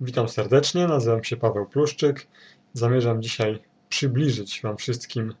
Witam 0.00 0.28
serdecznie, 0.28 0.86
nazywam 0.86 1.24
się 1.24 1.36
Paweł 1.36 1.66
Pluszczyk. 1.66 2.26
Zamierzam 2.72 3.22
dzisiaj 3.22 3.62
przybliżyć 3.88 4.60
Wam 4.62 4.76
wszystkim 4.76 5.34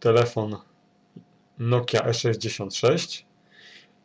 telefon 0.00 0.56
Nokia 1.58 2.00
E66. 2.00 3.24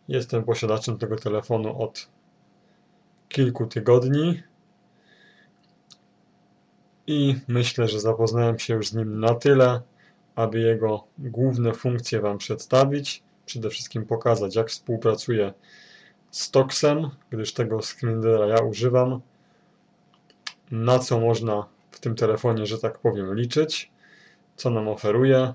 Jestem 0.08 0.44
posiadaczem 0.44 0.98
tego 0.98 1.16
telefonu 1.16 1.82
od 1.82 2.10
kilku 3.30 3.66
tygodni 3.66 4.44
i 7.08 7.36
myślę, 7.48 7.88
że 7.88 8.00
zapoznałem 8.00 8.60
się 8.60 8.74
już 8.74 8.88
z 8.88 8.96
nim 8.96 9.20
na 9.20 9.36
tyle, 9.36 9.82
aby 10.36 10.60
jego 10.60 11.04
główne 11.18 11.74
funkcje 11.74 12.22
Wam 12.22 12.38
przedstawić. 12.38 13.24
Przede 13.46 13.70
wszystkim 13.70 14.06
pokazać, 14.06 14.56
jak 14.56 14.70
współpracuje 14.70 15.54
z 16.32 16.52
Toxem, 16.52 17.10
gdyż 17.30 17.54
tego 17.54 17.82
screenera 17.82 18.46
ja 18.48 18.62
używam 18.64 19.22
na 20.72 21.00
co 21.00 21.20
można 21.20 21.66
w 21.92 22.00
tym 22.00 22.16
telefonie, 22.16 22.66
że 22.66 22.80
tak 22.80 23.00
powiem, 23.00 23.36
liczyć, 23.36 23.92
co 24.56 24.70
nam 24.70 24.88
oferuje, 24.88 25.54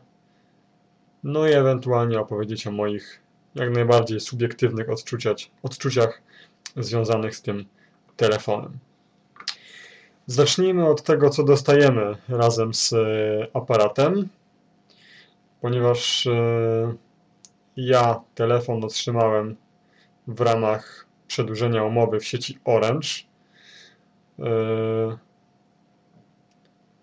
no 1.25 1.49
i 1.49 1.53
ewentualnie 1.53 2.21
opowiedzieć 2.21 2.67
o 2.67 2.71
moich 2.71 3.21
jak 3.55 3.71
najbardziej 3.71 4.21
subiektywnych 4.21 4.91
odczuciach, 4.91 5.37
odczuciach 5.63 6.23
związanych 6.77 7.37
z 7.37 7.43
tym 7.43 7.65
telefonem. 8.17 8.79
Zacznijmy 10.27 10.89
od 10.89 11.03
tego, 11.03 11.31
co 11.31 11.45
dostajemy 11.45 12.17
razem 12.29 12.75
z 12.75 12.93
e, 12.93 12.97
aparatem, 13.55 14.29
ponieważ 15.61 16.27
e, 16.27 16.95
ja 17.77 18.21
telefon 18.35 18.85
otrzymałem 18.85 19.57
w 20.27 20.41
ramach 20.41 21.07
przedłużenia 21.27 21.85
umowy 21.85 22.21
w 22.21 22.25
sieci 22.25 22.59
Orange 22.65 23.09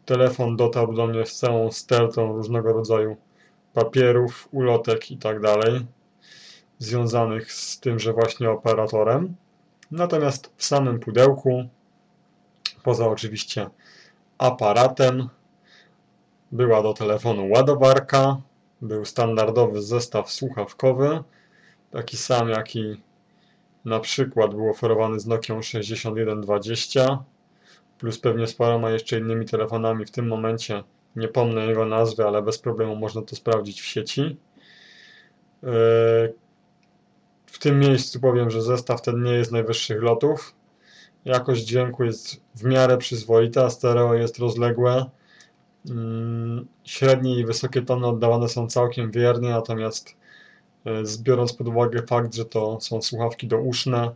telefon 0.05 0.57
dotarł 0.57 0.93
do 0.93 1.07
mnie 1.07 1.25
z 1.25 1.35
całą 1.35 1.71
stertą 1.71 2.33
różnego 2.33 2.73
rodzaju 2.73 3.17
papierów, 3.73 4.49
ulotek 4.51 5.11
i 5.11 5.17
tak 5.17 5.41
dalej, 5.41 5.85
związanych 6.79 7.53
z 7.53 7.79
tymże 7.79 8.13
właśnie 8.13 8.49
operatorem. 8.49 9.35
Natomiast 9.91 10.53
w 10.57 10.65
samym 10.65 10.99
pudełku, 10.99 11.63
poza 12.83 13.07
oczywiście 13.07 13.69
aparatem, 14.37 15.29
była 16.51 16.83
do 16.83 16.93
telefonu 16.93 17.49
ładowarka, 17.49 18.41
był 18.81 19.05
standardowy 19.05 19.81
zestaw 19.81 20.31
słuchawkowy, 20.31 21.23
taki 21.91 22.17
sam 22.17 22.49
jaki 22.49 23.01
na 23.85 23.99
przykład 23.99 24.55
był 24.55 24.69
oferowany 24.69 25.19
z 25.19 25.27
Nokią 25.27 25.61
6120 25.61 27.23
plus 27.97 28.19
pewnie 28.19 28.47
z 28.47 28.53
paroma 28.53 28.89
jeszcze 28.91 29.19
innymi 29.19 29.45
telefonami. 29.45 30.05
W 30.05 30.11
tym 30.11 30.27
momencie 30.27 30.83
nie 31.15 31.27
pomnę 31.27 31.65
jego 31.65 31.85
nazwy, 31.85 32.23
ale 32.25 32.41
bez 32.41 32.59
problemu 32.59 32.95
można 32.95 33.21
to 33.21 33.35
sprawdzić 33.35 33.81
w 33.81 33.85
sieci. 33.85 34.21
Yy, 34.21 35.69
w 37.45 37.59
tym 37.59 37.79
miejscu 37.79 38.19
powiem, 38.19 38.49
że 38.49 38.61
zestaw 38.61 39.01
ten 39.01 39.23
nie 39.23 39.33
jest 39.33 39.51
najwyższych 39.51 40.01
lotów. 40.01 40.55
Jakość 41.25 41.61
dźwięku 41.61 42.03
jest 42.03 42.41
w 42.55 42.63
miarę 42.63 42.97
przyzwoita, 42.97 43.69
stereo 43.69 44.13
jest 44.13 44.39
rozległe. 44.39 45.05
Yy, 45.85 45.93
średnie 46.83 47.39
i 47.39 47.45
wysokie 47.45 47.81
tony 47.81 48.07
oddawane 48.07 48.49
są 48.49 48.67
całkiem 48.67 49.11
wiernie, 49.11 49.49
natomiast 49.49 50.15
E, 50.15 50.30
biorąc 51.19 51.53
pod 51.53 51.67
uwagę 51.67 52.01
fakt, 52.07 52.35
że 52.35 52.45
to 52.45 52.77
są 52.81 53.01
słuchawki 53.01 53.47
douszne, 53.47 54.11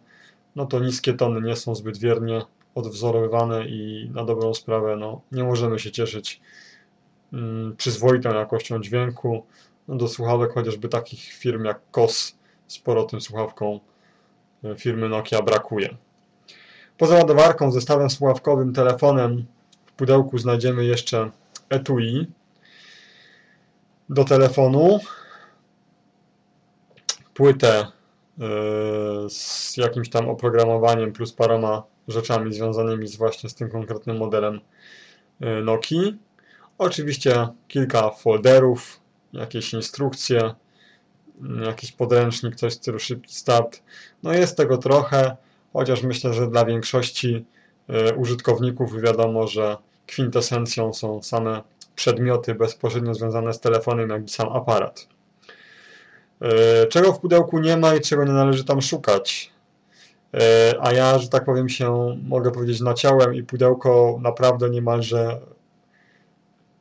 no 0.55 0.66
to 0.66 0.80
niskie 0.80 1.13
tony 1.13 1.41
nie 1.41 1.55
są 1.55 1.75
zbyt 1.75 1.97
wiernie 1.97 2.41
odwzorowywane 2.75 3.67
i 3.67 4.09
na 4.13 4.25
dobrą 4.25 4.53
sprawę 4.53 4.95
no, 4.95 5.21
nie 5.31 5.43
możemy 5.43 5.80
się 5.80 5.91
cieszyć 5.91 6.41
mm, 7.33 7.75
przyzwoitą 7.75 8.36
jakością 8.36 8.81
dźwięku. 8.81 9.45
No, 9.88 9.95
do 9.95 10.08
słuchawek 10.08 10.53
chociażby 10.53 10.89
takich 10.89 11.23
firm 11.23 11.65
jak 11.65 11.80
KOS 11.92 12.36
sporo 12.67 13.03
tym 13.03 13.21
słuchawką 13.21 13.80
e, 14.64 14.76
firmy 14.76 15.09
Nokia 15.09 15.42
brakuje. 15.42 15.95
Poza 16.97 17.15
ładowarką, 17.15 17.71
zestawem 17.71 18.09
słuchawkowym, 18.09 18.73
telefonem 18.73 19.45
w 19.86 19.92
pudełku 19.92 20.37
znajdziemy 20.37 20.86
jeszcze 20.86 21.32
etui 21.70 22.27
do 24.09 24.23
telefonu, 24.23 24.99
płytę 27.35 27.79
e, 27.79 27.89
z 29.29 29.77
jakimś 29.77 30.09
tam 30.09 30.29
oprogramowaniem 30.29 31.13
plus 31.13 31.33
paroma 31.33 31.83
rzeczami 32.07 32.53
związanymi 32.53 33.07
z 33.07 33.15
właśnie 33.15 33.49
z 33.49 33.55
tym 33.55 33.69
konkretnym 33.69 34.17
modelem 34.17 34.59
e, 35.41 35.61
Nokii. 35.61 36.17
Oczywiście 36.77 37.47
kilka 37.67 38.09
folderów, 38.09 38.99
jakieś 39.33 39.73
instrukcje, 39.73 40.55
jakiś 41.65 41.91
podręcznik, 41.91 42.55
coś 42.55 42.73
w 42.73 42.75
stylu 42.75 42.99
szybki 42.99 43.33
start. 43.33 43.83
No 44.23 44.33
jest 44.33 44.57
tego 44.57 44.77
trochę, 44.77 45.37
chociaż 45.73 46.03
myślę, 46.03 46.33
że 46.33 46.47
dla 46.47 46.65
większości 46.65 47.45
e, 47.89 48.15
użytkowników 48.15 49.02
wiadomo, 49.02 49.47
że 49.47 49.77
kwintesencją 50.07 50.93
są 50.93 51.23
same 51.23 51.61
przedmioty 51.95 52.55
bezpośrednio 52.55 53.13
związane 53.13 53.53
z 53.53 53.59
telefonem, 53.59 54.09
jak 54.09 54.25
i 54.25 54.29
sam 54.29 54.49
aparat. 54.49 55.14
E, 56.41 56.87
czego 56.87 57.13
w 57.13 57.19
pudełku 57.19 57.59
nie 57.59 57.77
ma 57.77 57.95
i 57.95 58.01
czego 58.01 58.23
nie 58.23 58.31
należy 58.31 58.63
tam 58.63 58.81
szukać. 58.81 59.51
E, 60.33 60.75
a 60.81 60.93
ja, 60.93 61.19
że 61.19 61.29
tak 61.29 61.45
powiem, 61.45 61.69
się 61.69 62.17
mogę 62.23 62.51
powiedzieć 62.51 62.81
naciąłem 62.81 63.35
i 63.35 63.43
pudełko 63.43 64.19
naprawdę 64.21 64.69
niemalże 64.69 65.39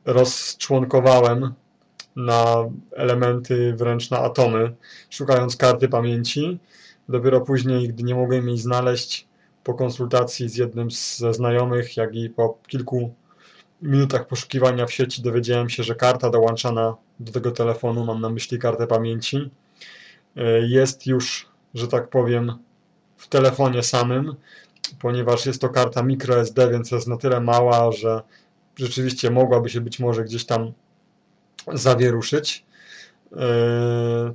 rozczłonkowałem 0.05 1.53
na 2.15 2.55
elementy, 2.91 3.73
wręcz 3.73 4.09
na 4.09 4.19
atomy, 4.19 4.75
szukając 5.09 5.55
karty 5.55 5.87
pamięci. 5.87 6.59
Dopiero 7.09 7.41
później, 7.41 7.89
gdy 7.89 8.03
nie 8.03 8.15
mogłem 8.15 8.47
jej 8.47 8.57
znaleźć, 8.57 9.27
po 9.63 9.73
konsultacji 9.73 10.49
z 10.49 10.55
jednym 10.55 10.91
ze 10.91 11.33
znajomych, 11.33 11.97
jak 11.97 12.15
i 12.15 12.29
po 12.29 12.57
kilku 12.67 13.13
minutach 13.81 14.27
poszukiwania 14.27 14.85
w 14.85 14.93
sieci 14.93 15.21
dowiedziałem 15.21 15.69
się, 15.69 15.83
że 15.83 15.95
karta 15.95 16.29
dołączana 16.29 16.95
do 17.19 17.31
tego 17.31 17.51
telefonu, 17.51 18.05
mam 18.05 18.21
na 18.21 18.29
myśli 18.29 18.59
kartę 18.59 18.87
pamięci, 18.87 19.49
e, 20.35 20.67
jest 20.67 21.07
już, 21.07 21.47
że 21.73 21.87
tak 21.87 22.09
powiem, 22.09 22.57
w 23.17 23.27
telefonie 23.27 23.83
samym, 23.83 24.35
ponieważ 24.99 25.45
jest 25.45 25.61
to 25.61 25.69
karta 25.69 26.03
microSD, 26.03 26.71
więc 26.71 26.91
jest 26.91 27.07
na 27.07 27.17
tyle 27.17 27.41
mała, 27.41 27.91
że 27.91 28.21
rzeczywiście 28.75 29.31
mogłaby 29.31 29.69
się 29.69 29.81
być 29.81 29.99
może 29.99 30.23
gdzieś 30.23 30.45
tam 30.45 30.73
zawieruszyć. 31.73 32.65
E, 33.37 34.33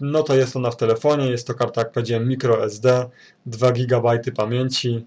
no 0.00 0.22
to 0.22 0.34
jest 0.34 0.56
ona 0.56 0.70
w 0.70 0.76
telefonie, 0.76 1.30
jest 1.30 1.46
to 1.46 1.54
karta, 1.54 1.80
jak 1.80 1.92
powiedziałem, 1.92 2.28
microSD, 2.28 3.10
2 3.46 3.72
GB 3.72 4.18
pamięci, 4.36 5.06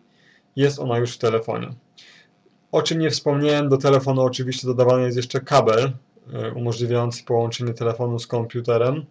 jest 0.56 0.80
ona 0.80 0.98
już 0.98 1.16
w 1.16 1.18
telefonie. 1.18 1.74
O 2.72 2.82
czym 2.82 3.00
nie 3.00 3.10
wspomniałem, 3.10 3.70
do 3.70 3.78
telefonu 3.78 4.22
oczywiście 4.22 4.68
dodawany 4.68 5.04
jest 5.04 5.18
jeszcze 5.18 5.40
kabel 5.40 5.92
e, 6.34 6.52
umożliwiający 6.52 7.24
połączenie 7.24 7.74
telefonu 7.74 8.20
z 8.20 8.28
komputerem. 8.28 9.06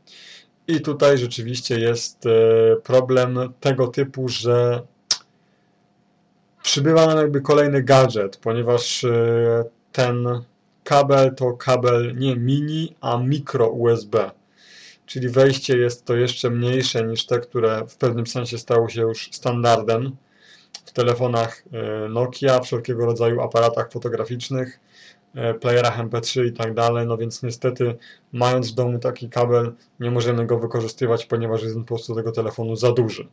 I 0.69 0.81
tutaj 0.81 1.19
rzeczywiście 1.19 1.81
jest 1.81 2.27
e, 2.27 2.31
problem 2.77 3.39
tego 3.61 3.87
typu, 3.87 4.29
że 4.29 4.83
przybywa 6.63 7.07
nam 7.07 7.19
jakby 7.19 7.41
kolejny 7.41 7.83
gadżet, 7.83 8.37
ponieważ 8.37 9.05
e, 9.05 9.65
ten 9.93 10.29
kabel 10.85 11.35
to 11.35 11.53
kabel 11.53 12.17
nie 12.17 12.37
mini, 12.37 12.95
a 13.01 13.19
mikro 13.19 13.69
USB. 13.69 14.31
Czyli 15.07 15.29
wejście 15.29 15.79
jest 15.79 16.05
to 16.05 16.17
jeszcze 16.17 16.51
mniejsze 16.51 17.07
niż 17.07 17.27
te, 17.27 17.39
które 17.39 17.87
w 17.89 17.97
pewnym 17.97 18.27
sensie 18.27 18.59
stało 18.59 18.89
się 18.89 19.01
już 19.01 19.29
standardem 19.33 20.17
w 20.85 20.93
telefonach 20.93 21.65
e, 21.73 22.09
Nokia, 22.09 22.61
wszelkiego 22.61 23.07
rodzaju 23.07 23.41
aparatach 23.41 23.93
fotograficznych, 23.93 24.81
e, 25.35 25.55
playerach 25.55 25.99
MP3 25.99 26.47
i 26.47 26.53
tak 26.53 26.75
dalej, 26.75 27.07
no 27.07 27.17
więc 27.17 27.43
niestety 27.43 27.97
mając 28.33 28.73
w 28.73 28.75
domu 28.75 28.99
taki 28.99 29.31
kabel 29.31 29.73
nie 30.01 30.11
możemy 30.11 30.47
go 30.47 30.59
wykorzystywać, 30.59 31.27
ponieważ 31.27 31.63
jest 31.63 31.77
po 31.77 31.85
prostu 31.85 32.15
tego 32.15 32.33
telefonu 32.33 32.77
za 32.77 32.93
duży. 32.93 33.29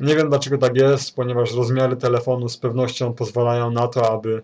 Nie 0.00 0.16
wiem 0.16 0.28
dlaczego 0.28 0.58
tak 0.58 0.76
jest, 0.76 1.16
ponieważ 1.16 1.54
rozmiary 1.54 1.96
telefonu 1.96 2.48
z 2.48 2.56
pewnością 2.56 3.12
pozwalają 3.12 3.70
na 3.70 3.88
to, 3.88 4.12
aby 4.12 4.42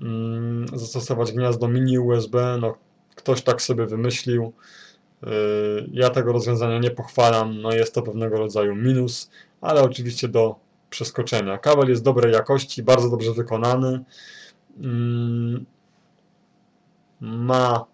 mm, 0.00 0.66
zastosować 0.68 1.32
gniazdo 1.32 1.68
mini 1.68 1.98
USB, 1.98 2.58
no 2.60 2.76
ktoś 3.14 3.42
tak 3.42 3.62
sobie 3.62 3.86
wymyślił, 3.86 4.52
e, 5.22 5.28
ja 5.92 6.10
tego 6.10 6.32
rozwiązania 6.32 6.78
nie 6.78 6.90
pochwalam, 6.90 7.60
no 7.62 7.72
jest 7.72 7.94
to 7.94 8.02
pewnego 8.02 8.38
rodzaju 8.38 8.74
minus, 8.74 9.30
ale 9.60 9.82
oczywiście 9.82 10.28
do 10.28 10.67
przeskoczenia. 10.90 11.58
Kabel 11.58 11.88
jest 11.88 12.02
dobrej 12.02 12.32
jakości, 12.32 12.82
bardzo 12.82 13.10
dobrze 13.10 13.32
wykonany. 13.32 14.04
Mm, 14.80 15.66
ma, 17.20 17.84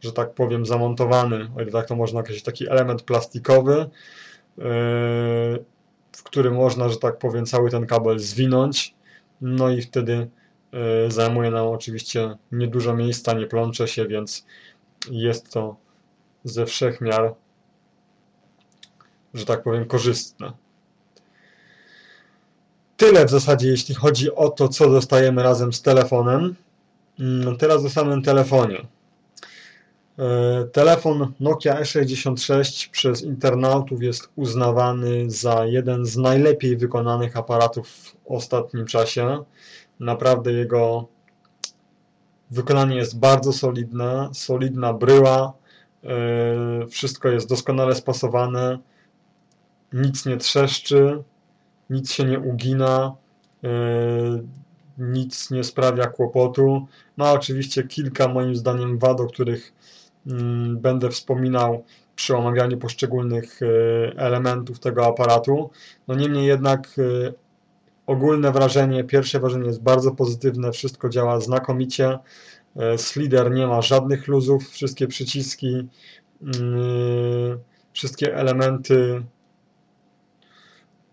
że 0.00 0.12
tak 0.12 0.34
powiem, 0.34 0.66
zamontowany, 0.66 1.50
o 1.56 1.62
ile 1.62 1.70
tak 1.70 1.86
to 1.86 1.96
można 1.96 2.20
określić, 2.20 2.44
taki 2.44 2.68
element 2.68 3.02
plastikowy. 3.02 3.90
Yy, 4.58 4.64
w 6.12 6.22
którym 6.22 6.54
można, 6.54 6.88
że 6.88 6.96
tak 6.96 7.18
powiem, 7.18 7.46
cały 7.46 7.70
ten 7.70 7.86
kabel 7.86 8.18
zwinąć. 8.18 8.94
No 9.40 9.70
i 9.70 9.82
wtedy 9.82 10.30
zajmuje 11.08 11.50
nam 11.50 11.66
oczywiście 11.66 12.36
niedużo 12.52 12.96
miejsca, 12.96 13.32
nie 13.32 13.46
plącze 13.46 13.88
się, 13.88 14.06
więc 14.06 14.46
jest 15.10 15.52
to 15.52 15.76
ze 16.44 16.66
wszech 16.66 17.00
miar, 17.00 17.34
że 19.34 19.44
tak 19.44 19.62
powiem, 19.62 19.84
korzystne. 19.84 20.52
Tyle 23.00 23.26
w 23.26 23.30
zasadzie, 23.30 23.68
jeśli 23.68 23.94
chodzi 23.94 24.34
o 24.34 24.48
to, 24.50 24.68
co 24.68 24.90
dostajemy 24.90 25.42
razem 25.42 25.72
z 25.72 25.82
telefonem. 25.82 26.54
Mm, 27.20 27.56
teraz 27.56 27.84
o 27.84 27.90
samym 27.90 28.22
telefonie. 28.22 28.86
E, 30.18 30.64
telefon 30.72 31.32
Nokia 31.40 31.80
E66 31.80 32.90
przez 32.90 33.22
internautów 33.22 34.02
jest 34.02 34.28
uznawany 34.36 35.30
za 35.30 35.66
jeden 35.66 36.06
z 36.06 36.16
najlepiej 36.16 36.76
wykonanych 36.76 37.36
aparatów 37.36 37.88
w 37.88 38.14
ostatnim 38.26 38.86
czasie. 38.86 39.44
Naprawdę 40.00 40.52
jego 40.52 41.08
wykonanie 42.50 42.96
jest 42.96 43.18
bardzo 43.18 43.52
solidne, 43.52 44.28
solidna 44.32 44.92
bryła, 44.92 45.52
e, 46.04 46.86
wszystko 46.86 47.28
jest 47.28 47.48
doskonale 47.48 47.94
spasowane, 47.94 48.78
nic 49.92 50.26
nie 50.26 50.36
trzeszczy, 50.36 51.22
nic 51.90 52.12
się 52.12 52.24
nie 52.24 52.40
ugina, 52.40 53.14
e, 53.64 53.68
nic 54.98 55.50
nie 55.50 55.64
sprawia 55.64 56.06
kłopotu. 56.06 56.86
Ma 57.16 57.32
oczywiście 57.32 57.82
kilka 57.82 58.28
moim 58.28 58.56
zdaniem 58.56 58.98
wad, 58.98 59.20
o 59.20 59.26
których 59.26 59.72
mm, 60.26 60.78
będę 60.78 61.10
wspominał 61.10 61.84
przy 62.16 62.36
omawianiu 62.36 62.78
poszczególnych 62.78 63.60
e, 63.62 63.66
elementów 64.16 64.80
tego 64.80 65.06
aparatu. 65.06 65.70
No 66.08 66.14
niemniej 66.14 66.46
jednak 66.46 66.88
e, 66.98 67.32
ogólne 68.06 68.52
wrażenie, 68.52 69.04
pierwsze 69.04 69.40
wrażenie 69.40 69.66
jest 69.66 69.82
bardzo 69.82 70.10
pozytywne, 70.10 70.72
wszystko 70.72 71.08
działa 71.08 71.40
znakomicie. 71.40 72.18
Slider 72.96 73.52
nie 73.52 73.66
ma 73.66 73.82
żadnych 73.82 74.28
luzów, 74.28 74.68
wszystkie 74.68 75.06
przyciski, 75.06 75.88
wszystkie 77.92 78.36
elementy 78.36 79.22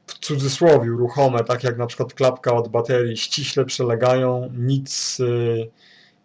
w 0.07 0.13
cudzysłowie 0.19 0.89
ruchome, 0.89 1.43
tak 1.43 1.63
jak 1.63 1.77
na 1.77 1.87
przykład 1.87 2.13
klapka 2.13 2.53
od 2.53 2.67
baterii, 2.67 3.17
ściśle 3.17 3.65
przelegają, 3.65 4.49
nic 4.57 5.19
y, 5.19 5.69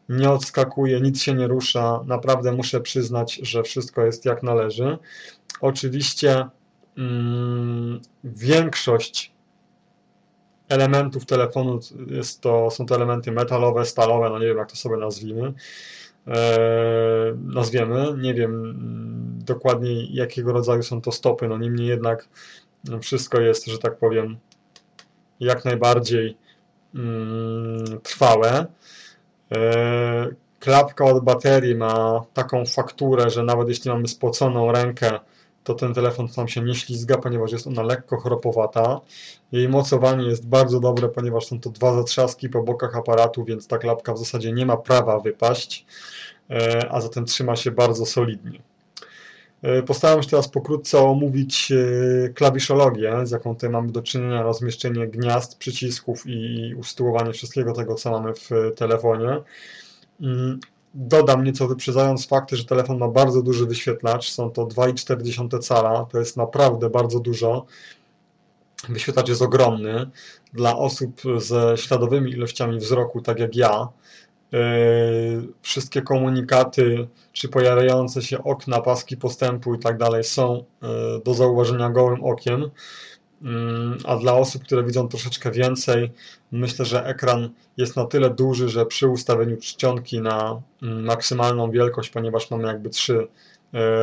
nie 0.08 0.31
odskakuje, 0.31 1.00
nic 1.00 1.23
się 1.23 1.34
nie 1.34 1.46
rusza. 1.46 2.00
Naprawdę 2.06 2.52
muszę 2.52 2.81
przyznać, 2.81 3.34
że 3.34 3.62
wszystko 3.62 4.05
jest 4.05 4.25
jak 4.25 4.43
należy. 4.43 4.99
Oczywiście 5.61 6.46
mm, 6.99 8.00
większość 8.25 9.32
elementów 10.69 11.26
telefonu 11.26 11.81
jest 12.06 12.40
to, 12.40 12.70
są 12.70 12.87
to 12.87 12.94
elementy 12.94 13.32
metalowe, 13.32 13.84
stalowe, 13.84 14.31
no 14.31 14.38
nie 14.38 14.46
wiem 14.46 14.58
jak 14.58 14.70
to 14.70 14.76
sobie 14.76 14.96
nazwijmy. 14.96 15.52
E, 16.26 16.58
nazwiemy. 17.44 18.14
Nie 18.19 18.34
wiem 18.34 18.55
mm, 18.55 19.38
dokładnie 19.44 20.06
jakiego 20.06 20.52
rodzaju 20.52 20.82
są 20.82 21.00
to 21.00 21.12
stopy, 21.12 21.49
no 21.49 21.58
niemniej 21.58 21.88
jednak 21.88 22.29
wszystko 23.00 23.40
jest, 23.40 23.67
że 23.67 23.79
tak 23.79 23.99
powiem, 23.99 24.38
jak 25.40 25.64
najbardziej 25.64 26.37
mm, 26.94 28.00
trwałe. 28.02 28.67
E, 29.55 30.29
klapka 30.58 31.05
od 31.05 31.25
baterii 31.25 31.75
ma 31.75 32.25
taką 32.34 32.67
fakturę, 32.67 33.31
że 33.31 33.43
nawet 33.43 33.69
jeśli 33.69 33.90
mamy 33.90 34.08
spoconą 34.08 34.73
rękę, 34.73 35.20
to 35.64 35.75
ten 35.75 35.94
telefon 35.94 36.29
tam 36.29 36.49
się 36.49 36.61
nie 36.61 36.75
ślizga, 36.75 37.19
ponieważ 37.19 37.52
jest 37.52 37.67
ona 37.67 37.82
lekko 37.82 38.20
chropowata. 38.20 39.00
Jej 39.52 39.69
mocowanie 39.69 40.29
jest 40.29 40.46
bardzo 40.46 40.81
dobre, 40.81 41.08
ponieważ 41.08 41.46
są 41.46 41.61
to 41.61 41.70
dwa 41.70 41.94
zatrzaski 41.94 42.49
po 42.49 42.62
bokach 42.62 42.96
aparatu, 42.96 43.44
więc 43.44 43.67
ta 43.67 43.79
klapka 43.79 44.14
w 44.14 44.19
zasadzie 44.19 44.52
nie 44.52 44.67
ma 44.67 44.76
prawa 44.76 45.20
wypaść, 45.20 45.87
e, 46.50 46.88
a 46.90 47.00
zatem 47.00 47.25
trzyma 47.25 47.56
się 47.56 47.70
bardzo 47.70 48.06
solidnie. 48.06 48.62
E, 49.62 49.82
postaram 49.82 50.23
się 50.23 50.29
teraz 50.29 50.49
pokrótce 50.49 50.99
omówić 50.99 51.73
e, 51.73 52.29
klawiszologię, 52.29 53.26
z 53.26 53.31
jaką 53.31 53.55
tutaj 53.55 53.70
mamy 53.70 53.93
do 53.93 54.03
czynienia, 54.03 54.43
rozmieszczenie 54.43 55.09
gniazd, 55.09 55.59
przycisków 55.59 56.23
i 56.26 56.75
usytuowanie 56.79 57.32
wszystkiego 57.32 57.73
tego, 57.73 57.94
co 57.94 58.11
mamy 58.11 58.35
w 58.35 58.50
telefonie. 58.76 59.41
Mm, 60.20 60.61
dodam 60.94 61.44
nieco 61.44 61.69
wyprzedzając 61.69 62.26
fakty, 62.26 62.56
że 62.56 62.64
telefon 62.64 62.99
ma 62.99 63.09
bardzo 63.09 63.43
duży 63.43 63.67
wyświetlacz, 63.67 64.31
są 64.31 64.50
to 64.50 64.67
2,4 64.67 65.59
cala, 65.59 66.05
to 66.05 66.19
jest 66.19 66.37
naprawdę 66.37 66.91
bardzo 66.91 67.20
dużo. 67.20 67.67
Wyświetlacz 68.88 69.29
jest 69.29 69.43
ogromny. 69.43 70.11
Dla 70.53 70.76
osób 70.76 71.23
ze 71.38 71.76
śladowymi 71.76 72.31
ilościami 72.31 72.79
wzroku, 72.79 73.20
tak 73.20 73.38
jak 73.38 73.56
ja, 73.56 73.88
E, 73.88 74.31
wszystkie 75.62 76.02
komunikaty, 76.02 77.08
czy 77.32 77.49
pojawiające 77.49 78.22
się 78.22 78.44
okna, 78.44 78.81
paski 78.81 79.16
postępu 79.16 79.75
i 79.75 79.78
tak 79.78 79.99
dalej 79.99 80.25
są 80.25 80.64
e, 80.82 80.87
do 81.25 81.34
zauważenia 81.34 81.90
gołym 81.90 82.25
okiem. 82.25 82.70
Mm, 83.43 83.99
a 84.04 84.16
dla 84.16 84.34
osób, 84.34 84.64
które 84.64 84.84
widzą 84.84 85.08
troszeczkę 85.08 85.50
więcej, 85.50 86.12
myślę, 86.52 86.84
że 86.84 87.06
ekran 87.06 87.50
jest 87.76 87.96
na 87.96 88.06
tyle 88.06 88.31
duży, 88.31 88.69
że 88.69 88.87
przy 88.87 89.08
ustawieniu 89.08 89.56
czcionki 89.56 90.20
na 90.20 90.62
mm, 90.82 91.05
maksymalną 91.05 91.70
wielkość, 91.70 92.10
ponieważ 92.10 92.50
mamy 92.50 92.69
jakby 92.69 92.90
trzy 92.90 93.28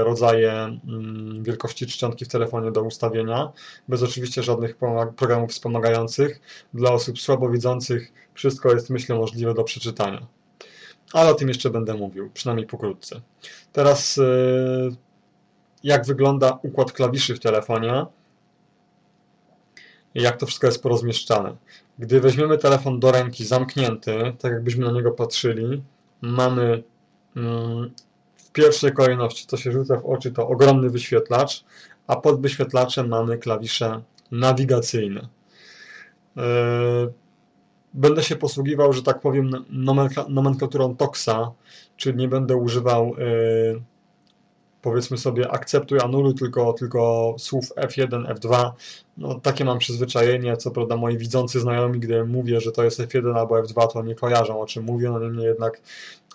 rodzaje 0.03 0.51
mm, 0.51 1.43
wielkości 1.43 1.87
czcionki 1.87 2.25
w 2.25 2.27
telefonie 2.27 2.71
do 2.71 2.83
ustawienia, 2.83 3.51
bez 3.87 4.03
oczywiście 4.03 4.43
żadnych 4.43 4.77
programów 5.15 5.49
wspomagających. 5.51 6.41
Dla 6.73 6.91
osób 6.91 7.19
słabowidzących 7.19 8.13
wszystko 8.33 8.73
jest, 8.73 8.89
myślę, 8.89 9.15
możliwe 9.15 9.53
do 9.53 9.63
przeczytania 9.63 10.38
ale 11.13 11.31
o 11.31 11.33
tym 11.33 11.47
jeszcze 11.47 11.69
będę 11.69 11.93
mówił, 11.93 12.29
przynajmniej 12.33 12.67
pokrótce. 12.67 13.21
Teraz 13.73 14.17
y, 14.17 14.95
jak 15.83 16.05
wygląda 16.05 16.59
układ 16.63 16.91
klawiszy 16.91 17.35
w 17.35 17.39
telefonie 17.39 18.05
jak 20.15 20.37
to 20.37 20.45
wszystko 20.45 20.67
jest 20.67 20.83
porozmieszczane. 20.83 21.55
Gdy 21.99 22.21
weźmiemy 22.21 22.57
telefon 22.57 22.99
do 22.99 23.11
ręki 23.11 23.45
zamknięty, 23.45 24.33
tak 24.39 24.51
jakbyśmy 24.51 24.85
na 24.85 24.91
niego 24.91 25.11
patrzyli, 25.11 25.83
mamy 26.21 26.83
mm, 27.35 27.91
w 28.35 28.51
pierwszej 28.51 28.93
kolejności, 28.93 29.47
co 29.47 29.57
się 29.57 29.71
rzuca 29.71 29.97
w 29.97 30.05
oczy, 30.05 30.31
to 30.31 30.47
ogromny 30.47 30.89
wyświetlacz, 30.89 31.63
a 32.07 32.15
pod 32.15 32.41
wyświetlaczem 32.41 33.07
mamy 33.07 33.37
klawisze 33.37 34.01
nawigacyjne. 34.31 35.27
Y, 37.95 37.99
będę 37.99 38.23
się 38.23 38.35
posługiwał, 38.35 38.93
że 38.93 39.03
tak 39.03 39.19
powiem, 39.19 39.65
nomenklaturą 40.29 40.95
TOXA, 40.95 41.51
czyli 41.97 42.17
nie 42.17 42.27
będę 42.27 42.55
używał 42.55 43.15
yy, 43.17 43.81
powiedzmy 44.81 45.17
sobie 45.17 45.51
akceptuj, 45.51 45.99
anuluj, 45.99 46.35
tylko, 46.35 46.73
tylko 46.73 47.35
słów 47.37 47.75
F1, 47.75 48.33
F2. 48.33 48.71
No, 49.17 49.39
takie 49.39 49.65
mam 49.65 49.79
przyzwyczajenie, 49.79 50.57
co 50.57 50.71
prawda 50.71 50.97
moi 50.97 51.17
widzący 51.17 51.59
znajomi, 51.59 51.99
gdy 51.99 52.25
mówię, 52.25 52.61
że 52.61 52.71
to 52.71 52.83
jest 52.83 52.99
F1 52.99 53.37
albo 53.37 53.61
F2, 53.61 53.87
to 53.93 54.03
nie 54.03 54.15
kojarzą 54.15 54.61
o 54.61 54.65
czym 54.65 54.83
mówię, 54.83 55.09
no 55.09 55.19
niemniej 55.19 55.45
jednak 55.45 55.81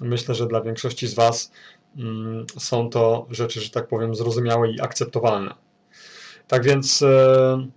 myślę, 0.01 0.35
że 0.35 0.47
dla 0.47 0.61
większości 0.61 1.07
z 1.07 1.15
Was 1.15 1.53
mm, 1.97 2.47
są 2.59 2.91
to 2.91 3.27
rzeczy, 3.31 3.61
że 3.61 3.71
tak 3.71 3.89
powiem, 3.89 4.15
zrozumiałe 4.15 4.71
i 4.71 4.81
akceptowalne. 4.81 5.55
Tak 6.49 6.65
więc... 6.65 7.01
Yy, 7.01 7.69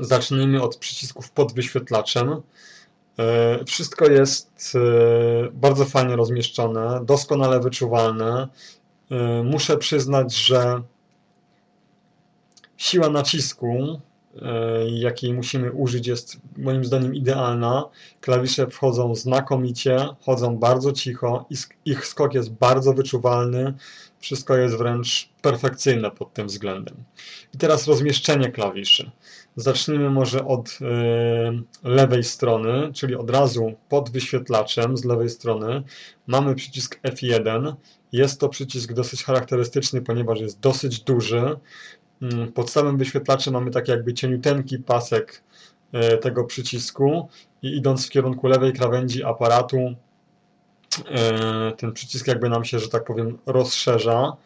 Zacznijmy 0.00 0.62
od 0.62 0.76
przycisków 0.76 1.30
pod 1.30 1.52
wyświetlaczem. 1.52 2.42
E, 3.18 3.64
wszystko 3.64 4.10
jest 4.10 4.72
e, 4.74 5.50
bardzo 5.52 5.84
fajnie 5.84 6.16
rozmieszczone, 6.16 7.00
doskonale 7.04 7.60
wyczuwalne. 7.60 8.48
E, 9.10 9.42
muszę 9.42 9.76
przyznać, 9.76 10.34
że 10.36 10.82
siła 12.76 13.08
nacisku, 13.08 14.00
jakiej 14.86 15.32
musimy 15.32 15.72
użyć, 15.72 16.06
jest 16.06 16.36
moim 16.56 16.84
zdaniem 16.84 17.14
idealna. 17.14 17.84
Klawisze 18.20 18.66
wchodzą 18.66 19.14
znakomicie, 19.14 20.08
chodzą 20.20 20.56
bardzo 20.56 20.92
cicho, 20.92 21.46
ich 21.84 22.06
skok 22.06 22.34
jest 22.34 22.52
bardzo 22.52 22.92
wyczuwalny. 22.92 23.74
Wszystko 24.18 24.56
jest 24.56 24.76
wręcz 24.76 25.28
perfekcyjne 25.42 26.10
pod 26.10 26.32
tym 26.32 26.46
względem. 26.46 26.94
I 27.54 27.58
teraz 27.58 27.86
rozmieszczenie 27.86 28.52
klawiszy. 28.52 29.10
Zacznijmy 29.56 30.10
może 30.10 30.44
od 30.44 30.68
y, 30.68 31.88
lewej 31.88 32.24
strony, 32.24 32.92
czyli 32.92 33.14
od 33.14 33.30
razu 33.30 33.72
pod 33.88 34.10
wyświetlaczem 34.10 34.96
z 34.96 35.04
lewej 35.04 35.30
strony 35.30 35.82
mamy 36.26 36.54
przycisk 36.54 37.00
F1. 37.02 37.74
Jest 38.12 38.40
to 38.40 38.48
przycisk 38.48 38.92
dosyć 38.92 39.24
charakterystyczny, 39.24 40.02
ponieważ 40.02 40.40
jest 40.40 40.60
dosyć 40.60 41.00
duży. 41.00 41.56
Mm, 42.22 42.52
pod 42.52 42.70
samym 42.70 42.98
wyświetlaczem 42.98 43.54
mamy 43.54 43.70
taki 43.70 43.90
jakby 43.90 44.14
cieniuteńki 44.14 44.78
pasek 44.78 45.42
y, 45.94 46.18
tego 46.18 46.44
przycisku 46.44 47.28
i 47.62 47.76
idąc 47.76 48.06
w 48.06 48.10
kierunku 48.10 48.46
lewej 48.46 48.72
krawędzi 48.72 49.24
aparatu 49.24 49.78
y, 49.78 51.76
ten 51.76 51.92
przycisk 51.92 52.26
jakby 52.26 52.48
nam 52.48 52.64
się, 52.64 52.78
że 52.78 52.88
tak 52.88 53.04
powiem, 53.04 53.38
rozszerza 53.46 54.36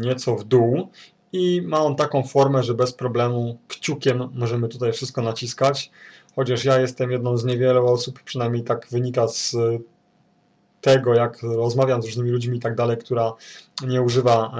nieco 0.00 0.36
w 0.36 0.44
dół 0.44 0.88
i 1.34 1.62
ma 1.62 1.80
on 1.80 1.96
taką 1.96 2.22
formę, 2.22 2.62
że 2.62 2.74
bez 2.74 2.92
problemu 2.92 3.58
kciukiem 3.68 4.28
możemy 4.34 4.68
tutaj 4.68 4.92
wszystko 4.92 5.22
naciskać, 5.22 5.90
chociaż 6.36 6.64
ja 6.64 6.80
jestem 6.80 7.10
jedną 7.10 7.36
z 7.36 7.44
niewielu 7.44 7.86
osób, 7.86 8.22
przynajmniej 8.22 8.64
tak 8.64 8.86
wynika 8.90 9.28
z 9.28 9.56
tego, 10.80 11.14
jak 11.14 11.42
rozmawiam 11.42 12.02
z 12.02 12.06
różnymi 12.06 12.30
ludźmi 12.30 12.56
i 12.56 12.60
tak 12.60 12.74
dalej, 12.74 12.96
która 12.96 13.32
nie 13.86 14.02
używa 14.02 14.56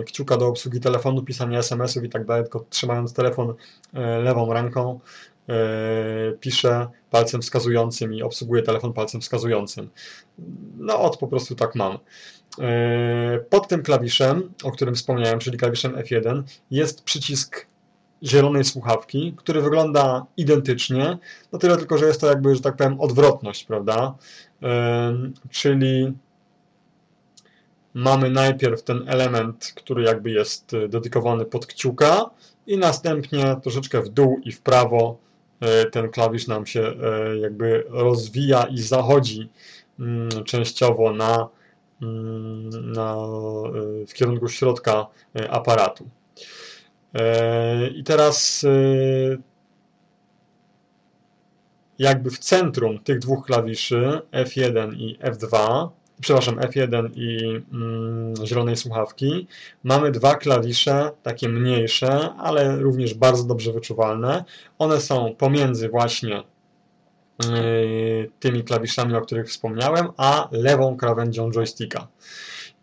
e, 0.00 0.04
kciuka 0.04 0.36
do 0.36 0.46
obsługi 0.46 0.80
telefonu, 0.80 1.22
pisania 1.22 1.58
SMS-ów 1.58 2.04
i 2.04 2.08
tak 2.08 2.26
dalej, 2.26 2.42
tylko 2.42 2.64
trzymając 2.70 3.12
telefon 3.12 3.54
e, 3.94 4.18
lewą 4.18 4.52
ręką, 4.52 5.00
e, 5.48 6.32
piszę 6.40 6.88
palcem 7.10 7.42
wskazującym 7.42 8.14
i 8.14 8.22
obsługuję 8.22 8.62
telefon 8.62 8.92
palcem 8.92 9.20
wskazującym. 9.20 9.90
No 10.78 11.00
od 11.00 11.16
po 11.16 11.28
prostu 11.28 11.54
tak 11.54 11.74
mam. 11.74 11.98
Pod 13.50 13.68
tym 13.68 13.82
klawiszem, 13.82 14.52
o 14.64 14.70
którym 14.70 14.94
wspomniałem, 14.94 15.38
czyli 15.38 15.58
klawiszem 15.58 15.92
F1, 15.92 16.42
jest 16.70 17.04
przycisk 17.04 17.66
zielonej 18.22 18.64
słuchawki, 18.64 19.34
który 19.36 19.62
wygląda 19.62 20.26
identycznie, 20.36 21.18
no 21.52 21.58
tyle 21.58 21.76
tylko, 21.76 21.98
że 21.98 22.06
jest 22.06 22.20
to 22.20 22.26
jakby, 22.26 22.54
że 22.54 22.60
tak 22.60 22.76
powiem, 22.76 23.00
odwrotność, 23.00 23.64
prawda? 23.64 24.14
Czyli 25.50 26.12
mamy 27.94 28.30
najpierw 28.30 28.82
ten 28.82 29.08
element, 29.08 29.72
który 29.76 30.02
jakby 30.02 30.30
jest 30.30 30.74
e, 30.74 30.88
dedykowany 30.88 31.44
pod 31.44 31.66
kciuka 31.66 32.30
i 32.66 32.78
następnie 32.78 33.56
troszeczkę 33.62 34.02
w 34.02 34.08
dół 34.08 34.40
i 34.44 34.52
w 34.52 34.60
prawo 34.60 35.18
e, 35.60 35.86
ten 35.86 36.10
klawisz 36.10 36.46
nam 36.46 36.66
się 36.66 36.80
e, 36.80 37.36
jakby 37.36 37.84
rozwija 37.88 38.62
i 38.62 38.78
zachodzi 38.78 39.48
mm, 39.98 40.44
częściowo 40.44 41.12
na, 41.12 41.48
na, 42.70 43.16
w 44.08 44.12
kierunku 44.12 44.48
środka 44.48 45.06
aparatu. 45.50 46.08
I 47.94 48.04
teraz 48.04 48.66
jakby 51.98 52.30
w 52.30 52.38
centrum 52.38 52.98
tych 52.98 53.18
dwóch 53.18 53.46
klawiszy 53.46 54.20
F1 54.32 54.94
i 54.96 55.18
F2, 55.18 55.88
przepraszam, 56.20 56.56
F1 56.56 57.10
i 57.14 57.44
mm, 57.72 58.34
zielonej 58.46 58.76
słuchawki, 58.76 59.46
mamy 59.84 60.10
dwa 60.10 60.34
klawisze, 60.34 61.10
takie 61.22 61.48
mniejsze, 61.48 62.34
ale 62.34 62.76
również 62.76 63.14
bardzo 63.14 63.44
dobrze 63.44 63.72
wyczuwalne. 63.72 64.44
One 64.78 65.00
są 65.00 65.34
pomiędzy 65.38 65.88
właśnie 65.88 66.42
tymi 68.40 68.64
klawiszami, 68.64 69.14
o 69.14 69.20
których 69.20 69.48
wspomniałem, 69.48 70.08
a 70.16 70.48
lewą 70.52 70.96
krawędzią 70.96 71.50
joysticka. 71.50 72.08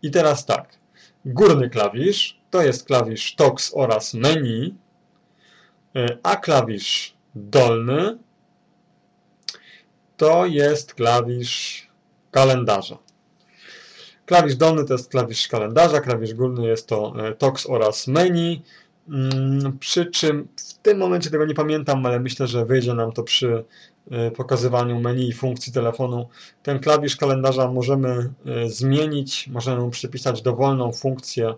I 0.02 0.10
teraz 0.10 0.46
tak, 0.46 0.78
górny 1.24 1.70
klawisz 1.70 2.40
to 2.50 2.62
jest 2.62 2.86
klawisz 2.86 3.34
TOX 3.34 3.72
oraz 3.74 4.14
menu, 4.14 4.74
yy, 5.94 6.18
a 6.22 6.36
klawisz 6.36 7.16
dolny 7.34 8.18
to 10.16 10.46
jest 10.46 10.94
klawisz 10.94 11.88
kalendarza. 12.30 12.98
Klawisz 14.26 14.56
dolny 14.56 14.84
to 14.84 14.94
jest 14.94 15.10
klawisz 15.10 15.48
kalendarza, 15.48 16.00
klawisz 16.00 16.34
górny 16.34 16.66
jest 16.66 16.88
to 16.88 17.14
e, 17.18 17.34
TOX 17.34 17.66
oraz 17.66 18.06
menu. 18.06 18.62
Mm, 19.08 19.78
przy 19.78 20.06
czym 20.06 20.48
w 20.56 20.74
tym 20.74 20.98
momencie 20.98 21.30
tego 21.30 21.46
nie 21.46 21.54
pamiętam, 21.54 22.06
ale 22.06 22.20
myślę, 22.20 22.46
że 22.46 22.64
wyjdzie 22.64 22.94
nam 22.94 23.12
to 23.12 23.22
przy 23.22 23.64
e, 24.10 24.30
pokazywaniu 24.30 25.00
menu 25.00 25.28
i 25.28 25.32
funkcji 25.32 25.72
telefonu. 25.72 26.28
Ten 26.62 26.78
klawisz 26.78 27.16
kalendarza 27.16 27.70
możemy 27.70 28.08
e, 28.46 28.68
zmienić, 28.68 29.48
możemy 29.48 29.80
mu 29.80 29.90
przypisać 29.90 30.42
dowolną 30.42 30.92
funkcję 30.92 31.54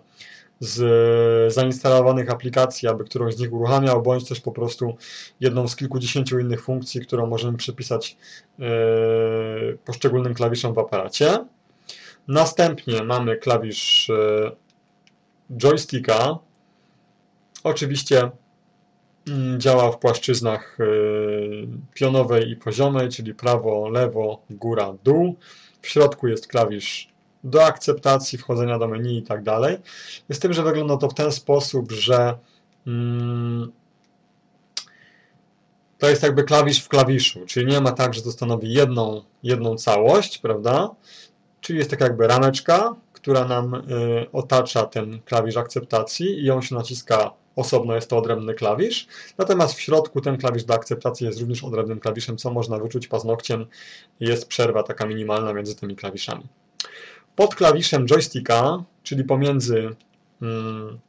z 0.59 1.53
zainstalowanych 1.53 2.29
aplikacji, 2.29 2.87
aby 2.87 3.03
którąś 3.03 3.35
z 3.35 3.39
nich 3.39 3.53
uruchamiał, 3.53 4.01
bądź 4.01 4.29
też 4.29 4.41
po 4.41 4.51
prostu 4.51 4.97
jedną 5.39 5.67
z 5.67 5.75
kilkudziesięciu 5.75 6.39
innych 6.39 6.63
funkcji, 6.63 7.01
którą 7.01 7.27
możemy 7.27 7.57
przypisać 7.57 8.17
poszczególnym 9.85 10.33
klawiszom 10.33 10.73
w 10.73 10.79
aparacie. 10.79 11.45
Następnie 12.27 13.03
mamy 13.03 13.37
klawisz 13.37 14.11
joysticka. 15.57 16.39
Oczywiście 17.63 18.31
mm, 19.27 19.59
działa 19.59 19.91
w 19.91 19.99
płaszczyznach 19.99 20.77
e, 20.79 20.85
pionowej 21.93 22.49
i 22.49 22.55
poziomej, 22.55 23.09
czyli 23.09 23.33
prawo, 23.33 23.89
lewo, 23.89 24.41
góra, 24.49 24.93
dół. 25.03 25.35
W 25.81 25.87
środku 25.87 26.27
jest 26.27 26.47
klawisz 26.47 27.09
do 27.43 27.65
akceptacji 27.65 28.37
wchodzenia 28.37 28.79
do 28.79 28.87
menu 28.87 29.17
i 29.17 29.23
tak 29.23 29.43
dalej. 29.43 29.77
Z 30.29 30.39
tym, 30.39 30.53
że 30.53 30.63
wygląda 30.63 30.97
to 30.97 31.09
w 31.09 31.13
ten 31.13 31.31
sposób, 31.31 31.91
że 31.91 32.37
mm, 32.87 33.71
to 35.97 36.09
jest 36.09 36.23
jakby 36.23 36.43
klawisz 36.43 36.83
w 36.83 36.87
klawiszu, 36.87 37.45
czyli 37.45 37.65
nie 37.65 37.81
ma 37.81 37.91
tak, 37.91 38.13
że 38.13 38.21
to 38.21 38.31
stanowi 38.31 38.73
jedną, 38.73 39.23
jedną 39.43 39.75
całość, 39.75 40.37
prawda? 40.37 40.89
Czyli 41.61 41.79
jest 41.79 41.91
taka 41.91 42.05
jakby 42.05 42.27
rameczka, 42.27 42.95
która 43.13 43.45
nam 43.45 43.75
y, 43.75 43.81
otacza 44.31 44.83
ten 44.83 45.19
klawisz 45.25 45.57
akceptacji 45.57 46.39
i 46.39 46.45
ją 46.45 46.61
się 46.61 46.75
naciska 46.75 47.31
osobno, 47.59 47.95
jest 47.95 48.09
to 48.09 48.17
odrębny 48.17 48.53
klawisz. 48.53 49.07
Natomiast 49.37 49.73
w 49.73 49.81
środku 49.81 50.21
ten 50.21 50.37
klawisz 50.37 50.63
do 50.63 50.73
akceptacji 50.73 51.27
jest 51.27 51.39
również 51.39 51.63
odrębnym 51.63 51.99
klawiszem, 51.99 52.37
co 52.37 52.51
można 52.51 52.77
wyczuć 52.77 53.07
paznokciem. 53.07 53.65
Jest 54.19 54.47
przerwa 54.47 54.83
taka 54.83 55.05
minimalna 55.05 55.53
między 55.53 55.75
tymi 55.75 55.95
klawiszami. 55.95 56.43
Pod 57.35 57.55
klawiszem 57.55 58.07
joysticka, 58.07 58.83
czyli 59.03 59.23
pomiędzy 59.23 59.95
hmm, 60.39 60.99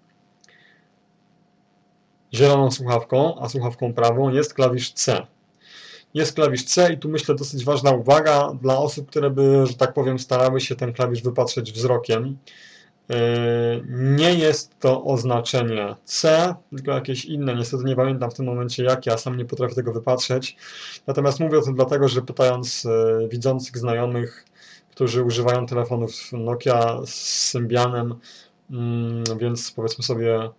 zieloną 2.34 2.70
słuchawką, 2.70 3.40
a 3.40 3.48
słuchawką 3.48 3.94
prawą 3.94 4.30
jest 4.30 4.54
klawisz 4.54 4.92
C. 4.92 5.26
Jest 6.14 6.34
klawisz 6.34 6.64
C 6.64 6.92
i 6.92 6.98
tu 6.98 7.08
myślę 7.08 7.34
dosyć 7.34 7.64
ważna 7.64 7.90
uwaga 7.90 8.52
dla 8.62 8.78
osób, 8.78 9.10
które 9.10 9.30
by, 9.30 9.66
że 9.66 9.74
tak 9.74 9.94
powiem, 9.94 10.18
starały 10.18 10.60
się 10.60 10.76
ten 10.76 10.92
klawisz 10.92 11.22
wypatrzeć 11.22 11.72
wzrokiem. 11.72 12.38
Nie 13.88 14.34
jest 14.34 14.78
to 14.78 15.04
oznaczenie 15.04 15.94
C, 16.04 16.54
tylko 16.76 16.90
jakieś 16.90 17.24
inne. 17.24 17.54
Niestety 17.54 17.84
nie 17.84 17.96
pamiętam 17.96 18.30
w 18.30 18.34
tym 18.34 18.46
momencie 18.46 18.84
jakie, 18.84 19.10
ja 19.10 19.18
sam 19.18 19.36
nie 19.36 19.44
potrafię 19.44 19.74
tego 19.74 19.92
wypatrzeć. 19.92 20.56
Natomiast 21.06 21.40
mówię 21.40 21.58
o 21.58 21.62
tym 21.62 21.74
dlatego, 21.74 22.08
że 22.08 22.22
pytając 22.22 22.84
yy, 22.84 23.28
widzących 23.28 23.78
znajomych, 23.78 24.44
którzy 24.90 25.24
używają 25.24 25.66
telefonów 25.66 26.32
Nokia 26.32 27.00
z 27.06 27.14
Symbianem, 27.48 28.14
mm, 28.70 29.24
więc 29.38 29.72
powiedzmy 29.72 30.04
sobie 30.04 30.34
e, 30.34 30.50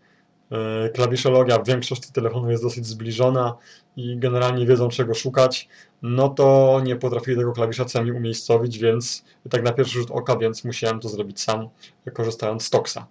klawiszologia 0.93 1.59
w 1.59 1.67
większości 1.67 2.11
telefonów 2.13 2.51
jest 2.51 2.63
dosyć 2.63 2.85
zbliżona 2.85 3.57
i 3.95 4.17
generalnie 4.17 4.65
wiedzą 4.65 4.89
czego 4.89 5.13
szukać, 5.13 5.67
no 6.01 6.29
to 6.29 6.79
nie 6.83 6.95
potrafili 6.95 7.37
tego 7.37 7.53
klawisza 7.53 7.87
sami 7.87 8.11
umiejscowić, 8.11 8.77
więc 8.77 9.23
tak 9.49 9.63
na 9.63 9.73
pierwszy 9.73 9.99
rzut 9.99 10.11
oka, 10.11 10.37
więc 10.37 10.63
musiałem 10.63 10.99
to 10.99 11.09
zrobić 11.09 11.41
sam, 11.41 11.69
korzystając 12.13 12.63
z 12.63 12.69
Toxa. 12.69 13.07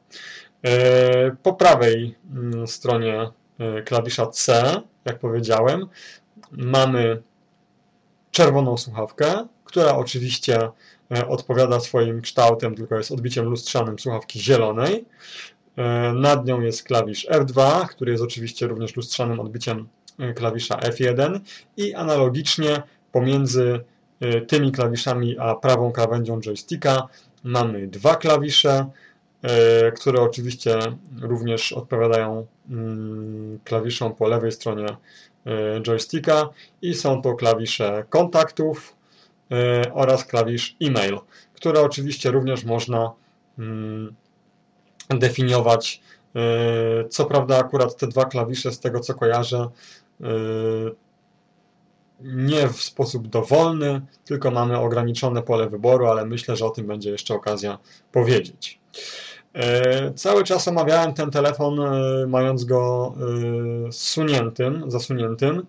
E, 0.64 1.36
po 1.42 1.52
prawej 1.52 2.14
mm, 2.34 2.66
stronie 2.66 3.30
e, 3.58 3.82
klawisza 3.82 4.26
C, 4.26 4.74
jak 5.04 5.18
powiedziałem, 5.18 5.86
mamy 6.52 7.22
czerwoną 8.30 8.76
słuchawkę, 8.76 9.46
która 9.64 9.96
oczywiście 9.96 10.68
E, 11.14 11.28
odpowiada 11.28 11.80
swoim 11.80 12.20
kształtem, 12.20 12.74
tylko 12.74 12.96
jest 12.96 13.12
odbiciem 13.12 13.44
lustrzanym 13.44 13.98
słuchawki 13.98 14.40
zielonej. 14.40 15.04
E, 15.76 16.12
nad 16.12 16.46
nią 16.46 16.60
jest 16.60 16.82
klawisz 16.82 17.26
F2, 17.30 17.86
który 17.88 18.12
jest 18.12 18.24
oczywiście 18.24 18.66
również 18.66 18.96
lustrzanym 18.96 19.40
odbiciem 19.40 19.88
e, 20.18 20.34
klawisza 20.34 20.76
F1 20.76 21.40
i 21.76 21.94
analogicznie 21.94 22.82
pomiędzy 23.12 23.80
tymi 24.48 24.72
klawiszami 24.72 25.38
a 25.38 25.54
prawą 25.54 25.92
krawędzią 25.92 26.40
joysticka 26.40 27.08
mamy 27.44 27.86
dwa 27.86 28.16
klawisze, 28.16 28.86
które 29.96 30.20
oczywiście 30.20 30.78
również 31.20 31.72
odpowiadają 31.72 32.46
mm, 32.70 33.58
klawiszom 33.64 34.14
po 34.14 34.28
lewej 34.28 34.52
stronie 34.52 34.86
joysticka 35.82 36.48
i 36.82 36.94
są 36.94 37.22
to 37.22 37.34
klawisze 37.34 38.04
kontaktów, 38.10 38.96
E, 39.50 39.92
oraz 39.94 40.24
klawisz 40.24 40.76
e-mail, 40.82 41.18
które 41.54 41.80
oczywiście 41.80 42.30
również 42.30 42.64
można 42.64 43.12
mm, 43.58 44.14
definiować. 45.18 46.00
E, 46.36 47.08
co 47.08 47.24
prawda 47.24 47.58
akurat 47.58 47.96
te 47.96 48.06
dwa 48.06 48.24
klawisze 48.24 48.72
z 48.72 48.80
tego 48.80 49.00
co 49.00 49.14
kojarzę 49.14 49.68
e, 50.20 50.26
nie 52.20 52.68
w 52.68 52.82
sposób 52.82 53.28
dowolny, 53.28 54.00
tylko 54.24 54.50
mamy 54.50 54.78
ograniczone 54.78 55.42
pole 55.42 55.68
wyboru, 55.68 56.06
ale 56.06 56.26
myślę, 56.26 56.56
że 56.56 56.66
o 56.66 56.70
tym 56.70 56.86
będzie 56.86 57.10
jeszcze 57.10 57.34
okazja 57.34 57.78
powiedzieć. 58.12 58.80
Cały 60.16 60.44
czas 60.44 60.68
omawiałem 60.68 61.14
ten 61.14 61.30
telefon, 61.30 61.80
mając 62.28 62.64
go 62.64 63.14
zsuniętym, 63.90 64.84
zasuniętym. 64.86 65.66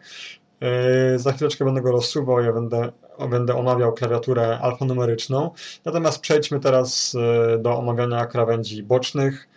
Za 1.15 1.32
chwileczkę 1.34 1.65
będę 1.65 1.82
go 1.82 1.91
rozsuwał, 1.91 2.39
ja 2.39 2.53
będę 2.53 2.91
będę 3.30 3.56
omawiał 3.56 3.94
klawiaturę 3.94 4.60
alfanumeryczną. 4.60 5.51
Natomiast 5.86 6.22
przejdźmy 6.22 6.60
teraz 6.60 7.15
e, 7.15 7.58
do 7.58 7.77
omawiania 7.77 8.25
krawędzi 8.25 8.84
bocznych. 8.84 9.48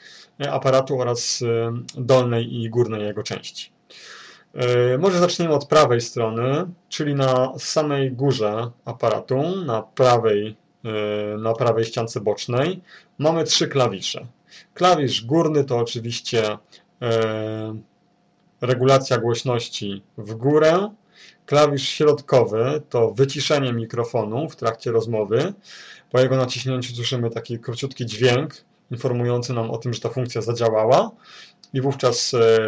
aparatu 0.50 1.00
oraz 1.00 1.44
dolnej 1.94 2.54
i 2.54 2.70
górnej 2.70 3.02
jego 3.02 3.22
części. 3.22 3.72
Może 4.98 5.18
zaczniemy 5.18 5.54
od 5.54 5.66
prawej 5.66 6.00
strony, 6.00 6.66
czyli 6.88 7.14
na 7.14 7.52
samej 7.58 8.12
górze 8.12 8.70
aparatu, 8.84 9.64
na 9.64 9.82
prawej, 9.82 10.56
na 11.38 11.52
prawej 11.52 11.84
ściance 11.84 12.20
bocznej, 12.20 12.80
mamy 13.18 13.44
trzy 13.44 13.68
klawisze. 13.68 14.26
Klawisz 14.74 15.24
górny 15.24 15.64
to 15.64 15.78
oczywiście 15.78 16.58
regulacja 18.66 19.18
głośności 19.18 20.02
w 20.18 20.34
górę. 20.34 20.90
Klawisz 21.46 21.88
środkowy 21.88 22.82
to 22.88 23.10
wyciszenie 23.10 23.72
mikrofonu 23.72 24.48
w 24.48 24.56
trakcie 24.56 24.92
rozmowy. 24.92 25.52
Po 26.10 26.20
jego 26.20 26.36
naciśnięciu 26.36 26.94
słyszymy 26.94 27.30
taki 27.30 27.58
króciutki 27.58 28.06
dźwięk 28.06 28.64
informujący 28.90 29.52
nam 29.52 29.70
o 29.70 29.78
tym, 29.78 29.92
że 29.92 30.00
ta 30.00 30.08
funkcja 30.08 30.42
zadziałała 30.42 31.10
i 31.72 31.80
wówczas 31.80 32.34
e, 32.34 32.58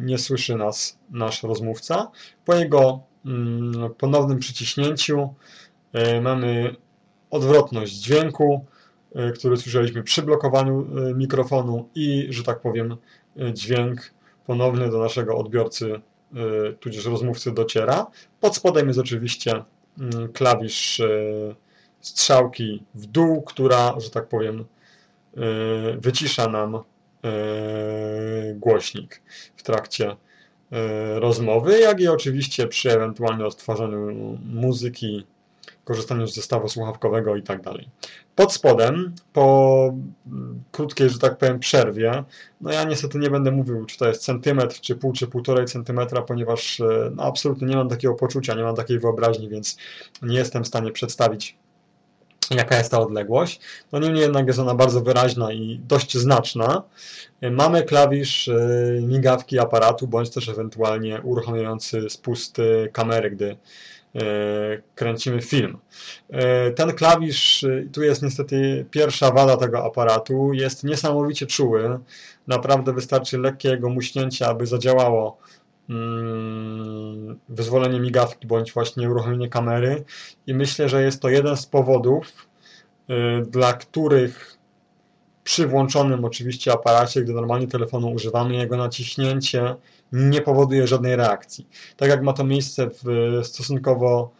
nie 0.00 0.18
słyszy 0.18 0.56
nas 0.56 0.98
nasz 1.10 1.42
rozmówca. 1.42 2.10
Po 2.44 2.54
jego 2.54 3.00
mm, 3.26 3.94
ponownym 3.94 4.38
przyciśnięciu 4.38 5.34
e, 5.92 6.20
mamy 6.20 6.76
odwrotność 7.30 7.92
dźwięku, 7.92 8.64
e, 9.14 9.32
który 9.32 9.56
słyszeliśmy 9.56 10.02
przy 10.02 10.22
blokowaniu 10.22 10.86
mikrofonu 11.14 11.88
i, 11.94 12.26
że 12.30 12.42
tak 12.42 12.60
powiem, 12.60 12.96
dźwięk 13.52 14.15
ponowny 14.46 14.90
do 14.90 14.98
naszego 14.98 15.38
odbiorcy, 15.38 16.00
y, 16.70 16.76
tudzież 16.80 17.04
rozmówcy 17.04 17.52
dociera. 17.52 18.06
Pod 18.40 18.56
spodem 18.56 18.88
jest 18.88 18.98
oczywiście 18.98 19.62
mm, 19.98 20.32
klawisz 20.32 21.00
y, 21.00 21.54
strzałki 22.00 22.82
w 22.94 23.06
dół, 23.06 23.42
która, 23.42 24.00
że 24.00 24.10
tak 24.10 24.28
powiem, 24.28 24.60
y, 24.60 24.64
wycisza 25.98 26.48
nam 26.48 26.78
głośnik 28.54 29.22
w 29.56 29.62
trakcie 29.62 30.16
rozmowy, 31.14 31.80
jak 31.80 32.00
i 32.00 32.08
oczywiście 32.08 32.66
przy 32.66 32.92
ewentualnie 32.92 33.46
odtwarzaniu 33.46 34.38
muzyki 34.52 35.26
korzystaniu 35.86 36.26
z 36.26 36.34
zestawu 36.34 36.68
słuchawkowego 36.68 37.36
i 37.36 37.42
tak 37.42 37.62
dalej. 37.62 37.88
Pod 38.34 38.52
spodem, 38.52 39.14
po 39.32 39.94
krótkiej, 40.72 41.10
że 41.10 41.18
tak 41.18 41.38
powiem, 41.38 41.58
przerwie, 41.58 42.24
no 42.60 42.72
ja 42.72 42.84
niestety 42.84 43.18
nie 43.18 43.30
będę 43.30 43.50
mówił, 43.50 43.84
czy 43.84 43.98
to 43.98 44.08
jest 44.08 44.22
centymetr, 44.24 44.80
czy 44.80 44.96
pół, 44.96 45.12
czy 45.12 45.26
półtorej 45.26 45.66
centymetra, 45.66 46.22
ponieważ 46.22 46.80
e, 46.80 47.10
no, 47.16 47.22
absolutnie 47.22 47.68
nie 47.68 47.76
mam 47.76 47.88
takiego 47.88 48.14
poczucia, 48.14 48.54
nie 48.54 48.62
mam 48.62 48.76
takiej 48.76 48.98
wyobraźni, 48.98 49.48
więc 49.48 49.76
nie 50.22 50.36
jestem 50.36 50.64
w 50.64 50.66
stanie 50.66 50.92
przedstawić 50.92 51.56
jaka 52.50 52.78
jest 52.78 52.90
ta 52.90 53.00
odległość. 53.00 53.60
No 53.92 53.98
niemniej 53.98 54.22
jednak 54.22 54.46
jest 54.46 54.58
ona 54.58 54.74
bardzo 54.74 55.00
wyraźna 55.00 55.52
i 55.52 55.80
dość 55.88 56.16
znaczna. 56.16 56.82
E, 57.40 57.50
mamy 57.50 57.82
klawisz 57.82 58.48
e, 58.48 58.54
migawki 59.02 59.58
aparatu, 59.58 60.08
bądź 60.08 60.30
też 60.30 60.48
ewentualnie 60.48 61.20
uruchamiający 61.22 62.10
spust 62.10 62.56
kamery, 62.92 63.30
gdy 63.30 63.56
E, 64.05 64.05
kręcimy 64.94 65.42
film. 65.42 65.78
E, 66.30 66.70
ten 66.70 66.92
klawisz, 66.92 67.64
e, 67.64 67.84
tu 67.92 68.02
jest 68.02 68.22
niestety 68.22 68.86
pierwsza 68.90 69.30
wada 69.30 69.56
tego 69.56 69.84
aparatu, 69.84 70.52
jest 70.52 70.84
niesamowicie 70.84 71.46
czuły. 71.46 71.98
Naprawdę 72.46 72.92
wystarczy 72.92 73.38
lekkie 73.38 73.68
jego 73.68 73.88
muśnięcie, 73.88 74.46
aby 74.48 74.66
zadziałało 74.66 75.38
mm, 75.90 77.38
wyzwolenie 77.48 78.00
migawki 78.00 78.46
bądź 78.46 78.72
właśnie 78.72 79.10
uruchomienie 79.10 79.48
kamery 79.48 80.04
i 80.46 80.54
myślę, 80.54 80.88
że 80.88 81.02
jest 81.02 81.22
to 81.22 81.28
jeden 81.28 81.56
z 81.56 81.66
powodów, 81.66 82.48
dla 83.46 83.72
których 83.72 84.55
przy 85.46 85.66
włączonym 85.66 86.24
oczywiście 86.24 86.72
aparacie, 86.72 87.22
gdy 87.22 87.32
normalnie 87.32 87.66
telefonu 87.66 88.12
używamy, 88.12 88.54
jego 88.54 88.76
naciśnięcie 88.76 89.74
nie 90.12 90.40
powoduje 90.40 90.86
żadnej 90.86 91.16
reakcji. 91.16 91.68
Tak 91.96 92.08
jak 92.08 92.22
ma 92.22 92.32
to 92.32 92.44
miejsce 92.44 92.90
w 92.90 93.40
stosunkowo 93.46 94.30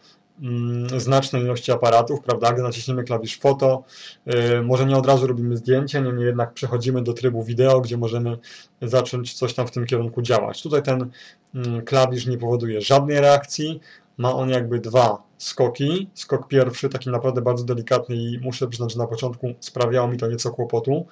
mm, 0.41 0.99
znacznej 0.99 1.41
ilości 1.41 1.71
aparatów, 1.71 2.21
prawda, 2.21 2.53
gdy 2.53 2.63
naciśniemy 2.63 3.03
klawisz 3.03 3.39
foto, 3.39 3.83
yy, 4.25 4.61
może 4.63 4.85
nie 4.85 4.97
od 4.97 5.05
razu 5.05 5.27
robimy 5.27 5.57
zdjęcie, 5.57 6.01
niemniej 6.01 6.25
jednak 6.25 6.53
przechodzimy 6.53 7.03
do 7.03 7.13
trybu 7.13 7.43
wideo, 7.43 7.81
gdzie 7.81 7.97
możemy 7.97 8.37
zacząć 8.81 9.33
coś 9.33 9.53
tam 9.53 9.67
w 9.67 9.71
tym 9.71 9.85
kierunku 9.85 10.21
działać. 10.21 10.61
Tutaj 10.61 10.83
ten 10.83 11.09
yy, 11.53 11.81
klawisz 11.81 12.25
nie 12.25 12.37
powoduje 12.37 12.81
żadnej 12.81 13.19
reakcji, 13.19 13.79
ma 14.17 14.35
on 14.35 14.49
jakby 14.49 14.79
dwa 14.79 15.23
skoki. 15.37 16.09
Skok 16.13 16.47
pierwszy, 16.47 16.89
taki 16.89 17.09
naprawdę 17.09 17.41
bardzo 17.41 17.63
delikatny 17.63 18.15
i 18.15 18.39
muszę 18.41 18.67
przyznać, 18.67 18.93
że 18.93 18.99
na 18.99 19.07
początku 19.07 19.53
sprawiało 19.59 20.07
mi 20.07 20.17
to 20.17 20.27
nieco 20.27 20.51
kłopotu. 20.51 21.05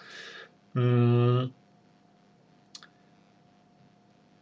Yy 0.75 1.49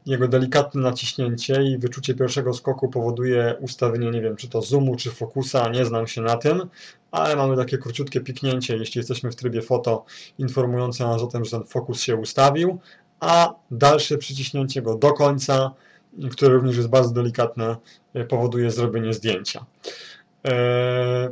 jego 0.06 0.28
delikatne 0.28 0.82
naciśnięcie 0.82 1.64
i 1.64 1.78
wyczucie 1.78 2.16
pierwszego 2.16 2.54
skoku 2.54 2.90
powoduje 2.90 3.56
ustawienie, 3.60 4.12
nie 4.12 4.22
wiem, 4.22 4.36
czy 4.36 4.50
to 4.50 4.62
zoomu, 4.62 4.96
czy 4.96 5.12
fokusa, 5.12 5.70
nie 5.70 5.86
znam 5.86 6.08
się 6.08 6.22
na 6.22 6.38
tym, 6.38 6.70
ale 7.12 7.36
mamy 7.36 7.58
takie 7.58 7.78
króciutkie 7.78 8.22
piknięcie, 8.22 8.78
jeśli 8.78 9.00
jesteśmy 9.00 9.32
w 9.32 9.36
trybie 9.36 9.62
foto, 9.62 10.06
informujące 10.38 11.04
nas 11.04 11.22
o 11.22 11.28
tym, 11.28 11.46
że 11.46 11.52
ten 11.52 11.64
fokus 11.64 12.02
się 12.02 12.16
ustawił, 12.16 12.80
a 13.20 13.54
dalsze 13.72 14.18
przyciśnięcie 14.18 14.82
go 14.82 14.96
do 14.96 15.14
końca, 15.14 15.72
które 16.32 16.54
również 16.54 16.78
jest 16.78 16.90
bardzo 16.90 17.14
delikatne, 17.14 17.76
powoduje 18.30 18.72
zrobienie 18.72 19.14
zdjęcia. 19.14 19.66
Eee, 20.44 21.30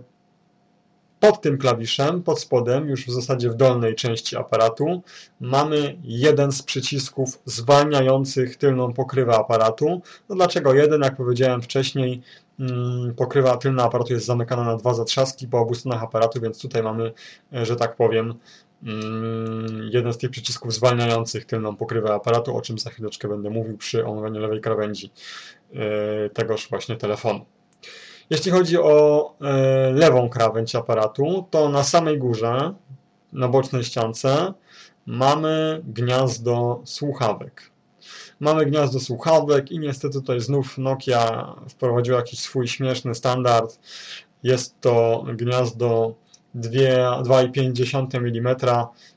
pod 1.21 1.41
tym 1.41 1.57
klawiszem, 1.57 2.23
pod 2.23 2.39
spodem, 2.39 2.89
już 2.89 3.05
w 3.05 3.11
zasadzie 3.11 3.49
w 3.49 3.55
dolnej 3.55 3.95
części 3.95 4.37
aparatu, 4.37 5.01
mamy 5.39 5.97
jeden 6.03 6.51
z 6.51 6.63
przycisków 6.63 7.41
zwalniających 7.45 8.57
tylną 8.57 8.93
pokrywę 8.93 9.35
aparatu. 9.35 10.01
No 10.29 10.35
dlaczego 10.35 10.73
jeden? 10.73 11.01
Jak 11.01 11.15
powiedziałem 11.15 11.61
wcześniej, 11.61 12.21
mm, 12.59 13.13
pokrywa 13.15 13.57
tylna 13.57 13.83
aparatu 13.83 14.13
jest 14.13 14.25
zamykana 14.25 14.63
na 14.63 14.77
dwa 14.77 14.93
zatrzaski 14.93 15.47
po 15.47 15.59
obu 15.59 15.75
stronach 15.75 16.03
aparatu, 16.03 16.41
więc 16.41 16.61
tutaj 16.61 16.83
mamy, 16.83 17.11
e, 17.53 17.65
że 17.65 17.75
tak 17.75 17.95
powiem, 17.95 18.33
jeden 19.91 20.13
z 20.13 20.17
tych 20.17 20.31
przycisków 20.31 20.73
zwalniających 20.73 21.45
tylną 21.45 21.75
pokrywę 21.75 22.13
aparatu, 22.13 22.57
o 22.57 22.61
czym 22.61 22.79
za 22.79 22.89
chwileczkę 22.89 23.27
będę 23.27 23.49
mówił 23.49 23.77
przy 23.77 24.05
omawianiu 24.05 24.39
lewej 24.39 24.61
krawędzi 24.61 25.11
e, 25.73 26.29
tegoż 26.29 26.69
właśnie 26.69 26.95
telefonu. 26.95 27.45
Jeśli 28.29 28.51
chodzi 28.51 28.77
o 28.77 29.33
e, 29.41 29.91
lewą 29.91 30.29
krawędź 30.29 30.75
aparatu, 30.75 31.47
to 31.49 31.69
na 31.69 31.83
samej 31.83 32.17
górze, 32.17 32.73
na 33.33 33.47
bocznej 33.47 33.83
ściance, 33.83 34.53
mamy 35.05 35.81
gniazdo 35.83 36.81
słuchawek. 36.85 37.71
Mamy 38.39 38.65
gniazdo 38.65 38.99
słuchawek 38.99 39.71
i 39.71 39.79
niestety 39.79 40.13
tutaj 40.13 40.39
znów 40.39 40.77
Nokia 40.77 41.55
wprowadziła 41.69 42.17
jakiś 42.17 42.39
swój 42.39 42.67
śmieszny 42.67 43.15
standard. 43.15 43.79
Jest 44.43 44.81
to 44.81 45.25
gniazdo 45.33 46.15
2,5 46.55 48.17
mm, 48.17 48.55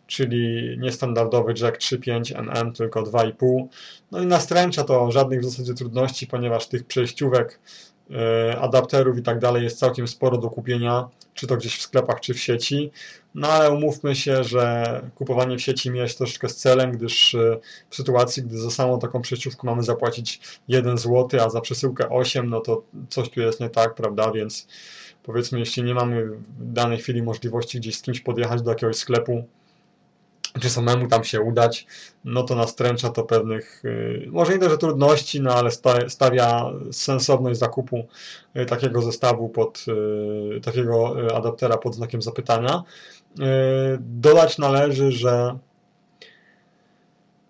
czyli 0.06 0.76
niestandardowy 0.78 1.54
jack 1.60 1.78
3.5 1.78 2.38
mm, 2.38 2.72
tylko 2.72 3.02
2,5. 3.02 3.66
No 4.10 4.22
i 4.22 4.26
nastręcza 4.26 4.84
to 4.84 5.10
żadnych 5.10 5.40
w 5.40 5.44
zasadzie 5.44 5.74
trudności, 5.74 6.26
ponieważ 6.26 6.68
tych 6.68 6.84
przejściówek 6.86 7.60
E, 8.10 8.58
adapterów 8.60 9.18
i 9.18 9.22
tak 9.22 9.38
dalej 9.38 9.64
jest 9.64 9.78
całkiem 9.78 10.08
sporo 10.08 10.38
do 10.38 10.50
kupienia, 10.50 11.08
czy 11.34 11.46
to 11.46 11.56
gdzieś 11.56 11.78
w 11.78 11.82
sklepach, 11.82 12.20
czy 12.20 12.34
w 12.34 12.40
sieci. 12.40 12.90
No 13.34 13.48
ale 13.48 13.70
umówmy 13.70 14.16
się, 14.16 14.44
że 14.44 15.00
kupowanie 15.14 15.56
w 15.56 15.62
sieci 15.62 15.90
mija 15.90 16.08
się 16.08 16.16
troszeczkę 16.16 16.48
z 16.48 16.56
celem, 16.56 16.92
gdyż 16.92 17.34
e, 17.34 17.58
w 17.90 17.96
sytuacji, 17.96 18.42
gdy 18.42 18.58
za 18.58 18.70
samą 18.70 18.98
taką 18.98 19.20
przejściówkę 19.20 19.66
mamy 19.66 19.82
zapłacić 19.82 20.40
1 20.68 20.98
zł, 20.98 21.40
a 21.44 21.50
za 21.50 21.60
przesyłkę 21.60 22.08
8, 22.08 22.50
no 22.50 22.60
to 22.60 22.82
coś 23.08 23.30
tu 23.30 23.40
jest 23.40 23.60
nie 23.60 23.70
tak, 23.70 23.94
prawda? 23.94 24.30
Więc 24.32 24.66
powiedzmy, 25.24 25.58
jeśli 25.58 25.82
nie 25.82 25.94
mamy 25.94 26.26
w 26.26 26.72
danej 26.72 26.98
chwili 26.98 27.22
możliwości 27.22 27.78
gdzieś 27.78 27.96
z 27.96 28.02
kimś 28.02 28.20
podjechać 28.20 28.62
do 28.62 28.70
jakiegoś 28.70 28.96
sklepu, 28.96 29.44
czy 30.60 30.70
samemu 30.70 31.08
tam 31.08 31.24
się 31.24 31.40
udać, 31.40 31.86
no 32.24 32.42
to 32.42 32.54
nastręcza 32.54 33.10
to 33.10 33.22
pewnych, 33.22 33.84
y, 33.84 34.28
może 34.30 34.58
nie 34.58 34.70
że 34.70 34.78
trudności, 34.78 35.40
no 35.40 35.54
ale 35.54 35.70
stawia 36.08 36.72
sensowność 36.92 37.58
zakupu 37.58 38.06
y, 38.56 38.66
takiego 38.66 39.02
zestawu 39.02 39.48
pod, 39.48 39.84
y, 40.56 40.60
takiego 40.60 41.16
adaptera 41.36 41.76
pod 41.76 41.94
znakiem 41.94 42.22
zapytania. 42.22 42.82
Dodać 44.00 44.58
należy, 44.58 45.12
że 45.12 45.58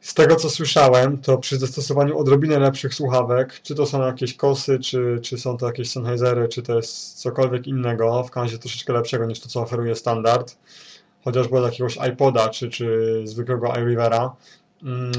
z 0.04 0.14
tego 0.14 0.36
co 0.36 0.50
słyszałem, 0.50 1.18
to 1.18 1.38
przy 1.38 1.58
zastosowaniu 1.58 2.18
odrobinę 2.18 2.58
lepszych 2.58 2.94
słuchawek, 2.94 3.60
czy 3.62 3.74
to 3.74 3.86
są 3.86 4.06
jakieś 4.06 4.34
kosy, 4.36 4.78
czy, 4.78 5.18
czy 5.22 5.38
są 5.38 5.56
to 5.56 5.66
jakieś 5.66 5.90
Sennheisery, 5.90 6.48
czy 6.48 6.62
to 6.62 6.76
jest 6.76 7.20
cokolwiek 7.20 7.66
innego, 7.66 8.24
w 8.24 8.36
razie 8.36 8.58
troszeczkę 8.58 8.92
lepszego 8.92 9.26
niż 9.26 9.40
to, 9.40 9.48
co 9.48 9.60
oferuje 9.60 9.94
standard, 9.94 10.56
chociażby 11.24 11.58
od 11.58 11.64
jakiegoś 11.64 11.98
iPoda 12.12 12.48
czy, 12.48 12.68
czy 12.68 13.20
zwykłego 13.24 13.72
iRivera, 13.82 14.36
mm, 14.82 15.12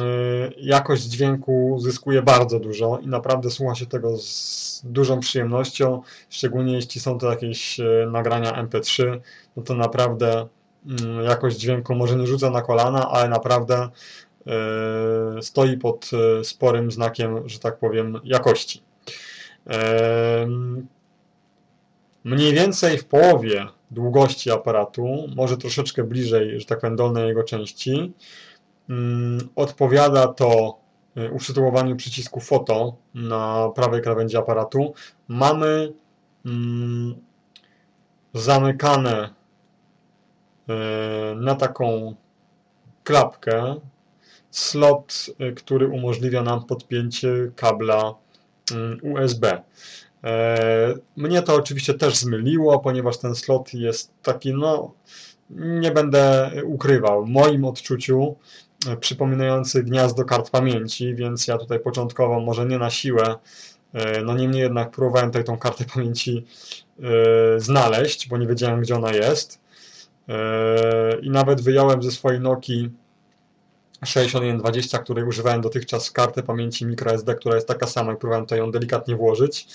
jakość 0.58 1.04
dźwięku 1.04 1.78
zyskuje 1.80 2.21
bardzo 2.21 2.60
dużo 2.60 3.00
i 3.02 3.08
naprawdę 3.08 3.50
słucha 3.50 3.76
się 3.76 3.86
tego 3.86 4.17
z 4.17 4.82
dużą 4.84 5.19
przyjemnością, 5.19 6.02
szczególnie 6.30 6.74
jeśli 6.74 7.02
są 7.02 7.17
to 7.17 7.30
jakieś 7.30 7.80
e, 7.80 8.08
nagrania 8.12 8.65
MP3, 8.65 9.19
no 9.58 9.63
to 9.63 9.74
naprawdę 9.76 10.48
mm, 10.86 11.24
jakość 11.24 11.58
dźwięku 11.58 11.95
może 11.95 12.15
nie 12.15 12.28
rzuca 12.28 12.50
na 12.50 12.62
kolana, 12.62 13.10
ale 13.10 13.30
naprawdę 13.30 13.89
stoi 15.41 15.77
pod 15.77 16.12
sporym 16.43 16.91
znakiem, 16.91 17.49
że 17.49 17.60
tak 17.60 17.77
powiem, 17.77 18.19
jakości. 18.23 18.84
Mniej 22.23 22.53
więcej 22.53 22.97
w 22.97 23.05
połowie 23.05 23.67
długości 23.91 24.51
aparatu, 24.51 25.27
może 25.36 25.58
troszeczkę 25.58 26.03
bliżej, 26.03 26.60
że 26.60 26.65
tak 26.65 26.79
powiem, 26.79 26.95
dolnej 26.95 27.27
jego 27.27 27.43
części, 27.43 28.13
mm, 28.89 29.49
odpowiada 29.55 30.27
to 30.27 30.79
usytuowaniu 31.31 31.95
przycisku 31.95 32.39
foto 32.39 32.95
na 33.13 33.69
prawej 33.75 34.01
krawędzi 34.01 34.38
aparatu. 34.38 34.93
Mamy 35.27 35.93
mm, 36.45 37.15
zamykane 38.34 39.29
na 41.36 41.55
taką 41.55 42.15
klapkę 43.03 43.75
slot, 44.58 45.26
y, 45.41 45.54
który 45.54 45.88
umożliwia 45.88 46.41
nam 46.41 46.65
podpięcie 46.65 47.52
kabla 47.56 48.15
USB. 49.02 49.62
E, 50.24 50.94
mnie 51.18 51.41
to 51.41 51.56
oczywiście 51.56 51.94
też 51.94 52.15
zmyliło, 52.15 52.80
ponieważ 52.80 53.18
ten 53.18 53.36
slot 53.36 53.74
jest 53.74 54.12
taki, 54.22 54.54
no, 54.54 54.94
nie 55.50 55.91
będę 55.91 56.52
ukrywał, 56.65 57.26
w 57.26 57.30
moim 57.30 57.65
odczuciu 57.65 58.36
e, 58.88 58.98
przypominający 58.98 59.84
gniazdo 59.84 60.26
kart 60.26 60.50
pamięci, 60.50 61.15
więc 61.15 61.48
ja 61.48 61.58
tutaj 61.58 61.80
początkowo 61.80 62.39
może 62.39 62.65
nie 62.65 62.78
na 62.78 62.89
siłę, 62.89 63.36
e, 63.94 64.22
no 64.22 64.36
niemniej 64.36 64.62
jednak 64.62 64.91
próbowałem 64.91 65.30
tutaj 65.30 65.44
tą 65.44 65.58
kartę 65.58 65.86
pamięci 65.94 66.46
znaleźć, 67.58 68.28
bo 68.28 68.38
nie 68.38 68.48
wiedziałem 68.48 68.82
gdzie 68.82 68.96
ona 68.96 69.12
jest 69.12 69.60
i 71.22 71.30
nawet 71.30 71.62
wyjąłem 71.62 72.04
ze 72.04 72.12
swojej 72.12 72.39
Nokii 72.39 72.91
6120, 74.06 75.00
której 75.00 75.24
używałem 75.24 75.62
dotychczas 75.62 76.12
kartę 76.12 76.44
pamięci 76.44 76.86
microSD, 76.86 77.36
która 77.36 77.56
jest 77.56 77.68
taka 77.68 77.88
sama 77.88 78.13
i 78.13 78.15
próbowałem 78.15 78.46
tutaj 78.46 78.60
ją 78.60 78.72
delikatnie 78.72 79.15
włożyć, 79.15 79.68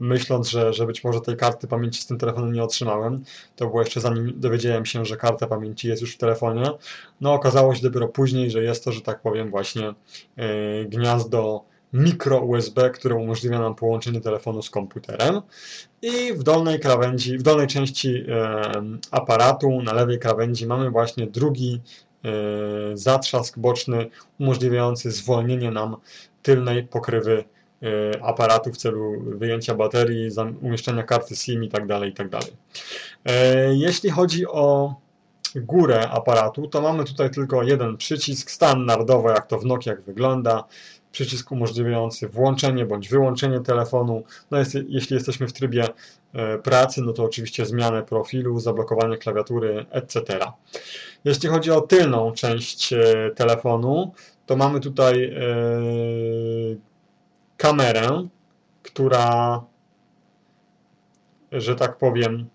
myśląc, 0.00 0.48
że, 0.48 0.72
że 0.72 0.86
być 0.86 1.04
może 1.04 1.20
tej 1.20 1.36
karty 1.36 1.66
pamięci 1.66 2.02
z 2.02 2.06
tym 2.06 2.18
telefonem 2.18 2.52
nie 2.52 2.62
otrzymałem. 2.62 3.24
To 3.56 3.66
było 3.66 3.80
jeszcze 3.80 4.00
zanim 4.00 4.40
dowiedziałem 4.40 4.86
się, 4.86 5.04
że 5.04 5.16
karta 5.16 5.46
pamięci 5.46 5.88
jest 5.88 6.02
już 6.02 6.14
w 6.14 6.18
telefonie. 6.18 6.70
No 7.20 7.32
okazało 7.32 7.74
się 7.74 7.82
dopiero 7.82 8.08
później, 8.08 8.50
że 8.50 8.62
jest 8.62 8.84
to, 8.84 8.92
że 8.92 9.00
tak 9.00 9.22
powiem, 9.22 9.50
właśnie 9.50 9.94
yy, 10.36 10.44
gniazdo 10.88 11.64
mikro 11.92 12.40
USB, 12.40 12.90
które 12.90 13.14
umożliwia 13.14 13.58
nam 13.58 13.74
połączenie 13.74 14.20
telefonu 14.20 14.62
z 14.62 14.70
komputerem. 14.70 15.40
I 16.02 16.32
w 16.32 16.42
dolnej 16.42 16.80
krawędzi, 16.80 17.38
w 17.38 17.42
dolnej 17.42 17.66
części 17.66 18.12
yy, 18.12 18.24
aparatu, 19.10 19.82
na 19.82 19.92
lewej 19.92 20.18
krawędzi 20.18 20.66
mamy 20.66 20.90
właśnie 20.90 21.26
drugi 21.26 21.80
E, 22.13 22.13
zatrzask 22.94 23.58
boczny 23.58 24.10
umożliwiający 24.40 25.10
zwolnienie 25.10 25.70
nam 25.70 25.96
tylnej 26.42 26.84
pokrywy 26.84 27.44
e, 27.82 28.24
aparatu 28.24 28.72
w 28.72 28.76
celu 28.76 29.22
wyjęcia 29.26 29.74
baterii, 29.74 30.30
umieszczenia 30.60 31.02
karty 31.02 31.36
SIM 31.36 31.64
itd. 31.64 31.86
Tak 31.88 32.08
itd. 32.08 32.38
Tak 32.38 32.48
e, 33.24 33.74
jeśli 33.74 34.10
chodzi 34.10 34.46
o 34.46 34.94
górę 35.56 36.08
aparatu, 36.10 36.68
to 36.68 36.80
mamy 36.80 37.04
tutaj 37.04 37.30
tylko 37.30 37.62
jeden 37.62 37.96
przycisk, 37.96 38.50
standardowo 38.50 39.30
jak 39.30 39.46
to 39.46 39.58
w 39.58 39.64
Nokiach 39.64 40.02
wygląda, 40.02 40.64
przycisk 41.14 41.52
umożliwiający 41.52 42.28
włączenie 42.28 42.86
bądź 42.86 43.08
wyłączenie 43.08 43.60
telefonu. 43.60 44.22
No 44.50 44.58
jest, 44.58 44.74
jeśli 44.88 45.14
jesteśmy 45.14 45.48
w 45.48 45.52
trybie 45.52 45.84
e, 46.32 46.58
pracy, 46.58 47.02
no 47.02 47.12
to 47.12 47.24
oczywiście 47.24 47.66
zmianę 47.66 48.02
profilu, 48.02 48.60
zablokowanie 48.60 49.16
klawiatury, 49.16 49.86
etc. 49.90 50.38
Jeśli 51.24 51.48
chodzi 51.48 51.70
o 51.70 51.80
tylną 51.80 52.32
część 52.32 52.92
e, 52.92 53.30
telefonu, 53.36 54.12
to 54.46 54.56
mamy 54.56 54.80
tutaj 54.80 55.24
e, 55.24 55.40
kamerę, 57.56 58.28
która, 58.82 59.60
że 61.52 61.74
tak 61.74 61.98
powiem, 61.98 62.48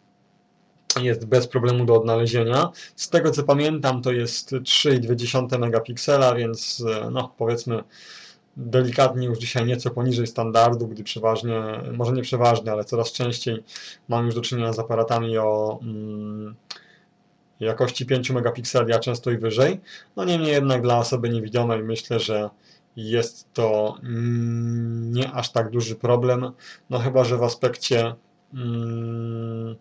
jest 1.02 1.26
bez 1.26 1.48
problemu 1.48 1.86
do 1.86 1.95
odnalezienia. 1.95 2.69
Z 2.95 3.10
tego 3.10 3.32
co 3.32 3.43
pamiętam, 3.43 4.02
to 4.02 4.12
jest 4.12 4.52
3,2 4.52 5.60
megapiksela, 5.60 6.36
więc 6.36 6.84
no 7.12 7.34
powiedzmy 7.38 7.84
delikatnie 8.60 9.28
już 9.28 9.39
dzisiaj 9.39 9.65
nieco 9.65 9.89
poniżej 9.89 10.28
standardu, 10.28 10.88
gdy 10.88 11.04
przeważnie, 11.04 11.62
może 11.93 12.13
nie 12.13 12.22
przeważnie, 12.22 12.72
ale 12.72 12.86
coraz 12.86 13.12
częściej 13.12 13.63
mam 14.08 14.26
już 14.26 14.36
do 14.36 14.41
czynienia 14.41 14.74
z 14.74 14.80
aparatami 14.80 15.38
o 15.38 15.80
mm, 15.82 16.56
jakości 17.60 18.06
5 18.06 18.30
megapikseli, 18.30 18.93
a 18.93 19.00
często 19.00 19.32
i 19.32 19.38
wyżej. 19.38 19.80
No 20.15 20.26
niemniej 20.26 20.52
jednak 20.52 20.82
dla 20.82 20.98
osoby 20.98 21.30
niewidomej 21.30 21.84
myślę, 21.84 22.19
że 22.19 22.50
jest 22.95 23.54
to 23.54 23.98
mm, 24.04 25.13
nie 25.13 25.32
aż 25.32 25.52
tak 25.52 25.69
duży 25.69 25.95
problem, 25.95 26.52
no 26.89 27.00
chyba, 27.00 27.24
że 27.24 27.38
w 27.38 27.43
aspekcie 27.43 28.15
mm, 28.54 29.76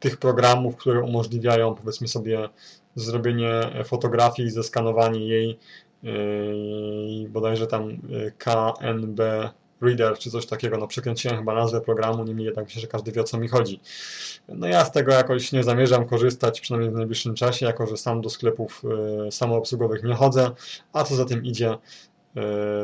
tych 0.00 0.16
programów, 0.16 0.76
które 0.76 1.00
umożliwiają 1.00 1.74
powiedzmy 1.74 2.08
sobie 2.08 2.48
zrobienie 2.94 3.50
fotografii 3.84 4.48
i 4.48 4.50
zeskanowanie 4.50 5.28
jej 5.28 5.58
Yy, 6.02 7.28
bodajże 7.28 7.66
tam 7.66 7.88
yy, 7.90 8.32
KNB 8.38 9.20
Reader 9.80 10.18
czy 10.18 10.30
coś 10.30 10.46
takiego, 10.46 10.78
no 10.78 10.86
przekręciłem 10.86 11.38
chyba 11.38 11.54
nazwę 11.54 11.80
programu, 11.80 12.24
niemniej 12.24 12.46
jednak 12.46 12.64
myślę, 12.64 12.80
że 12.80 12.86
każdy 12.86 13.12
wie 13.12 13.20
o 13.20 13.24
co 13.24 13.38
mi 13.38 13.48
chodzi. 13.48 13.80
No 14.48 14.66
ja 14.66 14.84
z 14.84 14.92
tego 14.92 15.12
jakoś 15.12 15.52
nie 15.52 15.62
zamierzam 15.62 16.06
korzystać, 16.06 16.60
przynajmniej 16.60 16.90
w 16.92 16.96
najbliższym 16.96 17.34
czasie, 17.34 17.66
jako 17.66 17.86
że 17.86 17.96
sam 17.96 18.20
do 18.20 18.30
sklepów 18.30 18.82
yy, 19.24 19.32
samoobsługowych 19.32 20.02
nie 20.02 20.14
chodzę, 20.14 20.50
a 20.92 21.04
co 21.04 21.16
za 21.16 21.24
tym 21.24 21.44
idzie, 21.44 21.74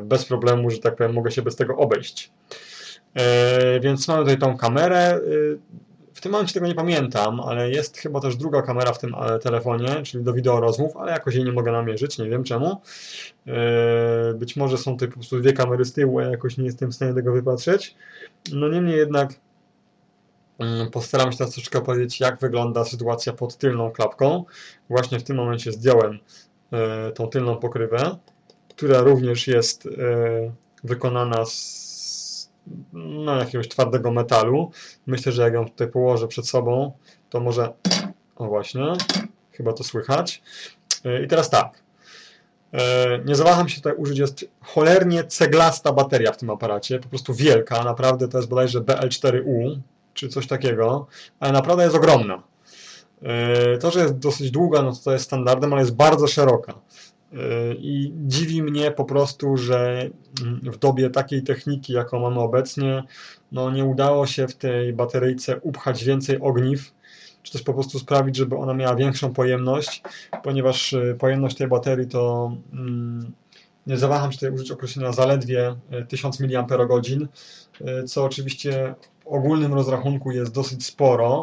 bez 0.02 0.24
problemu, 0.24 0.70
że 0.70 0.78
tak 0.78 0.96
powiem, 0.96 1.12
mogę 1.12 1.30
się 1.30 1.42
bez 1.42 1.56
tego 1.56 1.76
obejść. 1.76 2.32
Więc 3.80 4.08
mamy 4.08 4.22
tutaj 4.22 4.38
tą 4.38 4.56
kamerę, 4.56 5.20
tym 6.24 6.32
momencie 6.32 6.54
tego 6.54 6.66
nie 6.66 6.74
pamiętam, 6.74 7.40
ale 7.40 7.70
jest 7.70 7.98
chyba 7.98 8.20
też 8.20 8.36
druga 8.36 8.62
kamera 8.62 8.92
w 8.92 8.98
tym 8.98 9.14
e, 9.14 9.38
telefonie, 9.38 10.02
czyli 10.02 10.24
do 10.24 10.32
wideo 10.32 10.60
rozmów, 10.60 10.96
ale 10.96 11.12
jakoś 11.12 11.34
jej 11.34 11.44
nie 11.44 11.52
mogę 11.52 11.72
namierzyć, 11.72 12.18
nie 12.18 12.28
wiem 12.28 12.44
czemu. 12.44 12.80
E, 13.46 14.34
być 14.34 14.56
może 14.56 14.78
są 14.78 14.92
tutaj 14.92 15.08
po 15.08 15.14
prostu 15.14 15.40
dwie 15.40 15.52
kamery 15.52 15.84
z 15.84 15.92
tyłu, 15.92 16.18
a 16.18 16.22
jakoś 16.22 16.56
nie 16.56 16.64
jestem 16.64 16.90
w 16.90 16.94
stanie 16.94 17.14
tego 17.14 17.32
wypatrzeć. 17.32 17.94
No 18.52 18.68
niemniej 18.68 18.96
jednak 18.96 19.34
mm, 20.58 20.90
postaram 20.90 21.32
się 21.32 21.38
teraz 21.38 21.52
troszeczkę 21.52 21.80
powiedzieć, 21.80 22.20
jak 22.20 22.40
wygląda 22.40 22.84
sytuacja 22.84 23.32
pod 23.32 23.56
tylną 23.56 23.90
klapką. 23.90 24.44
Właśnie 24.90 25.18
w 25.18 25.24
tym 25.24 25.36
momencie 25.36 25.72
zdjąłem 25.72 26.18
e, 26.72 27.12
tą 27.12 27.26
tylną 27.26 27.56
pokrywę, 27.56 28.16
która 28.68 29.00
również 29.00 29.46
jest 29.46 29.88
wykonana 30.84 31.44
z 31.44 31.83
no, 32.92 33.36
jakiegoś 33.36 33.68
twardego 33.68 34.10
metalu. 34.10 34.70
Myślę, 35.06 35.32
że 35.32 35.42
jak 35.42 35.54
ją 35.54 35.68
tutaj 35.68 35.88
położę 35.88 36.28
przed 36.28 36.48
sobą, 36.48 36.92
to 37.30 37.40
może... 37.40 37.72
O 38.36 38.46
właśnie, 38.46 38.92
chyba 39.52 39.72
to 39.72 39.84
słychać. 39.84 40.42
E, 41.04 41.22
I 41.22 41.28
teraz 41.28 41.50
tak. 41.50 41.82
E, 42.72 43.18
nie 43.24 43.34
zawaham 43.34 43.68
się 43.68 43.76
tutaj 43.76 43.94
użyć, 43.96 44.18
jest 44.18 44.44
cholernie 44.60 45.24
ceglasta 45.24 45.92
bateria 45.92 46.32
w 46.32 46.36
tym 46.36 46.50
aparacie, 46.50 46.98
po 46.98 47.08
prostu 47.08 47.34
wielka, 47.34 47.84
naprawdę 47.84 48.28
to 48.28 48.38
jest 48.38 48.48
bodajże 48.48 48.80
BL4U, 48.80 49.78
czy 50.14 50.28
coś 50.28 50.46
takiego, 50.46 51.06
ale 51.40 51.52
naprawdę 51.52 51.84
jest 51.84 51.96
ogromna. 51.96 52.42
E, 53.22 53.78
to, 53.78 53.90
że 53.90 54.00
jest 54.00 54.18
dosyć 54.18 54.50
długa, 54.50 54.82
no 54.82 54.92
to, 54.92 54.98
to 55.04 55.12
jest 55.12 55.24
standardem, 55.24 55.72
ale 55.72 55.82
jest 55.82 55.94
bardzo 55.94 56.26
szeroka. 56.26 56.74
I 57.78 58.12
dziwi 58.16 58.62
mnie 58.62 58.90
po 58.90 59.04
prostu, 59.04 59.56
że 59.56 60.10
w 60.62 60.76
dobie 60.76 61.10
takiej 61.10 61.42
techniki, 61.42 61.92
jaką 61.92 62.20
mamy 62.20 62.40
obecnie, 62.40 63.02
no 63.52 63.70
nie 63.70 63.84
udało 63.84 64.26
się 64.26 64.48
w 64.48 64.56
tej 64.56 64.92
bateryjce 64.92 65.60
upchać 65.60 66.04
więcej 66.04 66.40
ogniw, 66.40 66.94
czy 67.42 67.52
też 67.52 67.62
po 67.62 67.74
prostu 67.74 67.98
sprawić, 67.98 68.36
żeby 68.36 68.56
ona 68.56 68.74
miała 68.74 68.96
większą 68.96 69.32
pojemność, 69.32 70.02
ponieważ 70.42 70.92
y, 70.92 71.16
pojemność 71.18 71.56
tej 71.56 71.68
baterii 71.68 72.08
to 72.08 72.52
mm, 72.72 73.32
nie 73.86 73.96
zawaham 73.96 74.32
się 74.32 74.38
tutaj 74.38 74.54
użyć 74.54 74.70
określenia 74.70 75.12
zaledwie 75.12 75.76
1000 76.08 76.40
y, 76.40 76.48
mAh, 76.48 76.66
y, 77.80 78.04
co 78.04 78.24
oczywiście 78.24 78.94
w 79.24 79.26
ogólnym 79.26 79.74
rozrachunku 79.74 80.30
jest 80.30 80.52
dosyć 80.52 80.86
sporo. 80.86 81.42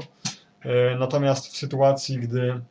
Natomiast 1.00 1.48
w 1.48 1.58
sytuacji, 1.58 2.18
gdy 2.20 2.62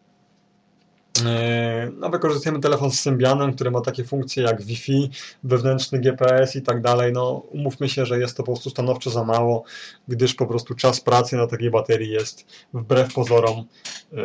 no, 1.97 2.11
wykorzystujemy 2.11 2.61
telefon 2.61 2.91
z 2.91 3.01
Symbianem, 3.01 3.55
który 3.55 3.71
ma 3.71 3.81
takie 3.81 4.05
funkcje 4.05 4.43
jak 4.43 4.63
Wi-Fi, 4.63 5.11
wewnętrzny 5.45 5.99
GPS 5.99 6.57
i 6.57 6.63
tak 6.63 6.83
dalej. 6.83 7.13
No, 7.13 7.33
umówmy 7.51 7.89
się, 7.89 8.07
że 8.07 8.19
jest 8.19 8.37
to 8.37 8.43
po 8.43 8.53
prostu 8.53 8.71
stanowczo 8.71 9.11
za 9.11 9.25
mało, 9.25 9.65
gdyż 10.09 10.35
po 10.35 10.47
prostu 10.47 10.75
czas 10.75 11.01
pracy 11.01 11.37
na 11.37 11.47
takiej 11.47 11.71
baterii 11.71 12.11
jest 12.11 12.47
wbrew 12.75 13.15
pozorom 13.15 13.65
yy, 14.13 14.23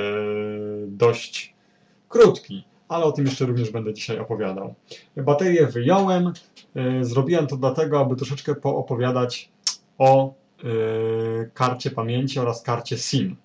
dość 0.88 1.56
krótki. 2.10 2.64
Ale 2.88 3.06
o 3.06 3.12
tym 3.12 3.26
jeszcze 3.26 3.46
również 3.46 3.72
będę 3.72 3.94
dzisiaj 3.94 4.20
opowiadał. 4.20 4.76
Baterię 5.18 5.68
wyjąłem. 5.68 6.34
Yy, 6.76 7.06
zrobiłem 7.06 7.48
to 7.48 7.58
dlatego, 7.58 8.00
aby 8.00 8.16
troszeczkę 8.16 8.56
poopowiadać 8.56 9.52
o 9.98 10.34
yy, 10.64 11.52
karcie 11.54 11.92
pamięci 11.92 12.40
oraz 12.40 12.62
karcie 12.62 12.98
SIM. 12.98 13.36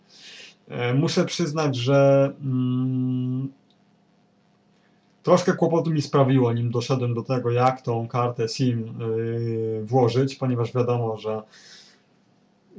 E, 0.70 0.94
muszę 0.94 1.24
przyznać, 1.24 1.76
że 1.76 2.32
mm, 2.40 3.52
troszkę 5.22 5.52
kłopotu 5.52 5.90
mi 5.90 6.02
sprawiło, 6.02 6.52
nim 6.52 6.70
doszedłem 6.70 7.14
do 7.14 7.22
tego, 7.22 7.50
jak 7.50 7.82
tą 7.82 8.08
kartę 8.08 8.48
SIM 8.48 8.98
yy, 8.98 9.84
włożyć, 9.84 10.36
ponieważ 10.36 10.74
wiadomo, 10.74 11.16
że 11.16 11.42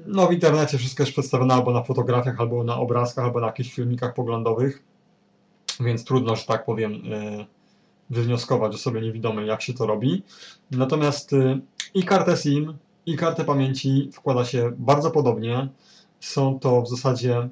no, 0.05 0.27
w 0.27 0.33
internecie 0.33 0.77
wszystko 0.77 1.03
jest 1.03 1.11
przedstawione 1.11 1.53
albo 1.53 1.71
na 1.71 1.83
fotografiach, 1.83 2.39
albo 2.39 2.63
na 2.63 2.77
obrazkach, 2.77 3.25
albo 3.25 3.39
na 3.39 3.47
jakichś 3.47 3.73
filmikach 3.73 4.13
poglądowych, 4.13 4.83
więc 5.79 6.05
trudno, 6.05 6.35
że 6.35 6.45
tak 6.45 6.65
powiem, 6.65 6.93
yy, 6.93 7.45
wywnioskować 8.09 8.75
o 8.75 8.77
sobie 8.77 9.01
niewidomej, 9.01 9.47
jak 9.47 9.61
się 9.61 9.73
to 9.73 9.85
robi. 9.85 10.23
Natomiast 10.71 11.31
yy, 11.31 11.61
i 11.93 12.03
kartę 12.03 12.37
SIM, 12.37 12.73
i 13.05 13.15
kartę 13.15 13.45
pamięci 13.45 14.09
wkłada 14.13 14.45
się 14.45 14.71
bardzo 14.77 15.11
podobnie. 15.11 15.69
Są 16.19 16.59
to 16.59 16.81
w 16.81 16.89
zasadzie 16.89 17.49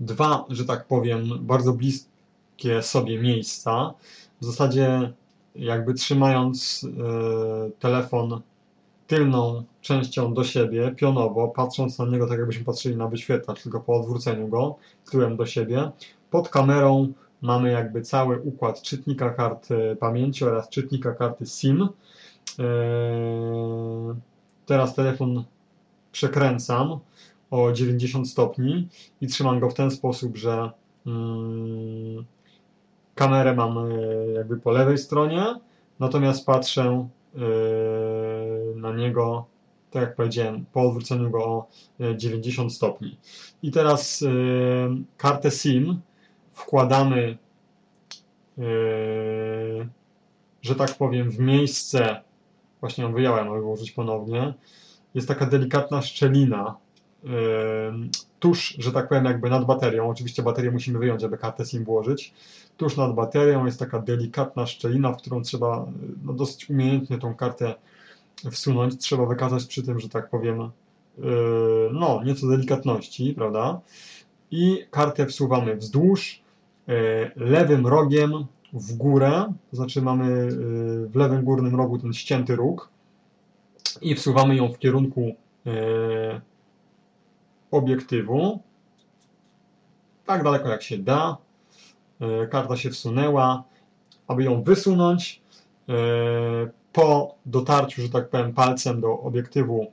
dwa, 0.00 0.44
że 0.48 0.64
tak 0.64 0.86
powiem, 0.86 1.24
bardzo 1.40 1.72
bliskie 1.72 2.82
sobie 2.82 3.18
miejsca. 3.18 3.94
W 4.40 4.44
zasadzie 4.44 5.12
jakby 5.54 5.94
trzymając 5.94 6.84
e, 6.84 7.70
telefon 7.70 8.40
tylną 9.06 9.64
częścią 9.80 10.34
do 10.34 10.44
siebie, 10.44 10.94
pionowo, 10.96 11.48
patrząc 11.48 11.98
na 11.98 12.06
niego 12.06 12.26
tak 12.26 12.38
jakbyśmy 12.38 12.64
patrzyli 12.64 12.96
na 12.96 13.08
wyświetlacz, 13.08 13.62
tylko 13.62 13.80
po 13.80 13.96
odwróceniu 13.96 14.48
go 14.48 14.76
tyłem 15.10 15.36
do 15.36 15.46
siebie. 15.46 15.90
Pod 16.30 16.48
kamerą 16.48 17.12
mamy 17.42 17.70
jakby 17.70 18.02
cały 18.02 18.40
układ 18.40 18.82
czytnika 18.82 19.30
kart 19.30 19.68
e, 19.70 19.96
pamięci 19.96 20.44
oraz 20.44 20.68
czytnika 20.68 21.14
karty 21.14 21.46
SIM. 21.46 21.88
Eee, 22.58 22.64
teraz 24.66 24.94
telefon 24.94 25.44
przekręcam 26.12 26.98
o 27.50 27.72
90 27.72 28.30
stopni 28.30 28.88
i 29.20 29.26
trzymam 29.26 29.60
go 29.60 29.70
w 29.70 29.74
ten 29.74 29.90
sposób, 29.90 30.36
że 30.36 30.70
mm, 31.06 32.24
kamerę 33.14 33.54
mam 33.54 33.78
e, 33.78 33.92
jakby 34.34 34.56
po 34.56 34.70
lewej 34.70 34.98
stronie, 34.98 35.44
natomiast 36.00 36.46
patrzę 36.46 37.08
e, 37.34 37.38
na 38.76 38.92
niego, 38.92 39.46
tak 39.90 40.02
jak 40.02 40.16
powiedziałem, 40.16 40.64
po 40.72 40.82
odwróceniu 40.82 41.30
go 41.30 41.44
o 41.44 41.68
90 42.16 42.72
stopni. 42.72 43.18
I 43.62 43.70
teraz 43.70 44.24
kartę 45.16 45.50
SIM 45.50 46.00
wkładamy 46.52 47.38
że 50.66 50.74
tak 50.74 50.94
powiem, 50.94 51.30
w 51.30 51.38
miejsce, 51.38 52.20
właśnie 52.80 53.04
ją 53.04 53.12
wyjąłem, 53.12 53.48
aby 53.48 53.60
włożyć 53.60 53.90
ponownie, 53.90 54.54
jest 55.14 55.28
taka 55.28 55.46
delikatna 55.46 56.02
szczelina 56.02 56.76
tuż, 58.38 58.76
że 58.78 58.92
tak 58.92 59.08
powiem, 59.08 59.24
jakby 59.24 59.50
nad 59.50 59.64
baterią. 59.64 60.08
Oczywiście 60.08 60.42
baterię 60.42 60.70
musimy 60.70 60.98
wyjąć, 60.98 61.24
aby 61.24 61.38
kartę 61.38 61.64
SIM 61.64 61.84
włożyć. 61.84 62.34
Tuż 62.76 62.96
nad 62.96 63.14
baterią 63.14 63.66
jest 63.66 63.78
taka 63.78 63.98
delikatna 63.98 64.66
szczelina, 64.66 65.12
w 65.12 65.16
którą 65.16 65.42
trzeba 65.42 65.86
no, 66.24 66.32
dosyć 66.32 66.70
umiejętnie 66.70 67.18
tą 67.18 67.34
kartę 67.34 67.74
wsunąć. 68.50 68.98
Trzeba 68.98 69.26
wykazać 69.26 69.66
przy 69.66 69.82
tym, 69.82 70.00
że 70.00 70.08
tak 70.08 70.30
powiem, 70.30 70.70
yy, 71.18 71.90
no, 71.92 72.22
nieco 72.24 72.46
delikatności, 72.46 73.34
prawda? 73.34 73.80
I 74.50 74.84
kartę 74.90 75.26
wsuwamy 75.26 75.76
wzdłuż, 75.76 76.42
yy, 76.86 76.94
lewym 77.36 77.86
rogiem 77.86 78.46
w 78.72 78.96
górę, 78.96 79.52
to 79.70 79.76
znaczy 79.76 80.02
mamy 80.02 80.32
y, 80.32 81.08
w 81.08 81.16
lewym 81.16 81.44
górnym 81.44 81.76
rogu 81.76 81.98
ten 81.98 82.12
ścięty 82.12 82.56
róg 82.56 82.90
i 84.02 84.14
wsuwamy 84.14 84.56
ją 84.56 84.72
w 84.72 84.78
kierunku 84.78 85.34
obiektywu, 87.76 88.60
tak 90.26 90.44
daleko 90.44 90.68
jak 90.68 90.82
się 90.82 90.98
da. 90.98 91.36
Y, 92.44 92.48
karta 92.48 92.76
się 92.76 92.90
wsunęła. 92.90 93.64
Aby 94.28 94.44
ją 94.44 94.62
wysunąć, 94.62 95.42
po 96.92 97.34
dotarciu, 97.46 98.02
że 98.02 98.08
tak 98.08 98.28
powiem, 98.28 98.52
palcem 98.52 99.00
do 99.00 99.20
obiektywu 99.20 99.92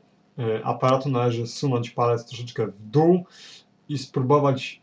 aparatu 0.63 1.09
należy 1.09 1.47
zsunąć 1.47 1.89
palec 1.89 2.25
troszeczkę 2.25 2.67
w 2.67 2.81
dół 2.81 3.23
i 3.89 3.97
spróbować 3.97 4.81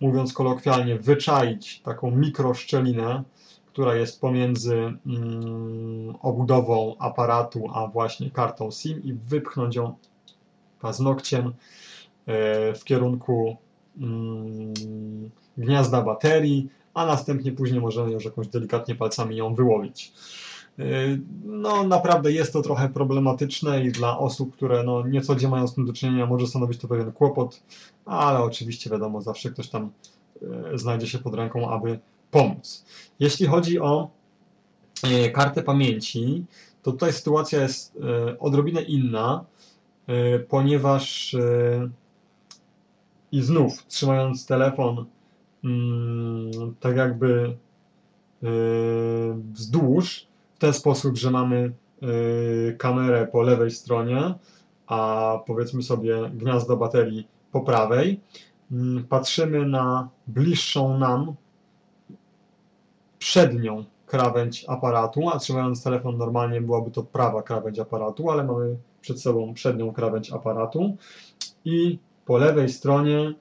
mówiąc 0.00 0.32
kolokwialnie, 0.32 0.98
wyczaić 0.98 1.80
taką 1.80 2.10
mikroszczelinę, 2.10 3.22
która 3.66 3.94
jest 3.94 4.20
pomiędzy 4.20 4.74
mm, 5.06 6.14
obudową 6.22 6.96
aparatu 6.98 7.64
a 7.74 7.86
właśnie 7.86 8.30
kartą 8.30 8.70
SIM 8.70 9.02
i 9.02 9.12
wypchnąć 9.12 9.76
ją 9.76 9.94
paznokciem 10.80 11.46
e, 11.46 11.52
w 12.74 12.80
kierunku 12.84 13.56
mm, 14.00 14.74
gniazda 15.58 16.02
baterii, 16.02 16.68
a 16.94 17.06
następnie 17.06 17.52
później 17.52 17.80
możemy 17.80 18.12
już 18.12 18.24
jakąś 18.24 18.48
delikatnie 18.48 18.94
palcami 18.94 19.36
ją 19.36 19.54
wyłowić. 19.54 20.12
Y, 20.78 21.20
no 21.44 21.84
naprawdę 21.84 22.32
jest 22.32 22.52
to 22.52 22.62
trochę 22.62 22.88
problematyczne 22.88 23.84
i 23.84 23.92
dla 23.92 24.18
osób, 24.18 24.56
które 24.56 24.82
no, 24.82 25.06
nieco 25.06 25.34
gdzie 25.34 25.48
mają 25.48 25.68
z 25.68 25.74
tym 25.74 25.86
do 25.86 25.92
czynienia, 25.92 26.26
może 26.26 26.46
stanowić 26.46 26.80
to 26.80 26.88
pewien 26.88 27.12
kłopot, 27.12 27.62
ale 28.04 28.38
oczywiście 28.38 28.90
wiadomo, 28.90 29.22
zawsze 29.22 29.50
ktoś 29.50 29.68
tam 29.68 29.90
y, 30.74 30.78
znajdzie 30.78 31.06
się 31.06 31.18
pod 31.18 31.34
ręką, 31.34 31.70
aby 31.70 31.98
pomóc. 32.30 32.84
Jeśli 33.20 33.46
chodzi 33.46 33.80
o 33.80 34.10
kartę 35.34 35.62
pamięci, 35.62 36.44
to 36.82 36.92
tutaj 36.92 37.12
sytuacja 37.12 37.62
jest 37.62 37.98
odrobinę 38.40 38.82
inna, 38.82 39.44
ponieważ 40.48 41.36
i 43.32 43.42
znów 43.42 43.86
trzymając 43.86 44.46
telefon 44.46 45.06
mm, 45.64 46.74
tak 46.80 46.96
jakby 46.96 47.56
wzdłuż, 49.52 50.26
ten 50.58 50.72
sposób, 50.72 51.16
że 51.16 51.30
mamy 51.30 51.72
y, 52.02 52.76
kamerę 52.78 53.26
po 53.26 53.42
lewej 53.42 53.70
stronie, 53.70 54.34
a 54.86 55.38
powiedzmy 55.46 55.82
sobie 55.82 56.30
gniazdo 56.34 56.76
baterii 56.76 57.28
po 57.52 57.60
prawej. 57.60 58.20
Mm, 58.72 59.04
patrzymy 59.04 59.66
na 59.66 60.08
bliższą 60.26 60.98
nam 60.98 61.34
przednią 63.18 63.84
krawędź 64.06 64.64
aparatu, 64.68 65.28
a 65.28 65.38
trzymając 65.38 65.82
telefon 65.82 66.16
normalnie 66.16 66.60
byłaby 66.60 66.90
to 66.90 67.02
prawa 67.02 67.42
krawędź 67.42 67.78
aparatu, 67.78 68.30
ale 68.30 68.44
mamy 68.44 68.76
przed 69.00 69.20
sobą 69.20 69.54
przednią 69.54 69.92
krawędź 69.92 70.32
aparatu 70.32 70.96
i 71.64 71.98
po 72.30 72.38
lewej 72.38 72.68
stronie 72.68 73.18
y, 73.18 73.34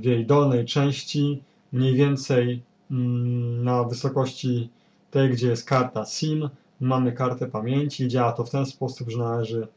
w 0.00 0.04
jej 0.04 0.26
dolnej 0.26 0.64
części 0.64 1.42
mniej 1.72 1.94
więcej 1.94 2.62
mm, 2.90 3.64
na 3.64 3.84
wysokości 3.84 4.70
tej, 5.10 5.30
gdzie 5.30 5.48
jest 5.48 5.68
karta 5.68 6.04
SIM, 6.04 6.48
mamy 6.80 7.12
kartę 7.12 7.46
pamięci. 7.46 8.08
Działa 8.08 8.32
to 8.32 8.44
w 8.44 8.50
ten 8.50 8.66
sposób, 8.66 9.10
że 9.10 9.18
należy, 9.18 9.68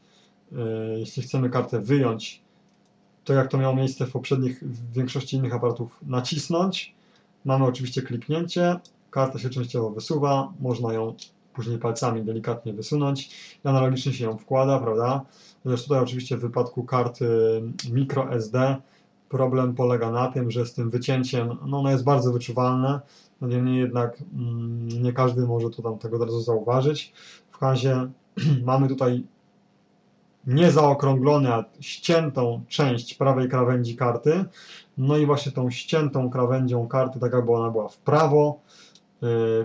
e, 0.52 0.58
jeśli 0.98 1.22
chcemy 1.22 1.50
kartę 1.50 1.80
wyjąć, 1.80 2.40
to 3.24 3.32
jak 3.32 3.48
to 3.48 3.58
miało 3.58 3.76
miejsce 3.76 4.06
w 4.06 4.12
poprzednich, 4.12 4.64
w 4.64 4.92
większości 4.92 5.36
innych 5.36 5.54
aparatów, 5.54 5.98
nacisnąć. 6.02 6.94
Mamy 7.44 7.64
oczywiście 7.64 8.02
kliknięcie, 8.02 8.76
karta 9.10 9.38
się 9.38 9.50
częściowo 9.50 9.90
wysuwa, 9.90 10.52
można 10.60 10.92
ją 10.92 11.14
później 11.56 11.78
palcami 11.78 12.22
delikatnie 12.22 12.72
wysunąć 12.72 13.26
i 13.64 13.68
analogicznie 13.68 14.12
się 14.12 14.24
ją 14.24 14.38
wkłada, 14.38 14.78
prawda? 14.78 15.20
Chociaż 15.64 15.82
tutaj 15.82 15.98
oczywiście 15.98 16.36
w 16.36 16.40
wypadku 16.40 16.84
karty 16.84 17.28
microSD 17.92 18.76
problem 19.28 19.74
polega 19.74 20.10
na 20.10 20.28
tym, 20.28 20.50
że 20.50 20.66
z 20.66 20.74
tym 20.74 20.90
wycięciem, 20.90 21.58
no 21.66 21.78
ono 21.78 21.90
jest 21.90 22.04
bardzo 22.04 22.32
wyczuwalne, 22.32 23.00
no 23.40 23.48
niemniej 23.48 23.78
jednak 23.78 24.22
mm, 24.34 24.88
nie 24.88 25.12
każdy 25.12 25.46
może 25.46 25.70
to 25.70 25.82
tam 25.82 25.98
tego 25.98 26.16
od 26.16 26.22
razu 26.22 26.40
zauważyć. 26.40 27.12
W 27.58 27.62
razie 27.62 28.10
mamy 28.64 28.88
tutaj 28.88 29.24
niezaokrąglone, 30.46 31.54
a 31.54 31.64
ściętą 31.80 32.64
część 32.68 33.14
prawej 33.14 33.48
krawędzi 33.48 33.96
karty. 33.96 34.44
No 34.98 35.16
i 35.16 35.26
właśnie 35.26 35.52
tą 35.52 35.70
ściętą 35.70 36.30
krawędzią 36.30 36.88
karty, 36.88 37.20
tak 37.20 37.32
jakby 37.32 37.52
ona 37.52 37.70
była 37.70 37.88
w 37.88 37.98
prawo, 37.98 38.60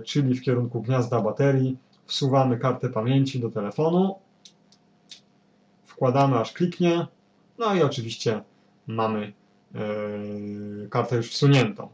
czyli 0.05 0.35
w 0.35 0.41
kierunku 0.41 0.81
gniazda 0.81 1.21
baterii, 1.21 1.77
wsuwamy 2.05 2.57
kartę 2.57 2.89
pamięci 2.89 3.39
do 3.39 3.49
telefonu, 3.49 4.15
wkładamy 5.85 6.39
aż 6.39 6.53
kliknie, 6.53 7.07
no 7.57 7.75
i 7.75 7.81
oczywiście 7.81 8.43
mamy 8.87 9.33
yy, 9.73 10.87
kartę 10.89 11.15
już 11.15 11.29
wsuniętą. 11.31 11.89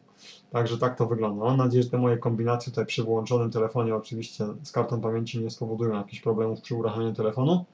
Także 0.52 0.78
tak 0.78 0.98
to 0.98 1.06
wygląda. 1.06 1.46
Mam 1.46 1.58
nadzieję, 1.58 1.84
że 1.84 1.90
te 1.90 1.98
moje 1.98 2.18
kombinacje 2.18 2.72
tutaj 2.72 2.86
przy 2.86 3.04
wyłączonym 3.04 3.52
telefonie 3.52 3.96
oczywiście 3.96 4.46
z 4.64 4.72
kartą 4.72 5.02
pamięci 5.02 5.40
nie 5.40 5.50
spowodują 5.50 5.94
jakichś 5.94 6.22
problemów 6.22 6.62
przy 6.62 6.76
uruchamianiu 6.76 7.14
telefonu, 7.14 7.66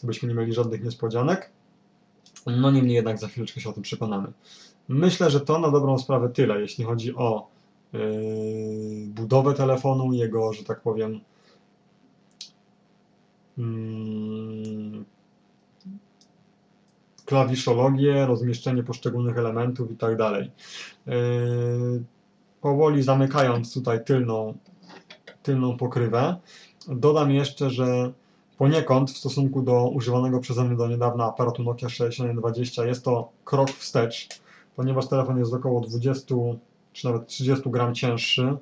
żebyśmy 0.00 0.28
nie 0.28 0.34
mieli 0.34 0.54
żadnych 0.54 0.84
niespodzianek. 0.84 1.50
No 2.46 2.70
niemniej 2.70 2.94
jednak 2.94 3.18
za 3.18 3.28
chwileczkę 3.28 3.60
się 3.60 3.70
o 3.70 3.72
tym 3.72 3.82
przekonamy. 3.82 4.32
Myślę, 4.88 5.30
że 5.30 5.40
to 5.40 5.58
na 5.58 5.70
dobrą 5.70 5.98
sprawę 5.98 6.28
tyle, 6.28 6.60
jeśli 6.60 6.84
chodzi 6.84 7.14
o 7.14 7.51
budowę 9.06 9.54
telefonu, 9.54 10.12
jego, 10.12 10.52
że 10.52 10.64
tak 10.64 10.80
powiem, 10.80 11.20
yy, 13.56 15.04
klawiszologię, 17.32 18.26
rozmieszczenie 18.26 18.82
poszczególnych 18.82 19.38
elementów 19.38 19.90
i 19.90 19.96
tak 19.96 20.16
dalej. 20.16 20.50
Powoli 22.60 23.02
zamykając 23.02 23.74
tutaj 23.74 24.04
tylną, 24.04 24.58
tylną 25.42 25.76
pokrywę, 25.76 26.36
dodam 26.88 27.30
jeszcze, 27.30 27.70
że 27.70 28.12
poniekąd 28.58 29.10
w 29.10 29.18
stosunku 29.18 29.62
do 29.62 29.88
używanego 29.88 30.40
przeze 30.40 30.64
mnie 30.64 30.76
do 30.76 30.88
niedawna 30.88 31.24
aparatu 31.24 31.62
Nokia 31.62 31.88
6120 31.88 32.86
jest 32.86 33.04
to 33.04 33.28
krok 33.44 33.70
wstecz, 33.70 34.28
ponieważ 34.76 35.08
telefon 35.08 35.38
jest 35.38 35.54
około 35.54 35.80
20 35.80 36.34
czy 36.92 37.06
nawet 37.06 37.26
30 37.26 37.70
gram 37.70 37.94
cięższy. 37.94 38.56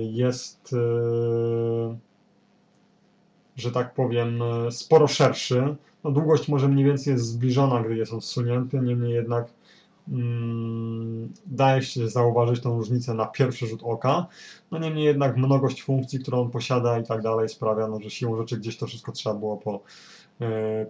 Jest 0.00 0.74
że 3.56 3.70
tak 3.70 3.94
powiem, 3.94 4.42
e, 4.42 4.72
sporo 4.72 5.06
szerszy. 5.06 5.76
No, 6.04 6.10
długość 6.10 6.48
może 6.48 6.68
mniej 6.68 6.84
więcej 6.84 7.12
jest 7.12 7.26
zbliżona, 7.26 7.82
gdy 7.82 7.96
jest 7.96 8.12
on 8.12 8.20
zsunięty, 8.20 8.80
niemniej 8.80 9.12
jednak 9.12 9.46
mm, 10.08 11.32
daje 11.46 11.82
się 11.82 12.08
zauważyć 12.08 12.60
tą 12.60 12.76
różnicę 12.76 13.14
na 13.14 13.26
pierwszy 13.26 13.66
rzut 13.66 13.80
oka. 13.82 14.26
No 14.70 14.78
niemniej 14.78 15.04
jednak 15.04 15.36
mnogość 15.36 15.82
funkcji, 15.82 16.18
którą 16.18 16.40
on 16.40 16.50
posiada 16.50 16.98
i 16.98 17.04
tak 17.04 17.22
dalej 17.22 17.48
sprawia, 17.48 17.88
no, 17.88 18.00
że 18.00 18.10
siłą 18.10 18.36
rzeczy 18.36 18.56
gdzieś 18.56 18.76
to 18.76 18.86
wszystko 18.86 19.12
trzeba 19.12 19.34
było 19.34 19.56
po, 19.56 19.74
e, 19.74 19.80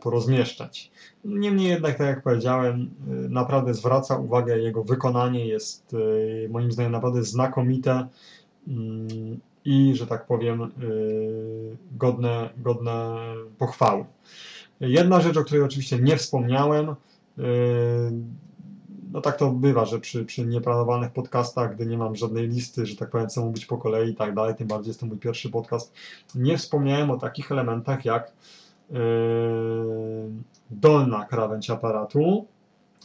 porozmieszczać. 0.00 0.90
Niemniej 1.24 1.68
jednak, 1.68 1.98
tak 1.98 2.06
jak 2.06 2.22
powiedziałem, 2.22 2.90
e, 3.10 3.12
naprawdę 3.28 3.74
zwraca 3.74 4.16
uwagę 4.16 4.58
jego 4.58 4.84
wykonanie, 4.84 5.46
jest 5.46 5.96
moim 6.48 6.72
zdaniem 6.72 6.92
naprawdę 6.92 7.24
znakomite. 7.24 8.08
Mm, 8.68 9.40
i, 9.66 9.94
że 9.94 10.06
tak 10.06 10.26
powiem, 10.26 10.72
godne, 11.92 12.50
godne 12.56 13.16
pochwały. 13.58 14.04
Jedna 14.80 15.20
rzecz, 15.20 15.36
o 15.36 15.44
której 15.44 15.62
oczywiście 15.62 15.98
nie 15.98 16.16
wspomniałem, 16.16 16.94
no 19.14 19.20
tak 19.20 19.36
to 19.36 19.50
bywa, 19.50 19.84
że 19.84 20.00
przy, 20.00 20.24
przy 20.24 20.46
nieplanowanych 20.46 21.12
podcastach, 21.12 21.74
gdy 21.74 21.86
nie 21.86 21.98
mam 21.98 22.16
żadnej 22.16 22.48
listy, 22.48 22.86
że 22.86 22.96
tak 22.96 23.10
powiem, 23.10 23.28
co 23.28 23.44
mówić 23.44 23.66
po 23.66 23.78
kolei 23.78 24.10
i 24.10 24.14
tak 24.14 24.34
dalej, 24.34 24.54
tym 24.54 24.68
bardziej 24.68 24.90
jest 24.90 25.00
to 25.00 25.06
mój 25.06 25.18
pierwszy 25.18 25.50
podcast, 25.50 25.92
nie 26.34 26.58
wspomniałem 26.58 27.10
o 27.10 27.16
takich 27.16 27.52
elementach 27.52 28.04
jak 28.04 28.32
dolna 30.70 31.24
krawędź 31.24 31.70
aparatu 31.70 32.46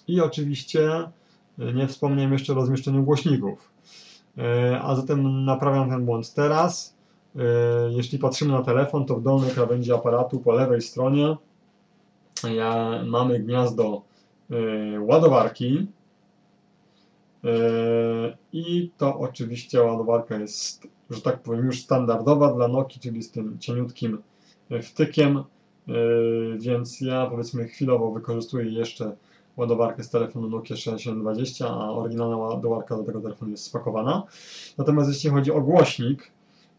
i 0.08 0.22
oczywiście 0.22 1.10
nie 1.58 1.88
wspomniałem 1.88 2.34
jeszcze 2.34 2.54
o 2.54 2.56
rozmieszczeniu 2.56 3.04
głośników. 3.04 3.72
E, 4.38 4.80
a 4.82 4.96
zatem 4.96 5.46
naprawiam 5.46 5.90
ten 5.90 6.06
błąd 6.06 6.34
teraz. 6.34 7.00
Jeśli 7.90 8.20
patrzymy 8.20 8.52
na 8.52 8.62
telefon, 8.62 9.06
to 9.06 9.16
w 9.16 9.24
dolnej 9.24 9.52
krawędzi 9.52 9.94
aparatu 9.94 10.40
po 10.40 10.54
lewej 10.54 10.82
stronie 10.82 11.38
mamy 13.06 13.40
gniazdo 13.40 14.02
ładowarki 15.00 15.88
i 18.54 18.92
to 18.98 19.20
oczywiście 19.20 19.82
ładowarka 19.82 20.36
jest, 20.36 20.88
że 21.10 21.22
tak 21.22 21.40
powiem, 21.40 21.66
już 21.66 21.82
standardowa 21.82 22.54
dla 22.54 22.68
Noki, 22.68 23.00
czyli 23.00 23.24
z 23.24 23.32
tym 23.32 23.60
cieniutkim 23.60 24.22
wtykiem, 24.84 25.44
więc 26.58 27.02
ja 27.02 27.26
powiedzmy 27.26 27.68
chwilowo 27.68 28.12
wykorzystuję 28.12 28.72
jeszcze 28.72 29.16
ładowarkę 29.60 30.04
z 30.04 30.10
telefonu 30.10 30.50
Nokia 30.50 30.76
6720, 30.76 31.70
a 31.70 31.92
oryginalna 31.92 32.38
ładowarka 32.38 32.98
do 32.98 33.04
tego 33.04 33.22
telefonu 33.22 33.52
jest 33.52 33.64
spakowana. 33.64 34.24
Natomiast 34.78 35.10
jeśli 35.10 35.30
chodzi 35.30 35.52
o 35.52 35.62
głośnik, 35.62 36.32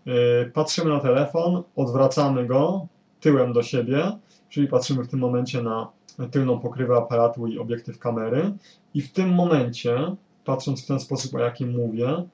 yy, 0.07 0.51
patrzymy 0.55 0.91
na 0.91 1.01
telefon, 1.01 1.63
odwracamy 1.77 2.47
go 2.47 2.87
tyłem 3.21 3.53
do 3.53 3.63
siebie, 3.63 4.13
czyli 4.49 4.69
patrzymy 4.69 5.05
w 5.05 5.09
tym 5.09 5.21
momencie 5.21 5.63
na 5.63 5.89
tylną 6.31 6.59
pokrywę 6.59 6.97
aparatu 6.97 7.47
i 7.47 7.59
obiektyw 7.59 7.99
kamery 7.99 8.53
i 8.95 9.03
w 9.03 9.13
tym 9.13 9.29
momencie, 9.35 10.17
patrząc 10.45 10.85
w 10.85 10.87
ten 10.87 11.01
sposób, 11.01 11.35
o 11.35 11.39
jakim 11.39 11.71
mówię, 11.77 12.25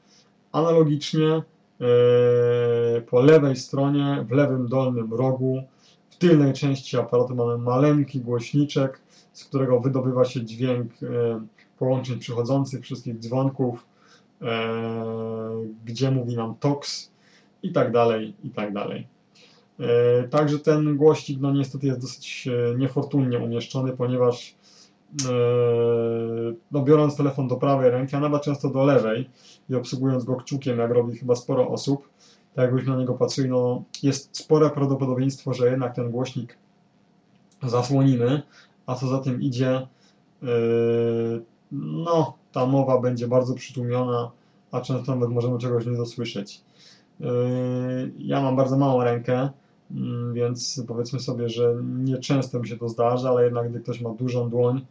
analogicznie 0.53 1.43
yy, 1.81 3.03
po 3.11 3.21
lewej 3.21 3.57
stronie, 3.57 4.25
w 4.29 4.33
lewym 4.33 4.69
dolnym 4.69 5.15
rogu, 5.15 5.63
w 6.17 6.19
tylnej 6.19 6.53
części 6.53 6.97
aparatu 6.97 7.35
mamy 7.35 7.59
maleńki 7.59 8.21
głośniczek, 8.21 9.01
z 9.33 9.45
którego 9.45 9.81
wydobywa 9.81 10.25
się 10.25 10.45
dźwięk 10.45 10.93
e, 11.03 11.07
połączeń 11.79 12.19
przychodzących, 12.19 12.83
wszystkich 12.83 13.19
dzwonków, 13.19 13.87
e, 14.43 14.75
gdzie 15.85 16.11
mówi 16.11 16.37
nam 16.37 16.55
TOX 16.61 17.11
i 17.63 17.73
tak 17.73 17.93
dalej, 17.93 18.35
i 18.45 18.51
tak 18.51 18.73
dalej. 18.73 19.07
E, 19.81 20.29
także 20.29 20.59
ten 20.59 20.97
głośnik 20.97 21.41
no 21.41 21.53
niestety 21.53 21.87
jest 21.87 22.01
dosyć 22.01 22.49
niefortunnie 22.79 23.39
umieszczony, 23.39 23.97
ponieważ 23.97 24.55
no, 26.71 26.83
biorąc 26.83 27.17
telefon 27.17 27.49
do 27.49 27.57
prawej 27.57 27.91
ręki, 27.91 28.17
a 28.17 28.21
nawet 28.21 28.43
często 28.43 28.71
do 28.71 28.85
lewej 28.85 29.31
i 29.71 29.75
obsługując 29.75 30.25
go 30.25 30.37
kciukiem, 30.37 30.79
jak 30.79 30.91
robi 30.91 31.19
chyba 31.19 31.37
sporo 31.37 31.69
osób, 31.69 32.09
tak 32.57 32.65
jakbyśmy 32.65 32.93
na 32.93 32.99
niego 32.99 33.15
patrzyli, 33.15 33.49
no 33.49 33.85
jest 34.03 34.37
spore 34.37 34.71
prawdopodobieństwo, 34.71 35.55
że 35.55 35.71
jednak 35.71 35.95
ten 35.95 36.11
głośnik 36.11 36.57
zasłonimy, 37.63 38.43
a 38.87 38.95
co 38.95 39.09
za 39.09 39.19
tym 39.19 39.43
idzie, 39.43 39.87
yy, 40.43 41.43
no, 41.73 42.37
ta 42.53 42.67
mowa 42.67 43.01
będzie 43.01 43.29
bardzo 43.29 43.55
przytłumiona, 43.55 44.31
a 44.73 44.81
często 44.81 45.15
nawet 45.15 45.31
możemy 45.31 45.59
czegoś 45.59 45.87
nie 45.87 45.97
dosłyszeć. 45.97 46.61
Yy, 47.21 47.27
ja 48.19 48.41
mam 48.41 48.57
bardzo 48.57 48.77
małą 48.79 49.05
rękę, 49.05 49.51
mm, 49.91 50.35
więc 50.35 50.83
powiedzmy 50.89 51.21
sobie, 51.21 51.49
że 51.49 51.75
nieczęsto 51.85 52.61
mi 52.61 52.69
się 52.69 52.77
to 52.77 52.89
zdarza, 52.89 53.31
ale 53.31 53.45
jednak 53.45 53.71
gdy 53.71 53.81
ktoś 53.81 54.01
ma 54.01 54.11
dużą 54.11 54.51
dłoń, 54.51 54.87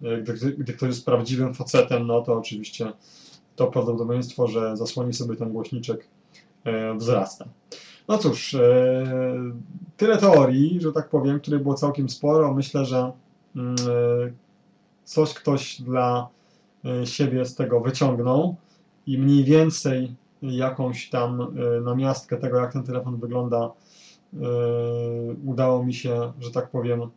yy, 0.00 0.22
gdy, 0.22 0.52
gdy 0.52 0.72
ktoś 0.72 0.88
jest 0.88 1.04
prawdziwym 1.04 1.54
facetem, 1.54 2.06
no 2.06 2.20
to 2.20 2.38
oczywiście 2.38 2.92
to 3.56 3.66
prawdopodobieństwo, 3.66 4.46
że 4.46 4.76
zasłoni 4.76 5.12
sobie 5.12 5.36
ten 5.36 5.52
głośniczek 5.52 6.08
wzrasta. 6.96 7.44
No 8.08 8.18
cóż, 8.18 8.56
tyle 9.96 10.18
teorii, 10.18 10.80
że 10.80 10.92
tak 10.92 11.08
powiem, 11.08 11.40
której 11.40 11.60
było 11.60 11.74
całkiem 11.74 12.08
sporo. 12.08 12.54
Myślę, 12.54 12.84
że 12.84 13.12
Mm, 13.56 13.74
e, 13.74 14.32
coś 15.04 15.34
ktoś 15.34 15.82
dla 15.82 16.28
e, 16.84 17.06
siebie 17.06 17.44
z 17.44 17.54
tego 17.54 17.80
wyciągnął 17.80 18.56
i 19.06 19.18
mniej 19.18 19.44
więcej 19.44 20.14
jakąś 20.42 21.10
tam 21.10 21.40
e, 21.40 21.80
namiastkę 21.80 22.36
tego, 22.36 22.58
jak 22.58 22.72
ten 22.72 22.82
telefon 22.82 23.16
wygląda, 23.16 23.72
udało 25.44 25.84
mi 25.84 25.94
się, 25.94 26.32
że 26.40 26.50
tak 26.50 26.70
powiem, 26.70 27.10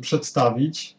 przedstawić. 0.00 0.96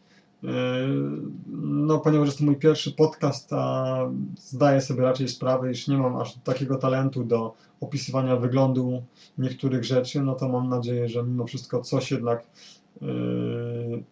No, 1.62 1.98
ponieważ 1.98 2.26
jest 2.26 2.38
to 2.38 2.44
mój 2.44 2.56
pierwszy 2.56 2.92
podcast, 2.92 3.52
a 3.52 3.96
zdaję 4.36 4.80
sobie 4.80 5.02
raczej 5.02 5.28
sprawę, 5.28 5.70
iż 5.70 5.88
nie 5.88 5.98
mam 5.98 6.16
aż 6.16 6.34
takiego 6.34 6.76
talentu 6.76 7.24
do 7.24 7.54
opisywania 7.80 8.36
wyglądu 8.36 9.02
niektórych 9.38 9.84
rzeczy, 9.84 10.22
no 10.22 10.34
to 10.34 10.48
mam 10.48 10.68
nadzieję, 10.68 11.08
że 11.08 11.22
mimo 11.22 11.46
wszystko 11.46 11.80
coś 11.80 12.10
jednak 12.10 12.46
yy, 13.00 14.02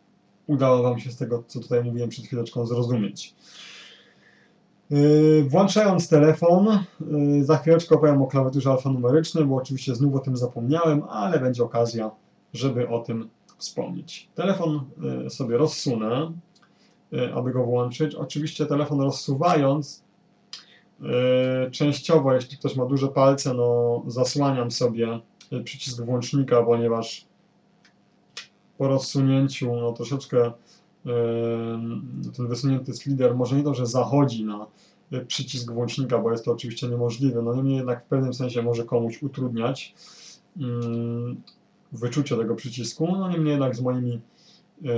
udało 0.46 0.82
Wam 0.82 0.98
się 0.98 1.10
z 1.10 1.16
tego, 1.16 1.44
co 1.46 1.60
tutaj 1.60 1.84
mówiłem 1.84 2.08
przed 2.08 2.24
chwileczką, 2.24 2.66
zrozumieć. 2.66 3.34
Yy, 4.90 5.44
włączając 5.48 6.08
telefon, 6.08 6.84
yy, 7.00 7.44
za 7.44 7.58
chwileczkę 7.58 7.94
opowiem 7.94 8.22
o 8.22 8.26
klawiaturze 8.26 8.70
alfanumerycznej, 8.70 9.44
bo 9.44 9.56
oczywiście 9.56 9.94
znów 9.94 10.14
o 10.14 10.18
tym 10.18 10.36
zapomniałem, 10.36 11.02
ale 11.02 11.40
będzie 11.40 11.64
okazja, 11.64 12.10
żeby 12.52 12.88
o 12.88 12.98
tym 12.98 13.28
wspomnieć. 13.58 14.28
Telefon 14.34 14.84
y, 15.26 15.30
sobie 15.30 15.56
rozsunę, 15.56 16.32
y, 17.12 17.34
aby 17.34 17.52
go 17.52 17.64
włączyć. 17.64 18.14
Oczywiście 18.14 18.66
telefon 18.66 19.00
rozsuwając, 19.00 20.04
y, 21.66 21.70
częściowo, 21.70 22.34
jeśli 22.34 22.58
ktoś 22.58 22.76
ma 22.76 22.86
duże 22.86 23.08
palce, 23.08 23.54
no 23.54 24.02
zasłaniam 24.06 24.70
sobie 24.70 25.20
przycisk 25.64 26.02
włącznika, 26.04 26.62
ponieważ 26.62 27.26
po 28.78 28.88
rozsunięciu, 28.88 29.76
no 29.76 29.92
troszeczkę 29.92 30.52
ten 32.36 32.48
wysunięty 32.48 32.94
slider 32.94 33.34
może 33.34 33.56
nie 33.56 33.62
to, 33.62 33.74
że 33.74 33.86
zachodzi 33.86 34.44
na 34.44 34.66
przycisk 35.26 35.72
włącznika, 35.72 36.18
bo 36.18 36.30
jest 36.30 36.44
to 36.44 36.52
oczywiście 36.52 36.88
niemożliwe, 36.88 37.42
no 37.42 37.54
niemniej 37.54 37.76
jednak 37.76 38.04
w 38.04 38.08
pewnym 38.08 38.34
sensie 38.34 38.62
może 38.62 38.84
komuś 38.84 39.22
utrudniać 39.22 39.94
wyczucie 41.92 42.36
tego 42.36 42.54
przycisku. 42.54 43.06
No 43.06 43.28
niemniej 43.28 43.50
jednak 43.50 43.76
z 43.76 43.80
moimi 43.80 44.20
e, 44.84 44.88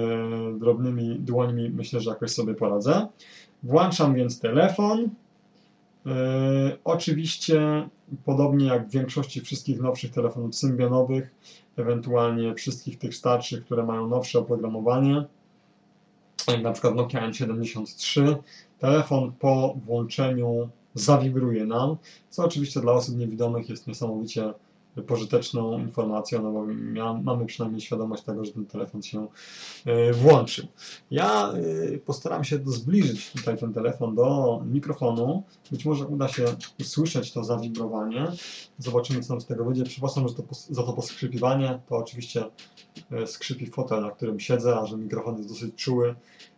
drobnymi 0.59 1.18
dłońmi 1.18 1.70
myślę, 1.70 2.01
że 2.01 2.11
jakoś 2.11 2.30
sobie 2.30 2.55
poradzę. 2.55 3.07
Włączam 3.62 4.14
więc 4.14 4.41
telefon. 4.41 5.09
E, 6.07 6.76
oczywiście, 6.84 7.88
podobnie 8.24 8.66
jak 8.66 8.88
w 8.88 8.91
większości 8.91 9.41
wszystkich 9.41 9.80
nowszych 9.80 10.11
telefonów 10.11 10.55
symbionowych, 10.55 11.34
ewentualnie 11.76 12.55
wszystkich 12.55 12.99
tych 12.99 13.14
starszych, 13.14 13.64
które 13.64 13.82
mają 13.82 14.09
nowsze 14.09 14.38
oprogramowanie, 14.38 15.24
jak 16.49 16.62
na 16.62 16.72
przykład 16.72 16.95
Nokia 16.95 17.30
N73, 17.30 18.36
telefon 18.78 19.32
po 19.32 19.76
włączeniu 19.86 20.68
zawibruje 20.95 21.66
nam, 21.66 21.97
co 22.30 22.45
oczywiście 22.45 22.80
dla 22.80 22.93
osób 22.93 23.16
niewidomych 23.16 23.68
jest 23.68 23.86
niesamowicie 23.86 24.53
pożyteczną 25.07 25.78
informacją, 25.78 26.43
no 26.43 26.53
bo 26.53 26.66
mamy 27.22 27.47
przynajmniej 27.47 27.80
świadomość 27.80 28.22
tego, 28.22 28.45
że 28.45 28.53
ten 28.53 28.66
telefon 28.66 29.03
się 29.03 29.26
e, 29.86 30.12
włączył. 30.12 30.66
Ja 31.11 31.53
e, 31.53 31.99
postaram 31.99 32.45
się 32.45 32.59
zbliżyć 32.66 33.32
tutaj 33.32 33.59
ten 33.59 33.72
telefon 33.72 34.14
do 34.14 34.61
mikrofonu. 34.66 35.43
Być 35.70 35.84
może 35.84 36.07
uda 36.07 36.28
się 36.28 36.45
usłyszeć 36.80 37.32
to 37.32 37.45
zawibrowanie. 37.45 38.26
Zobaczymy, 38.78 39.20
co 39.20 39.32
nam 39.32 39.41
z 39.41 39.47
tego 39.47 39.64
wyjdzie. 39.64 39.84
Przepraszam 39.84 40.28
że 40.28 40.34
to, 40.34 40.43
za 40.70 40.82
to 40.82 40.93
poskrzypiwanie. 40.93 41.80
To 41.88 41.97
oczywiście 41.97 42.45
e, 43.11 43.26
skrzypi 43.26 43.66
fotel, 43.66 44.03
na 44.03 44.11
którym 44.11 44.41
siedzę, 44.41 44.76
a 44.80 44.86
że 44.86 44.97
mikrofon 44.97 45.36
jest 45.36 45.49
dosyć 45.49 45.74
czuły. 45.74 46.14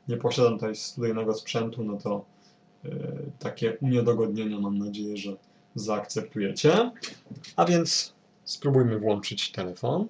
Nie 0.08 0.16
posiadam 0.16 0.52
tutaj 0.52 0.76
studyjnego 0.76 1.34
sprzętu, 1.34 1.84
no 1.84 1.96
to 1.96 2.24
takie 3.38 3.78
uniedogodnienia 3.80 4.60
mam 4.60 4.78
nadzieję, 4.78 5.16
że 5.16 5.36
zaakceptujecie. 5.74 6.90
A 7.56 7.64
więc 7.64 8.14
Spróbujmy 8.44 8.98
włączyć 8.98 9.52
telefon. 9.52 10.08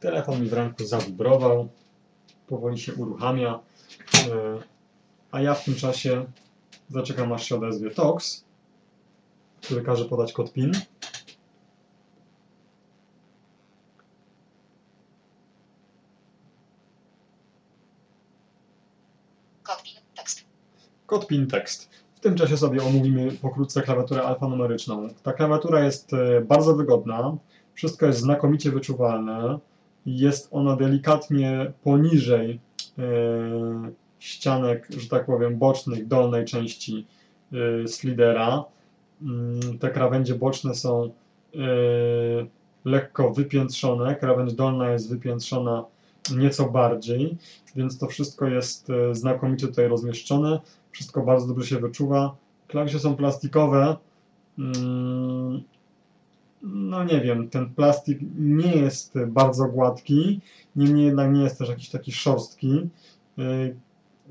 Telefon 0.00 0.42
mi 0.42 0.48
w 0.48 0.52
ręku 0.52 0.84
zawibrował, 0.84 1.68
powoli 2.46 2.78
się 2.78 2.94
uruchamia, 2.94 3.60
e, 4.14 4.58
a 5.30 5.40
ja 5.40 5.54
w 5.54 5.64
tym 5.64 5.74
czasie 5.74 6.26
zaczekam 6.90 7.32
aż 7.32 7.48
się 7.48 7.56
odezwie 7.56 7.90
TOX, 7.90 8.44
który 9.62 9.82
każe 9.82 10.04
podać 10.04 10.32
kod 10.32 10.52
PIN. 10.52 10.72
Kod 21.14 21.26
PIN 21.26 21.46
tekst. 21.46 21.90
W 22.14 22.20
tym 22.20 22.34
czasie 22.34 22.56
sobie 22.56 22.82
omówimy 22.82 23.32
pokrótce 23.32 23.82
klawiaturę 23.82 24.22
alfanumeryczną. 24.22 25.08
Ta 25.22 25.32
klawiatura 25.32 25.84
jest 25.84 26.12
e, 26.12 26.40
bardzo 26.40 26.74
wygodna, 26.74 27.36
wszystko 27.74 28.06
jest 28.06 28.18
znakomicie 28.18 28.70
wyczuwalne, 28.70 29.58
jest 30.06 30.48
ona 30.50 30.76
delikatnie 30.76 31.72
poniżej 31.82 32.60
e, 32.98 33.02
ścianek, 34.18 34.88
że 34.98 35.08
tak 35.08 35.26
powiem, 35.26 35.58
bocznych 35.58 36.08
dolnej 36.08 36.44
części 36.44 37.06
e, 37.52 37.88
slidera. 37.88 38.64
Mm, 39.22 39.78
te 39.78 39.90
krawędzie 39.90 40.34
boczne 40.34 40.74
są 40.74 41.10
lekko 42.84 43.30
wypiętrzone, 43.30 44.16
krawędź 44.16 44.54
dolna 44.54 44.92
jest 44.92 45.10
wypiętrzona 45.10 45.84
nieco 46.36 46.70
bardziej, 46.70 47.36
więc 47.76 47.98
to 47.98 48.06
wszystko 48.06 48.46
jest 48.46 48.88
znakomicie 49.12 49.66
tutaj 49.66 49.88
rozmieszczone. 49.88 50.60
Wszystko 50.90 51.22
bardzo 51.22 51.46
dobrze 51.46 51.66
się 51.66 51.78
wyczuwa. 51.78 52.36
Klawisze 52.68 52.98
są 52.98 53.16
plastikowe. 53.16 53.96
Mm, 54.58 55.62
no 56.62 57.04
nie 57.04 57.20
wiem, 57.20 57.48
ten 57.48 57.70
plastik 57.70 58.18
nie 58.38 58.76
jest 58.76 59.18
bardzo 59.26 59.64
gładki, 59.64 60.40
niemniej 60.76 61.06
jednak 61.06 61.32
nie 61.32 61.42
jest 61.42 61.58
też 61.58 61.68
jakiś 61.68 61.90
taki 61.90 62.12
szorstki. 62.12 62.88
Y, 63.38 63.76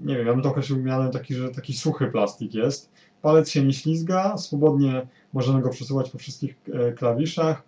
nie 0.02 0.18
wiem, 0.18 0.28
ja 0.28 0.34
bym 0.34 0.42
to 0.42 0.50
określił 0.50 0.84
mianem 0.84 1.12
taki, 1.12 1.36
że 1.36 1.50
taki 1.50 1.74
suchy 1.74 2.08
plastik 2.08 2.54
jest. 2.54 2.92
Palec 3.22 3.50
się 3.50 3.64
nie 3.64 3.74
ślizga, 3.74 4.38
swobodnie 4.38 5.08
możemy 5.34 5.62
go 5.62 5.70
przesuwać 5.70 6.10
po 6.10 6.18
wszystkich 6.18 6.56
e, 6.74 6.92
klawiszach. 6.92 7.64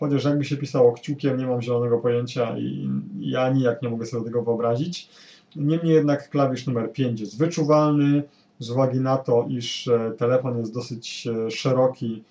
Chociaż 0.00 0.24
jakby 0.24 0.44
się 0.44 0.56
pisało 0.56 0.92
kciukiem, 0.92 1.38
nie 1.38 1.46
mam 1.46 1.62
zielonego 1.62 1.98
pojęcia 1.98 2.58
i 2.58 2.90
ja 3.20 3.48
nijak 3.48 3.82
nie 3.82 3.88
mogę 3.88 4.06
sobie 4.06 4.24
tego 4.24 4.42
wyobrazić. 4.42 5.08
Niemniej 5.56 5.94
jednak 5.94 6.30
klawisz 6.30 6.66
numer 6.66 6.92
5 6.92 7.20
jest 7.20 7.38
wyczuwalny. 7.38 8.22
Z 8.58 8.70
uwagi 8.70 9.00
na 9.00 9.16
to, 9.16 9.46
iż 9.48 9.88
e, 9.88 10.12
telefon 10.18 10.58
jest 10.58 10.74
dosyć 10.74 11.26
e, 11.26 11.50
szeroki, 11.50 12.24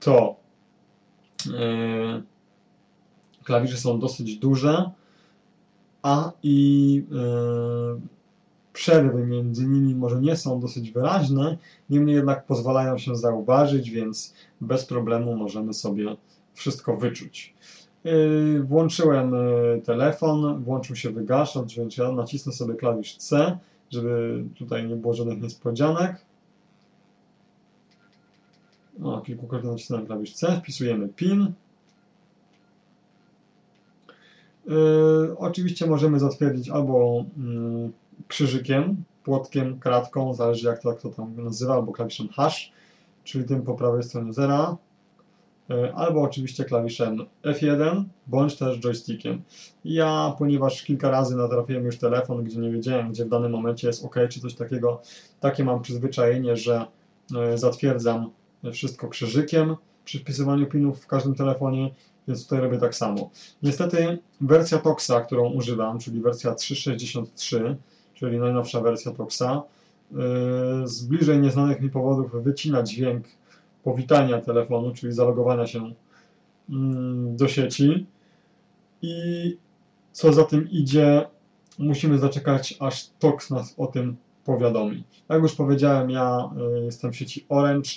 to 0.00 0.36
e, 1.54 2.22
klawisze 3.44 3.76
są 3.76 3.98
dosyć 4.00 4.36
duże, 4.36 4.90
a 6.02 6.32
i 6.42 7.04
przerwy 8.72 9.26
między 9.26 9.66
nimi 9.66 9.94
może 9.94 10.20
nie 10.20 10.36
są 10.36 10.60
dosyć 10.60 10.90
wyraźne, 10.90 11.58
niemniej 11.90 12.16
jednak 12.16 12.46
pozwalają 12.46 12.98
się 12.98 13.16
zauważyć, 13.16 13.90
więc 13.90 14.34
bez 14.60 14.86
problemu 14.86 15.36
możemy 15.36 15.74
sobie 15.74 16.16
wszystko 16.54 16.96
wyczuć. 16.96 17.54
Yy, 18.04 18.62
włączyłem 18.62 19.32
yy, 19.32 19.82
telefon, 19.84 20.64
włączył 20.64 20.96
się 20.96 21.10
wygaszacz, 21.10 21.76
więc 21.76 21.96
ja 21.96 22.12
nacisnę 22.12 22.52
sobie 22.52 22.74
klawisz 22.74 23.16
C, 23.16 23.58
żeby 23.90 24.44
tutaj 24.58 24.88
nie 24.88 24.96
było 24.96 25.14
żadnych 25.14 25.40
niespodzianek. 25.40 26.24
No, 28.98 29.20
kilkukrotnie 29.20 29.70
nacisnąłem 29.70 30.06
klawisz 30.06 30.32
C, 30.32 30.60
wpisujemy 30.60 31.08
PIN. 31.08 31.52
Yy, 34.66 35.34
oczywiście 35.38 35.86
możemy 35.86 36.20
zatwierdzić 36.20 36.68
albo 36.68 37.24
yy, 37.36 37.90
krzyżykiem, 38.28 39.04
płotkiem, 39.24 39.78
kratką, 39.78 40.34
zależy 40.34 40.66
jak 40.66 40.82
to 40.82 40.92
kto 40.92 41.08
tam 41.08 41.44
nazywa, 41.44 41.74
albo 41.74 41.92
klawiszem 41.92 42.28
hash, 42.28 42.72
czyli 43.24 43.44
tym 43.44 43.62
po 43.62 43.74
prawej 43.74 44.02
stronie 44.02 44.32
zera. 44.32 44.76
E, 45.72 45.94
albo 45.94 46.22
oczywiście 46.22 46.64
klawiszem 46.64 47.26
F1, 47.44 48.04
bądź 48.26 48.56
też 48.56 48.78
joystickiem. 48.78 49.42
Ja, 49.84 50.34
ponieważ 50.38 50.82
kilka 50.82 51.10
razy 51.10 51.36
natrafiłem 51.36 51.84
już 51.84 51.98
telefon, 51.98 52.44
gdzie 52.44 52.58
nie 52.58 52.70
wiedziałem, 52.70 53.12
gdzie 53.12 53.24
w 53.24 53.28
danym 53.28 53.52
momencie 53.52 53.86
jest 53.86 54.04
OK, 54.04 54.16
czy 54.30 54.40
coś 54.40 54.54
takiego, 54.54 55.00
takie 55.40 55.64
mam 55.64 55.82
przyzwyczajenie, 55.82 56.56
że 56.56 56.86
e, 57.36 57.58
zatwierdzam 57.58 58.30
wszystko 58.72 59.08
krzyżykiem 59.08 59.76
przy 60.04 60.18
wpisywaniu 60.18 60.66
pinów 60.66 61.00
w 61.00 61.06
każdym 61.06 61.34
telefonie, 61.34 61.90
więc 62.28 62.44
tutaj 62.44 62.60
robię 62.60 62.78
tak 62.78 62.94
samo. 62.94 63.30
Niestety 63.62 64.18
wersja 64.40 64.78
Toxa, 64.78 65.20
którą 65.26 65.50
używam, 65.50 65.98
czyli 65.98 66.20
wersja 66.20 66.52
3.63, 66.52 67.74
czyli 68.14 68.38
najnowsza 68.38 68.80
wersja 68.80 69.12
Toxa, 69.12 69.42
e, 69.42 69.62
z 70.84 71.04
bliżej 71.04 71.38
nieznanych 71.38 71.80
mi 71.80 71.90
powodów 71.90 72.44
wycina 72.44 72.82
dźwięk 72.82 73.24
powitania 73.84 74.40
telefonu, 74.40 74.94
czyli 74.94 75.12
zalogowania 75.12 75.66
się 75.66 75.92
mm, 76.70 77.36
do 77.36 77.48
sieci. 77.48 78.06
I 79.02 79.56
co 80.12 80.32
za 80.32 80.44
tym 80.44 80.70
idzie, 80.70 81.26
musimy 81.78 82.18
zaczekać, 82.18 82.76
aż 82.80 83.06
TOX 83.18 83.50
nas 83.50 83.74
o 83.78 83.86
tym 83.86 84.16
powiadomi. 84.44 85.04
Jak 85.28 85.42
już 85.42 85.54
powiedziałem, 85.54 86.10
ja 86.10 86.50
y, 86.80 86.84
jestem 86.84 87.12
w 87.12 87.16
sieci 87.16 87.46
Orange, 87.48 87.90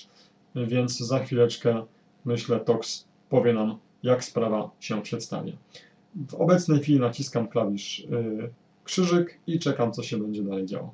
więc 0.56 0.98
za 0.98 1.20
chwileczkę, 1.20 1.86
myślę, 2.26 2.60
TOX 2.60 3.06
powie 3.30 3.54
nam, 3.54 3.78
jak 4.04 4.24
sprawa 4.24 4.72
się 4.80 5.02
przedstawia. 5.02 5.54
W 6.30 6.34
obecnej 6.36 6.80
chwili 6.80 7.00
naciskam 7.00 7.48
klawisz 7.48 8.00
y, 8.00 8.50
krzyżyk 8.84 9.40
i 9.48 9.60
czekam, 9.60 9.92
co 9.92 10.04
się 10.04 10.18
będzie 10.18 10.44
dalej 10.44 10.66
działo. 10.66 10.94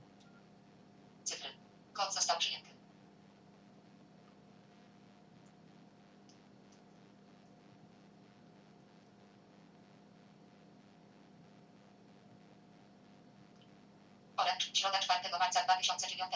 Środa 14.73 14.99
4 14.99 15.29
marca 15.39 15.59
2009. 15.81 16.31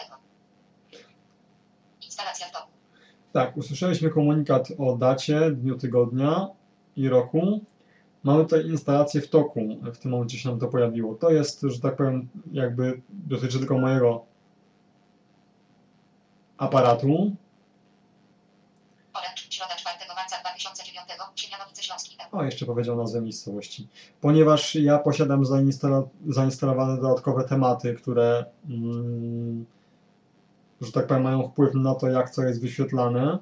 Instalacja 2.02 2.46
w 2.46 2.52
toku. 2.52 2.70
Tak, 3.32 3.56
usłyszeliśmy 3.56 4.10
komunikat 4.10 4.68
o 4.78 4.96
dacie, 4.96 5.50
dniu 5.50 5.78
tygodnia 5.78 6.48
i 6.96 7.08
roku. 7.08 7.60
Mamy 8.22 8.42
tutaj 8.44 8.66
instalację 8.66 9.20
w 9.20 9.28
toku, 9.28 9.60
w 9.94 9.98
tym 9.98 10.10
momencie 10.10 10.38
się 10.38 10.48
nam 10.48 10.58
to 10.58 10.68
pojawiło. 10.68 11.14
To 11.14 11.30
jest, 11.30 11.60
że 11.60 11.80
tak 11.80 11.96
powiem, 11.96 12.28
jakby 12.52 13.02
dotyczy 13.08 13.58
tylko 13.58 13.78
mojego 13.78 14.24
aparatu. 16.58 17.36
O, 22.36 22.44
jeszcze 22.44 22.66
powiedział 22.66 22.96
nazwę 22.96 23.20
miejscowości. 23.20 23.88
Ponieważ 24.20 24.74
ja 24.74 24.98
posiadam 24.98 25.42
zainstalowane 26.26 26.96
dodatkowe 26.96 27.44
tematy, 27.44 27.94
które, 27.94 28.44
mm, 28.70 29.64
że 30.80 30.92
tak 30.92 31.06
powiem, 31.06 31.22
mają 31.22 31.48
wpływ 31.48 31.74
na 31.74 31.94
to, 31.94 32.08
jak 32.08 32.30
co 32.30 32.42
jest 32.42 32.60
wyświetlane. 32.60 33.38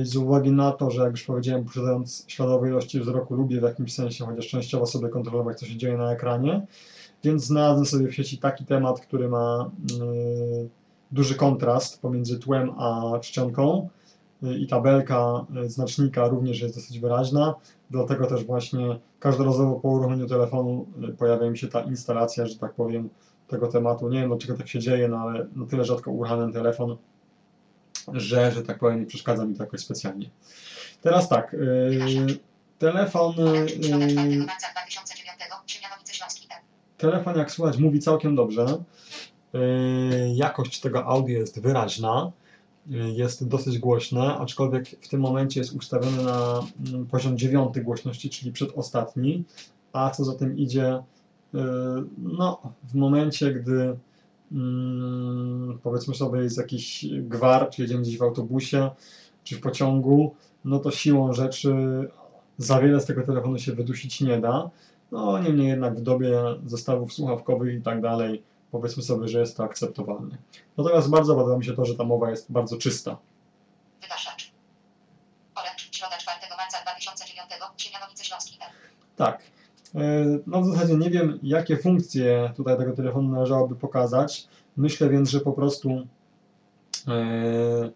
Y, 0.00 0.06
z 0.06 0.16
uwagi 0.16 0.52
na 0.52 0.72
to, 0.72 0.90
że 0.90 1.02
jak 1.02 1.10
już 1.10 1.22
powiedziałem, 1.22 1.64
posiadając 1.64 2.24
śladowe 2.28 2.68
ilości 2.68 3.00
wzroku, 3.00 3.34
lubię 3.34 3.60
w 3.60 3.62
jakimś 3.62 3.94
sensie, 3.94 4.26
chociaż 4.26 4.48
częściowo 4.48 4.86
sobie 4.86 5.08
kontrolować, 5.08 5.58
co 5.58 5.66
się 5.66 5.76
dzieje 5.76 5.96
na 5.96 6.12
ekranie, 6.12 6.66
więc 7.24 7.44
znalazłem 7.44 7.86
sobie 7.86 8.08
w 8.08 8.14
sieci 8.14 8.38
taki 8.38 8.64
temat, 8.64 9.00
który 9.00 9.28
ma 9.28 9.70
yy, 9.90 10.68
duży 11.12 11.34
kontrast 11.34 12.02
pomiędzy 12.02 12.38
tłem 12.38 12.70
a 12.70 13.18
czcionką 13.20 13.88
i 14.42 14.66
tabelka 14.66 15.46
e, 15.56 15.68
znacznika 15.68 16.28
również 16.28 16.60
jest 16.60 16.74
dosyć 16.74 16.98
wyraźna, 16.98 17.54
dlatego 17.90 18.26
też 18.26 18.44
właśnie 18.44 18.98
każdorazowo 19.20 19.80
po 19.80 19.88
uruchomieniu 19.88 20.26
telefonu 20.26 20.86
e, 21.08 21.12
pojawia 21.12 21.50
mi 21.50 21.58
się 21.58 21.68
ta 21.68 21.80
instalacja, 21.80 22.46
że 22.46 22.58
tak 22.58 22.74
powiem, 22.74 23.08
tego 23.48 23.68
tematu. 23.68 24.08
Nie 24.08 24.20
wiem, 24.20 24.28
dlaczego 24.28 24.58
tak 24.58 24.68
się 24.68 24.78
dzieje, 24.78 25.08
no 25.08 25.18
ale 25.18 25.46
na 25.56 25.66
tyle 25.66 25.84
rzadko 25.84 26.10
uruchamiam 26.10 26.52
telefon, 26.52 26.96
że, 28.12 28.52
że 28.52 28.62
tak 28.62 28.78
powiem, 28.78 29.00
nie 29.00 29.06
przeszkadza 29.06 29.44
mi 29.44 29.54
to 29.54 29.62
jakoś 29.62 29.80
specjalnie. 29.80 30.30
Teraz 31.00 31.28
tak, 31.28 31.52
yy, 31.52 32.26
telefon, 32.78 33.34
Polak, 33.34 33.70
środek 33.70 34.10
4 34.10 34.30
yy, 34.30 34.38
marca 34.38 34.66
2009, 34.72 35.38
Siemianowice 35.66 36.14
Śląski, 36.14 36.48
M. 36.50 36.62
telefon 36.98 37.38
jak 37.38 37.50
słychać 37.50 37.76
mówi 37.78 38.00
całkiem 38.00 38.36
dobrze. 38.36 38.66
Yy, 39.52 39.60
Jakość 40.34 40.80
tego 40.80 41.06
audio 41.06 41.38
jest 41.38 41.60
wyraźna, 41.60 42.32
jest 42.86 43.48
dosyć 43.48 43.78
głośne, 43.78 44.36
aczkolwiek 44.36 44.88
w 44.88 45.08
tym 45.08 45.20
momencie 45.20 45.60
jest 45.60 45.72
ustawiony 45.72 46.22
na 46.22 46.62
mm, 46.88 47.06
poziom 47.06 47.38
dziewiąty 47.38 47.80
głośności, 47.80 48.30
czyli 48.30 48.52
przedostatni, 48.52 49.44
a 49.92 50.10
co 50.10 50.24
za 50.24 50.34
tym 50.34 50.58
idzie, 50.58 51.02
yy, 51.52 51.60
no, 52.18 52.60
w 52.84 52.94
momencie, 52.94 53.54
gdy 53.54 53.96
mm, 54.52 55.78
powiedzmy 55.82 56.14
sobie 56.14 56.40
jest 56.40 56.58
jakiś 56.58 57.06
gwar, 57.12 57.70
czy 57.70 57.82
jedziemy 57.82 58.02
gdzieś 58.02 58.18
w 58.18 58.22
autobusie, 58.22 58.90
czy 59.44 59.56
w 59.56 59.60
pociągu, 59.60 60.34
no 60.64 60.78
to 60.78 60.90
siłą 60.90 61.32
rzeczy 61.32 61.74
za 62.58 62.80
wiele 62.80 63.00
z 63.00 63.04
tego 63.04 63.22
telefonu 63.22 63.58
się 63.58 63.72
wydusić 63.72 64.20
nie 64.20 64.40
da. 64.40 64.70
No, 65.12 65.42
niemniej 65.42 65.68
jednak 65.68 65.96
w 65.96 66.02
dobie 66.02 66.40
zestawów 66.66 67.12
słuchawkowych 67.12 67.74
i 67.74 67.82
tak 67.82 68.00
dalej, 68.00 68.42
powiedzmy 68.72 69.02
sobie, 69.02 69.28
że 69.28 69.40
jest 69.40 69.56
to 69.56 69.64
akceptowalne. 69.64 70.38
Natomiast 70.76 71.10
bardzo 71.10 71.34
podoba 71.34 71.58
mi 71.58 71.64
się 71.64 71.72
to, 71.72 71.84
że 71.84 71.94
ta 71.94 72.04
mowa 72.04 72.30
jest 72.30 72.52
bardzo 72.52 72.76
czysta. 72.76 73.18
Wygaszacz. 74.02 74.52
Polak, 75.54 75.78
środa 75.90 76.16
4 76.18 76.36
marca 76.56 76.82
2009, 76.82 77.50
Siemianowice 77.76 78.24
Śląski. 78.24 78.58
Tak. 79.16 79.42
E, 79.94 79.98
No 80.46 80.60
w 80.60 80.66
zasadzie 80.66 80.94
nie 80.94 81.10
wiem, 81.10 81.38
jakie 81.42 81.76
funkcje 81.76 82.52
tutaj 82.56 82.76
tego 82.76 82.92
telefonu 82.92 83.28
należałoby 83.28 83.76
pokazać. 83.76 84.48
Myślę 84.76 85.08
więc, 85.08 85.30
że 85.30 85.40
po 85.40 85.52
prostu 85.52 86.06
e, 87.08 87.90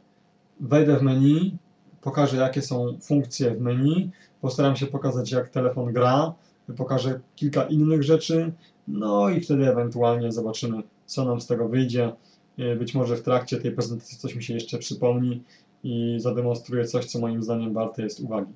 wejdę 0.60 0.96
w 0.96 1.02
menu, 1.02 1.56
pokażę 2.00 2.36
jakie 2.36 2.62
są 2.62 2.98
funkcje 3.02 3.50
w 3.50 3.60
menu, 3.60 4.10
postaram 4.40 4.76
się 4.76 4.86
pokazać 4.86 5.30
jak 5.32 5.48
telefon 5.48 5.92
gra, 5.92 6.34
pokażę 6.76 7.20
kilka 7.36 7.62
innych 7.62 8.02
rzeczy, 8.02 8.52
no 8.88 9.28
i 9.30 9.40
wtedy 9.40 9.68
ewentualnie 9.70 10.32
zobaczymy, 10.32 10.82
co 11.06 11.24
nam 11.24 11.40
z 11.40 11.46
tego 11.46 11.68
wyjdzie. 11.68 12.12
E, 12.58 12.76
Być 12.76 12.94
może 12.94 13.16
w 13.16 13.22
trakcie 13.22 13.56
tej 13.56 13.72
prezentacji 13.72 14.18
coś 14.18 14.34
mi 14.34 14.42
się 14.42 14.54
jeszcze 14.54 14.78
przypomni 14.78 15.42
i 15.84 16.16
zademonstruję 16.18 16.84
coś, 16.84 17.04
co 17.04 17.18
moim 17.18 17.42
zdaniem 17.42 17.72
warte 17.74 18.02
jest 18.02 18.20
uwagi. 18.20 18.52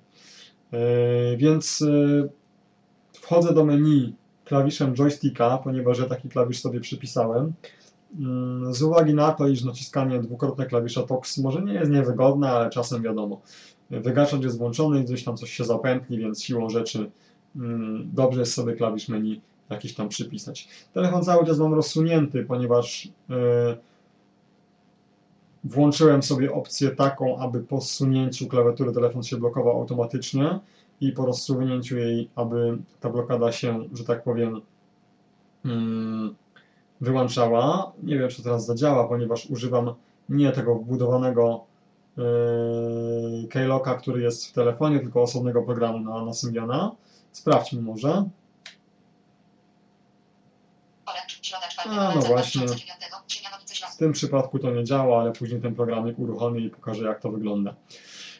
E, 0.73 1.37
Więc 1.37 1.83
e, 1.83 2.29
wchodzę 3.13 3.55
do 3.55 3.65
menu 3.65 4.15
klawiszem 4.45 4.95
joysticka, 4.95 5.59
ponieważ 5.59 5.99
ja 5.99 6.05
taki 6.07 6.29
klawisz 6.29 6.61
sobie 6.61 6.81
przypisałem. 6.81 7.53
Mm, 8.19 8.75
Z 8.75 8.83
uwagi 8.83 9.15
na 9.15 9.33
to, 9.33 9.49
iż 9.49 9.65
naciskanie 9.65 10.21
dwukrotne 10.21 10.67
klawisza 10.67 11.03
TOX 11.03 11.39
może 11.39 11.63
nie 11.63 11.73
jest 11.75 11.91
niewygodne, 11.91 12.51
ale 12.51 12.71
czasem 12.71 13.03
wiadomo, 13.03 13.41
wygaszacz 13.91 14.43
jest 14.43 14.59
włączony 14.59 15.01
i 15.01 15.05
gdzieś 15.05 15.25
tam 15.25 15.37
coś 15.37 15.51
się 15.51 15.65
zapętli, 15.65 16.19
więc 16.19 16.43
siłą 16.43 16.71
rzeczy 16.71 17.11
mm, 17.57 18.11
dobrze 18.15 18.41
jest 18.41 18.55
sobie 18.55 18.73
klawisz 18.73 19.09
menu 19.09 19.41
jakiś 19.71 19.95
tam 19.95 20.09
przypisać. 20.09 20.69
Telefon 20.95 21.25
cały 21.25 21.47
czas 21.47 21.59
mam 21.59 21.75
rozsunięty, 21.75 22.45
ponieważ 22.45 23.09
e, 23.31 23.77
włączyłem 25.65 26.23
sobie 26.23 26.53
opcję 26.53 26.91
taką, 26.91 27.39
aby 27.39 27.61
po 27.61 27.81
zsunięciu 27.81 28.49
klawiatury 28.49 28.93
telefon 28.93 29.23
się 29.23 29.37
blokował 29.37 29.81
automatycznie 29.81 30.59
i 31.01 31.13
po 31.13 31.27
rozsunięciu 31.27 31.99
jej, 31.99 32.31
aby 32.37 32.79
ta 33.01 33.11
blokada 33.11 33.53
się, 33.53 33.85
że 33.93 34.05
tak 34.05 34.23
powiem, 34.23 34.61
mm, 35.65 36.35
wyłączała. 37.01 37.93
Nie 38.03 38.19
wiem, 38.19 38.29
czy 38.29 38.43
teraz 38.43 38.67
zadziała, 38.67 39.09
ponieważ 39.09 39.47
używam 39.47 39.95
nie 40.29 40.53
tego 40.53 40.75
wbudowanego 40.75 41.65
yy, 42.17 43.49
keylocka, 43.49 43.95
który 43.95 44.23
jest 44.23 44.47
w 44.47 44.53
telefonie, 44.53 45.01
tylko 45.01 45.23
osobnego 45.23 45.63
programu 45.63 46.01
na, 46.01 46.25
na 46.25 46.35
Symbiana. 46.35 46.93
Sprawdźmy 47.33 47.83
może. 47.83 48.29
Polak, 51.05 51.31
środa 51.43 51.69
4 51.69 51.80
A, 51.91 52.15
no 52.15 52.21
właśnie. 52.21 52.61
2009, 52.67 53.13
Siemianowice 53.29 53.87
W 53.95 53.97
tym 53.97 54.13
przypadku 54.13 54.59
to 54.59 54.71
nie 54.71 54.85
działa, 54.85 55.21
ale 55.21 55.33
później 55.33 55.61
ten 55.61 55.75
programik 55.75 56.19
uruchomię 56.19 56.61
i 56.61 56.71
pokażę, 56.71 57.05
jak 57.05 57.21
to 57.21 57.31
wygląda. 57.31 57.75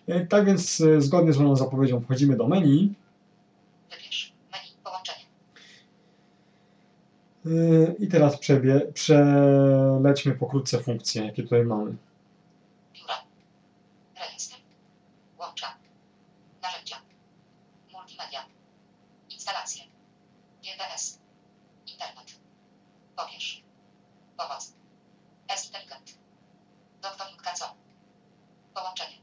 Yy, 0.07 0.27
Tak 0.27 0.47
więc, 0.47 0.79
yy, 0.79 1.03
zgodnie 1.03 1.33
z 1.33 1.39
moją 1.39 1.57
zapowiedzią, 1.57 2.01
wchodzimy 2.01 2.37
do 2.37 2.49
menu. 2.49 2.95
Yy, 7.45 7.97
I 7.99 8.09
teraz 8.09 8.39
przebie, 8.39 8.81
przelećmy 8.95 10.35
pokrótce 10.35 10.83
funkcje, 10.83 11.25
jakie 11.25 11.43
tutaj 11.43 11.65
mamy. 11.65 11.97
Biura. 12.95 13.15
Rejestr. 14.21 14.57
Łącza. 15.39 15.67
Narzędzia. 16.63 16.97
Multimedia. 17.93 18.45
Instalacje. 19.31 19.85
GPS. 20.65 21.19
Internet. 21.87 22.39
Pobierz. 23.17 23.63
Pomoc. 24.37 24.73
S-Intelligent. 25.49 26.19
Doktor 27.03 27.27
Co. 27.55 27.75
Połączenie. 28.75 29.17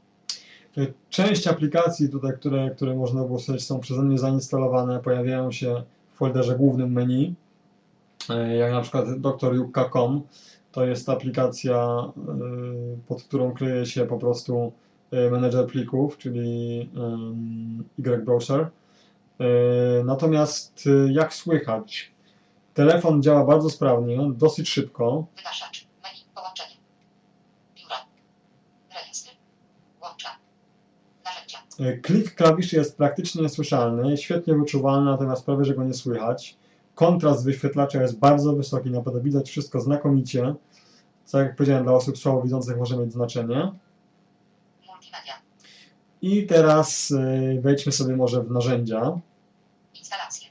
Yy, 0.76 0.94
Część 1.28 1.46
aplikacji 1.46 2.08
tutaj, 2.08 2.32
które, 2.32 2.70
które 2.70 2.94
można 2.94 3.24
było 3.24 3.38
są 3.58 3.80
przeze 3.80 4.02
mnie 4.02 4.18
zainstalowane, 4.18 5.00
pojawiają 5.00 5.52
się 5.52 5.82
w 6.14 6.16
folderze 6.16 6.56
głównym 6.56 6.92
menu, 6.92 7.34
Yy, 8.28 8.56
jak 8.56 8.72
na 8.72 8.80
przykład 8.80 9.04
drjuk.com. 9.20 10.22
To 10.72 10.86
jest 10.86 11.08
aplikacja, 11.08 12.04
yy, 12.16 12.98
pod 13.08 13.22
którą 13.22 13.52
kryje 13.52 13.86
się 13.86 14.06
po 14.06 14.18
prostu 14.18 14.72
yy, 15.12 15.30
menedżer 15.30 15.66
plików, 15.66 16.18
czyli 16.18 16.90
Y-Browser. 17.98 18.66
Natomiast 20.04 20.88
jak 21.10 21.34
słychać, 21.34 22.12
telefon 22.74 23.22
działa 23.22 23.44
bardzo 23.44 23.70
sprawnie, 23.70 24.30
dosyć 24.34 24.68
szybko. 24.68 25.26
Menu. 26.04 26.24
Połączenie. 26.34 26.76
Biura. 27.76 27.96
Rejestr. 28.94 29.30
Łącza. 30.02 30.28
Narzędzia. 31.24 31.58
E, 31.58 31.67
Klik 32.02 32.34
klawiszy 32.34 32.76
jest 32.76 32.96
praktycznie 32.96 33.42
niesłyszalny, 33.42 34.16
świetnie 34.16 34.54
wyczuwalny, 34.54 35.10
natomiast 35.10 35.46
prawie, 35.46 35.64
że 35.64 35.74
go 35.74 35.84
nie 35.84 35.94
słychać. 35.94 36.56
Kontrast 36.94 37.44
wyświetlacza 37.44 38.02
jest 38.02 38.18
bardzo 38.18 38.52
wysoki, 38.52 38.90
naprawdę 38.90 39.20
widać 39.20 39.50
wszystko 39.50 39.80
znakomicie. 39.80 40.54
Co 41.24 41.38
jak 41.38 41.56
powiedziałem, 41.56 41.84
dla 41.84 41.92
osób 41.92 42.18
słabowidzących 42.18 42.76
może 42.76 42.96
mieć 42.96 43.12
znaczenie. 43.12 43.72
Multimedia. 44.86 45.34
I 46.22 46.46
teraz 46.46 47.10
e, 47.10 47.60
wejdźmy 47.60 47.92
sobie 47.92 48.16
może 48.16 48.42
w 48.42 48.50
narzędzia. 48.50 49.20
Instalacje. 49.94 50.48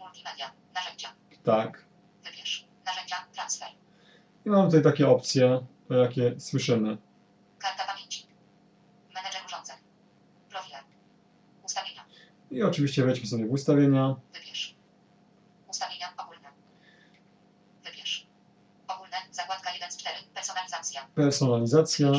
Multimedia. 0.00 0.50
Narzędzia. 0.74 1.08
Tak. 1.44 1.84
Wybierz. 2.24 2.68
Narzędzia. 2.86 3.16
Transfer. 3.34 3.68
I 4.46 4.50
mam 4.50 4.66
tutaj 4.66 4.82
takie 4.82 5.08
opcje, 5.08 5.60
jakie 5.90 6.40
słyszymy. 6.40 6.98
Karta 7.58 7.84
pamięci. 7.92 8.26
Menedżer 9.14 9.40
urządzeń. 9.46 9.76
Profile. 10.50 10.78
Ustawienia. 11.64 12.04
I 12.50 12.62
oczywiście 12.62 13.04
wejdźmy 13.04 13.26
sobie 13.26 13.46
w 13.46 13.52
ustawienia. 13.52 14.16
Wybierz. 14.34 14.74
Ustawienia 15.68 16.06
ogólne. 16.16 16.48
Wybierz. 17.84 18.26
Ogólne. 18.88 19.16
Zakładka 19.30 19.72
1 19.74 19.92
z 19.92 19.96
4. 19.96 20.16
Personalizacja. 20.34 21.06
Personalizacja. 21.14 22.12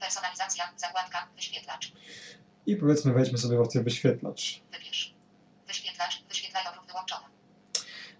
Personalizacja. 0.00 0.64
Zakładka. 0.76 1.28
Wyświetlacz. 1.36 1.92
I 2.66 2.76
powiedzmy 2.76 3.12
wejdźmy 3.12 3.38
sobie 3.38 3.56
w 3.56 3.60
opcję 3.60 3.82
wyświetlacz. 3.82 4.60
Wybierz. 4.72 5.14
Wyświetlacz. 5.66 6.24
Wyświetlaj 6.28 6.64
obrót 6.68 6.86
wyłączony. 6.86 7.24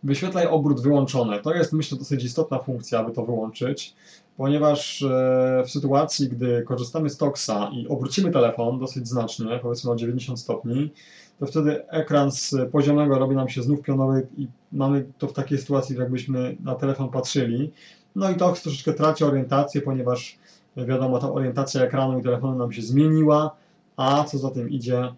Wyświetlaj 0.03 0.47
obrót 0.47 0.83
wyłączony. 0.83 1.43
To 1.43 1.55
jest 1.55 1.73
myślę 1.73 1.99
dosyć 1.99 2.25
istotna 2.25 2.59
funkcja, 2.59 2.99
aby 2.99 3.13
to 3.13 3.25
wyłączyć, 3.25 3.95
ponieważ 4.37 5.03
e, 5.03 5.63
w 5.67 5.71
sytuacji, 5.71 6.29
gdy 6.29 6.63
korzystamy 6.63 7.11
z 7.11 7.17
Toxa 7.17 7.71
i 7.73 7.89
obrócimy 7.89 8.31
telefon 8.31 8.79
dosyć 8.79 9.09
znacznie, 9.09 9.59
powiedzmy 9.63 9.91
o 9.91 9.97
90 9.97 10.41
stopni, 10.41 10.93
to 11.41 11.47
wtedy 11.47 11.89
ekran 11.89 12.31
z 12.31 12.55
poziomego 12.73 13.19
robi 13.19 13.37
nam 13.37 13.49
się 13.49 13.63
znów 13.63 13.83
pionowy 13.83 14.27
i 14.37 14.49
mamy 14.73 15.05
to 15.19 15.27
w 15.27 15.33
takiej 15.33 15.59
sytuacji, 15.59 15.97
jakbyśmy 15.97 16.57
na 16.61 16.75
telefon 16.75 17.09
patrzyli. 17.09 17.73
No 18.17 18.31
i 18.31 18.37
Tox 18.37 18.63
troszeczkę 18.63 18.93
traci 18.93 19.25
orientację, 19.25 19.81
ponieważ 19.81 20.39
e, 20.77 20.87
wiadomo, 20.87 21.19
ta 21.19 21.33
orientacja 21.33 21.83
ekranu 21.83 22.19
i 22.19 22.23
telefonu 22.23 22.59
nam 22.59 22.73
się 22.73 22.83
zmieniła, 22.83 23.57
a 23.97 24.25
co 24.25 24.39
za 24.39 24.51
tym 24.51 24.71
idzie, 24.71 24.99
e, 24.99 25.15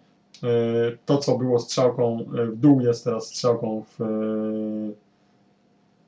to, 1.05 1.17
co 1.17 1.37
było 1.37 1.59
strzałką 1.59 2.25
w 2.27 2.57
dół, 2.57 2.81
jest 2.81 3.03
teraz 3.03 3.27
strzałką 3.27 3.83
w 3.97 3.99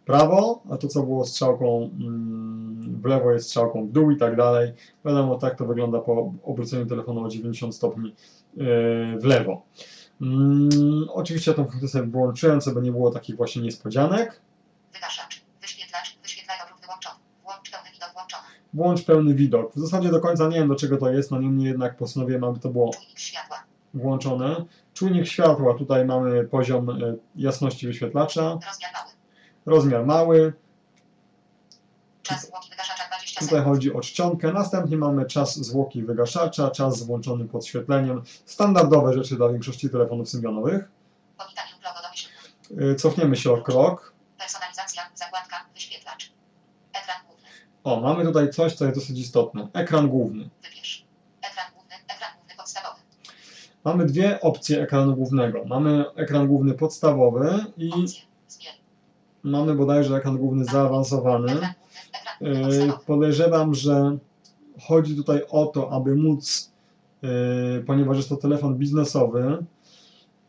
prawo, 0.09 0.63
a 0.71 0.77
to, 0.77 0.87
co 0.87 1.03
było 1.03 1.25
strzałką 1.25 1.89
mm, 1.99 3.01
w 3.01 3.05
lewo, 3.05 3.31
jest 3.31 3.45
strzałką 3.45 3.87
w 3.87 3.91
dół 3.91 4.11
i 4.11 4.17
tak 4.17 4.35
dalej. 4.35 4.73
Wiadomo, 5.05 5.35
tak 5.35 5.57
to 5.57 5.65
wygląda 5.65 5.99
po 5.99 6.33
obróceniu 6.43 6.85
telefonu 6.85 7.25
o 7.25 7.29
90 7.29 7.75
stopni 7.75 8.09
e, 8.09 8.63
w 9.19 9.23
lewo. 9.23 9.61
Mm, 10.21 10.69
oczywiście 11.09 11.53
tą 11.53 11.65
funkcję 11.65 11.87
sobie 11.87 12.07
włączyłem, 12.07 12.61
żeby 12.61 12.81
nie 12.81 12.91
było 12.91 13.11
takich 13.11 13.35
właśnie 13.37 13.61
niespodzianek. 13.61 14.41
Wygaszacz, 14.93 15.43
wyświetlacz, 15.61 16.17
wyświetlacz 16.23 16.57
wyłączony, 16.81 17.15
włącz 17.43 17.71
pełny 17.71 17.91
widok. 17.91 18.09
Włącz 18.73 19.03
pełny 19.03 19.35
widok. 19.35 19.73
W 19.73 19.79
zasadzie 19.79 20.09
do 20.09 20.19
końca 20.19 20.47
nie 20.47 20.59
wiem, 20.59 20.67
do 20.67 20.75
czego 20.75 20.97
to 20.97 21.11
jest, 21.11 21.31
no 21.31 21.39
niemniej 21.39 21.67
jednak 21.67 21.97
postanowiłem, 21.97 22.43
aby 22.43 22.59
to 22.59 22.69
było 22.69 22.91
włączone. 23.93 24.65
Czujnik 24.93 25.27
światła, 25.27 25.73
tutaj 25.73 26.05
mamy 26.05 26.43
poziom 26.43 26.89
e, 26.89 27.15
jasności 27.35 27.87
wyświetlacza. 27.87 28.41
Rozmiar 28.41 28.91
mały 28.93 29.08
rozmiar 29.69 30.05
mały, 30.05 30.53
Czas 32.23 32.45
zwłoki 32.47 32.69
wygaszacza 32.69 33.07
20 33.07 33.39
tutaj 33.39 33.59
sekund. 33.59 33.75
chodzi 33.75 33.93
o 33.93 34.01
czcionkę, 34.01 34.53
następnie 34.53 34.97
mamy 34.97 35.25
czas 35.25 35.55
zwłoki 35.55 36.03
wygaszacza, 36.03 36.69
czas 36.71 36.99
z 36.99 37.03
włączonym 37.03 37.47
podświetleniem, 37.47 38.23
standardowe 38.45 39.13
rzeczy 39.13 39.35
dla 39.35 39.49
większości 39.49 39.89
telefonów 39.89 40.29
symbionowych. 40.29 40.89
E, 42.91 42.95
Cofniemy 42.95 43.35
się 43.35 43.51
o 43.51 43.61
krok. 43.61 44.13
Personalizacja. 44.37 45.01
Zakładka. 45.15 45.65
Wyświetlacz. 45.73 46.31
Ekran 46.93 47.17
główny. 47.27 47.47
O, 47.83 47.99
mamy 48.01 48.25
tutaj 48.25 48.49
coś, 48.49 48.73
co 48.75 48.85
jest 48.85 48.97
dosyć 48.97 49.19
istotne. 49.19 49.67
Ekran 49.73 50.07
główny. 50.09 50.49
Wybierz. 50.63 51.05
Ekran 51.41 51.65
główny. 51.73 51.95
Ekran 52.07 52.31
główny 52.37 52.55
podstawowy. 52.57 52.99
Mamy 53.83 54.05
dwie 54.05 54.41
opcje 54.41 54.81
ekranu 54.81 55.15
głównego. 55.15 55.65
Mamy 55.65 56.05
ekran 56.15 56.47
główny 56.47 56.73
podstawowy 56.73 57.65
i 57.77 57.91
Opcje. 57.93 58.21
Mamy 59.43 59.75
bodajże 59.75 60.15
ekran 60.15 60.37
główny 60.37 60.65
zaawansowany. 60.65 61.47
Podstawowy. 62.39 62.93
Podejrzewam, 63.05 63.73
że 63.73 64.17
chodzi 64.81 65.15
tutaj 65.15 65.41
o 65.49 65.65
to, 65.65 65.91
aby 65.91 66.15
móc, 66.15 66.71
yy, 67.21 67.29
ponieważ 67.87 68.17
jest 68.17 68.29
to 68.29 68.35
telefon 68.35 68.77
biznesowy, 68.77 69.57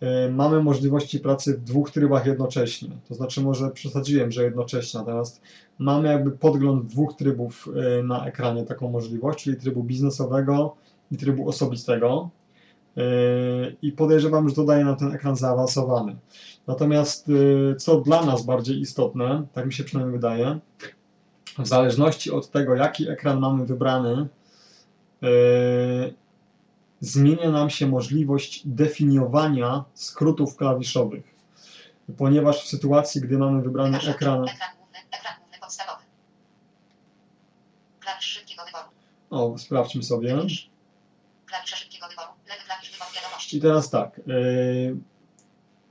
yy, 0.01 0.09
mamy 0.32 0.62
możliwości 0.62 1.20
pracy 1.20 1.59
w 1.59 1.64
dwóch 1.64 1.91
trybach 1.91 2.26
jednocześnie. 2.26 2.88
To 3.09 3.14
znaczy, 3.14 3.41
może 3.41 3.70
przesadziłem, 3.70 4.32
że 4.32 4.45
jednocześnie, 4.45 5.01
natomiast 5.01 5.41
mamy 5.78 6.09
jakby 6.09 6.30
podgląd 6.30 6.86
dwóch 6.86 7.16
trybów 7.16 7.68
na 8.05 8.26
ekranie, 8.26 8.64
taką 8.64 8.91
możliwość, 8.91 9.45
czyli 9.45 9.57
trybu 9.57 9.82
biznesowego 9.82 10.76
i 11.12 11.16
trybu 11.16 11.49
osobistego. 11.49 12.30
Yy, 12.97 13.76
I 13.82 13.93
podejrzewam, 13.93 14.49
że 14.49 14.55
dodaje 14.55 14.84
nam 14.84 14.97
ten 14.97 15.14
ekran 15.14 15.36
zaawansowany. 15.36 16.16
Natomiast, 16.66 17.28
yy, 17.28 17.76
co 17.78 18.01
dla 18.01 18.24
nas 18.24 18.43
bardziej 18.47 18.80
istotne, 18.80 19.47
tak 19.53 19.66
mi 19.66 19.72
się 19.72 19.84
przynajmniej 19.84 20.16
wydaje, 20.18 20.59
w 21.59 21.66
zależności 21.66 22.30
od 22.30 22.51
tego, 22.51 22.74
jaki 22.74 23.09
ekran 23.09 23.41
mamy 23.41 23.66
wybrany, 23.66 24.28
yy, 25.22 26.14
zmienia 27.01 27.51
nam 27.51 27.70
się 27.70 27.86
możliwość 27.86 28.62
definiowania 28.64 29.84
skrótów 29.95 30.57
klawiszowych. 30.57 31.34
Ponieważ 32.18 32.64
w 32.64 32.68
sytuacji, 32.68 33.20
gdy 33.20 33.38
mamy 33.38 33.62
wybrany 33.62 33.91
Wygaszacz. 33.91 34.14
ekran, 34.16 34.45
Ekran 34.49 34.70
główny. 34.78 34.99
Ekran 35.12 35.34
główny 35.41 35.59
podstawowy. 35.61 36.03
Klawisz 38.01 38.24
szybkiego 38.24 38.62
wyboru. 38.66 38.84
o, 39.30 39.59
sprawdźmy 39.59 40.03
sobie. 40.03 40.36
Wybierz. 40.36 40.70
Klawisze 41.47 41.76
szybkiego 41.76 42.09
wyboru. 42.09 42.28
Lewy 42.49 42.61
klawisz 42.66 42.93
wyboru 42.93 43.11
wiadomości. 43.14 43.40
I 43.55 43.61
teraz 43.61 43.91
tak, 43.91 44.21
yy, 44.27 44.97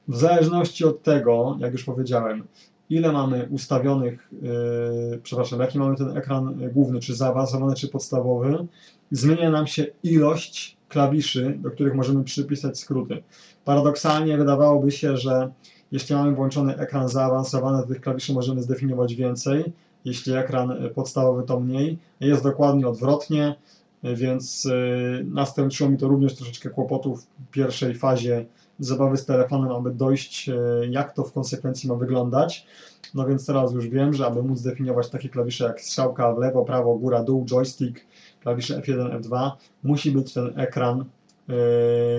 w 0.07 0.15
zależności 0.17 0.85
od 0.85 1.03
tego, 1.03 1.57
jak 1.59 1.71
już 1.71 1.83
powiedziałem, 1.83 2.43
ile 2.89 3.11
mamy 3.11 3.47
ustawionych, 3.51 4.29
yy, 4.41 5.19
przepraszam, 5.23 5.59
jaki 5.59 5.79
mamy 5.79 5.95
ten 5.95 6.17
ekran 6.17 6.69
główny, 6.73 6.99
czy 6.99 7.15
zaawansowany, 7.15 7.75
czy 7.75 7.87
podstawowy, 7.87 8.67
zmienia 9.11 9.51
nam 9.51 9.67
się 9.67 9.85
ilość 10.03 10.77
klawiszy, 10.89 11.57
do 11.59 11.71
których 11.71 11.95
możemy 11.95 12.23
przypisać 12.23 12.79
skróty. 12.79 13.23
Paradoksalnie 13.65 14.37
wydawałoby 14.37 14.91
się, 14.91 15.17
że 15.17 15.51
jeśli 15.91 16.15
mamy 16.15 16.35
włączony 16.35 16.77
ekran 16.77 17.09
zaawansowany, 17.09 17.87
tych 17.87 18.01
klawiszy 18.01 18.33
możemy 18.33 18.61
zdefiniować 18.61 19.15
więcej, 19.15 19.73
jeśli 20.05 20.33
ekran 20.33 20.73
podstawowy 20.95 21.43
to 21.43 21.59
mniej. 21.59 21.97
Jest 22.19 22.43
dokładnie 22.43 22.87
odwrotnie, 22.87 23.55
więc 24.03 24.65
yy, 24.65 25.25
nastąpiło 25.25 25.89
mi 25.89 25.97
to 25.97 26.07
również 26.07 26.35
troszeczkę 26.35 26.69
kłopotów 26.69 27.23
w 27.23 27.51
pierwszej 27.51 27.95
fazie 27.95 28.45
zabawy 28.79 29.17
z 29.17 29.25
telefonem, 29.25 29.71
aby 29.71 29.91
dojść, 29.91 30.47
yy, 30.47 30.87
jak 30.89 31.13
to 31.13 31.23
w 31.23 31.33
konsekwencji 31.33 31.89
ma 31.89 31.95
wyglądać. 31.95 32.67
No 33.13 33.25
więc 33.25 33.45
teraz 33.45 33.73
już 33.73 33.87
wiem, 33.87 34.13
że 34.13 34.25
aby 34.25 34.43
móc 34.43 34.59
zdefiniować 34.59 35.09
takie 35.09 35.29
klawisze 35.29 35.65
jak 35.65 35.81
strzałka 35.81 36.33
w 36.33 36.37
lewo, 36.37 36.65
prawo, 36.65 36.95
góra, 36.95 37.23
dół, 37.23 37.45
joystick, 37.45 38.05
klawisze 38.41 38.79
F1, 38.79 39.21
F2, 39.21 39.51
musi 39.83 40.11
być 40.11 40.33
ten 40.33 40.59
ekran 40.59 41.05
yy, 41.47 41.55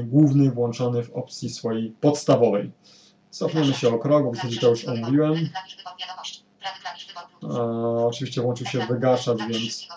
główny 0.05 0.51
włączony 0.51 1.03
w 1.03 1.11
opcji 1.11 1.51
swojej 1.51 1.91
podstawowej. 2.01 2.73
Cofniemy 3.31 3.75
się 3.75 3.89
o 3.89 3.99
krok, 3.99 4.25
bo 4.25 4.31
w 4.31 4.37
zasadzie 4.37 4.61
to 4.61 4.71
już 4.71 4.85
omówiłem. 4.85 5.35
E, 7.43 8.07
oczywiście 8.07 8.41
włączył 8.41 8.67
się 8.67 8.87
wygaszacz, 8.87 9.39
więc. 9.49 9.89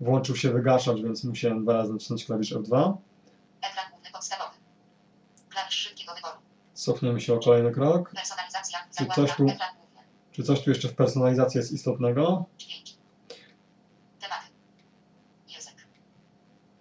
Włączył 0.00 0.36
się 0.36 0.50
wygaszacz, 0.50 1.00
więc 1.00 1.24
musiałem 1.24 1.62
dwa 1.62 1.72
razy 1.72 1.92
nacisnąć 1.92 2.24
klawisz 2.24 2.52
F2. 2.52 2.96
Ekran 3.60 3.90
główny 3.90 4.10
podstawowy. 4.12 4.56
Klawisz 5.48 5.74
szybkiego 5.74 6.14
wyboru. 6.14 6.38
Cofniemy 6.74 7.20
się 7.20 7.34
o 7.34 7.38
kolejny 7.38 7.72
krok. 7.72 8.10
Personalizacja. 8.14 8.78
Czy 8.98 9.06
coś 9.06 9.36
tu-. 9.36 9.46
Czy 10.32 10.42
coś 10.42 10.64
tu 10.64 10.70
jeszcze 10.70 10.88
w 10.88 10.94
personalizacji 10.94 11.58
jest 11.58 11.72
istotnego? 11.72 12.44
Dźwięki. 12.58 12.96
Tematy. 14.20 14.46
Język. 15.48 15.86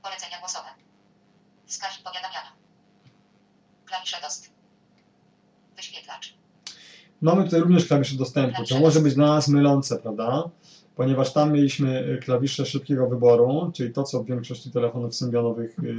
Polecenia 0.01 0.39
głosowe. 0.39 0.69
Wskaźnik 1.65 2.03
powiadamiania. 2.03 2.51
Klawisze 3.85 4.21
dost. 4.21 4.51
Wyświetlacz. 5.75 6.38
Mamy 7.21 7.43
tutaj 7.43 7.59
również 7.59 7.85
klawisze 7.85 8.15
dostępu, 8.15 8.63
co 8.63 8.79
może 8.79 8.99
być 8.99 9.15
dla 9.15 9.27
nas 9.27 9.47
mylące, 9.47 9.97
prawda? 9.99 10.49
Ponieważ 10.95 11.33
tam 11.33 11.53
mieliśmy 11.53 12.05
y, 12.07 12.17
klawisze 12.17 12.65
szybkiego 12.65 13.09
wyboru, 13.09 13.71
czyli 13.73 13.93
to, 13.93 14.03
co 14.03 14.23
w 14.23 14.25
większości 14.25 14.71
telefonów 14.71 15.15
symbionowych 15.15 15.79
y, 15.79 15.95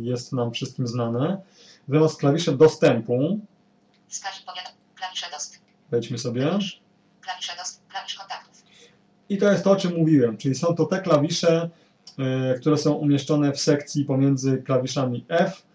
jest 0.00 0.32
nam 0.32 0.52
wszystkim 0.52 0.86
znane. 0.86 1.42
Natomiast 1.88 2.18
klawisze 2.20 2.56
dostępu, 2.56 3.40
Wskaźnik 4.08 4.46
powiadamiania. 4.46 4.76
Klawisze 4.94 5.26
dost. 5.32 5.58
wejdźmy 5.90 6.18
sobie, 6.18 6.42
Klawisz. 6.42 6.80
Klawisze 7.20 7.52
dost. 7.58 7.82
Klawisz 7.88 8.14
kontaktów. 8.14 8.62
i 9.28 9.38
to 9.38 9.52
jest 9.52 9.64
to, 9.64 9.70
o 9.70 9.76
czym 9.76 9.96
mówiłem, 9.96 10.36
czyli 10.36 10.54
są 10.54 10.74
to 10.74 10.86
te 10.86 11.00
klawisze, 11.00 11.70
y, 12.54 12.60
które 12.60 12.78
są 12.78 12.92
umieszczone 12.92 13.52
w 13.52 13.60
sekcji 13.60 14.04
pomiędzy 14.04 14.62
klawiszami 14.62 15.24
F, 15.28 15.66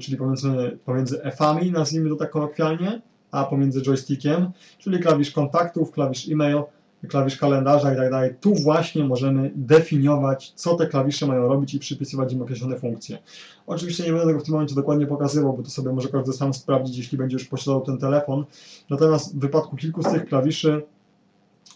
czyli 0.00 0.16
pomiędzy, 0.16 0.78
pomiędzy 0.84 1.22
F-ami, 1.22 1.70
nazwijmy 1.70 2.10
to 2.10 2.16
tak 2.16 2.30
kolokwialnie, 2.30 3.00
a 3.30 3.44
pomiędzy 3.44 3.82
joystickiem, 3.82 4.50
czyli 4.78 4.98
klawisz 4.98 5.30
kontaktów, 5.30 5.90
klawisz 5.92 6.28
e-mail, 6.28 6.62
klawisz 7.08 7.36
kalendarza 7.36 7.94
i 7.94 7.96
tak 7.96 8.10
dalej. 8.10 8.34
Tu 8.40 8.54
właśnie 8.54 9.04
możemy 9.04 9.50
definiować, 9.54 10.52
co 10.54 10.74
te 10.74 10.86
klawisze 10.86 11.26
mają 11.26 11.48
robić 11.48 11.74
i 11.74 11.78
przypisywać 11.78 12.32
im 12.32 12.42
określone 12.42 12.78
funkcje. 12.78 13.18
Oczywiście 13.66 14.04
nie 14.04 14.12
będę 14.12 14.26
tego 14.26 14.40
w 14.40 14.42
tym 14.42 14.52
momencie 14.52 14.74
dokładnie 14.74 15.06
pokazywał, 15.06 15.56
bo 15.56 15.62
to 15.62 15.70
sobie 15.70 15.92
może 15.92 16.08
każdy 16.08 16.32
sam 16.32 16.54
sprawdzić, 16.54 16.98
jeśli 16.98 17.18
będzie 17.18 17.34
już 17.34 17.44
posiadał 17.44 17.80
ten 17.80 17.98
telefon. 17.98 18.44
Natomiast 18.90 19.36
w 19.36 19.38
wypadku 19.38 19.76
kilku 19.76 20.02
z 20.02 20.12
tych 20.12 20.26
klawiszy, 20.26 20.82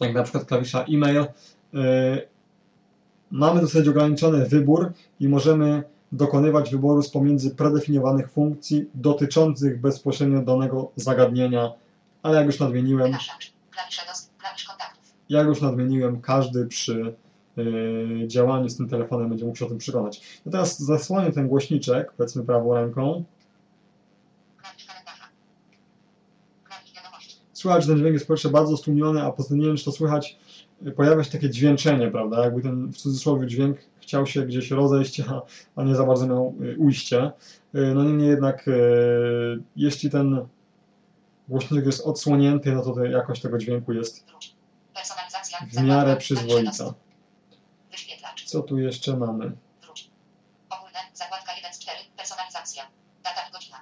jak 0.01 0.15
na 0.15 0.23
przykład 0.23 0.45
klawisza 0.45 0.85
e-mail, 0.85 1.25
yy, 1.73 1.81
mamy 3.31 3.61
dosyć 3.61 3.89
ograniczony 3.89 4.47
wybór 4.47 4.93
i 5.21 5.29
możemy 5.29 5.83
dokonywać 6.17 6.71
wyboru 6.71 7.03
z 7.03 7.11
pomiędzy 7.11 7.55
predefiniowanych 7.55 8.31
funkcji 8.31 8.91
dotyczących 8.95 9.81
bezpośrednio 9.81 10.43
danego 10.43 10.91
zagadnienia, 10.97 11.73
ale 12.23 12.37
jak 12.37 12.47
już 12.47 12.61
nadmieniłem, 12.61 13.13
jak 15.29 15.47
już 15.47 15.61
nadmieniłem, 15.61 16.21
każdy 16.21 16.67
przy 16.67 17.15
yy, 17.57 18.29
działaniu 18.29 18.69
z 18.69 18.77
tym 18.77 18.89
telefonem 18.89 19.29
będzie 19.29 19.45
mógł 19.45 19.57
się 19.57 19.67
o 19.67 19.69
tym 19.69 19.79
przekonać. 19.79 20.41
No 20.47 20.53
teraz 20.53 20.79
zasłonię 20.79 21.33
ten 21.33 21.49
głośniczek, 21.49 22.13
powiedzmy 22.13 22.45
prawą 22.45 22.75
ręką. 22.75 23.25
Słychać, 27.53 27.83
że 27.83 27.89
ten 27.89 27.99
dźwięk 27.99 28.15
jest 28.15 28.27
po 28.27 28.33
pierwsze 28.33 28.49
bardzo 28.49 28.77
stłumiony, 28.77 29.23
a 29.23 29.33
poza 29.33 29.49
tym 29.49 29.59
nie 29.59 29.67
wiem, 29.67 29.77
czy 29.77 29.85
to 29.85 29.93
słychać, 29.93 30.39
pojawia 30.97 31.25
się 31.25 31.31
takie 31.31 31.51
dźwięczenie, 31.51 32.11
prawda? 32.11 32.45
Jakby 32.45 32.63
ten 32.63 32.93
w 32.93 32.97
cudzysłowie 32.97 33.47
dźwięk 33.47 33.79
chciał 34.05 34.27
się 34.27 34.47
gdzieś 34.47 34.71
rozejść, 34.71 35.21
a, 35.21 35.43
a 35.77 35.83
nie 35.83 35.95
za 35.95 36.05
bardzo 36.05 36.27
miał 36.27 36.55
yy, 36.61 36.77
ujście. 36.79 37.33
Yy, 37.75 37.95
No 37.95 38.05
niemniej 38.05 38.29
jednak, 38.29 38.67
yy, 38.67 39.63
jeśli 39.77 40.11
ten 40.11 40.47
głośnik 41.49 41.87
jest 41.87 42.07
odsłonięty, 42.07 42.73
no 42.73 42.83
to 42.83 43.05
jakość 43.05 43.43
tego 43.43 43.59
dźwięku 43.59 43.93
jest 43.93 44.25
w 45.73 45.83
miarę 45.83 46.17
przyzwoita. 46.17 46.95
Co 48.47 48.63
tu 48.63 48.79
jeszcze 48.79 49.17
mamy? 49.17 49.53
Wróć. 49.83 50.11
Ogólne. 50.71 50.99
Zakładka 51.15 51.53
1 51.57 51.73
z 51.75 51.79
4. 51.79 51.99
Personalizacja. 52.17 52.83
Data 53.25 53.41
i 53.49 53.53
godzina. 53.53 53.77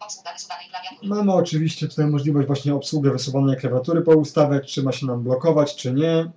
Obsługa 0.00 0.32
wysuwanej 0.32 0.66
klawiatury. 0.68 1.08
Mamy 1.08 1.32
oczywiście 1.32 1.88
tutaj 1.88 2.06
możliwość 2.06 2.46
właśnie 2.46 2.74
obsługi 2.74 3.10
wysuwanej 3.10 3.56
klawiatury 3.56 4.02
poustawek, 4.02 4.64
czy 4.64 4.82
ma 4.82 4.92
się 4.92 5.06
nam 5.06 5.22
blokować, 5.22 5.76
czy 5.76 5.92
nie. 5.92 6.30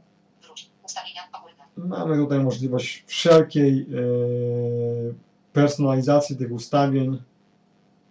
Mamy 1.78 2.18
tutaj 2.18 2.40
możliwość 2.40 3.04
wszelkiej 3.08 3.90
yy, 3.90 5.14
personalizacji 5.54 6.38
tych 6.38 6.52
ustawień. 6.52 7.24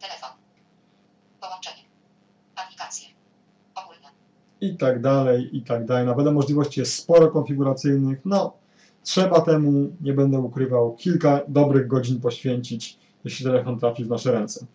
Telefon. 0.00 0.30
Połączenie. 1.40 1.82
Aplikacje. 2.56 3.08
Ogólne. 3.74 4.08
i 4.60 4.76
tak 4.76 5.00
dalej, 5.00 5.56
i 5.56 5.62
tak 5.62 5.84
dalej. 5.86 6.06
Naprawdę 6.06 6.32
możliwości 6.32 6.80
jest 6.80 6.94
sporo 6.94 7.30
konfiguracyjnych. 7.30 8.18
No, 8.24 8.52
trzeba 9.02 9.40
temu, 9.40 9.96
nie 10.00 10.12
będę 10.12 10.38
ukrywał, 10.38 10.96
kilka 10.96 11.40
dobrych 11.48 11.86
godzin 11.86 12.20
poświęcić, 12.20 12.98
jeśli 13.24 13.44
telefon 13.46 13.78
trafi 13.78 14.04
w 14.04 14.08
nasze 14.08 14.32
ręce. 14.32 14.66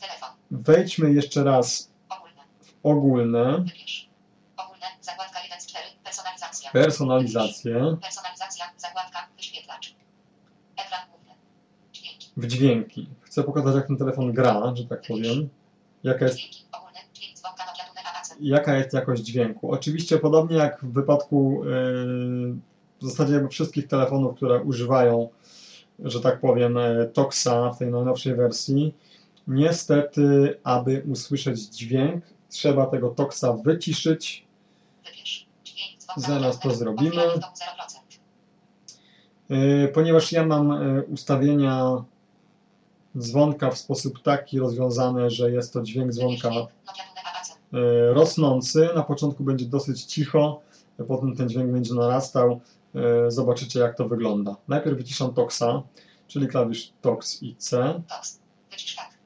Telefon. 0.00 0.28
Wejdźmy 0.50 1.12
jeszcze 1.12 1.44
raz 1.44 1.90
Ogólne. 2.08 2.42
w 2.62 2.74
ogólne, 2.82 3.58
Wybierz. 3.58 4.08
Ogólne. 4.56 4.86
Zakładka 5.00 5.40
1 5.44 5.60
z 5.60 5.66
4. 5.66 5.86
Personalizacja. 6.04 6.59
Personalizację, 6.72 7.96
Personalizacja. 8.02 8.64
Zakładka. 8.76 9.28
Wyświetlacz. 9.36 9.94
Ekran 10.76 11.00
główny. 11.10 11.32
Dźwięki. 11.92 12.30
w 12.36 12.46
dźwięki. 12.46 13.08
Chcę 13.20 13.42
pokazać, 13.42 13.74
jak 13.74 13.86
ten 13.86 13.96
telefon 13.96 14.32
gra, 14.32 14.72
że 14.76 14.84
tak 14.84 15.02
powiem. 15.08 15.48
Jaka 16.04 16.24
jest 16.24 16.38
jaka 18.40 18.76
jest 18.76 18.92
jakość 18.92 19.22
dźwięku. 19.22 19.70
Oczywiście 19.70 20.18
podobnie 20.18 20.56
jak 20.56 20.84
w 20.84 20.92
wypadku 20.92 21.62
yy, 21.64 22.54
w 23.00 23.04
zasadzie 23.04 23.34
jakby 23.34 23.48
wszystkich 23.48 23.86
telefonów, 23.86 24.36
które 24.36 24.62
używają, 24.62 25.28
że 25.98 26.20
tak 26.20 26.40
powiem, 26.40 26.76
e, 26.76 27.06
Toxa 27.06 27.70
w 27.74 27.78
tej 27.78 27.90
najnowszej 27.90 28.34
wersji, 28.34 28.94
niestety, 29.48 30.58
aby 30.64 31.02
usłyszeć 31.10 31.60
dźwięk, 31.60 32.24
trzeba 32.48 32.86
tego 32.86 33.08
Toxa 33.08 33.52
wyciszyć. 33.64 34.46
Zaraz 36.16 36.60
to 36.60 36.74
zrobimy. 36.74 37.10
Otwieranie 37.10 37.82
w 37.88 37.92
domu 37.92 38.06
0%. 38.08 38.18
Yy, 39.48 39.88
ponieważ 39.88 40.32
ja 40.32 40.46
mam 40.46 40.68
yy, 40.68 41.02
ustawienia 41.02 42.04
dzwonka 43.18 43.70
w 43.70 43.78
sposób 43.78 44.22
taki 44.22 44.58
rozwiązane, 44.58 45.30
że 45.30 45.50
jest 45.50 45.72
to 45.72 45.82
dźwięk 45.82 46.12
dzwonka 46.12 46.48
e, 46.48 46.66
rosnący. 48.12 48.88
Na 48.94 49.02
początku 49.02 49.44
będzie 49.44 49.64
dosyć 49.64 50.04
cicho, 50.04 50.60
potem 51.08 51.36
ten 51.36 51.48
dźwięk 51.48 51.72
będzie 51.72 51.94
narastał. 51.94 52.60
E, 52.94 53.30
Zobaczycie, 53.30 53.80
jak 53.80 53.96
to 53.96 54.08
wygląda. 54.08 54.56
Najpierw 54.68 54.96
wyciszam 54.96 55.34
Toxa, 55.34 55.82
czyli 56.26 56.48
klawisz 56.48 56.92
Tox 57.00 57.42
i 57.42 57.56
C. 57.56 58.02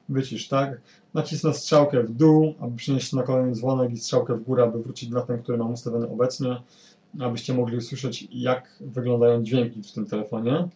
Wycisz 0.09 0.47
tak. 0.47 0.81
Nacisnę 1.15 1.53
strzałkę 1.53 2.03
w 2.03 2.11
dół, 2.11 2.53
aby 2.59 2.75
przynieść 2.75 3.13
na 3.13 3.23
kolejny 3.23 3.55
dzwonek 3.55 3.91
i 3.91 3.97
strzałkę 3.97 4.35
w 4.35 4.43
górę, 4.43 4.63
aby 4.63 4.83
wrócić 4.83 5.09
na 5.09 5.21
ten, 5.21 5.43
który 5.43 5.57
mam 5.57 5.73
ustawiony 5.73 6.09
obecnie, 6.09 6.61
abyście 7.19 7.53
mogli 7.53 7.77
usłyszeć, 7.77 8.27
jak 8.31 8.77
wyglądają 8.81 9.43
dźwięki 9.43 9.83
w 9.83 9.91
tym 9.91 10.05
telefonie. 10.05 10.67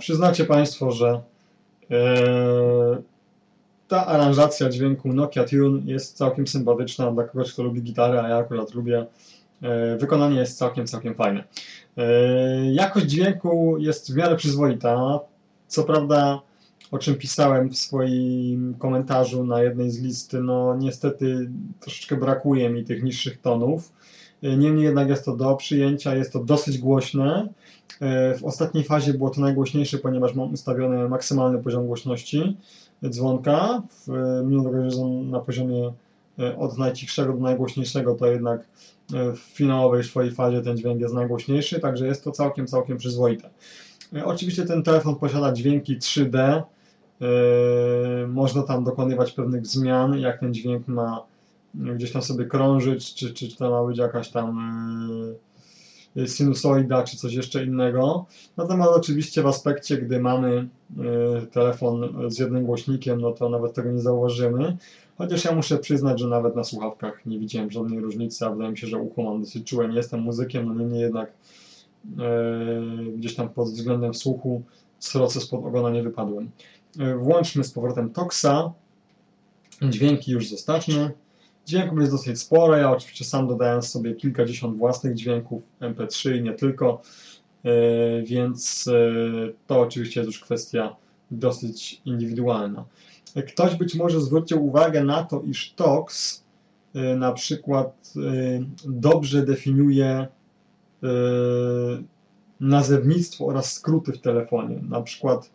Przyznacie 0.00 0.44
Państwo, 0.44 0.90
że 0.90 1.20
e, 1.90 3.02
ta 3.88 4.06
aranżacja 4.06 4.68
dźwięku 4.68 5.12
Nokia 5.12 5.44
Tune 5.44 5.82
jest 5.84 6.16
całkiem 6.16 6.46
sympatyczna 6.46 7.12
dla 7.12 7.24
kogoś, 7.24 7.52
kto 7.52 7.62
lubi 7.62 7.82
gitarę, 7.82 8.22
a 8.22 8.28
ja 8.28 8.36
akurat 8.36 8.74
lubię. 8.74 9.06
E, 9.62 9.96
wykonanie 9.96 10.40
jest 10.40 10.58
całkiem, 10.58 10.86
całkiem 10.86 11.14
fajne. 11.14 11.44
E, 11.96 12.72
jakość 12.72 13.06
dźwięku 13.06 13.78
jest 13.78 14.12
w 14.12 14.16
miarę 14.16 14.36
przyzwoita. 14.36 15.20
Co 15.66 15.84
prawda, 15.84 16.40
o 16.90 16.98
czym 16.98 17.14
pisałem 17.14 17.70
w 17.70 17.76
swoim 17.76 18.74
komentarzu 18.78 19.44
na 19.44 19.62
jednej 19.62 19.90
z 19.90 20.02
listy, 20.02 20.40
no 20.40 20.76
niestety 20.76 21.50
troszeczkę 21.80 22.16
brakuje 22.16 22.70
mi 22.70 22.84
tych 22.84 23.02
niższych 23.02 23.40
tonów. 23.40 23.92
E, 24.42 24.56
Niemniej 24.56 24.84
jednak 24.84 25.08
jest 25.08 25.24
to 25.24 25.36
do 25.36 25.56
przyjęcia, 25.56 26.14
jest 26.14 26.32
to 26.32 26.44
dosyć 26.44 26.78
głośne. 26.78 27.48
E, 28.00 28.34
W 28.34 28.44
ostatniej 28.44 28.84
fazie 28.84 29.14
było 29.14 29.30
to 29.30 29.40
najgłośniejsze, 29.40 29.98
ponieważ 29.98 30.34
mam 30.34 30.52
ustawiony 30.52 31.08
maksymalny 31.08 31.62
poziom 31.62 31.86
głośności 31.86 32.56
dzwonka. 33.08 33.82
W, 34.06 34.42
mimo 34.44 34.64
tego, 34.64 34.90
że 34.90 35.04
na 35.06 35.40
poziomie 35.40 35.92
e, 36.38 36.56
od 36.56 36.78
najcichszego 36.78 37.32
do 37.32 37.40
najgłośniejszego, 37.40 38.14
to 38.14 38.26
jednak 38.26 38.60
e, 39.14 39.32
w 39.32 39.38
finałowej 39.38 40.04
swojej 40.04 40.30
fazie 40.32 40.60
ten 40.62 40.76
dźwięk 40.76 41.00
jest 41.00 41.14
najgłośniejszy, 41.14 41.80
także 41.80 42.06
jest 42.06 42.24
to 42.24 42.30
całkiem, 42.32 42.66
całkiem 42.66 42.96
przyzwoite. 42.98 43.50
E, 44.16 44.24
Oczywiście 44.24 44.64
ten 44.66 44.82
telefon 44.82 45.16
posiada 45.16 45.52
dźwięki 45.52 45.96
3D. 45.98 46.38
e, 46.38 46.62
Można 48.28 48.62
tam 48.62 48.84
dokonywać 48.84 49.32
pewnych 49.32 49.66
zmian, 49.66 50.18
jak 50.18 50.40
ten 50.40 50.54
dźwięk 50.54 50.88
ma 50.88 51.22
gdzieś 51.74 52.12
tam 52.12 52.22
sobie 52.22 52.44
krążyć, 52.44 53.14
czy, 53.14 53.34
czy, 53.34 53.48
czy 53.48 53.56
to 53.56 53.70
ma 53.70 53.84
być 53.84 53.98
jakaś 53.98 54.28
tam 54.28 54.58
e, 56.16 56.28
sinusoida, 56.28 57.02
czy 57.02 57.16
coś 57.16 57.34
jeszcze 57.34 57.64
innego. 57.64 58.26
Natomiast 58.56 58.90
oczywiście 58.92 59.42
w 59.42 59.46
aspekcie, 59.46 59.98
gdy 59.98 60.20
mamy 60.20 60.68
e, 60.98 61.46
telefon 61.46 62.30
z 62.30 62.38
jednym 62.38 62.64
głośnikiem, 62.64 63.20
no 63.20 63.32
to 63.32 63.48
nawet 63.48 63.74
tego 63.74 63.92
nie 63.92 64.00
zauważymy. 64.00 64.76
Chociaż 65.18 65.44
ja 65.44 65.54
muszę 65.54 65.78
przyznać, 65.78 66.20
że 66.20 66.28
nawet 66.28 66.56
na 66.56 66.64
słuchawkach 66.64 67.26
nie 67.26 67.38
widziałem 67.38 67.70
żadnej 67.70 68.00
różnicy, 68.00 68.46
a 68.46 68.50
wydaje 68.50 68.70
mi 68.70 68.78
się, 68.78 68.86
że 68.86 68.98
ucho 68.98 69.22
mam 69.22 69.40
dosyć 69.40 69.64
czułe. 69.64 69.88
Nie 69.88 69.96
jestem 69.96 70.20
muzykiem, 70.20 70.66
no 70.66 70.74
niemniej 70.74 71.00
jednak 71.00 71.32
e, 72.18 73.12
gdzieś 73.16 73.34
tam 73.34 73.48
pod 73.48 73.68
względem 73.68 74.14
słuchu 74.14 74.62
sroce 74.98 75.40
spod 75.40 75.64
ogona 75.64 75.90
nie 75.90 76.02
wypadłem. 76.02 76.50
Włączmy 77.18 77.64
z 77.64 77.72
powrotem 77.72 78.10
Toxa. 78.10 78.72
Dźwięki 79.82 80.32
już 80.32 80.48
zostawmy. 80.48 81.10
Dźwięków 81.66 81.98
jest 81.98 82.12
dosyć 82.12 82.40
sporo. 82.40 82.76
Ja 82.76 82.90
oczywiście 82.90 83.24
sam 83.24 83.48
dodałem 83.48 83.82
sobie 83.82 84.14
kilkadziesiąt 84.14 84.78
własnych 84.78 85.14
dźwięków 85.14 85.62
MP3 85.80 86.36
i 86.36 86.42
nie 86.42 86.52
tylko, 86.52 87.02
e, 87.64 87.70
więc 88.22 88.88
e, 88.88 88.92
to 89.66 89.80
oczywiście 89.80 90.20
jest 90.20 90.32
już 90.32 90.40
kwestia 90.40 90.96
dosyć 91.30 92.02
indywidualna. 92.04 92.84
Ktoś 93.48 93.74
być 93.74 93.94
może 93.94 94.20
zwrócił 94.20 94.66
uwagę 94.66 95.04
na 95.04 95.24
to, 95.24 95.40
iż 95.40 95.72
TOX 95.72 96.42
e, 96.94 97.16
na 97.16 97.32
przykład 97.32 98.12
dobrze 98.84 99.46
definiuje 99.46 100.26
nazewnictwo 102.60 103.46
oraz 103.46 103.72
skróty 103.72 104.12
w 104.12 104.20
telefonie. 104.20 104.80
Na 104.88 105.02
przykład 105.02 105.50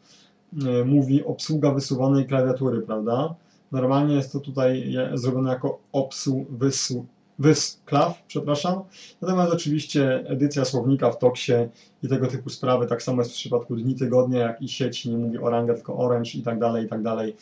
mówi 0.86 1.24
obsługa 1.24 1.72
wysuwanej 1.72 2.26
klawiatury, 2.26 2.82
prawda? 2.82 3.36
Normalnie 3.76 4.16
jest 4.16 4.32
to 4.32 4.40
tutaj 4.40 4.96
zrobione 5.14 5.50
jako 5.50 5.80
obsu 5.92 6.46
wysu, 6.50 7.06
wys 7.40 7.82
klaw, 7.86 8.24
przepraszam. 8.28 8.82
Natomiast 9.22 9.54
oczywiście 9.54 10.24
edycja 10.28 10.66
słownika 10.66 11.12
w 11.12 11.18
Toksie 11.18 11.54
i 12.04 12.08
tego 12.08 12.28
typu 12.28 12.50
sprawy, 12.50 12.88
tak 12.88 13.04
samo 13.04 13.22
jest 13.22 13.32
w 13.32 13.36
przypadku 13.36 13.76
dni 13.76 13.96
tygodnia, 13.96 14.40
jak 14.40 14.62
i 14.62 14.70
sieci, 14.70 15.10
nie 15.10 15.18
mówi 15.18 15.38
Orange, 15.38 15.74
tylko 15.74 15.98
Orange 15.98 16.32
i 16.34 16.42
tak 16.42 16.60
dalej, 16.60 16.86
i 16.86 16.90
tak 16.90 17.02
dalej. 17.02 17.36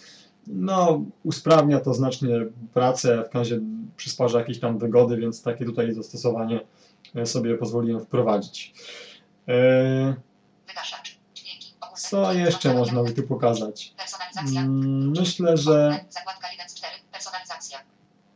No, 0.47 1.05
usprawnia 1.23 1.79
to 1.79 1.93
znacznie 1.93 2.45
pracę, 2.73 3.23
w 3.31 3.35
razie 3.35 3.59
przysparza 3.97 4.39
jakieś 4.39 4.59
tam 4.59 4.77
wygody, 4.77 5.17
więc 5.17 5.43
takie 5.43 5.65
tutaj 5.65 5.93
zastosowanie 5.93 6.59
sobie 7.25 7.57
pozwoliłem 7.57 8.01
wprowadzić. 8.01 8.73
E, 9.47 10.15
Wygaszacz. 10.67 11.12
Co 12.09 12.33
jeszcze 12.33 12.73
można 12.73 13.03
by 13.03 13.11
tu 13.11 13.23
pokazać? 13.23 13.93
Personalizacja. 13.97 14.61
Mm, 14.61 15.11
Myślę, 15.19 15.57
że 15.57 15.71
Ogólne. 15.71 16.05
Zakładka 16.09 16.51
1 16.51 16.69
z 16.69 16.73
4. 16.75 16.93
Personalizacja. 17.11 17.79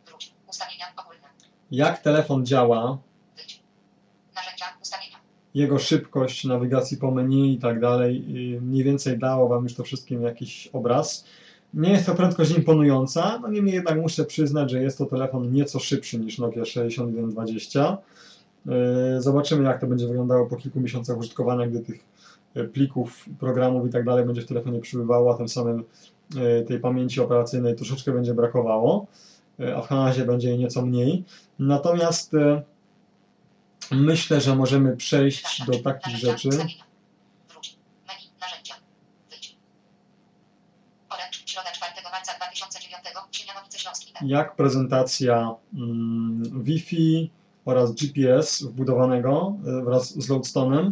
Wróć. 0.08 0.34
Ustawienia 0.48 0.86
ogólne. 0.98 1.28
jak 1.72 2.00
telefon 2.02 2.46
działa, 2.46 2.98
Wyjdź. 3.38 3.62
Narzędzia. 4.36 4.66
Ustawienia. 4.82 5.18
jego 5.54 5.80
szybkość 5.80 6.44
nawigacji 6.46 6.98
po 6.98 7.12
menu 7.12 7.54
i 7.54 7.58
tak 7.60 7.80
dalej, 7.80 8.26
y, 8.56 8.62
mniej 8.62 8.84
więcej 8.84 9.20
dało 9.20 9.48
Wam 9.50 9.64
już 9.64 9.74
to 9.76 9.84
wszystkim 9.84 10.22
jakiś 10.22 10.68
obraz. 10.74 11.26
Nie 11.74 11.90
jest 11.92 12.06
to 12.06 12.16
prędkość 12.16 12.52
imponująca, 12.52 13.40
no 13.42 13.48
niemniej 13.48 13.76
jednak 13.76 13.98
muszę 13.98 14.26
przyznać, 14.26 14.72
że 14.72 14.82
jest 14.82 14.98
to 14.98 15.06
telefon 15.06 15.52
nieco 15.52 15.80
szybszy 15.80 16.20
niż 16.20 16.38
Nokia 16.38 16.66
6120. 16.66 17.98
Y, 19.18 19.22
Zobaczymy, 19.22 19.64
jak 19.64 19.82
to 19.82 19.88
będzie 19.88 20.08
wyglądało 20.08 20.46
po 20.46 20.56
kilku 20.56 20.80
miesiącach 20.80 21.18
użytkowania, 21.18 21.68
gdy 21.68 21.80
tych 21.80 22.00
plików, 22.74 23.26
programów 23.40 23.88
i 23.88 23.92
tak 23.92 24.06
dalej 24.06 24.26
będzie 24.26 24.42
w 24.42 24.48
telefonie 24.48 24.80
przybywało, 24.80 25.34
a 25.34 25.38
tym 25.38 25.50
samym 25.50 25.84
y, 26.36 26.66
tej 26.68 26.80
pamięci 26.80 27.22
operacyjnej 27.22 27.76
troszeczkę 27.76 28.12
będzie 28.12 28.34
brakowało, 28.34 29.08
y, 29.60 29.76
a 29.76 29.82
w 29.82 29.88
Hanazie 29.88 30.26
będzie 30.26 30.50
jej 30.50 30.58
nieco 30.58 30.82
mniej. 30.82 31.24
Natomiast 31.60 32.32
myślę, 33.92 34.42
że 34.42 34.56
możemy 34.56 34.98
przejść 34.98 35.66
do 35.66 35.80
takich 35.80 36.16
rzeczy. 36.16 36.48
Ustawienia. 36.48 36.84
Wróć. 37.50 37.78
Menu. 38.08 38.32
Narzędzia. 38.42 38.76
Wyjdź. 39.30 39.58
Orange. 41.10 41.38
Środa 41.46 41.72
4 41.72 41.92
marca 42.12 42.34
2009. 42.38 43.04
Siemianowice 43.32 43.80
Śląski. 43.80 44.14
jak 44.22 44.56
prezentacja 44.56 45.56
mm, 45.74 46.64
Wi-Fi 46.64 47.32
oraz 47.66 47.92
GPS 47.92 48.64
wbudowanego 48.64 49.56
e, 49.68 49.84
wraz 49.84 50.14
z 50.14 50.30
Loadstone'em, 50.30 50.88
e, 50.88 50.92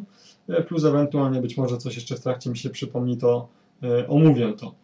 plus 0.68 0.86
ewentualnie 0.86 1.41
być 1.41 1.58
może 1.58 1.78
coś 1.78 1.96
jeszcze 1.96 2.16
w 2.16 2.20
trakcie 2.20 2.50
mi 2.50 2.58
się 2.58 2.70
przypomni, 2.70 3.18
to 3.18 3.48
e, 3.84 4.08
omówię 4.08 4.54
to. 4.54 4.76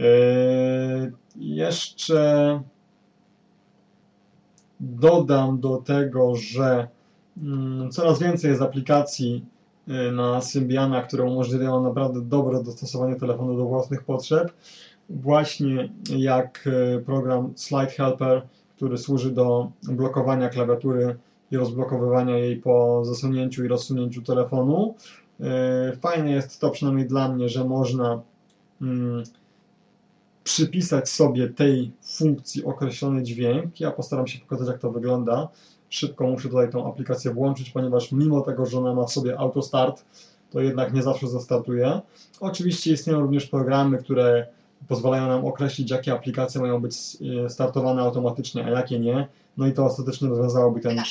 E, 0.00 1.12
Jeszcze 1.36 2.62
dodam 4.80 5.60
do 5.60 5.76
tego, 5.76 6.36
że 6.36 6.88
mm, 7.42 7.90
coraz 7.90 8.18
więcej 8.18 8.50
jest 8.50 8.62
aplikacji 8.62 9.44
e, 9.88 10.12
na 10.12 10.40
Symbiana, 10.40 11.02
które 11.02 11.24
umożliwiają 11.24 11.82
naprawdę 11.82 12.20
dobre 12.22 12.62
dostosowanie 12.62 13.16
telefonu 13.16 13.56
do 13.56 13.64
własnych 13.64 14.04
potrzeb 14.04 14.52
właśnie 15.10 15.88
jak 16.16 16.68
e, 16.96 17.00
program 17.00 17.52
Slide 17.56 17.86
Helper, 17.86 18.42
który 18.76 18.98
służy 18.98 19.30
do 19.30 19.70
blokowania 19.82 20.48
klawiatury 20.48 21.16
i 21.50 21.56
rozblokowywania 21.56 22.38
jej 22.38 22.56
po 22.56 23.04
zasunięciu 23.04 23.64
i 23.64 23.68
rozsunięciu 23.68 24.22
telefonu. 24.22 24.94
E, 25.40 25.96
Fajne 25.96 26.30
jest 26.30 26.60
to 26.60 26.70
przynajmniej 26.70 27.06
dla 27.06 27.28
mnie, 27.28 27.48
że 27.48 27.64
można 27.64 28.22
mm, 28.82 29.22
przypisać 30.44 31.08
sobie 31.08 31.48
tej 31.48 31.92
funkcji 32.02 32.64
określony 32.64 33.22
dźwięk. 33.22 33.80
Ja 33.80 33.90
postaram 33.90 34.26
się 34.26 34.38
pokazać, 34.38 34.68
jak 34.68 34.78
to 34.78 34.90
wygląda. 34.90 35.48
Szybko 35.88 36.26
muszę 36.26 36.48
tutaj 36.48 36.70
tą 36.70 36.92
aplikację 36.92 37.34
włączyć, 37.34 37.70
ponieważ 37.70 38.12
mimo 38.12 38.40
tego, 38.40 38.66
że 38.66 38.78
ona 38.78 38.94
ma 38.94 39.04
w 39.04 39.12
sobie 39.12 39.38
autostart, 39.38 40.04
to 40.50 40.60
jednak 40.60 40.92
nie 40.92 41.02
zawsze 41.02 41.28
zastartuje. 41.28 42.00
Oczywiście 42.40 42.92
istnieją 42.92 43.20
również 43.20 43.46
programy, 43.46 43.98
które 43.98 44.46
pozwalają 44.88 45.28
nam 45.28 45.44
określić, 45.44 45.90
jakie 45.90 46.12
aplikacje 46.12 46.60
mają 46.60 46.80
być 46.80 46.94
e, 47.44 47.50
startowane 47.50 48.02
automatycznie, 48.02 48.64
a 48.64 48.70
jakie 48.70 49.00
nie. 49.00 49.28
No 49.58 49.66
i 49.66 49.72
to 49.72 49.84
ostatecznie 49.84 50.28
rozwiązałoby 50.28 50.80
ten, 50.80 51.02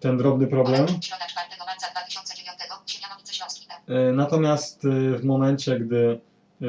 ten 0.00 0.16
drobny 0.16 0.46
problem. 0.46 0.84
Orange. 0.84 1.02
Środa 1.02 1.26
4 1.26 1.46
marca 1.66 1.86
2009. 1.90 2.58
Siemianowice 2.86 3.34
Śląski. 3.34 3.66
E, 3.88 4.12
Natomiast 4.12 4.84
e, 4.84 5.18
w 5.18 5.24
momencie, 5.24 5.80
gdy 5.80 6.20
e, 6.62 6.66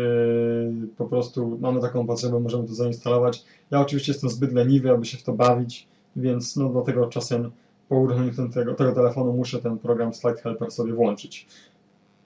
po 0.98 1.06
prostu 1.06 1.58
mamy 1.62 1.82
taką 1.82 2.08
potrzebę, 2.08 2.40
możemy 2.40 2.68
to 2.68 2.74
zainstalować. 2.74 3.44
Ja 3.72 3.80
oczywiście 3.80 4.12
jestem 4.12 4.30
zbyt 4.30 4.54
leniwy, 4.54 4.92
aby 4.92 5.06
się 5.06 5.18
w 5.18 5.24
to 5.24 5.34
bawić, 5.34 5.88
więc 6.16 6.56
no 6.56 6.70
dlatego 6.70 7.08
czasem 7.08 7.52
po 7.90 7.96
uruchomieniu 7.96 8.50
tego, 8.54 8.74
tego 8.74 8.92
telefonu 8.92 9.34
muszę 9.34 9.60
ten 9.60 9.80
program 9.80 10.14
Slide 10.14 10.42
Helper 10.42 10.72
sobie 10.72 10.94
włączyć. 10.94 11.48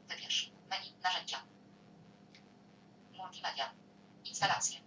Wybierz. 0.09 0.51
Menu. 0.71 0.93
Narzędzia. 1.03 1.37
Multimedia. 3.17 3.65
Instalacje. 4.25 4.79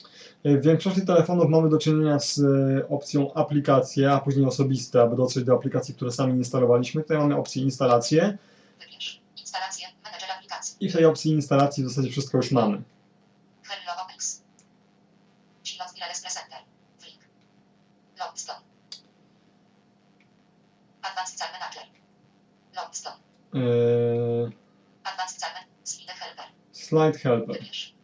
W 0.45 0.63
większości 0.63 1.07
telefonów 1.07 1.49
mamy 1.49 1.69
do 1.69 1.79
czynienia 1.79 2.19
z 2.19 2.39
e, 2.39 2.89
opcją 2.89 3.35
aplikacje, 3.35 4.13
a 4.13 4.21
później 4.21 4.47
osobiste, 4.47 5.03
aby 5.03 5.17
dotrzeć 5.17 5.45
do 5.45 5.55
aplikacji, 5.55 5.95
które 5.95 6.13
sami 6.13 6.39
instalowaliśmy. 6.39 7.03
Tutaj 7.03 7.19
mamy 7.19 7.37
opcję 7.37 7.63
instalacje 7.63 8.39
Wybierz. 8.81 9.21
Menedżer 10.05 10.31
aplikacji. 10.37 10.77
i 10.81 10.91
w 10.91 10.93
tej 10.93 11.05
opcji 11.05 11.33
instalacji 11.33 11.85
w 11.85 11.89
zasadzie 11.89 12.11
wszystko 12.11 12.37
już 12.37 12.51
mamy. 12.51 12.83
E, 23.55 24.51
Slide 25.85 26.15
Helper. 26.15 26.45
Slide 26.73 27.19
Helper. 27.19 27.59
Wybierz. 27.59 27.98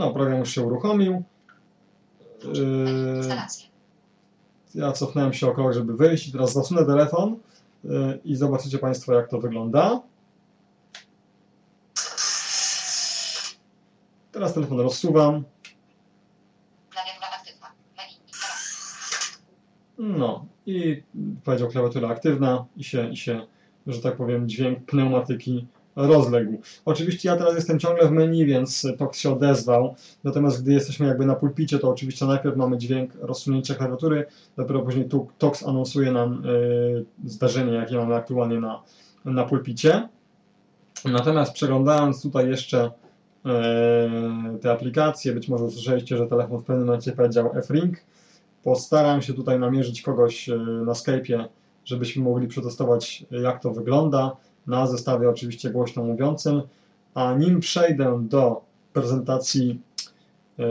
No, 0.00 0.10
program 0.10 0.38
już 0.38 0.50
się 0.50 0.62
uruchomił. 0.62 1.22
Instalacje. 3.16 3.68
Ja 4.74 4.92
cofnąłem 4.92 5.32
się 5.32 5.48
o 5.48 5.54
krok, 5.54 5.72
żeby 5.72 5.96
wyjść 5.96 6.28
i 6.28 6.32
teraz 6.32 6.52
zasunę 6.52 6.84
telefon 6.86 7.36
e, 7.84 8.18
i 8.24 8.36
zobaczycie 8.36 8.78
Państwo, 8.78 9.14
jak 9.14 9.28
to 9.28 9.40
wygląda. 9.40 10.00
Teraz 14.32 14.54
telefon 14.54 14.80
rozsuwam. 14.80 15.44
No 19.98 20.46
i 20.66 21.02
powiedział 21.44 21.68
klawiatura 21.68 22.08
aktywna 22.08 22.64
i 22.76 22.84
się, 22.84 23.10
i 23.10 23.16
się, 23.16 23.46
że 23.86 24.00
tak 24.00 24.16
powiem, 24.16 24.48
dźwięk 24.48 24.84
pneumatyki 24.84 25.66
rozległ. 25.96 26.60
Oczywiście 26.84 27.28
ja 27.28 27.36
teraz 27.36 27.54
jestem 27.54 27.78
ciągle 27.78 28.08
w 28.08 28.10
menu, 28.10 28.46
więc 28.46 28.86
TOX 28.98 29.18
się 29.18 29.32
odezwał, 29.32 29.94
natomiast 30.24 30.62
gdy 30.62 30.72
jesteśmy 30.72 31.06
jakby 31.06 31.26
na 31.26 31.34
pulpicie, 31.34 31.78
to 31.78 31.90
oczywiście 31.90 32.26
najpierw 32.26 32.56
mamy 32.56 32.78
dźwięk 32.78 33.12
rozsunięcia 33.20 33.74
klawiatury, 33.74 34.26
dopiero 34.56 34.80
później 34.80 35.08
tu 35.08 35.28
TOX 35.38 35.66
anonsuje 35.66 36.12
nam 36.12 36.46
y, 36.46 37.04
zdarzenie, 37.24 37.72
jakie 37.72 37.96
mamy 37.96 38.14
aktualnie 38.14 38.60
na, 38.60 38.82
na 39.24 39.44
pulpicie. 39.44 40.08
Natomiast 41.04 41.52
przeglądając 41.52 42.22
tutaj 42.22 42.48
jeszcze 42.48 42.90
e, 43.46 44.58
te 44.60 44.72
aplikacje, 44.72 45.32
być 45.32 45.48
może 45.48 45.64
usłyszeliście, 45.64 46.16
że 46.16 46.26
telefon 46.26 46.58
w 46.58 46.64
pewnym 46.64 46.86
momencie 46.86 47.12
powiedział 47.12 47.50
F-Ring. 47.54 47.96
Postaram 48.62 49.22
się 49.22 49.34
tutaj 49.34 49.58
namierzyć 49.58 50.02
kogoś 50.02 50.48
e, 50.48 50.56
na 50.56 50.92
Skype'ie, 50.92 51.44
żebyśmy 51.84 52.24
mogli 52.24 52.48
przetestować, 52.48 53.24
jak 53.30 53.62
to 53.62 53.70
wygląda. 53.70 54.36
Na 54.66 54.86
zestawie 54.86 55.28
oczywiście 55.28 55.70
głośno 55.70 56.04
mówiącym. 56.04 56.62
A 57.14 57.34
nim 57.34 57.60
przejdę 57.60 58.26
do 58.28 58.60
prezentacji 58.92 59.80
e, 60.58 60.64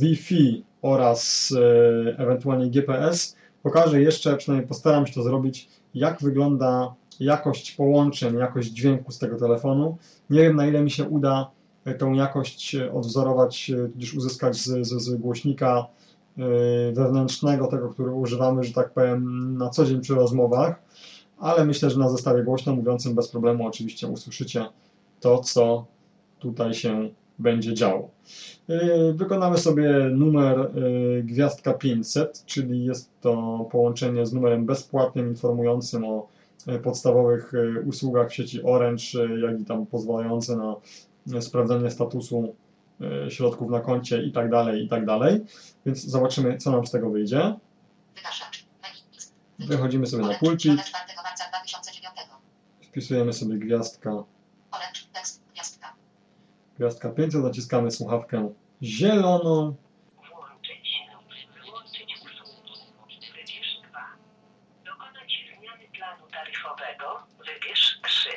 Wi-Fi 0.00 0.64
oraz 0.82 1.52
e, 1.56 2.18
ewentualnie 2.18 2.70
GPS, 2.70 3.36
pokażę 3.62 4.02
jeszcze, 4.02 4.36
przynajmniej 4.36 4.68
postaram 4.68 5.06
się 5.06 5.14
to 5.14 5.22
zrobić, 5.22 5.68
jak 5.94 6.22
wygląda 6.22 6.94
jakość 7.20 7.72
połączeń, 7.72 8.36
jakość 8.36 8.68
dźwięku 8.68 9.12
z 9.12 9.18
tego 9.18 9.36
telefonu. 9.36 9.96
Nie 10.30 10.40
wiem, 10.40 10.56
na 10.56 10.66
ile 10.66 10.82
mi 10.82 10.90
się 10.90 11.04
uda 11.08 11.50
e, 11.84 11.94
tą 11.94 12.12
jakość 12.12 12.76
odwzorować, 12.76 13.72
tudzież 13.92 14.14
uzyskać 14.14 14.56
z, 14.56 14.86
z, 14.86 15.02
z 15.02 15.14
głośnika 15.14 15.86
wewnętrznego, 16.92 17.66
tego, 17.66 17.88
który 17.88 18.10
używamy, 18.10 18.64
że 18.64 18.72
tak 18.72 18.90
powiem, 18.90 19.54
na 19.58 19.70
co 19.70 19.84
dzień 19.84 20.00
przy 20.00 20.14
rozmowach, 20.14 20.82
ale 21.40 21.64
myślę, 21.64 21.90
że 21.90 21.98
na 21.98 22.08
zestawie 22.08 22.42
głośno 22.42 22.74
mówiącym 22.74 23.14
bez 23.14 23.28
problemu 23.28 23.66
oczywiście 23.66 24.08
usłyszycie 24.08 24.66
to, 25.20 25.38
co 25.38 25.86
tutaj 26.38 26.74
się 26.74 27.10
będzie 27.38 27.74
działo. 27.74 28.10
E, 28.68 29.12
Wykonamy 29.12 29.58
sobie 29.58 29.90
numer 30.12 30.60
e, 30.60 30.70
gwiazdka 31.22 31.74
500, 31.74 32.42
czyli 32.46 32.84
jest 32.84 33.10
to 33.20 33.66
połączenie 33.72 34.26
z 34.26 34.32
numerem 34.32 34.66
bezpłatnym 34.66 35.28
informującym 35.28 36.04
o 36.04 36.28
e, 36.66 36.78
podstawowych 36.78 37.52
usługach 37.86 38.30
w 38.30 38.34
sieci 38.34 38.62
Orange, 38.62 39.02
jak 39.42 39.60
i 39.60 39.64
tam 39.64 39.86
pozwalające 39.86 40.56
na 41.26 41.40
sprawdzenie 41.40 41.90
statusu 41.90 42.54
środków 43.28 43.70
na 43.70 43.80
koncie 43.80 44.22
i 44.22 44.32
tak 44.32 44.50
dalej, 44.50 44.84
i 44.84 44.88
tak 44.88 45.06
dalej. 45.06 45.40
Więc 45.86 46.04
zobaczymy, 46.04 46.58
co 46.58 46.70
nam 46.70 46.86
z 46.86 46.90
tego 46.90 47.10
wyjdzie. 47.10 47.54
Wychodzimy 49.58 50.06
sobie 50.06 50.24
na 50.24 50.34
pulpit, 50.34 50.62
Środa 50.62 50.82
4 50.82 51.04
marca 51.24 51.48
2009. 51.48 52.16
wpisujemy 52.88 53.32
sobie 53.32 53.54
gwiazdka. 53.58 54.10
Gwiazdka. 55.52 55.94
gwiazdka 56.76 57.08
500, 57.10 57.42
naciskamy 57.42 57.90
słuchawkę 57.90 58.52
zieloną. 58.82 59.74
Włączyć 60.30 61.02
lub 61.12 61.24
wyłączyć 61.64 62.14
usługi. 62.16 62.72
Wybierz 63.32 63.80
2. 63.90 64.00
Dokonać 64.84 65.32
zmiany 65.58 65.88
planu 65.98 66.26
taryfowego. 66.32 67.22
Wybierz 67.38 68.00
3. 68.04 68.28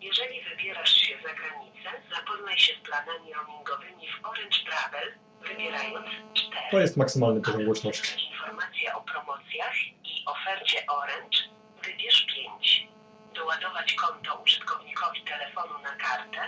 Jeżeli 0.00 0.44
wybierasz 0.50 0.90
się 0.94 1.14
za 1.22 1.34
granicę, 1.34 1.90
zapoznaj 2.16 2.58
się 2.58 2.72
z 2.80 2.86
planami 2.88 3.32
roamingowymi 3.34 4.06
w 4.12 4.24
Orange 4.24 4.58
Travel, 4.66 5.08
wybierając 5.48 6.06
4. 6.34 6.56
To 6.70 6.80
jest 6.80 6.96
maksymalny 6.96 7.40
poziom 7.40 7.56
Aby 7.56 7.64
głośności. 7.64 8.02
uzyskać 8.02 8.22
informacje 8.32 8.94
o 8.94 9.00
promocjach 9.00 9.74
i 10.04 10.24
ofercie 10.26 10.86
Orange, 10.86 11.38
wybierz 11.84 12.26
5. 12.34 12.88
Doładować 13.34 13.92
konto 13.94 14.34
użytkownikowi 14.44 15.22
telefonu 15.24 15.78
na 15.82 15.96
kartę, 15.96 16.40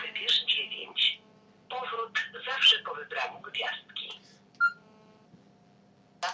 wybierz 0.00 0.44
9. 0.44 1.20
Powrót 1.70 2.18
zawsze 2.46 2.76
po 2.78 2.94
wybraniu 2.94 3.40
gwiazdki. 3.40 4.20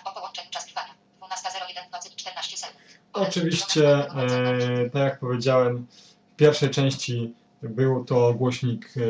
O 0.04 0.12
połączeniu 0.14 0.50
czas 0.50 0.66
trwania. 0.66 0.94
12.01 1.20 1.90
nocy 1.92 2.08
i 2.08 2.16
14 2.16 2.56
sekund. 2.56 3.03
Oczywiście, 3.14 4.10
e, 4.14 4.90
tak 4.90 5.02
jak 5.02 5.20
powiedziałem, 5.20 5.86
w 6.32 6.36
pierwszej 6.36 6.70
części 6.70 7.34
był 7.62 8.04
to 8.04 8.34
głośnik 8.34 8.94
e, 8.96 9.00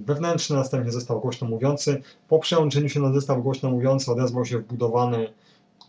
wewnętrzny, 0.00 0.56
następnie 0.56 0.92
zestaw 0.92 1.20
głośno 1.20 1.48
mówiący. 1.48 2.02
Po 2.28 2.38
przełączeniu 2.38 2.88
się 2.88 3.00
na 3.00 3.12
zestaw 3.12 3.42
głośno 3.42 3.70
mówiący 3.70 4.12
odezwał 4.12 4.44
się 4.44 4.58
wbudowany 4.58 5.32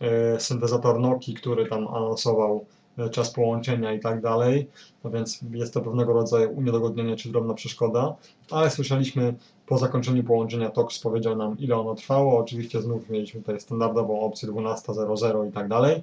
e, 0.00 0.40
syntezator 0.40 1.00
Noki, 1.00 1.34
który 1.34 1.66
tam 1.66 1.88
anonsował 1.88 2.64
czas 3.10 3.30
połączenia 3.30 3.92
i 3.92 4.00
tak 4.00 4.20
dalej, 4.20 4.68
no 5.04 5.10
więc 5.10 5.40
jest 5.50 5.74
to 5.74 5.80
pewnego 5.80 6.12
rodzaju 6.12 6.50
uniedogodnienie 6.50 7.16
czy 7.16 7.28
drobna 7.28 7.54
przeszkoda, 7.54 8.16
ale 8.50 8.70
słyszeliśmy 8.70 9.34
po 9.66 9.78
zakończeniu 9.78 10.24
połączenia 10.24 10.70
TOX 10.70 10.98
powiedział 10.98 11.36
nam 11.36 11.58
ile 11.58 11.76
ono 11.76 11.94
trwało, 11.94 12.38
oczywiście 12.38 12.82
znów 12.82 13.10
mieliśmy 13.10 13.40
tutaj 13.40 13.60
standardową 13.60 14.20
opcję 14.20 14.48
12.00 14.48 15.48
i 15.48 15.52
tak 15.52 15.68
dalej. 15.68 16.02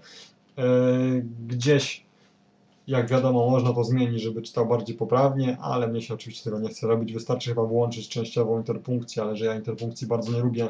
E, 0.57 0.63
Gdzieś 1.47 2.05
jak 2.87 3.07
wiadomo, 3.09 3.49
można 3.49 3.73
to 3.73 3.83
zmienić, 3.83 4.21
żeby 4.21 4.41
czytał 4.41 4.65
bardziej 4.67 4.95
poprawnie, 4.95 5.57
ale 5.61 5.87
mnie 5.87 6.01
się 6.01 6.13
oczywiście 6.13 6.43
tego 6.43 6.59
nie 6.59 6.69
chce 6.69 6.87
robić. 6.87 7.13
Wystarczy 7.13 7.49
chyba 7.49 7.63
włączyć 7.63 8.09
częściową 8.09 8.57
interpunkcję, 8.57 9.23
ale 9.23 9.35
że 9.35 9.45
ja 9.45 9.55
interpunkcji 9.55 10.07
bardzo 10.07 10.31
nie 10.31 10.39
lubię, 10.39 10.69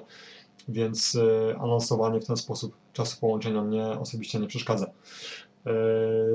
więc 0.67 1.15
e, 1.15 1.55
anonsowanie 1.59 2.21
w 2.21 2.25
ten 2.25 2.37
sposób 2.37 2.73
czasu 2.93 3.17
połączenia 3.19 3.61
mnie 3.61 3.85
osobiście 3.85 4.39
nie 4.39 4.47
przeszkadza. 4.47 4.85
E, 5.65 5.71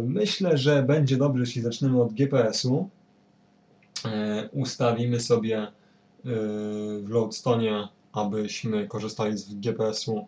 Myślę, 0.02 0.58
że 0.58 0.82
będzie 0.82 1.16
dobrze, 1.16 1.42
jeśli 1.42 1.62
zaczniemy 1.62 2.02
od 2.02 2.12
GPS-u. 2.12 2.88
Ustawimy 4.52 5.20
sobie 5.20 5.72
w 6.24 7.04
Loadstone, 7.08 7.88
abyśmy 8.12 8.88
korzystali 8.88 9.38
z 9.38 9.54
GPS-u 9.54 10.26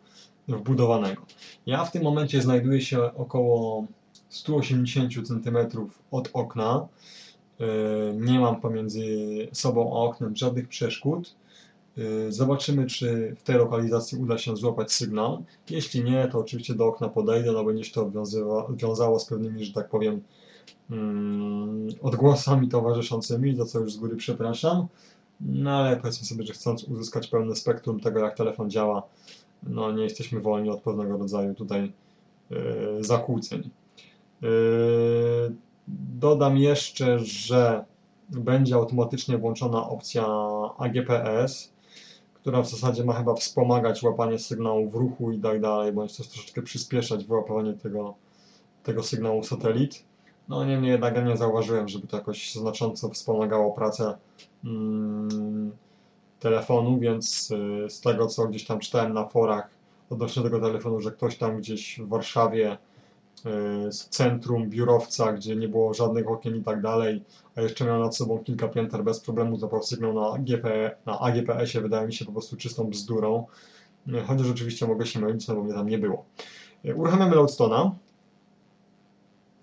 wbudowanego. 0.48 1.22
Ja 1.66 1.84
w 1.84 1.92
tym 1.92 2.02
momencie 2.02 2.42
znajduję 2.42 2.80
się 2.80 3.14
około 3.14 3.86
180 4.28 5.12
cm 5.28 5.56
od 6.10 6.30
okna. 6.32 6.88
Yy, 7.58 7.66
Nie 8.16 8.40
mam 8.40 8.60
pomiędzy 8.60 9.06
sobą 9.52 9.96
a 9.96 10.04
oknem 10.04 10.36
żadnych 10.36 10.68
przeszkód. 10.68 11.34
Yy, 11.96 12.32
Zobaczymy, 12.32 12.86
czy 12.86 13.36
w 13.38 13.42
tej 13.42 13.56
lokalizacji 13.56 14.18
uda 14.18 14.38
się 14.38 14.56
złapać 14.56 14.92
sygnał. 14.92 15.44
Jeśli 15.70 16.04
nie, 16.04 16.28
to 16.28 16.38
oczywiście 16.38 16.74
do 16.74 16.86
okna 16.86 17.08
podejdę, 17.08 17.52
no 17.52 17.64
będzie 17.64 17.84
się 17.84 17.92
to 17.92 18.10
wiązało 18.76 19.20
z 19.20 19.26
pewnymi, 19.26 19.64
że 19.64 19.72
tak 19.72 19.88
powiem, 19.88 20.22
mm, 20.90 21.88
odgłosami 22.02 22.68
towarzyszącymi, 22.68 23.56
za 23.56 23.64
co 23.64 23.80
już 23.80 23.92
z 23.92 23.96
góry 23.96 24.16
przepraszam. 24.16 24.86
No 25.40 25.70
ale 25.70 25.96
powiedzmy 25.96 26.26
sobie, 26.26 26.44
że 26.44 26.52
chcąc 26.52 26.84
uzyskać 26.84 27.28
pełne 27.28 27.56
spektrum 27.56 28.00
tego, 28.00 28.20
jak 28.20 28.36
telefon 28.36 28.70
działa, 28.70 29.02
no 29.62 29.92
nie 29.92 30.02
jesteśmy 30.02 30.40
wolni 30.40 30.70
od 30.70 30.82
pewnego 30.82 31.18
rodzaju 31.18 31.54
tutaj 31.54 31.92
yy, 32.50 33.04
zakłóceń. 33.04 33.70
Yy, 34.42 34.48
Dodam 35.88 36.58
jeszcze, 36.58 37.18
że 37.18 37.84
będzie 38.28 38.74
automatycznie 38.74 39.38
włączona 39.38 39.88
opcja 39.88 40.26
AGPS, 40.78 41.72
która 42.34 42.62
w 42.62 42.70
zasadzie 42.70 43.04
ma 43.04 43.12
chyba 43.12 43.34
wspomagać 43.34 44.02
łapanie 44.02 44.38
sygnału 44.38 44.90
w 44.90 44.94
ruchu 44.94 45.32
i 45.32 45.38
tak 45.38 45.60
dalej, 45.60 45.92
bądź 45.92 46.16
też 46.16 46.28
troszeczkę 46.28 46.62
przyspieszać 46.62 47.24
wyłapywanie 47.24 47.74
tego, 47.74 48.14
tego 48.82 49.02
sygnału 49.02 49.42
satelit. 49.42 50.04
No 50.48 50.64
niemniej 50.64 50.92
jednak 50.92 51.16
ja 51.16 51.22
nie 51.22 51.36
zauważyłem, 51.36 51.88
żeby 51.88 52.06
to 52.06 52.16
jakoś 52.16 52.52
znacząco 52.54 53.08
wspomagało 53.08 53.72
pracę 53.72 54.18
mm, 54.64 55.72
telefonu, 56.40 56.98
więc 56.98 57.50
y, 57.50 57.90
z 57.90 58.00
tego 58.00 58.26
co 58.26 58.48
gdzieś 58.48 58.64
tam 58.64 58.78
czytałem 58.78 59.12
na 59.12 59.28
forach 59.28 59.70
odnośnie 60.10 60.42
tego 60.42 60.60
telefonu, 60.60 61.00
że 61.00 61.10
ktoś 61.10 61.36
tam 61.36 61.58
gdzieś 61.58 62.00
w 62.00 62.08
Warszawie 62.08 62.72
y, 62.72 63.92
z 63.92 64.08
centrum 64.08 64.70
biurowca, 64.70 65.32
gdzie 65.32 65.56
nie 65.56 65.68
było 65.68 65.94
żadnych 65.94 66.30
okien 66.30 66.56
i 66.56 66.62
tak 66.62 66.82
dalej, 66.82 67.24
a 67.56 67.60
jeszcze 67.60 67.84
miał 67.84 68.00
nad 68.00 68.16
sobą 68.16 68.38
kilka 68.38 68.68
pięter 68.68 69.04
bez 69.04 69.20
problemu 69.20 69.56
zapał 69.56 69.82
sygnał 69.82 70.14
na, 70.14 70.38
GP, 70.38 70.96
na 71.06 71.20
AGPS-ie, 71.20 71.82
wydaje 71.82 72.06
mi 72.06 72.12
się 72.12 72.24
po 72.24 72.32
prostu 72.32 72.56
czystą 72.56 72.84
bzdurą. 72.84 73.46
Chociaż 74.26 74.50
oczywiście 74.50 74.86
mogę 74.86 75.06
się 75.06 75.20
mylić, 75.20 75.48
no 75.48 75.54
bo 75.54 75.62
mnie 75.62 75.74
tam 75.74 75.88
nie 75.88 75.98
było. 75.98 76.24
Y, 76.84 76.94
Uruchamiamy 76.94 77.36
Loadstone'a. 77.36 77.90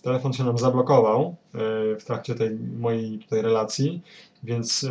Telefon 0.04 0.34
się 0.34 0.43
nam 0.43 0.58
zablokował 0.58 1.36
y, 1.56 1.99
w 1.99 2.04
trakcie 2.06 2.36
tej 2.36 2.56
mojej 2.56 3.20
tutaj 3.20 3.41
relacji, 3.41 4.01
więc 4.43 4.84
y, 4.84 4.89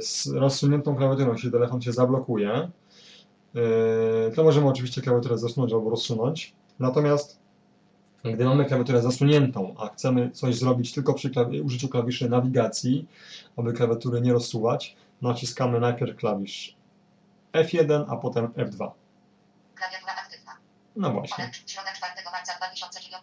z 0.00 0.26
rozsuniętą 0.26 0.96
klawiaturą, 0.96 1.32
jeśli 1.32 1.50
telefon 1.50 1.82
się 1.82 1.92
zablokuje, 1.92 2.70
y, 3.56 4.32
to 4.34 4.44
możemy 4.44 4.68
oczywiście 4.68 5.02
klawiaturę 5.02 5.38
zasunąć 5.38 5.72
albo 5.72 5.90
rozsunąć. 5.90 6.54
Natomiast 6.78 7.42
gdy 8.24 8.44
mamy 8.44 8.64
klawiaturę 8.64 9.02
zasuniętą, 9.02 9.74
a 9.78 9.88
chcemy 9.88 10.30
coś 10.30 10.54
zrobić 10.54 10.92
tylko 10.92 11.14
przy 11.14 11.30
użyciu 11.64 11.88
klawiszy 11.88 12.28
nawigacji, 12.28 13.08
aby 13.56 13.72
klawiatury 13.72 14.20
nie 14.20 14.32
rozsuwać, 14.32 14.96
naciskamy 15.22 15.80
najpierw 15.80 16.16
klawisz 16.16 16.76
F1, 17.52 18.04
a 18.08 18.16
potem 18.16 18.46
F2. 18.46 18.90
Klawiatura 19.74 20.12
aktywna. 20.24 20.52
No 20.96 21.12
właśnie. 21.12 21.50
Środa 21.66 21.92
4 21.92 22.12
marca 22.32 22.52
2009. 22.56 23.22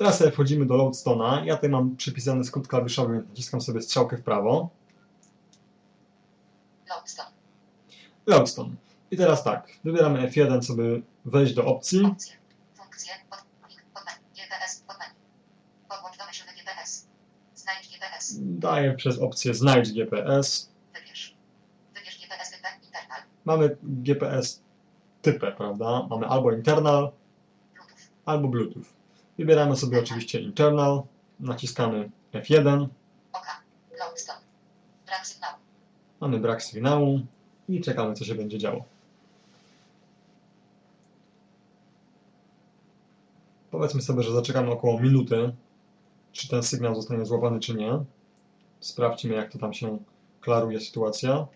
Teraz 0.00 0.18
sobie 0.18 0.30
wchodzimy 0.30 0.66
do 0.66 0.74
Loadstone'a. 0.74 1.44
Ja 1.44 1.54
tutaj 1.54 1.70
mam 1.70 1.96
przypisany 1.96 2.44
skrót 2.44 2.68
klawiszowy, 2.68 3.14
więc 3.14 3.28
naciskam 3.28 3.60
sobie 3.60 3.82
strzałkę 3.82 4.16
w 4.16 4.22
prawo. 4.22 4.70
Loadstone. 6.88 7.30
Loadstone. 8.26 8.70
I 9.10 9.16
teraz 9.16 9.44
tak, 9.44 9.68
wybieramy 9.84 10.28
F1, 10.28 10.62
żeby 10.62 11.02
wejść 11.24 11.54
do 11.54 11.64
opcji. 11.64 12.04
Opcje. 12.04 12.36
Funkcje. 12.74 13.12
Pod, 13.30 13.44
plik, 13.66 13.84
pod 13.94 14.04
menu. 14.04 14.18
GPS. 14.36 14.80
Pod 14.86 14.98
menu. 14.98 15.14
Podłącz 15.88 16.18
do 16.18 16.26
myszywy 16.26 16.50
GPS. 16.52 17.06
Znajdź 17.54 17.88
GPS. 17.92 18.36
Daję 18.40 18.92
przez 18.94 19.18
opcję 19.18 19.54
Znajdź 19.54 19.92
GPS. 19.92 20.70
Wybierz. 20.94 21.36
Wybierz 21.94 22.20
GPS 22.20 22.50
typę 22.50 22.68
internal. 22.84 23.22
Mamy 23.44 23.76
GPS 23.82 24.62
typę, 25.22 25.52
prawda? 25.52 26.06
Mamy 26.10 26.26
albo 26.26 26.52
internal, 26.52 27.12
Bluetooth. 27.74 28.10
albo 28.24 28.48
Bluetooth. 28.48 28.99
Wybieramy 29.40 29.76
sobie 29.76 30.00
oczywiście 30.00 30.40
internal, 30.40 31.02
naciskamy 31.40 32.10
F1, 32.32 32.88
Oka. 33.32 33.62
Loadstone. 33.98 34.38
Brak 35.06 35.26
sygnału. 35.26 35.56
mamy 36.20 36.38
brak 36.38 36.62
sygnału 36.62 37.20
i 37.68 37.80
czekamy, 37.80 38.14
co 38.14 38.24
się 38.24 38.34
będzie 38.34 38.58
działo. 38.58 38.84
Powiedzmy 43.70 44.02
sobie, 44.02 44.22
że 44.22 44.32
zaczekamy 44.32 44.70
około 44.70 45.00
minuty, 45.00 45.52
czy 46.32 46.48
ten 46.48 46.62
sygnał 46.62 46.94
zostanie 46.94 47.26
złapany, 47.26 47.60
czy 47.60 47.74
nie. 47.74 48.04
Sprawdźmy, 48.80 49.34
jak 49.34 49.52
to 49.52 49.58
tam 49.58 49.74
się 49.74 49.98
klaruje 50.40 50.80
sytuacja. 50.80 51.46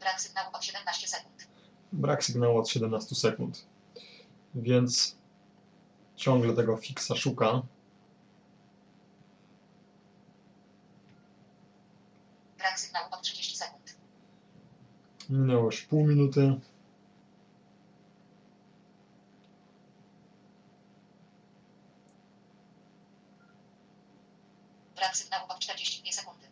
Brak 0.00 0.20
sygnału 0.20 0.48
od 0.56 0.64
17 0.64 1.08
sekund. 1.08 1.48
Brak 1.92 2.24
sygnału 2.24 2.58
od 2.58 2.68
17 2.68 3.14
sekund. 3.14 3.66
Więc 4.54 5.16
ciągle 6.16 6.54
tego 6.54 6.76
fixa 6.76 7.14
szuka. 7.16 7.62
Brak 12.58 12.80
sygnału 12.80 13.06
od 13.14 13.22
30 13.22 13.56
sekund. 13.56 13.96
Minęło 15.30 15.64
już 15.64 15.82
pół 15.82 16.06
minuty. 16.06 16.60
Brak 24.96 25.16
sygnału 25.16 25.44
od 25.48 25.58
42 25.58 26.12
sekundy. 26.12 26.46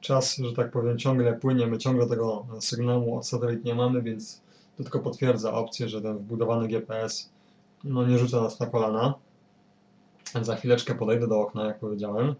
Czas, 0.00 0.36
że 0.36 0.52
tak 0.52 0.70
powiem, 0.70 0.98
ciągle 0.98 1.32
płynie. 1.32 1.66
My 1.66 1.78
ciągle 1.78 2.06
tego 2.06 2.46
sygnału 2.60 3.16
od 3.16 3.26
satelit 3.26 3.64
nie 3.64 3.74
mamy, 3.74 4.02
więc 4.02 4.40
to 4.76 4.82
tylko 4.82 5.00
potwierdza 5.00 5.52
opcję, 5.52 5.88
że 5.88 6.02
ten 6.02 6.18
wbudowany 6.18 6.68
GPS 6.68 7.30
no, 7.84 8.06
nie 8.06 8.18
rzuca 8.18 8.40
nas 8.40 8.60
na 8.60 8.66
kolana. 8.66 9.14
Za 10.42 10.56
chwileczkę 10.56 10.94
podejdę 10.94 11.28
do 11.28 11.40
okna, 11.40 11.64
jak 11.64 11.78
powiedziałem. 11.78 12.34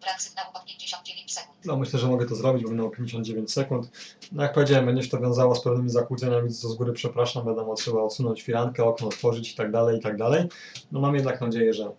Brak 0.00 0.22
sygnału 0.22 0.48
od 0.54 0.64
59 0.64 1.34
sekund. 1.34 1.58
No, 1.64 1.76
myślę, 1.76 1.98
że 1.98 2.08
mogę 2.08 2.26
to 2.26 2.34
zrobić, 2.34 2.64
bo 2.64 2.70
minęło 2.70 2.90
59 2.90 3.52
sekund. 3.52 3.90
No, 4.32 4.42
jak 4.42 4.52
powiedziałem, 4.52 4.86
będzie 4.86 5.02
się 5.02 5.08
to 5.08 5.20
wiązało 5.20 5.54
z 5.54 5.62
pewnymi 5.62 5.90
zakłóceniami, 5.90 6.52
co 6.52 6.68
z 6.68 6.74
góry 6.74 6.92
przepraszam, 6.92 7.46
wiadomo, 7.46 7.74
trzeba 7.74 8.02
odsunąć 8.02 8.42
firankę, 8.42 8.84
okno 8.84 9.08
otworzyć 9.08 9.52
i 9.52 9.56
tak 9.56 9.70
dalej, 9.70 9.98
i 9.98 10.00
tak 10.00 10.16
dalej. 10.16 10.44
No, 10.92 11.00
mam 11.00 11.14
jednak 11.14 11.40
nadzieję, 11.40 11.74
że 11.74 11.92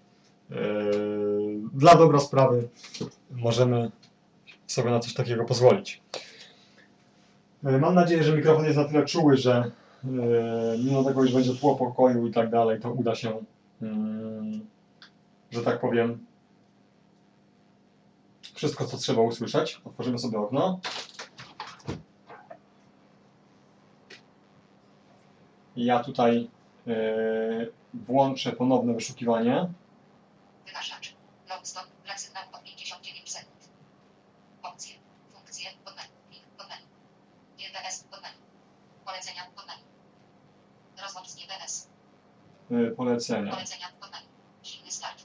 yy, 0.50 0.58
dla 1.74 1.96
dobra 1.96 2.20
sprawy 2.20 2.70
możemy 3.32 3.92
sobie 4.68 4.92
na 4.92 5.00
coś 5.00 5.14
takiego 5.14 5.46
pozwolić. 5.46 6.02
Yy, 7.64 7.80
Mam 7.80 7.96
nadzieję, 7.96 8.24
że 8.24 8.38
mikrofon 8.38 8.66
jest 8.66 8.78
na 8.78 8.86
tyle 8.86 9.06
czuły, 9.06 9.38
że 9.38 9.72
mimo 10.86 11.04
tego, 11.04 11.24
iż 11.24 11.34
będzie 11.34 11.56
tło 11.56 11.76
pokoju 11.76 12.28
i 12.28 12.32
tak 12.32 12.50
dalej, 12.50 12.80
to 12.80 12.92
uda 12.92 13.16
się, 13.16 13.44
yy, 13.82 13.90
że 15.52 15.62
tak 15.62 15.80
powiem, 15.80 16.26
wszystko, 18.54 18.86
co 18.86 18.98
trzeba 18.98 19.22
usłyszeć. 19.22 19.82
Otworzymy 19.86 20.20
sobie 20.20 20.38
okno. 20.38 20.80
Ja 25.76 26.04
tutaj 26.04 26.50
yy, 26.86 27.72
włączę 27.94 28.52
ponowne 28.52 28.94
wyszukiwanie. 28.94 29.68
Wygaszacz. 30.66 31.16
Loadstone. 31.50 31.88
Brak 32.04 32.20
sygnału 32.20 32.48
od 32.54 32.64
59 32.64 33.32
sekund. 33.32 33.70
Opcje. 34.64 34.96
Funkcje. 35.34 35.70
Pod 35.86 35.96
menu. 35.96 36.10
Plik. 36.30 36.44
Pod 36.58 36.68
menu. 36.70 36.86
GPS. 37.58 38.04
Pod 38.04 38.22
menu. 38.22 38.38
Polecenia. 39.06 39.42
Pod 39.56 39.68
menu. 39.68 39.86
y, 42.72 42.85
polecenia. 42.96 43.58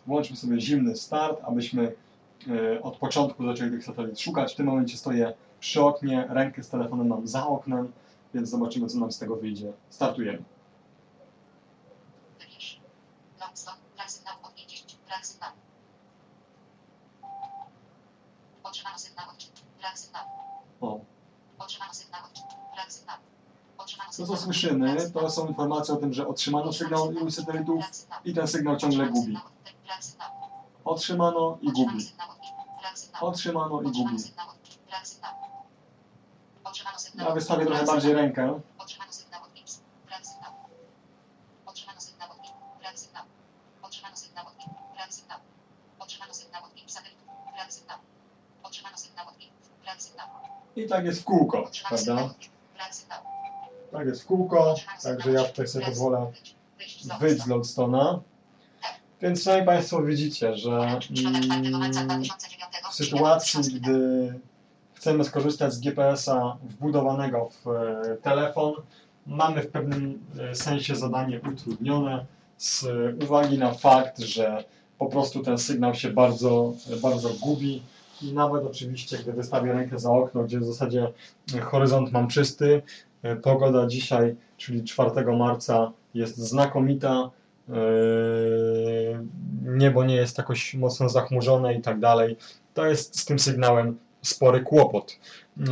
Włączmy 0.07 0.37
sobie 0.37 0.61
zimny 0.61 0.97
start, 0.97 1.41
abyśmy 1.45 1.93
y, 2.49 2.83
od 2.83 2.97
początku 2.97 3.45
zaczęli 3.47 3.71
tych 3.71 3.85
satelit 3.85 4.21
szukać. 4.21 4.53
W 4.53 4.57
tym 4.57 4.66
momencie 4.66 4.97
stoję 4.97 5.35
przy 5.61 5.83
oknie, 5.85 6.27
rękę 6.29 6.62
z 6.62 6.68
telefonem 6.68 7.07
mam 7.07 7.29
za 7.29 7.47
oknem, 7.47 7.93
więc 8.35 8.49
zobaczymy, 8.49 8.87
co 8.87 8.99
nam 8.99 9.12
z 9.12 9.18
tego 9.18 9.37
wyjdzie. 9.37 9.73
Startujemy. 9.91 10.43
Wybierz. 12.39 12.81
Longstop. 13.41 13.75
Brak 13.97 14.11
sygnału 14.11 14.39
od 14.43 14.55
50. 14.55 15.01
Brak 15.07 15.27
sygnału. 15.27 15.55
Otrzymano 18.62 18.99
sygnał 18.99 19.27
od 19.31 19.51
Brak 19.81 19.99
sygnału. 19.99 20.29
O, 20.81 21.01
Otrzymano 21.59 21.95
sygnał 21.95 22.21
od 22.25 22.33
Brak 22.75 22.93
sygnału. 22.93 23.21
Otrzymano 23.79 24.11
to 24.11 24.14
sygnał 24.14 24.27
co 24.27 24.30
od- 24.30 24.30
słyszymy, 24.41 25.11
to 25.14 25.30
są 25.30 25.49
informacje 25.49 25.95
o 25.95 25.97
tym, 25.97 26.12
że 26.12 26.28
otrzymano 26.28 26.72
sygnał 26.72 27.12
ilu 27.12 27.30
satelitów 27.30 27.84
i 28.24 28.34
ten 28.34 28.49
sygnał 28.49 28.76
ciągle 28.76 29.07
gubi. 29.07 29.38
Otrzymano 30.84 31.59
i 31.61 31.72
gubi. 31.72 32.12
Otrzymano 33.20 33.82
i 33.82 33.84
gubi. 33.84 34.16
Ja 37.14 37.30
wystawię 37.30 37.66
trochę 37.66 37.84
bardziej 37.84 38.12
rękę. 38.12 38.61
I 50.76 50.88
tak 50.88 51.05
jest 51.05 51.20
w 51.20 51.24
kółko, 51.24 51.70
prawda? 51.88 52.24
od 52.24 52.38
Gips. 52.38 52.55
Brak 52.74 52.95
sygnału. 52.95 53.24
Tak 53.93 54.07
jest 54.07 54.22
w 54.22 54.26
kółko, 54.26 54.74
także 55.03 55.32
ja 55.32 55.45
tutaj 55.45 55.68
sobie 55.68 55.86
pozwolę. 55.86 56.32
Wyjść 57.20 57.43
z. 57.43 57.47
Lodestona. 57.47 58.20
Więc 59.22 59.43
szanowni 59.43 59.66
Państwo 59.66 60.03
widzicie, 60.03 60.57
że 60.57 60.99
Środek 61.14 61.43
4 61.43 61.70
marca 61.70 62.01
mm, 62.01 62.22
2009 62.22 62.74
w 62.91 62.95
sytuacji, 62.95 63.74
gdy 63.74 64.34
chcemy 64.95 65.24
skorzystać 65.24 65.72
z 65.72 65.80
GPS-a 65.80 66.57
wbudowanego 66.62 67.51
w 67.64 67.68
e, 67.68 68.16
telefon, 68.22 68.74
mamy 69.26 69.62
w 69.62 69.70
pewnym 69.70 70.20
e, 70.41 70.55
sensie 70.55 70.97
zadanie 70.97 71.41
utrudnione 71.53 72.26
z 72.59 72.86
uwagi 73.24 73.59
na 73.59 73.74
fakt, 73.74 74.18
że 74.18 74.64
po 74.99 75.07
prostu 75.07 75.43
ten 75.43 75.59
sygnał 75.59 75.95
się 75.95 76.11
bardzo, 76.11 76.72
bardzo 77.03 77.30
gubi 77.41 77.82
i 78.22 78.32
nawet 78.32 78.64
oczywiście, 78.64 79.18
gdy 79.18 79.32
wystawię 79.32 79.72
rękę 79.72 79.99
za 79.99 80.11
okno, 80.11 80.45
gdzie 80.45 80.61
w 80.61 80.64
zasadzie 80.64 81.12
horyzont 81.62 82.12
mam 82.12 82.28
czysty, 82.28 82.82
e, 82.84 83.09
pogoda 83.43 83.87
dzisiaj, 83.87 84.37
czyli 84.57 84.85
4 84.85 85.37
marca 85.37 85.93
jest 86.14 86.37
znakomita, 86.37 87.31
e, 87.68 87.73
niebo 89.62 90.05
nie 90.05 90.16
jest 90.16 90.39
jakoś 90.39 90.75
mocno 90.75 91.09
zachmurzone 91.09 91.75
i 91.75 91.83
tak 91.83 92.01
dalej, 92.01 92.37
to 92.75 92.87
jest 92.87 93.21
z 93.21 93.25
tym 93.25 93.39
sygnałem 93.39 93.99
spory 94.23 94.61
kłopot. 94.61 95.18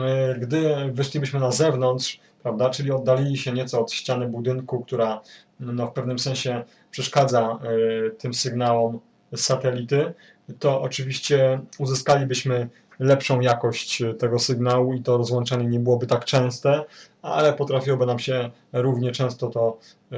E, 0.03 0.35
Gdy 0.39 0.75
wyszlibyśmy 0.93 1.41
na 1.41 1.51
zewnątrz, 1.51 2.21
prawda, 2.43 2.71
czyli 2.71 2.91
oddalili 2.91 3.37
się 3.37 3.53
nieco 3.53 3.81
od 3.81 3.93
ściany 3.93 4.29
budynku, 4.29 4.81
która 4.81 5.21
no, 5.61 5.87
w 5.87 5.93
pewnym 5.93 6.19
sensie 6.19 6.65
przeszkadza 6.91 7.59
e, 7.63 8.11
tym 8.11 8.35
sygnałom 8.35 9.01
satelity, 9.37 10.15
to 10.59 10.83
oczywiście 10.83 11.61
uzyskalibyśmy 11.79 12.69
lepszą 12.99 13.41
jakość 13.41 14.03
e, 14.03 14.15
tego 14.15 14.39
sygnału 14.39 14.95
i 14.95 15.03
to 15.03 15.17
rozłączenie 15.17 15.67
nie 15.67 15.81
byłoby 15.81 16.07
tak 16.07 16.25
częste, 16.25 16.85
ale 17.23 17.53
potrafiłoby 17.53 18.07
nam 18.07 18.19
się 18.19 18.51
równie 18.73 19.13
często 19.13 19.51
to, 19.51 19.79
e, 20.13 20.17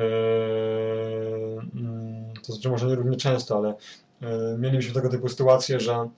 mm, 1.75 2.33
to 2.47 2.53
znaczy 2.53 2.69
może 2.69 2.87
nie 2.87 2.95
równie 2.95 3.17
często, 3.17 3.57
ale 3.57 3.75
e, 4.23 4.59
mielibyśmy 4.59 4.95
tego 4.95 5.09
typu 5.09 5.29
sytuację, 5.29 5.81
że 5.81 6.09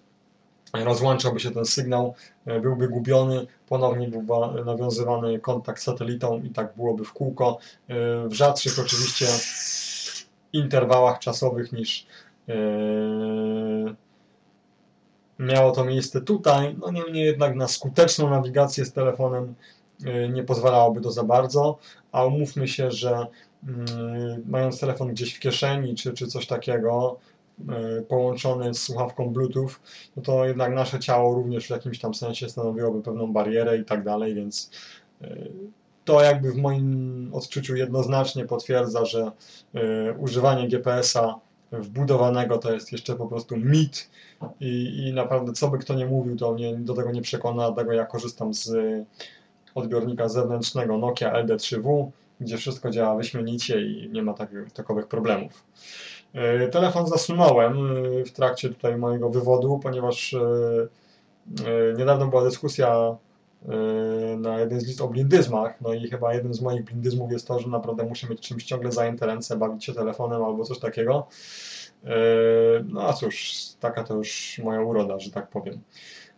rozłączałby 0.75 1.41
się 1.41 1.51
ten 1.51 1.65
sygnał, 1.65 2.15
byłby 2.63 2.89
gubiony, 2.89 3.47
ponownie 3.69 4.09
byłby 4.09 4.65
nawiązywany 4.65 5.39
kontakt 5.39 5.81
z 5.81 5.85
satelitą 5.85 6.43
i 6.43 6.51
tak 6.51 6.77
byłoby 6.77 7.05
w 7.05 7.13
kółko. 7.13 7.59
W 8.29 8.33
rzadszych 8.33 8.79
oczywiście 8.79 9.27
interwałach 10.53 11.19
czasowych 11.19 11.73
niż 11.73 12.07
miało 15.43 15.73
to 15.73 15.85
miejsce 15.85 16.21
tutaj. 16.21 16.77
No 16.79 16.91
niemniej 16.91 17.25
jednak 17.25 17.57
na 17.57 17.69
skuteczną 17.69 18.31
nawigację 18.31 18.85
z 18.85 18.93
telefonem 18.93 19.55
e, 20.05 20.29
nie 20.29 20.45
pozwalałoby 20.45 21.01
to 21.01 21.11
za 21.11 21.25
bardzo, 21.25 21.79
a 22.13 22.25
umówmy 22.25 22.69
się, 22.69 22.91
że 22.91 23.27
mm, 23.69 24.45
mając 24.47 24.81
telefon 24.81 25.09
gdzieś 25.09 25.35
w 25.35 25.41
kieszeni 25.41 25.95
czy, 25.95 26.13
czy 26.13 26.27
coś 26.27 26.47
takiego, 26.47 27.19
e, 27.69 28.03
połączony 28.03 28.75
z 28.75 28.83
słuchawką 28.83 29.29
Bluetooth, 29.33 29.71
no 30.17 30.23
to 30.23 30.45
jednak 30.45 30.75
nasze 30.75 30.99
ciało 31.01 31.35
również 31.35 31.67
w 31.67 31.71
jakimś 31.71 31.99
tam 31.99 32.15
sensie 32.15 32.49
stanowiłoby 32.49 33.03
pewną 33.03 33.33
barierę 33.33 33.79
i 33.79 33.85
tak 33.85 34.05
dalej, 34.05 34.35
więc 34.35 34.71
e, 35.23 35.37
to 36.05 36.23
jakby 36.23 36.53
w 36.53 36.57
moim 36.57 37.31
odczuciu 37.33 37.77
jednoznacznie 37.77 38.45
potwierdza, 38.45 39.05
że 39.05 39.33
używanie 40.19 40.69
GPS-a 40.69 41.41
wbudowanego 41.73 42.59
to 42.59 42.73
jest 42.73 42.93
jeszcze 42.93 43.17
po 43.17 43.27
prostu 43.27 43.57
mit 43.57 44.11
i, 44.61 45.05
i 45.07 45.13
naprawdę 45.13 45.53
co 45.53 45.69
by 45.69 45.79
kto 45.79 45.95
nie 45.95 46.07
mówił, 46.07 46.37
to 46.37 46.53
mnie 46.53 46.77
do 46.77 46.95
tego 46.95 47.11
nie 47.11 47.23
przekona, 47.23 47.71
dlatego 47.71 47.93
ja 47.93 48.07
korzystam 48.07 48.55
z 48.55 48.73
odbiornika 49.75 50.29
zewnętrznego 50.29 50.99
Nokia 50.99 51.33
LD3W, 51.33 52.11
gdzie 52.41 52.57
wszystko 52.57 52.91
działa 52.91 53.17
wyśmienicie 53.17 53.83
i 53.83 54.11
nie 54.13 54.23
ma 54.23 54.35
takich, 54.35 54.73
takowych 54.73 55.07
problemów. 55.07 55.65
E, 56.35 56.69
Telefon 56.69 57.07
zasunąłem 57.07 57.97
e, 58.21 58.25
w 58.25 58.33
trakcie 58.33 58.69
tutaj 58.69 58.97
mojego 58.97 59.31
wywodu, 59.31 59.81
ponieważ 59.83 60.35
e, 60.35 60.41
e, 61.67 61.95
niedawno 61.99 62.27
była 62.27 62.45
dyskusja 62.45 62.89
e, 62.89 63.17
na 64.39 64.59
jeden 64.59 64.81
z 64.81 64.87
list 64.87 65.01
o 65.01 65.09
blindyzmach, 65.09 65.81
no 65.81 65.95
i 65.95 66.09
chyba 66.09 66.35
jednym 66.35 66.55
z 66.55 66.61
moich 66.61 66.85
blindyzmów 66.85 67.33
jest 67.33 67.47
to, 67.49 67.59
że 67.59 67.69
naprawdę 67.69 68.05
muszę 68.05 68.29
mieć 68.29 68.41
czymś 68.41 68.65
ciągle 68.65 68.93
zajęte 68.93 69.27
ręce, 69.27 69.57
bawić 69.57 69.85
się 69.85 69.93
telefonem 69.95 70.45
albo 70.45 70.65
coś 70.65 70.79
takiego. 70.79 71.29
E, 72.05 72.15
No 72.89 73.09
a 73.09 73.13
cóż, 73.13 73.55
taka 73.81 74.05
to 74.05 74.15
już 74.15 74.61
moja 74.65 74.81
uroda, 74.81 75.19
że 75.19 75.31
tak 75.31 75.49
powiem. 75.49 75.81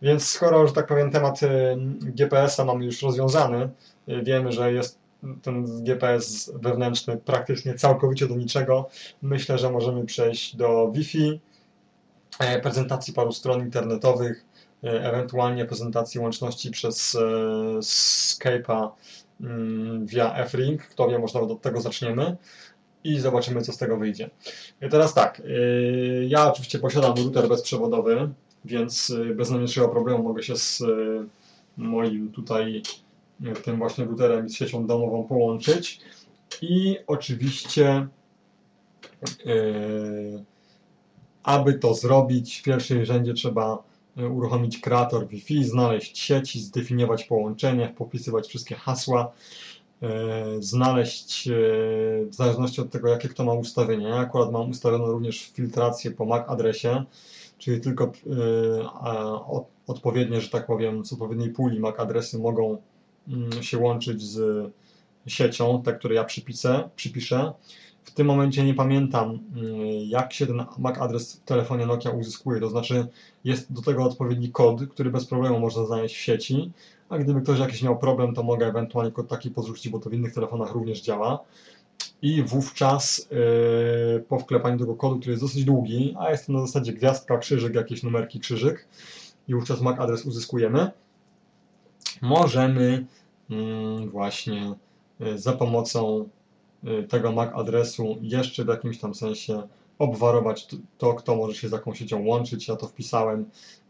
Więc 0.01 0.27
skoro, 0.27 0.67
że 0.67 0.73
tak 0.73 0.87
powiem, 0.87 1.11
temat 1.11 1.43
e, 1.43 1.77
GPS-a 2.01 2.65
mamy 2.65 2.85
już 2.85 3.01
rozwiązany, 3.01 3.69
wiemy, 4.07 4.51
że 4.51 4.73
jest 4.73 4.99
ten 5.41 5.83
GPS 5.83 6.51
wewnętrzny 6.55 7.17
praktycznie 7.17 7.73
całkowicie 7.73 8.27
do 8.27 8.35
niczego, 8.35 8.89
myślę, 9.21 9.57
że 9.57 9.71
możemy 9.71 10.05
przejść 10.05 10.55
do 10.55 10.91
Wi-Fi, 10.91 11.41
e, 12.39 12.61
prezentacji 12.61 13.13
paru 13.13 13.31
stron 13.31 13.61
internetowych, 13.61 14.45
ewentualnie 14.83 15.65
prezentacji 15.65 16.19
łączności 16.19 16.71
przez 16.71 17.15
e, 17.15 17.19
Skype'a 17.79 18.89
mm, 19.41 20.05
via 20.05 20.35
F-Ring. 20.35 20.81
Kto 20.81 21.07
wie, 21.07 21.19
może 21.19 21.39
od 21.39 21.61
tego 21.61 21.81
zaczniemy 21.81 22.37
i 23.03 23.19
zobaczymy, 23.19 23.61
co 23.61 23.73
z 23.73 23.77
tego 23.77 23.97
wyjdzie. 23.97 24.29
Teraz 24.91 25.13
tak, 25.13 25.39
e, 25.39 25.43
ja 26.25 26.51
oczywiście 26.51 26.79
posiadam 26.79 27.13
router 27.17 27.49
bezprzewodowy, 27.49 28.29
więc 28.65 29.09
e, 29.09 29.33
bez 29.33 29.49
najmniejszego 29.49 29.89
problemu 29.89 30.23
mogę 30.23 30.43
się 30.43 30.57
z 30.57 30.81
e, 30.81 30.85
moim 31.77 32.31
tutaj 32.31 32.81
e, 33.45 33.53
tym 33.53 33.77
właśnie 33.77 34.05
routerem 34.05 34.45
i 34.45 34.49
z 34.49 34.55
siecią 34.55 34.87
domową 34.87 35.23
połączyć. 35.23 35.99
I 36.61 36.97
oczywiście 37.07 38.07
e, 39.45 39.53
aby 41.43 41.73
to 41.73 41.93
zrobić, 41.93 42.59
w 42.59 42.63
pierwszym 42.63 43.05
rzędzie 43.05 43.33
trzeba 43.33 43.73
e, 43.73 43.94
uruchomić 44.17 44.79
kreator 44.79 45.27
Wi-Fi, 45.27 45.63
znaleźć 45.63 46.17
sieci, 46.17 46.59
zdefiniować 46.59 47.23
połączenie, 47.23 47.93
popisywać 47.97 48.47
wszystkie 48.47 48.75
hasła, 48.75 49.31
e, 50.01 50.45
znaleźć, 50.59 51.47
e, 51.47 51.51
w 52.25 52.33
zależności 52.33 52.81
od 52.81 52.89
tego, 52.89 53.07
jakie 53.07 53.29
kto 53.29 53.43
ma 53.43 53.53
ustawienie. 53.53 54.07
Ja 54.07 54.15
akurat 54.15 54.51
mam 54.51 54.69
ustawioną 54.69 55.05
również 55.05 55.51
filtrację 55.51 56.11
po 56.11 56.25
MAC 56.25 56.49
adresie, 56.49 57.03
czyli 57.57 57.81
tylko 57.81 58.03
e, 58.03 58.11
odpowiednie, 59.87 60.41
że 60.41 60.49
tak 60.49 60.65
powiem, 60.65 61.05
z 61.05 61.13
odpowiedniej 61.13 61.49
puli 61.49 61.79
MAC 61.79 61.99
adresy 61.99 62.39
mogą 62.39 62.77
mm, 63.27 63.63
się 63.63 63.77
łączyć 63.77 64.21
z 64.21 64.71
siecią, 65.27 65.81
te, 65.83 65.93
które 65.93 66.15
ja 66.15 66.23
przypiszę, 66.23 66.89
przypiszę. 66.95 67.53
W 68.05 68.11
tym 68.11 68.27
momencie 68.27 68.63
nie 68.63 68.73
pamiętam, 68.73 69.29
mm, 69.29 69.75
jak 70.07 70.33
się 70.33 70.47
ten 70.47 70.65
MAC 70.77 70.97
adres 70.97 71.35
w 71.35 71.43
telefonie 71.43 71.85
Nokia 71.85 72.09
uzyskuje. 72.09 72.59
To 72.59 72.69
znaczy, 72.69 73.07
jest 73.43 73.73
do 73.73 73.81
tego 73.81 74.03
odpowiedni 74.03 74.51
kod, 74.51 74.87
który 74.87 75.09
bez 75.09 75.25
problemu 75.25 75.59
można 75.59 75.85
znaleźć 75.85 76.15
w 76.15 76.19
sieci. 76.19 76.71
A 77.09 77.17
gdyby 77.17 77.41
ktoś 77.41 77.59
jakiś 77.59 77.83
miał 77.83 77.97
problem, 77.97 78.33
to 78.33 78.43
mogę 78.43 78.67
ewentualnie 78.67 79.11
kod 79.11 79.27
taki 79.27 79.51
podrzucić, 79.51 79.89
bo 79.89 79.99
to 79.99 80.09
w 80.09 80.13
innych 80.13 80.33
telefonach 80.33 80.71
również 80.71 81.01
działa. 81.01 81.39
I 82.21 82.43
wówczas 82.43 83.27
yy, 83.31 84.23
po 84.29 84.39
wklepaniu 84.39 84.79
tego 84.79 84.95
kodu, 84.95 85.19
który 85.19 85.31
jest 85.31 85.43
dosyć 85.43 85.65
długi, 85.65 86.15
a 86.19 86.31
jest 86.31 86.47
to 86.47 86.53
na 86.53 86.61
zasadzie 86.61 86.93
gwiazdka, 86.93 87.37
krzyżyk, 87.37 87.75
jakieś 87.75 88.03
numerki, 88.03 88.39
krzyżyk, 88.39 88.87
i 89.47 89.55
wówczas 89.55 89.81
MAC 89.81 89.99
adres 89.99 90.25
uzyskujemy, 90.25 90.91
możemy 92.21 93.05
mm, 93.49 94.09
właśnie 94.09 94.73
yy, 95.19 95.39
za 95.39 95.53
pomocą 95.53 96.29
tego 97.09 97.31
MAC 97.31 97.49
adresu 97.53 98.17
jeszcze 98.21 98.65
w 98.65 98.67
jakimś 98.67 98.99
tam 98.99 99.15
sensie 99.15 99.67
obwarować 99.99 100.67
to, 100.97 101.13
kto 101.13 101.35
może 101.35 101.55
się 101.55 101.69
z 101.69 101.71
jaką 101.71 101.93
siecią 101.93 102.25
łączyć. 102.25 102.67
Ja 102.67 102.75
to 102.75 102.87
wpisałem 102.87 103.45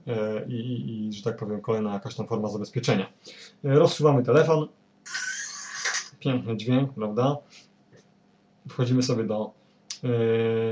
y, 0.08 0.12
i, 0.48 0.54
i, 0.54 1.08
i 1.08 1.14
że 1.14 1.24
tak 1.24 1.38
powiem, 1.38 1.62
kolejna 1.62 1.94
jakaś 1.94 2.16
tam 2.16 2.28
forma 2.28 2.50
zabezpieczenia. 2.50 3.06
Y, 3.66 3.70
Rozsuwamy 3.70 4.24
telefon. 4.24 4.68
Piękny 6.20 6.58
dźwięk, 6.58 6.94
prawda? 6.94 7.38
Wchodzimy 8.70 9.04
sobie 9.04 9.24
do 9.24 9.52
y, 10.04 10.08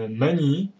menu. 0.09 0.71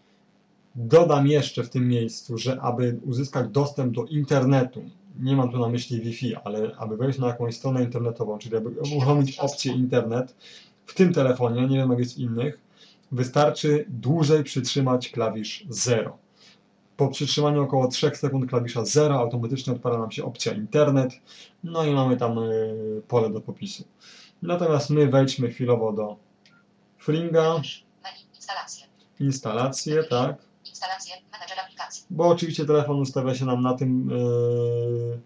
Dodam 0.76 1.28
jeszcze 1.28 1.64
w 1.64 1.70
tym 1.70 1.88
miejscu, 1.88 2.38
że 2.38 2.62
aby 2.62 3.00
uzyskać 3.06 3.50
dostęp 3.50 3.96
do 3.96 4.06
internetu, 4.06 4.84
nie 5.20 5.36
mam 5.36 5.52
tu 5.52 5.60
na 5.60 5.70
myśli 5.70 6.02
Wi-Fi, 6.02 6.36
ale 6.36 6.76
aby 6.78 6.98
wejść 6.98 7.20
na 7.20 7.28
jakąś 7.28 7.56
stronę 7.56 7.84
internetową, 7.84 8.38
czyli 8.38 8.56
aby 8.56 8.70
uruchomić 8.70 9.40
opcję 9.40 9.74
internet 9.74 10.36
w 10.86 10.94
tym 10.94 11.14
telefonie, 11.14 11.68
nie 11.68 11.78
wiem 11.78 11.90
jak 11.90 12.00
jest 12.00 12.16
w 12.16 12.20
innych, 12.20 12.60
wystarczy 13.12 13.86
dłużej 13.90 14.44
przytrzymać 14.44 15.10
klawisz 15.10 15.66
0. 15.70 16.18
Po 16.98 17.08
przytrzymaniu 17.08 17.64
około 17.64 17.88
3 17.88 18.12
sekund 18.16 18.50
klawisza 18.50 18.86
0 18.86 19.16
automatycznie 19.20 19.74
odpala 19.74 19.98
nam 19.98 20.12
się 20.12 20.24
opcja 20.24 20.54
internet, 20.54 21.14
no 21.64 21.86
i 21.86 21.94
mamy 21.94 22.18
tam 22.18 22.40
y, 22.40 23.02
pole 23.08 23.30
do 23.30 23.42
popisu. 23.42 23.84
Natomiast 24.42 24.90
my 24.90 25.08
wejdźmy 25.08 25.52
chwilowo 25.52 25.94
do 25.94 26.18
Fringa. 26.98 27.62
Instalacje. 28.36 28.88
instalacje, 29.20 30.04
tak, 30.04 30.36
Instalacje. 30.66 31.16
Menedżer 31.32 31.60
aplikacji. 31.60 32.06
bo 32.10 32.28
oczywiście 32.28 32.66
telefon 32.66 33.00
ustawia 33.00 33.36
się 33.36 33.46
nam 33.46 33.62
na 33.62 33.74
tym 33.74 34.10
yy, 34.10 35.20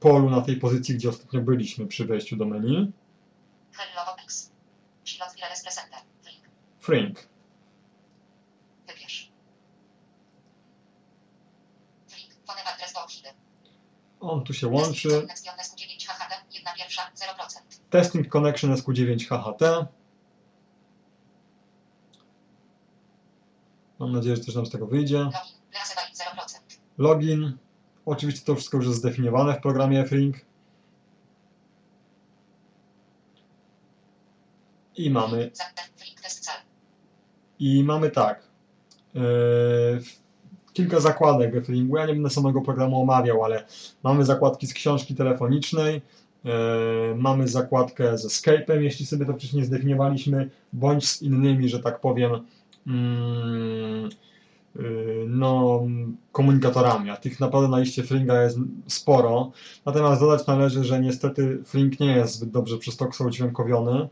polu, 0.00 0.30
na 0.30 0.40
tej 0.40 0.56
pozycji, 0.56 0.94
gdzie 0.94 1.08
ostatnio 1.08 1.40
byliśmy 1.40 1.86
przy 1.86 2.04
wejściu 2.04 2.36
do 2.36 2.44
menu. 2.44 2.92
Wybierz. 8.86 9.32
Do 12.94 13.00
Ohidy. 13.04 13.28
On 14.20 14.44
tu 14.44 14.54
się 14.54 14.68
łączy. 14.68 15.26
Next 15.56 15.74
9 15.76 16.06
HHD. 16.06 16.34
Jedna 16.54 16.74
pierwsza. 16.74 17.10
0%. 17.16 17.80
Testing 17.90 18.28
Connection 18.28 18.74
SQ9 18.74 19.26
HHT. 19.28 19.88
Mam 23.98 24.12
nadzieję, 24.12 24.36
że 24.36 24.44
też 24.44 24.54
nam 24.54 24.66
z 24.66 24.70
tego 24.70 24.86
wyjdzie. 24.86 25.18
Login. 25.18 25.34
Reasebain 25.72 26.14
0%. 26.14 26.78
Login. 26.98 27.58
Oczywiście 28.06 28.44
to 28.44 28.54
wszystko 28.54 28.76
już 28.76 28.86
jest 28.86 28.98
zdefiniowane 28.98 29.54
w 29.54 29.60
programie 29.60 30.06
Fring. 30.06 30.36
I 34.96 35.10
mamy 35.10 35.50
Zapytaj. 35.54 35.84
Link 36.04 36.20
test 36.20 36.44
cel. 36.44 36.54
I 37.58 37.84
mamy 37.84 38.10
tak. 38.10 38.42
Yy, 39.14 39.22
kilka 40.72 41.00
zakładek 41.00 41.54
we 41.54 41.62
Flingu. 41.62 41.96
Ja 41.96 42.06
nie 42.06 42.14
będę 42.14 42.30
samego 42.30 42.60
programu 42.60 43.02
omawiał, 43.02 43.44
ale 43.44 43.64
mamy 44.02 44.24
zakładki 44.24 44.66
z 44.66 44.74
książki 44.74 45.14
telefonicznej. 45.14 46.02
yy, 46.44 46.52
mamy 47.16 47.48
zakładkę 47.48 48.18
ze 48.18 48.28
Skype'em, 48.28 48.80
jeśli 48.80 49.06
sobie 49.06 49.26
to 49.26 49.32
wcześniej 49.32 49.64
zdefiniowaliśmy, 49.64 50.50
bądź 50.72 51.08
z 51.08 51.22
innymi, 51.22 51.68
że 51.68 51.80
tak 51.80 52.00
powiem, 52.00 52.32
mm, 52.86 54.10
yy, 54.76 55.26
no, 55.28 55.82
komunikatorami. 56.32 57.10
A 57.10 57.16
tych 57.16 57.40
naprawdę 57.40 57.68
na 57.68 57.78
liście 57.78 58.02
Flinga 58.02 58.42
jest 58.42 58.58
sporo. 58.86 59.52
Natomiast 59.86 60.20
dodać 60.20 60.46
należy, 60.46 60.84
że 60.84 61.00
niestety 61.00 61.62
Fling 61.66 62.00
nie 62.00 62.16
jest 62.16 62.34
zbyt 62.34 62.50
dobrze 62.50 62.78
przez 62.78 62.96
to 62.96 63.08
udźwiękowiony. 63.26 64.08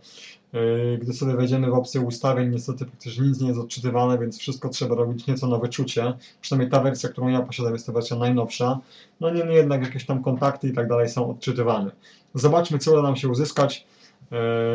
Yy, 0.52 0.98
Gdy 0.98 1.12
sobie 1.12 1.36
wejdziemy 1.36 1.70
w 1.70 1.74
opcję 1.74 2.00
ustawień, 2.00 2.48
niestety 2.48 2.84
praktycznie 2.84 3.26
nic 3.26 3.40
nie 3.40 3.48
jest 3.48 3.60
odczytywane, 3.60 4.18
więc 4.18 4.38
wszystko 4.38 4.68
trzeba 4.68 4.94
robić 4.94 5.26
nieco 5.26 5.46
na 5.46 5.58
wyczucie. 5.58 6.14
Przynajmniej 6.40 6.70
ta 6.70 6.80
wersja, 6.80 7.08
którą 7.08 7.28
ja 7.28 7.40
posiadam, 7.42 7.72
jest 7.72 7.86
to 7.86 7.92
wersja 7.92 8.16
najnowsza. 8.16 8.78
No 9.20 9.30
niemniej 9.30 9.56
jednak 9.56 9.82
jakieś 9.82 10.06
tam 10.06 10.22
kontakty 10.22 10.68
i 10.68 10.72
tak 10.72 10.88
dalej 10.88 11.08
są 11.08 11.30
odczytywane. 11.30 11.90
Zobaczmy, 12.34 12.78
co 12.78 12.92
uda 12.92 13.02
nam 13.02 13.16
się 13.16 13.28
uzyskać. 13.28 13.86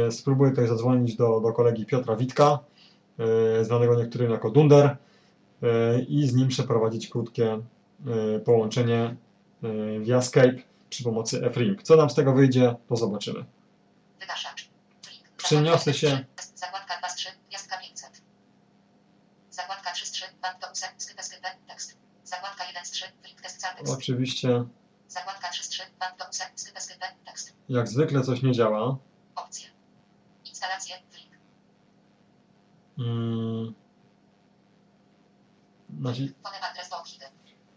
Yy, 0.05 0.11
Spróbuję 0.11 0.51
tutaj 0.51 0.67
zadzwonić 0.67 1.15
do, 1.15 1.39
do 1.39 1.53
kolegi 1.53 1.85
Piotra 1.85 2.15
Witka, 2.15 2.59
yy, 3.17 3.65
znanego 3.65 3.95
niektórym 3.95 4.31
jako 4.31 4.49
Dunder, 4.49 4.97
i 6.07 6.27
z 6.27 6.35
nim 6.35 6.47
przeprowadzić 6.47 7.07
krótkie 7.09 7.59
połączenie 8.45 9.15
via 10.01 10.21
Skype 10.21 10.55
przy 10.89 11.03
pomocy 11.03 11.45
F-Ring. 11.45 11.83
Co 11.83 11.95
nam 11.95 12.09
z 12.09 12.15
tego 12.15 12.33
wyjdzie, 12.33 12.75
to 12.89 12.95
zobaczymy. 12.95 13.45
Wygaszacz. 14.19 14.66
Przeniosę 15.47 15.93
się. 15.93 16.25
Zakładka 16.55 16.97
2 16.97 17.09
z 17.09 17.15
3. 17.15 17.29
Gwiazdka 17.49 17.77
500. 17.77 18.21
Zakładka 19.49 19.91
3 19.91 20.05
z 20.05 20.11
3. 20.11 20.25
Band 20.41 20.61
do 20.61 20.71
use. 20.71 20.87
Skype 20.97 21.23
skype. 21.23 21.57
Tekst. 21.67 21.97
Zakładka 22.23 22.65
1 22.65 22.85
z 22.85 22.91
3. 22.91 23.05
Link 23.25 23.41
test 23.41 23.61
tekst. 23.61 23.93
Oczywiście, 23.93 24.63
Zakładka 25.07 25.49
3 25.49 25.63
z 25.63 25.69
3. 25.69 25.83
Band 25.99 26.19
do 26.19 26.25
use. 26.29 26.45
Skype 26.55 26.81
skype. 26.81 27.15
Tekst. 27.25 27.53
jak 27.69 27.87
zwykle 27.87 28.23
coś 28.23 28.41
nie 28.41 28.51
działa. 28.51 28.97
Opcje. 29.35 29.69
Instalacje. 30.45 30.95
Link. 31.13 31.33
Mm. 32.99 33.73
Naci- 36.01 36.33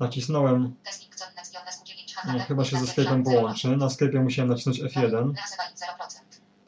nacisnąłem, 0.01 0.76
Testing 0.84 1.18
zone 1.18 1.32
next 1.34 1.82
9 1.84 2.14
no, 2.26 2.44
chyba 2.44 2.64
się 2.64 2.76
ze. 2.76 2.86
Skype'em 2.86 3.22
0%. 3.22 3.24
połączy. 3.24 3.76
Na 3.76 3.86
Skype'ie 3.86 4.22
musiałem 4.22 4.48
nacisnąć 4.51 4.80
F1. 4.80 5.32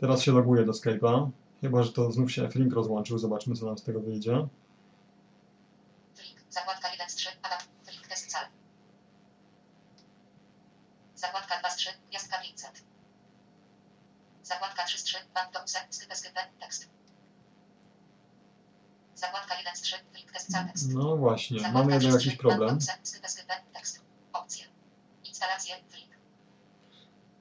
Reasebain 0.03 0.09
0%. 0.09 0.09
Teraz 0.09 0.23
się 0.23 0.33
loguję 0.33 0.65
do 0.65 0.73
Skype'a. 0.73 1.31
Chyba, 1.61 1.83
że 1.83 1.93
to 1.93 2.13
znów 2.13 2.33
się 2.33 2.45
F-Link 2.45 2.75
rozłączył. 2.75 3.19
Zobaczmy, 3.19 3.55
co 3.55 3.67
nam 3.67 3.79
z 3.79 3.83
tego 3.83 4.01
wyjdzie. 4.01 4.49
Zakładka 6.51 6.91
1 6.93 7.11
z 7.11 7.15
3. 7.15 7.29
Adam. 7.43 7.59
Link 7.93 8.07
test 8.07 8.27
cel. 8.27 8.47
Zakładka 11.17 11.59
2 11.61 11.71
z 11.71 11.77
3. 11.77 11.91
Gwiazdka 12.11 12.39
500. 12.43 12.83
Zakładka 14.43 14.85
3 14.85 14.99
z 14.99 15.03
3. 15.03 15.19
Band 15.35 15.53
do 15.53 15.61
use. 15.65 15.79
Skype 15.91 16.15
skype. 16.15 16.41
Tekst. 16.61 16.89
Zakładka 19.15 19.59
1 19.59 19.77
z 19.77 19.81
3. 19.81 19.97
Link 20.15 20.33
test 20.33 20.53
cel 20.53 20.67
tekst. 20.67 20.95
No 20.95 21.17
właśnie, 21.17 21.59
Zakładka 21.59 21.79
mamy 21.79 21.93
jednak 21.93 22.21
3 22.21 22.21
z 22.21 22.25
jakiś 22.25 22.39
3. 22.39 22.49
Band 22.49 22.59
problem. 22.59 22.79
do 22.79 22.85
use. 22.85 22.93
Skype 23.03 23.29
skype. 23.29 23.63
Tekst. 23.73 24.01
Opcje. 24.33 24.67
Instalacje. 25.25 25.77
Link. 25.97 26.12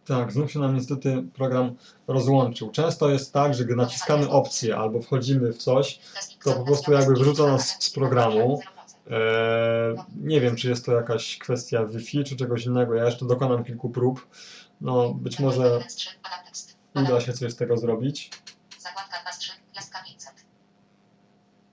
Tak, 0.07 0.31
znów 0.31 0.51
się 0.51 0.59
nam 0.59 0.75
niestety 0.75 1.23
program 1.33 1.75
rozłączył. 2.07 2.71
Często 2.71 3.09
jest 3.09 3.33
tak, 3.33 3.53
że 3.53 3.65
gdy 3.65 3.75
naciskamy 3.75 4.29
opcję 4.29 4.77
albo 4.77 5.01
wchodzimy 5.01 5.53
w 5.53 5.57
coś, 5.57 5.99
To 6.43 6.53
po 6.53 6.63
prostu 6.63 6.91
jakby 6.91 7.13
9 7.13 7.19
wrzuca 7.19 7.51
nas 7.51 7.77
z 7.79 7.89
programu. 7.89 8.59
0%. 8.59 8.81
Eee, 9.11 9.97
nie 10.17 10.41
wiem, 10.41 10.55
czy 10.55 10.69
jest 10.69 10.85
to 10.85 10.91
jakaś 10.91 11.37
kwestia 11.37 11.85
Wi-Fi, 11.85 12.23
czy 12.23 12.35
czegoś 12.35 12.65
innego. 12.65 12.93
Ja 12.95 13.05
jeszcze 13.05 13.25
dokonam 13.25 13.63
kilku 13.63 13.89
prób. 13.89 14.27
No, 14.81 15.13
być 15.13 15.39
może 15.39 15.63
Zakładka 15.63 15.77
1 15.77 15.89
z 15.89 15.95
3. 15.95 16.09
Adam 16.23 16.45
tekst. 16.45 16.77
uda 16.95 17.21
się 17.21 17.33
coś 17.33 17.51
z 17.51 17.55
tego 17.55 17.77
zrobić. 17.77 18.29
Zakładka 18.79 19.21
2 19.21 19.31
z 19.31 19.39
3. 19.39 19.51
Gwiazdka 19.71 20.03
500. 20.03 20.31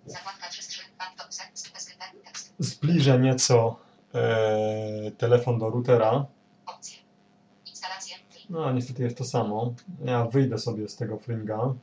Zakładka 0.06 0.48
3 0.50 0.62
z 0.62 0.66
3. 0.66 0.82
Band 0.98 1.18
do 1.18 1.24
use. 1.28 1.42
Skype 1.54 1.80
skype. 1.80 2.22
Tekst. 2.24 2.54
Zbliżę 2.58 3.18
nieco 3.18 3.76
eee, 4.14 5.12
telefon 5.12 5.58
do 5.58 5.70
routera. 5.70 6.26
No, 8.48 8.72
niestety 8.72 9.02
jest 9.02 9.18
to 9.18 9.24
samo. 9.24 9.74
Ja 10.04 10.24
wyjdę 10.24 10.58
sobie 10.58 10.88
z 10.88 10.96
tego 10.96 11.18
fringa 11.18 11.74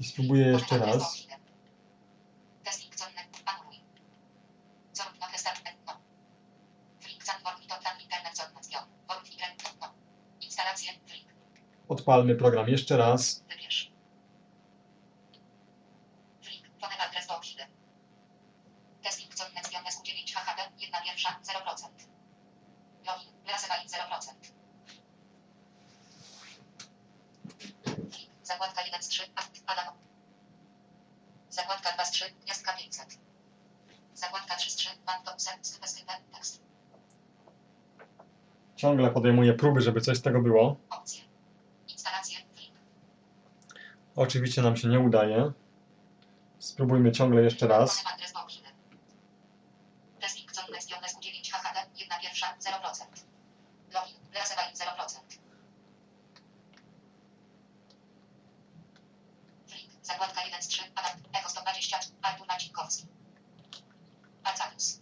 i 0.00 0.04
spróbuję 0.04 0.46
jeszcze 0.46 0.78
raz. 0.78 1.26
Testing 2.64 2.98
zone 2.98 3.10
anuluj. 3.44 3.80
Zone 4.92 5.10
no 5.20 5.26
restart 5.32 5.60
no. 5.86 5.92
Link 7.08 7.24
zone 7.24 7.38
work 7.44 7.60
to 7.68 7.76
plan 7.82 8.00
internet 8.00 8.36
zone 8.36 8.52
nation. 8.54 8.84
Work 9.08 9.32
internet 9.32 9.76
no. 9.80 9.88
Instalacje. 10.40 10.92
Link. 10.92 11.28
Odpalmy 11.88 12.34
program 12.34 12.68
jeszcze 12.68 12.96
raz. 12.96 13.44
Wybierz. 13.48 13.92
Link. 16.50 16.64
Phone 16.80 16.94
adres 17.08 17.26
do 17.26 17.38
Ohidy. 17.38 17.66
Testing 19.02 19.34
zone 19.36 19.50
nation 19.54 19.84
SQ9 19.84 20.34
HHD. 20.34 20.60
Jedna 20.78 20.98
pierwsza. 21.04 21.40
0%. 21.42 21.88
Login. 23.06 23.32
Reasebain 23.46 23.88
0%. 23.88 24.56
Link. 27.96 28.30
Zakładka 28.42 28.82
1 28.82 29.02
z 29.02 29.08
3. 29.08 29.22
Adam. 29.66 29.94
Zakładka 31.50 31.92
2 31.92 32.04
z 32.04 32.10
3. 32.10 32.24
Gwiazdka 32.44 32.72
500. 32.72 33.18
Zakładka 34.14 34.56
3 34.56 34.70
z 34.70 34.74
3. 34.76 34.88
Band 35.06 35.24
do 35.24 35.34
use. 35.34 35.50
Skype 35.62 35.88
skype. 35.88 36.12
Tekst. 36.32 36.62
Ciągle 38.76 39.10
podejmuję 39.10 39.54
próby, 39.66 39.80
żeby 39.80 40.00
coś 40.00 40.18
z 40.18 40.22
tego 40.22 40.42
było. 40.42 40.76
Oczywiście 44.16 44.62
nam 44.62 44.76
się 44.76 44.88
nie 44.88 45.00
udaje. 45.00 45.52
Spróbujmy 46.58 47.12
ciągle 47.12 47.42
jeszcze 47.42 47.66
raz. 47.66 48.02
Phone 48.02 48.14
adres 48.14 48.32
do 48.32 48.44
Ohidy. 48.44 48.68
Testing 50.20 50.54
zone 50.54 50.68
next 50.72 50.90
SQ9 50.90 51.52
HHD. 51.52 52.00
Jedna 52.00 52.18
pierwsza. 52.20 52.46
0%. 52.46 53.04
Login. 53.94 54.16
Reasebain 54.34 54.74
0%. 54.74 55.20
1 60.46 60.62
z 60.62 60.68
3. 60.68 60.82
Adam. 60.94 61.20
Echo 61.32 61.48
120. 61.48 61.98
Artur 62.22 62.46
Macinkowski. 62.46 63.06
Arcadius. 64.44 65.00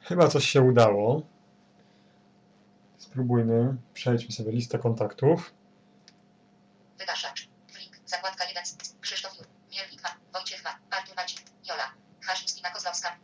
Chyba 0.00 0.28
coś 0.28 0.44
się 0.48 0.62
udało. 0.62 1.37
Spróbujmy. 3.18 3.76
Przejdźmy 3.94 4.32
sobie 4.32 4.52
listę 4.52 4.78
kontaktów. 4.78 5.52
Wygaszacz. 6.98 7.48
Zakładka 8.06 8.44
1 8.44 8.66
z 8.66 8.76
Krzysztof 9.00 9.38
Jur. 9.38 9.46
Mielnik. 9.72 10.02
Wojciech. 10.32 10.62
Artur 10.90 11.16
Macik. 11.16 11.40
Jola. 11.68 11.90
Kozłowska. 12.74 13.16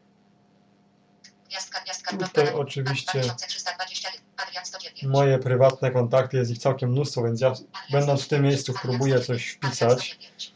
Gwiazdka, 1.49 1.81
gwiazdka. 1.81 2.16
Tutaj 2.16 2.55
oczywiście 2.55 3.21
2321. 3.21 4.21
Adrian 4.37 4.66
109. 4.66 5.03
Moje 5.03 5.39
prywatne 5.39 5.91
kontakty, 5.91 6.37
jest 6.37 6.51
ich 6.51 6.59
całkiem 6.59 6.91
mnóstwo, 6.91 7.23
więc 7.23 7.41
ja 7.41 7.53
będąc 7.91 8.25
w 8.25 8.29
tym 8.29 8.39
109. 8.39 8.53
miejscu 8.53 8.75
próbuję 8.83 9.19
109. 9.19 9.27
coś 9.27 9.51
wpisać. 9.51 10.07
109. 10.07 10.53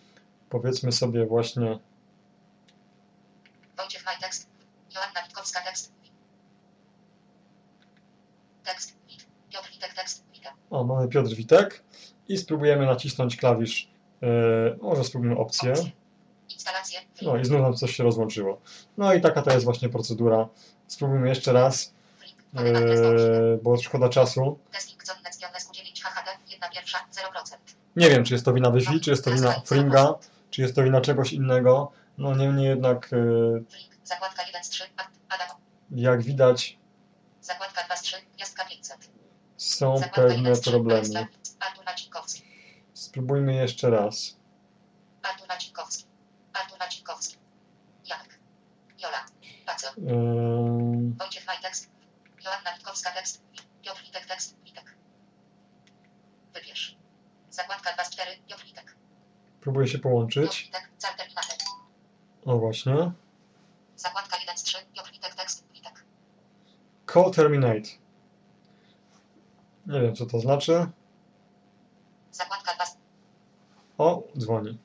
Powiedzmy 0.51 0.93
sobie 0.93 1.27
właśnie 1.27 1.79
Wojciech 3.77 4.05
Maj 4.05 4.19
tekst. 4.19 4.49
Joanna 4.95 5.23
Witkowska 5.23 5.61
tekst. 5.61 5.99
Tekst. 8.65 8.97
Wit. 9.09 9.27
Piotr 9.53 9.71
Witek 9.73 9.95
tekst. 9.95 10.25
Witek. 10.33 10.53
O, 10.71 10.85
mamy 10.85 11.08
Piotr 11.23 11.35
Witek 11.35 11.83
i 12.29 12.39
spróbujemy 12.39 12.87
nacisnąć 12.87 13.37
klawisz, 13.37 13.89
yy, 14.21 14.79
może 14.83 15.05
spróbujmy 15.05 15.37
opcję. 15.37 15.75
No 17.23 17.37
i 17.37 17.45
znów 17.45 17.61
nam 17.61 17.75
coś 17.75 17.97
się 17.97 18.03
rozłączyło. 18.03 18.61
No 18.97 19.15
i 19.15 19.21
taka 19.21 19.43
to 19.43 19.51
jest 19.51 19.65
właśnie 19.65 19.89
procedura. 19.89 20.49
Spróbujmy 20.87 21.29
jeszcze 21.29 21.53
raz, 21.53 21.95
yy, 22.55 23.61
bo 23.63 23.77
szkoda 23.77 24.09
czasu. 24.09 24.59
Testing 24.73 25.07
zone 25.07 25.21
net 25.25 25.35
związane 25.35 25.61
z 25.61 25.71
9 25.71 26.03
HHD. 26.03 26.31
1 26.51 26.71
pierwsza. 26.75 26.99
0%. 26.99 27.57
Nie 27.97 28.11
wiem, 28.11 28.25
czy 28.25 28.35
jest 28.35 28.45
to 28.45 28.53
wina 28.53 28.71
Wi-Fi, 28.71 29.01
czy 29.01 29.11
jest 29.11 29.25
to 29.25 29.31
wina 29.31 29.61
Fringa, 29.61 30.15
czy 30.51 30.63
jest 30.63 30.75
to 30.75 30.83
wina 30.83 31.01
czegoś 31.01 31.33
innego. 31.33 31.93
No 32.19 32.37
niemniej 32.37 32.67
jednak, 32.67 33.11
Link. 33.13 33.97
Zakładka 34.05 34.43
1 34.47 34.65
z 34.65 34.69
3. 34.69 34.85
Ad- 34.97 35.07
Adam. 35.29 35.57
jak 35.91 36.23
widać, 36.23 36.79
Zakładka 37.41 37.83
2 37.87 37.97
z 37.97 38.03
3. 38.03 38.17
Gwiazdka 38.37 38.65
500. 38.65 38.97
są 39.79 39.95
pewne 40.15 40.35
1 40.35 40.57
z 40.57 40.61
3. 40.61 40.71
problemy. 40.71 41.27
Spróbujmy 42.95 43.55
jeszcze 43.55 43.91
raz. 43.91 44.37
Artur 45.23 45.49
Macinkowski. 45.49 46.05
Artur 46.53 46.79
Macinkowski. 46.79 47.37
Janek. 48.07 48.39
Jola. 49.03 49.25
Paco. 49.67 49.87
Wojciech 51.19 51.47
Maj 51.47 51.57
tekst. 51.63 51.91
Joanna 52.45 52.75
Witkowska 52.75 53.11
tekst. 53.11 53.43
Piotr 53.83 54.03
Witek 54.03 54.27
tekst. 54.27 54.57
Witek. 54.65 54.95
Wybierz. 56.55 56.97
Zakładka 57.51 57.93
2 57.93 58.05
z 58.05 58.11
4. 58.11 58.31
Piotr 58.49 58.65
Witek. 58.65 58.97
próbuję 59.61 59.89
się 59.89 59.99
połączyć. 59.99 60.71
O 62.45 62.59
właśnie. 62.59 63.13
Zakładka 63.97 64.37
1 64.41 64.59
z 64.59 64.63
3. 64.63 64.79
Piotr 64.95 65.13
Witek 65.13 65.35
tekst. 65.35 65.65
Witek. 65.73 66.05
Call 67.13 67.31
terminate. 67.31 68.08
Nie 69.89 70.01
wiem, 70.01 70.15
co 70.15 70.27
to 70.27 70.41
znaczy. 70.41 70.87
Zakładka 72.33 72.75
2 72.75 72.87
z 72.87 72.97
O, 73.99 74.23
dzwoni. 74.39 74.79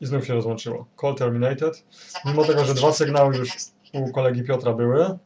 I 0.00 0.06
znów 0.06 0.26
się 0.26 0.34
rozłączyło. 0.34 0.86
Call 1.00 1.14
terminated. 1.14 1.84
Mimo 2.24 2.44
tego, 2.44 2.64
że 2.64 2.66
1 2.68 2.76
z 2.76 2.80
dwa 2.80 2.88
3. 2.90 2.98
sygnały 2.98 3.36
już. 3.36 3.50
U 3.92 4.12
kolegi 4.12 4.42
Piotra 4.42 4.72
były. 4.72 5.18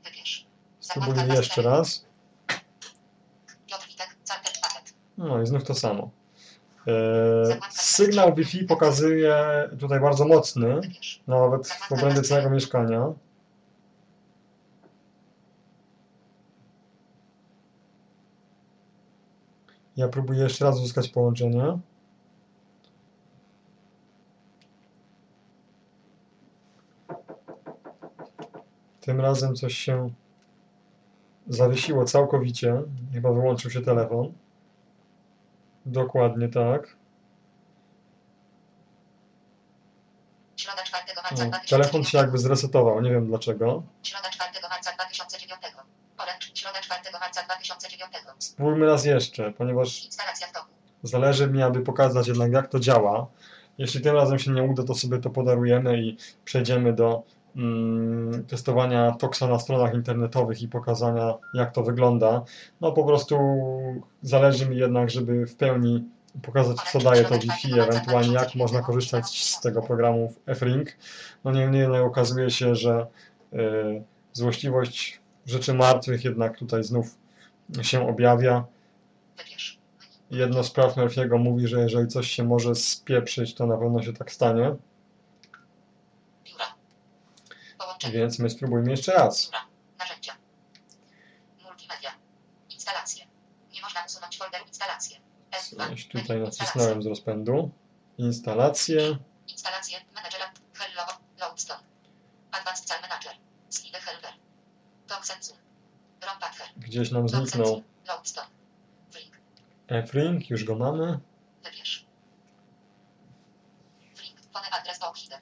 Spróbujmy 0.80 1.26
jeszcze 1.26 1.32
2 1.32 1.42
z 1.42 1.46
4. 1.48 1.68
raz. 1.68 2.06
No 5.18 5.42
i 5.42 5.46
znów 5.46 5.64
to 5.64 5.74
samo. 5.74 6.10
E, 6.88 6.92
sygnał 7.70 8.34
Wi-Fi 8.34 8.64
pokazuje 8.64 9.34
tutaj 9.80 10.00
bardzo 10.00 10.24
mocny, 10.24 10.80
nawet 11.26 11.68
w 11.68 11.92
obrębie 11.92 12.22
całego 12.22 12.50
mieszkania. 12.50 13.12
Ja 20.00 20.08
próbuję 20.08 20.42
jeszcze 20.42 20.64
raz 20.64 20.76
uzyskać 20.78 21.08
połączenie. 21.08 21.78
Tym 29.00 29.20
razem 29.20 29.54
coś 29.56 29.74
się 29.74 30.10
zawiesiło 31.48 32.04
całkowicie. 32.04 32.82
Chyba 33.12 33.32
wyłączył 33.32 33.70
się 33.70 33.80
telefon. 33.80 34.32
Dokładnie 35.86 36.48
tak. 36.48 36.96
Środa 40.56 40.82
4 40.82 41.04
marca 41.16 41.44
O, 41.44 41.48
2009. 41.48 41.70
telefon 41.70 42.04
się 42.04 42.18
jakby 42.18 42.38
zresetował, 42.38 43.00
nie 43.00 43.10
wiem 43.10 43.26
dlaczego. 43.26 43.82
Środa 44.02 44.30
4 44.30 44.40
marca 44.40 44.49
2009. 44.49 44.49
Orange. 44.49 44.49
Środa 46.60 46.80
4 46.80 47.00
marca 47.20 47.42
2009. 47.42 48.12
Spróbujmy 48.38 48.86
raz 48.86 49.04
jeszcze, 49.04 49.52
ponieważ 49.52 50.08
zależy 51.02 51.46
mi, 51.50 51.62
aby 51.62 51.80
pokazać 51.80 52.28
jednak 52.28 52.52
jak 52.52 52.68
to 52.68 52.80
działa. 52.80 53.26
Jeśli 53.78 54.00
tym 54.00 54.14
razem 54.14 54.38
się 54.38 54.50
nie 54.50 54.62
uda, 54.62 54.82
to 54.82 54.94
sobie 54.94 55.18
to 55.18 55.30
podarujemy 55.30 56.02
i 56.02 56.16
przejdziemy 56.44 56.92
do 56.92 57.22
mm, 57.56 58.46
testowania 58.46 59.12
Toxa 59.12 59.42
na 59.48 59.58
stronach 59.58 59.94
internetowych 59.94 60.62
i 60.62 60.68
pokazania 60.68 61.34
jak 61.52 61.72
to 61.72 61.82
wygląda. 61.82 62.44
No 62.80 62.92
po 62.92 63.04
prostu 63.04 63.36
zależy 64.22 64.68
mi 64.68 64.76
jednak, 64.76 65.10
żeby 65.10 65.46
w 65.46 65.56
pełni 65.56 66.04
pokazać 66.42 66.76
co 66.92 66.98
daje 66.98 67.24
to 67.24 67.38
Wi-Fi, 67.38 67.80
ewentualnie 67.80 68.34
jak 68.34 68.54
można 68.54 68.82
korzystać 68.82 69.44
z 69.44 69.60
tego 69.60 69.82
programu 69.82 70.28
w 70.28 70.48
F-Ring. 70.48 70.96
No 71.44 71.52
niemniej 71.52 71.80
jednak 71.82 72.02
okazuje 72.02 72.50
się, 72.50 72.74
że 72.74 73.06
y, 73.52 73.56
złośliwość 74.32 75.19
rzeczy 75.46 75.74
martwych 75.74 76.24
jednak 76.24 76.58
tutaj 76.58 76.84
znów 76.84 77.16
się 77.82 78.08
objawia. 78.08 78.64
Jedno 80.30 80.64
z 80.64 80.70
praw 80.70 80.96
Murphy'ego 80.96 81.38
mówi, 81.38 81.68
że 81.68 81.80
jeżeli 81.80 82.08
coś 82.08 82.30
się 82.30 82.44
może 82.44 82.74
spieprzyć, 82.74 83.54
to 83.54 83.66
na 83.66 83.76
pewno 83.76 84.02
się 84.02 84.12
tak 84.12 84.32
stanie. 84.32 84.74
Więc 88.12 88.38
my 88.38 88.50
spróbujmy 88.50 88.90
jeszcze 88.90 89.12
raz. 89.12 89.50
Narzędzia. 89.98 90.32
Multimedia. 91.64 92.10
Instalacje. 92.70 93.26
Nie 93.74 93.82
można 93.82 94.04
usunąć 94.06 94.38
folderu 94.38 94.64
instalacje. 94.66 95.16
F2. 95.50 95.90
Coś 95.90 96.06
tutaj 96.06 96.40
nacisnąłem 96.40 97.02
z 97.02 97.06
rozpędu. 97.06 97.70
Instalacje. 98.18 99.16
Gdzieś 106.90 107.10
nam 107.10 107.28
zniknął 107.28 107.82
Loadstone. 108.08 108.46
Flink. 109.10 109.32
F-Ring, 109.88 110.50
już 110.50 110.64
go 110.64 110.76
mamy. 110.76 111.20
Ochide. 115.00 115.38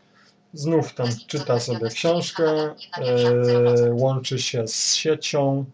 Znów 0.52 0.94
tam 0.94 1.08
czyta 1.26 1.60
sobie 1.60 1.88
książkę, 1.88 2.74
e, 2.98 3.92
łączy 3.92 4.38
się 4.38 4.68
z 4.68 4.94
siecią. 4.94 5.64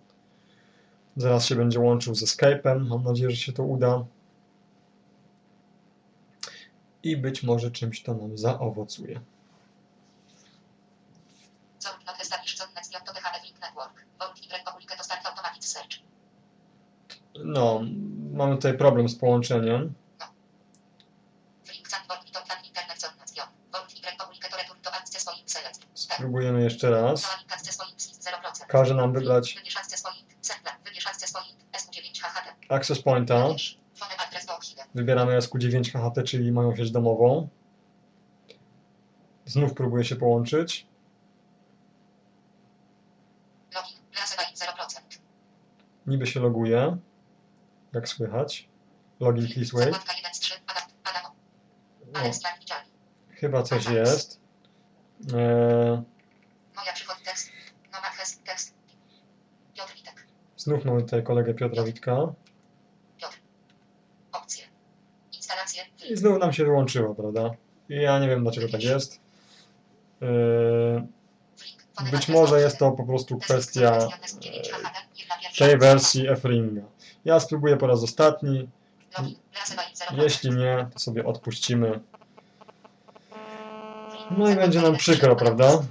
Zaraz 1.17 1.47
się 1.47 1.55
będzie 1.55 1.81
łączył 1.81 2.15
ze 2.15 2.27
Skype'em. 2.27 2.87
Mam 2.87 3.03
nadzieję, 3.03 3.31
że 3.31 3.37
się 3.37 3.53
to 3.53 3.63
uda. 3.63 4.05
I 7.03 7.17
być 7.17 7.43
może 7.43 7.71
czymś 7.71 8.03
to 8.03 8.15
nam 8.15 8.39
zaowocuje. 8.39 9.21
No, 17.55 17.81
mamy 18.33 18.57
tutaj 18.57 18.79
problem 18.79 19.09
z 19.09 19.17
połączeniem. 19.17 19.95
Spróbujemy 25.95 26.63
jeszcze 26.63 26.91
raz. 26.91 27.23
Joanik 27.23 27.53
access 27.53 27.77
point 27.77 27.97
is 27.97 28.21
0%. 28.21 28.67
Każe 28.67 28.95
nam 28.95 29.13
wybrać 29.13 29.57
access 29.81 30.03
point. 30.03 30.25
Sempla. 30.41 30.73
Wybierz 30.85 31.07
access 31.07 31.33
point. 31.33 31.57
SQ9 31.73 32.23
HHD. 32.23 32.75
Access 32.75 33.03
Pointa. 33.03 33.49
Wybieramy 34.95 35.39
SQ9 35.39 35.93
HHT, 35.93 36.25
czyli 36.25 36.53
moją 36.53 36.77
sieć 36.77 36.91
domową. 36.91 37.49
Znów 39.47 39.75
próbuję 39.75 40.05
się 40.05 40.17
połączyć. 40.17 40.87
Login. 43.75 43.97
Lasebain 44.21 44.55
0%. 44.55 45.19
Niby 46.07 46.27
się 46.27 46.41
loguje. 46.41 46.99
Jak 47.95 48.09
słychać. 48.09 48.69
Login 49.21 49.49
please 49.55 49.77
wait. 49.77 49.95
Zakładka 49.95 50.13
1 50.17 50.35
z 50.35 50.41
3. 50.41 50.55
Adam. 50.67 50.83
Adam. 51.05 51.33
O, 52.15 52.19
Alex 52.19 52.39
Clark 52.39 52.61
widzialny. 52.61 52.91
chyba 53.31 53.63
coś 53.63 53.87
jest. 53.87 54.41
Eee, 55.35 56.03
tekst. 58.45 58.75
Piotr 59.75 59.95
znów 60.57 60.85
mamy 60.85 61.03
tutaj 61.03 61.23
kolegę 61.23 61.55
Piotra 61.55 61.83
Witka. 61.83 62.33
I 66.11 66.17
znowu 66.17 66.39
nam 66.39 66.53
się 66.53 66.65
wyłączyło, 66.65 67.15
prawda? 67.15 67.51
I 67.89 67.95
ja 68.03 68.19
nie 68.19 68.29
wiem 68.29 68.43
dlaczego 68.43 68.69
tak 68.69 68.83
jest. 68.83 69.21
Flink. 71.57 72.11
Być 72.11 72.29
może 72.29 72.61
jest 72.61 72.79
to 72.79 72.93
po 72.93 73.05
prostu 73.05 73.39
kwestia 73.39 73.99
e, 73.99 74.09
tej 75.59 75.79
wersji 75.79 76.29
F-Ringa. 76.29 76.83
Ja 77.25 77.41
spróbuję 77.41 77.77
po 77.77 77.87
raz 77.87 78.03
ostatni. 78.03 78.69
Jeśli 80.17 80.51
nie, 80.51 80.89
to 80.93 80.99
sobie 80.99 81.25
odpuścimy. 81.25 82.01
No 84.31 84.51
i 84.51 84.55
będzie 84.55 84.83
nam 84.83 84.97
przykro, 84.97 85.37
prawda? 85.37 85.83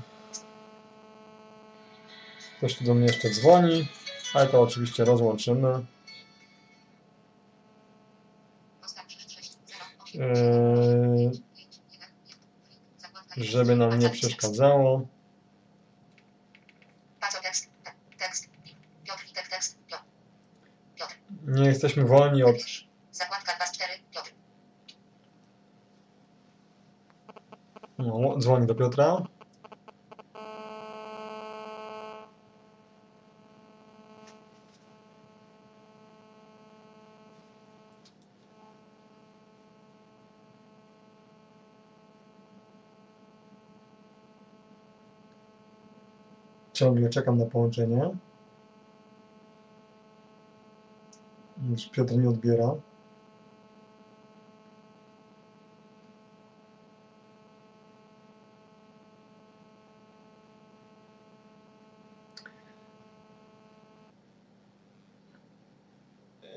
Ktoś 2.58 2.76
tu 2.76 2.84
do 2.84 2.94
mnie 2.94 3.06
jeszcze 3.06 3.30
dzwoni, 3.30 3.88
ale 4.34 4.48
to 4.48 4.62
oczywiście 4.62 5.06
rozłączymy, 5.06 5.86
Eee, 10.20 11.32
żeby 13.38 13.76
nam 13.76 14.00
nie 14.00 14.10
przeszkadzało. 14.10 15.08
Tekst, 17.44 17.70
tekst, 18.18 18.50
Piotr, 19.04 19.26
Witek, 19.28 19.48
tekst, 19.48 19.78
Piotr. 19.88 20.04
Piotr, 20.96 21.16
Nie 21.54 21.66
jesteśmy 21.66 22.06
wolni 22.06 22.44
od. 22.44 22.56
Zakładka 23.12 23.56
2 23.56 23.66
z 23.66 23.72
4, 23.72 23.94
Piotr. 24.12 24.34
No, 27.98 28.38
dzwoni 28.38 28.68
do 28.68 28.76
Piotra. 28.76 29.22
Ciągle 46.74 47.10
czekam 47.10 47.38
na 47.38 47.46
połączenie. 47.46 48.18
Już 51.74 51.90
Piotr 51.90 52.18
nie 52.18 52.30
odbiera. 52.30 52.76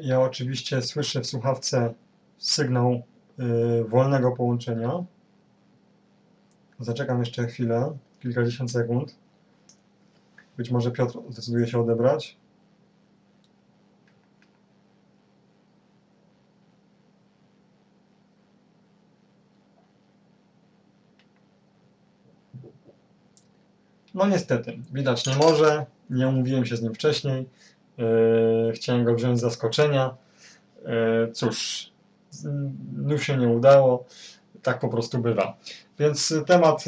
Ja 0.01 0.21
oczywiście 0.21 0.83
słyszę 0.83 1.21
w 1.21 1.27
słuchawce 1.27 1.95
sygnał 2.39 2.93
y, 2.93 3.85
wolnego 3.85 4.33
połączenia. 4.33 5.05
Zaczekam 6.81 7.21
jeszcze 7.21 7.47
chwilę, 7.47 7.99
kilkadziesiąt 8.21 8.71
sekund. 8.71 9.17
Być 10.57 10.71
może 10.71 10.91
Piotr 10.91 11.19
zdecyduje 11.29 11.67
się 11.67 11.81
odebrać. 11.81 12.37
No 24.17 24.27
niestety, 24.27 24.79
widać 24.93 25.27
nie 25.27 25.37
może. 25.37 25.87
Nie 26.11 26.29
umówiłem 26.29 26.67
się 26.67 26.77
z 26.77 26.83
nim 26.83 26.95
wcześniej. 26.95 27.49
Yy, 27.99 28.73
chciałem 28.75 29.05
go 29.05 29.15
wziąć 29.15 29.39
z 29.39 29.41
zaskoczenia. 29.41 30.15
Yy, 30.85 31.33
cóż, 31.33 31.91
znów 32.31 33.25
się 33.25 33.37
nie 33.37 33.49
udało. 33.49 34.05
Tak 34.63 34.81
po 34.81 34.89
prostu 34.89 35.19
bywa. 35.19 35.57
Więc 35.99 36.35
temat 36.47 36.85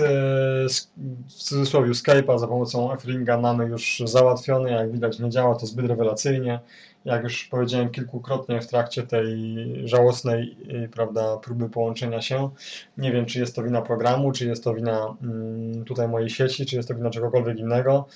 sk- 0.66 0.89
w 1.28 1.32
cudzysłowie 1.32 1.90
Skype'a 1.90 2.39
za 2.39 2.47
pomocą 2.48 2.93
F-Ringa 2.93 3.39
mamy 3.39 3.64
już 3.64 4.02
załatwiony. 4.05 4.70
Jak 4.70 4.93
widać, 4.93 5.18
nie 5.18 5.30
działa 5.30 5.55
to 5.55 5.66
zbyt 5.66 5.86
rewelacyjnie. 5.86 6.60
Jak 7.05 7.22
już 7.22 7.44
powiedziałem 7.44 7.90
kilkukrotnie 7.90 8.60
w 8.60 8.66
trakcie 8.66 9.02
tej 9.02 9.36
żałosnej 9.85 10.56
yy, 10.64 10.89
prawda, 10.89 11.36
próby 11.36 11.70
połączenia 11.70 12.22
się, 12.22 12.51
nie 12.98 13.12
wiem, 13.12 13.26
czy 13.26 13.39
jest 13.40 13.56
to 13.56 13.62
wina 13.62 13.82
programu, 13.82 14.32
czy 14.32 14.47
jest 14.47 14.64
to 14.64 14.74
wina 14.74 15.16
mm, 15.22 15.85
tutaj 15.85 16.09
mojej 16.09 16.30
sieci, 16.30 16.66
czy 16.66 16.76
jest 16.76 16.89
to 16.89 16.94
wina 16.94 17.10
czegokolwiek 17.10 17.59
innego. 17.59 18.06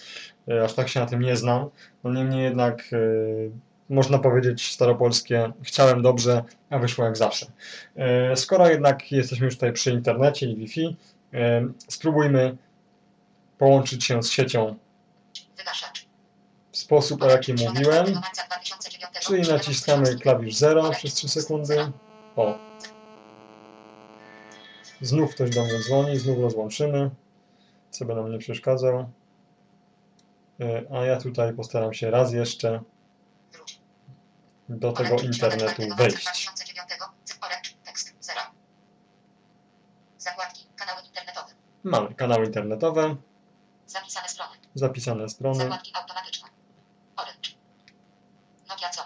Yy, 0.46 0.64
Aż 0.64 0.74
tak 0.74 0.88
się 0.88 1.00
na 1.00 1.06
tym 1.06 1.20
nie 1.20 1.36
znam. 1.36 1.68
No 2.04 2.12
niemniej 2.12 2.44
jednak 2.44 2.82
można 3.92 4.18
powiedzieć 4.18 4.72
staropolskie 4.72 5.52
chciałem 5.62 6.02
dobrze, 6.02 6.42
a 6.70 6.78
wyszło 6.78 7.04
jak 7.04 7.16
zawsze. 7.16 7.46
Yy, 7.96 8.36
Skoro 8.36 8.68
jednak 8.68 9.12
jesteśmy 9.12 9.44
już 9.44 9.54
tutaj 9.54 9.72
przy 9.72 9.90
internecie 9.90 10.46
i 10.46 10.56
Wi-Fi, 10.56 10.96
yy, 11.32 11.72
spróbujmy 11.88 12.56
połączyć 13.58 14.04
się 14.04 14.22
z 14.22 14.30
siecią 14.30 14.76
w 16.72 16.76
sposób, 16.76 17.22
o 17.22 17.26
jakim 17.26 17.56
mówiłem, 17.56 18.04
4 18.04 18.14
marca 18.14 18.42
2009 18.46 19.16
czyli 19.26 19.52
naciskamy 19.52 20.16
klawisz 20.16 20.54
0 20.54 20.90
przez 20.90 21.14
3 21.14 21.28
sekundy. 21.28 21.92
O. 22.36 22.58
Znów 25.00 25.34
ktoś 25.34 25.50
do 25.50 25.64
mnie 25.64 25.78
dzwoni, 25.78 26.18
znów 26.18 26.38
rozłączymy, 26.38 27.10
co 27.90 28.04
by 28.04 28.14
nam 28.14 28.32
nie 28.32 28.38
przeszkadzał. 28.38 29.08
Yy, 30.58 30.86
A 30.90 31.04
ja 31.04 31.16
tutaj 31.16 31.52
postaram 31.52 31.94
się 31.94 32.10
raz 32.10 32.32
jeszcze. 32.32 32.80
Do 34.68 34.92
tego 34.92 35.16
internetu 35.18 35.72
4 35.72 35.88
marca 35.88 36.02
wejść. 36.02 36.24
2009 36.24 36.88
Orange, 37.40 37.70
tekst 37.84 38.14
0. 38.20 38.40
Zakładki, 40.18 40.66
kanały 40.76 41.02
internetowe. 41.02 41.52
Mamy 41.84 42.14
kanały 42.14 42.46
internetowe, 42.46 43.16
Zapisane 43.86 44.28
strony. 44.28 44.50
zapisane 44.74 45.28
strony. 45.28 45.58
Zakładki 45.58 45.92
automatyczne. 45.94 46.48
Orange. 47.16 47.50
Nokia 48.68 48.90
Co. 48.90 49.02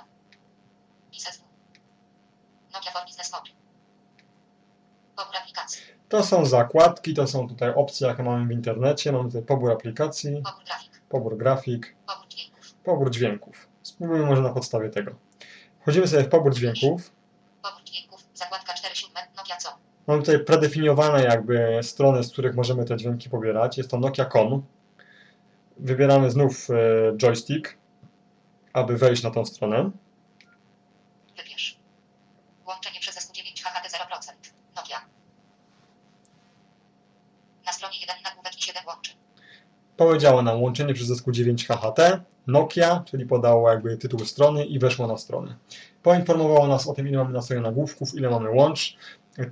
Nokia 2.72 2.90
for 2.90 3.02
Business 3.06 3.32
Mode. 3.32 3.50
Pobór 5.16 5.36
aplikacji. 5.36 5.82
To 6.08 6.22
są 6.24 6.46
zakładki, 6.46 7.14
to 7.14 7.26
są 7.26 7.48
tutaj 7.48 7.74
opcje, 7.74 8.06
jakie 8.08 8.22
mamy 8.22 8.46
w 8.46 8.50
internecie. 8.50 9.12
Mamy 9.12 9.24
tutaj 9.28 9.42
pobór 9.42 9.72
aplikacji, 9.72 10.42
Pobór 10.42 10.64
grafik. 10.64 11.02
pobór 11.08 11.36
grafik, 11.38 11.96
Pobór 12.06 12.28
dźwięków. 12.28 12.74
pobór 12.84 13.10
dźwięków. 13.10 13.68
Spróbujmy 13.82 14.26
może 14.26 14.42
na 14.42 14.50
podstawie 14.52 14.90
tego. 14.90 15.14
Wchodzimy 15.86 16.08
sobie 16.08 16.22
w 16.22 16.28
pobór 16.28 16.54
dźwięków. 16.54 17.12
Pobór 17.62 17.84
dźwięków. 17.84 18.20
Zakładka 18.34 18.74
47. 18.74 19.22
Nokia 19.36 19.56
Co. 19.56 19.68
Mamy 20.06 20.20
tutaj 20.22 20.44
predefiniowane 20.44 21.24
jakby 21.24 21.78
strony, 21.82 22.24
z 22.24 22.32
których 22.32 22.54
możemy 22.54 22.84
te 22.84 22.96
dźwięki 22.96 23.30
pobierać. 23.30 23.78
Jest 23.78 23.90
to 23.90 23.98
Nokia.com. 23.98 24.62
Wybieramy 25.76 26.30
znów 26.30 26.68
e, 26.70 26.74
joystick, 27.16 27.76
aby 28.72 28.96
wejść 28.96 29.22
na 29.22 29.30
tą 29.30 29.44
stronę. 29.44 29.90
Wybierz. 31.36 31.78
Łączenie 32.66 33.00
przez 33.00 33.16
SQ9 33.16 33.62
HHT 33.62 33.88
0%. 33.88 34.32
Nokia. 34.76 35.00
Na 37.66 37.72
stronie 37.72 38.00
1 38.00 38.16
nagłówek 38.24 38.58
i 38.58 38.62
7 38.62 38.82
łączy. 38.86 39.12
Powiedziało 39.96 40.42
nam 40.42 40.62
łączenie 40.62 40.94
przez 40.94 41.10
SQ9 41.10 41.66
HHT, 41.66 42.20
Nokia, 42.46 43.02
czyli 43.06 43.26
podało 43.26 43.70
jakby 43.70 43.96
tytuł 43.96 44.20
strony 44.20 44.64
i 44.64 44.78
weszło 44.78 45.06
na 45.06 45.16
stronę. 45.18 45.56
Poinformowało 46.02 46.66
nas 46.66 46.88
o 46.88 46.92
tym, 46.92 47.08
ile 47.08 47.18
mamy 47.18 47.32
na 47.32 47.42
stronie 47.42 47.62
nagłówków, 47.62 48.14
ile 48.14 48.30
mamy 48.30 48.50
łącz. 48.50 48.96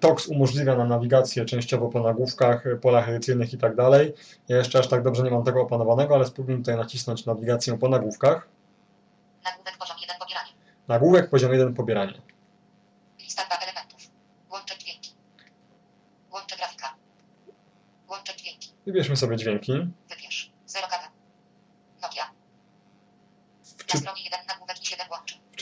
TOX 0.01 0.29
umożliwia 0.29 0.77
nam 0.77 0.89
nawigację 0.89 1.45
częściowo 1.45 1.89
po 1.89 2.01
nagłówkach, 2.01 2.65
polach 2.83 3.09
edycyjnych 3.09 3.53
i 3.53 3.59
tak 3.59 3.77
dalej. 3.77 4.15
Ja 4.49 4.57
jeszcze 4.57 4.79
aż 4.79 4.89
tak 4.89 5.03
dobrze 5.03 5.23
nie 5.23 5.31
mam 5.31 5.45
tego 5.45 5.63
opanowanego, 5.63 6.15
ale 6.15 6.27
spróbujmy 6.27 6.61
tutaj 6.61 6.77
nacisnąć 6.77 7.27
nawigację 7.27 7.79
po 7.79 7.89
nagłówkach. 7.89 8.49
Nagłówek 9.45 9.79
poziom 9.79 9.97
1 10.01 10.17
pobieranie. 10.19 10.51
Nagłówek 10.89 11.31
poziom 11.31 11.53
1 11.53 11.75
pobieranie. 11.75 12.23
Lista 13.19 13.45
2 13.45 13.57
elementów. 13.57 14.11
Łącze 14.51 14.79
dźwięki. 14.79 15.15
Łącze 16.33 16.57
grafika. 16.57 16.95
Łącze 18.11 18.37
dźwięki. 18.37 18.73
Wybierzmy 18.87 19.17
sobie 19.17 19.37
dźwięki. 19.37 19.73
Wybierz. 20.09 20.53
0 20.67 20.87
KB. 20.87 21.11
Nokia. 22.03 22.25
Na 22.25 22.33
Wczy, 23.79 23.99
stronie 23.99 24.25
1 24.25 24.41
nagłówek 24.49 24.83
i 24.83 24.87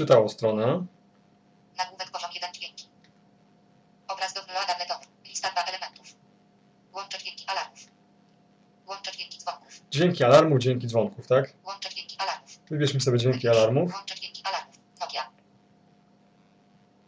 7 0.03 0.19
łączy. 0.19 0.29
wczytało 0.29 0.29
stronę. 0.29 0.87
Nagłówek 1.79 2.11
poziom 2.11 2.31
1 2.35 2.55
dźwięki. 2.55 2.89
Obraz 4.09 4.35
do. 4.35 4.41
Lista 5.24 5.51
2 5.51 5.65
elementów. 5.65 6.07
Łącze 6.93 7.19
dźwięki 7.19 7.45
alarmów. 7.47 7.79
Łącze 8.87 9.12
dźwięki 9.12 9.39
dzwonków. 9.39 9.81
Dźwięki 9.91 10.24
alarmu, 10.24 10.59
dźwięki 10.59 10.87
dzwonków, 10.87 11.27
tak? 11.27 11.53
Łącze 11.65 11.89
dźwięki 11.91 12.16
alarmów. 12.19 12.51
Wybierzmy 12.70 13.01
sobie 13.01 13.19
dźwięki 13.19 13.49
alarmów. 13.49 13.95
Łącze 13.95 14.15
dźwięki 14.15 14.43
alarmów. 14.45 14.77
Nokia. 15.01 15.31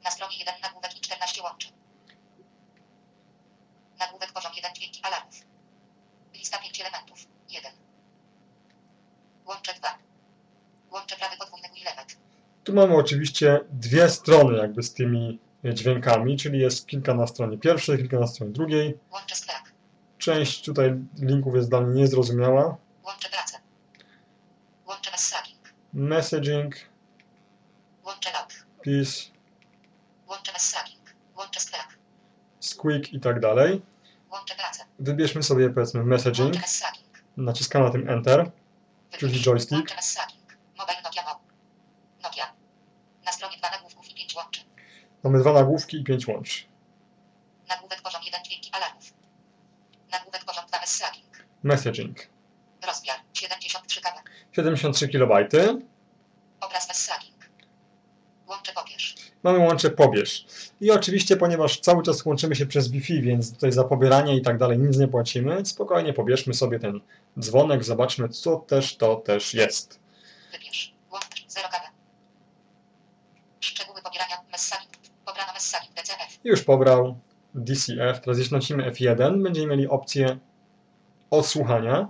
Na 0.05 0.11
stronie 0.11 0.39
1 0.39 0.55
nagłówek 0.63 0.97
i 0.97 1.01
14 1.01 1.43
łączy. 1.43 1.69
Nagłówek 3.99 4.33
poziom 4.33 4.53
1 4.57 4.75
dźwięki 4.75 5.01
alarmów. 5.03 5.35
Lista 6.35 6.59
5 6.59 6.81
elementów. 6.81 7.27
1. 7.49 7.73
Łącze 9.47 9.75
2. 9.75 9.99
Łącze 10.91 11.17
prawy 11.17 11.37
podwójny 11.37 11.69
element. 11.87 12.17
Tu 12.65 12.74
mamy 12.87 12.97
oczywiście 13.01 13.61
dwie 13.71 14.09
strony 14.11 14.59
jakby 14.59 14.83
z 14.83 14.95
tymi 14.95 15.39
dźwiękami, 15.65 16.37
czyli 16.37 16.59
jest 16.59 16.87
kilka 16.87 17.15
na 17.15 17.27
stronie 17.27 17.59
pierwszej, 17.59 17.99
kilka 17.99 18.21
na 18.21 18.27
stronie 18.27 18.53
drugiej. 18.53 18.99
Część 20.19 20.65
tutaj 20.65 20.95
linków 21.19 21.55
jest 21.55 21.69
dla 21.71 21.81
mnie 21.81 22.01
niezrozumiała. 22.01 22.77
Łączę 23.05 23.29
pracę. 23.29 23.59
Łączę 24.87 25.11
messaging. 25.11 25.59
Messaging, 25.93 26.75
Łączę 28.05 28.31
log. 28.33 28.49
peace, 28.85 29.31
Łączę 30.29 30.53
messaging. 30.53 31.15
Łączę 31.37 31.61
Slack. 31.61 31.99
squeak 32.61 33.13
i 33.13 33.21
tak 33.21 33.41
dalej. 33.41 33.83
Łączę 34.33 34.55
pracę. 34.55 34.85
Wybierzmy 34.99 35.43
sobie 35.43 35.71
powiedzmy 35.71 36.05
messaging, 36.05 36.45
Łączę 36.45 36.61
messaging. 36.61 37.07
naciskamy 37.37 37.85
na 37.85 37.91
tym 37.91 38.09
Enter. 38.09 38.51
Czyli 39.19 39.41
joystick. 39.43 39.73
Łączę 39.73 39.95
messaging. 39.97 40.57
Mobile 40.79 41.03
Nokia 41.05 41.23
Mo. 41.23 41.41
Nokia. 42.23 42.53
Na 43.27 43.33
stronie 43.33 43.57
dwa 43.59 43.71
nagłówków 43.71 44.11
i 44.11 44.15
pięć 44.15 44.35
łączy. 44.35 44.61
Mamy 45.25 45.39
dwa 45.39 45.53
nagłówki 45.53 45.97
i 45.97 46.05
pięć 46.05 46.27
łączy. 46.29 46.65
Nagłówek 47.69 48.03
poziom 48.03 48.23
1 48.27 48.45
dźwięki 48.45 48.71
alarmów. 48.73 49.13
Nagłówek 50.13 50.45
poziom 50.45 50.65
2 50.69 50.81
messaging. 50.81 51.45
Messaging. 51.63 52.19
Rozmiar 52.87 53.17
73 53.33 54.01
kb. 54.01 54.23
73 54.53 55.09
KB. 55.09 55.33
Obraz 56.61 56.89
messaging. 56.89 57.35
Łączę 58.47 58.73
pobierz. 58.73 59.15
Mamy 59.43 59.59
łącze 59.59 59.91
pobierz. 59.91 60.47
I 60.81 60.91
oczywiście, 60.91 61.37
ponieważ 61.37 61.81
cały 61.81 62.03
czas 62.03 62.25
łączymy 62.25 62.57
się 62.57 62.67
przez 62.67 62.89
Wi-Fi, 62.89 63.23
więc 63.23 63.55
tutaj 63.55 63.73
za 63.73 63.85
pobieranie 63.85 64.37
i 64.37 64.43
tak 64.43 64.59
dalej 64.59 64.79
nic 64.79 64.97
nie 64.97 65.09
płacimy, 65.09 65.67
spokojnie 65.67 66.13
pobierzmy 66.13 66.55
sobie 66.55 66.79
ten 66.79 67.01
dzwonek, 67.41 67.85
zobaczmy 67.85 68.29
co 68.29 68.57
też 68.57 68.97
to 68.97 69.17
też 69.17 69.55
jest. 69.55 70.01
Wybierz. 70.53 70.95
Łącz 71.11 71.45
0 71.49 71.69
kb. 71.69 71.83
Szczegóły 73.61 74.03
pobierania 74.03 74.37
messaging. 74.53 74.93
Pobrano 75.25 75.53
messaging 75.53 75.95
DCF. 75.95 76.05
Już 76.45 76.63
pobrał 76.63 77.19
DCF. 77.55 78.21
Teraz 78.21 78.39
jeśli 78.39 78.55
nacisnimy 78.55 78.91
F1, 78.91 79.43
będziemy 79.43 79.67
mieli 79.67 79.89
opcję 79.89 80.39
odsłuchania. 81.31 82.09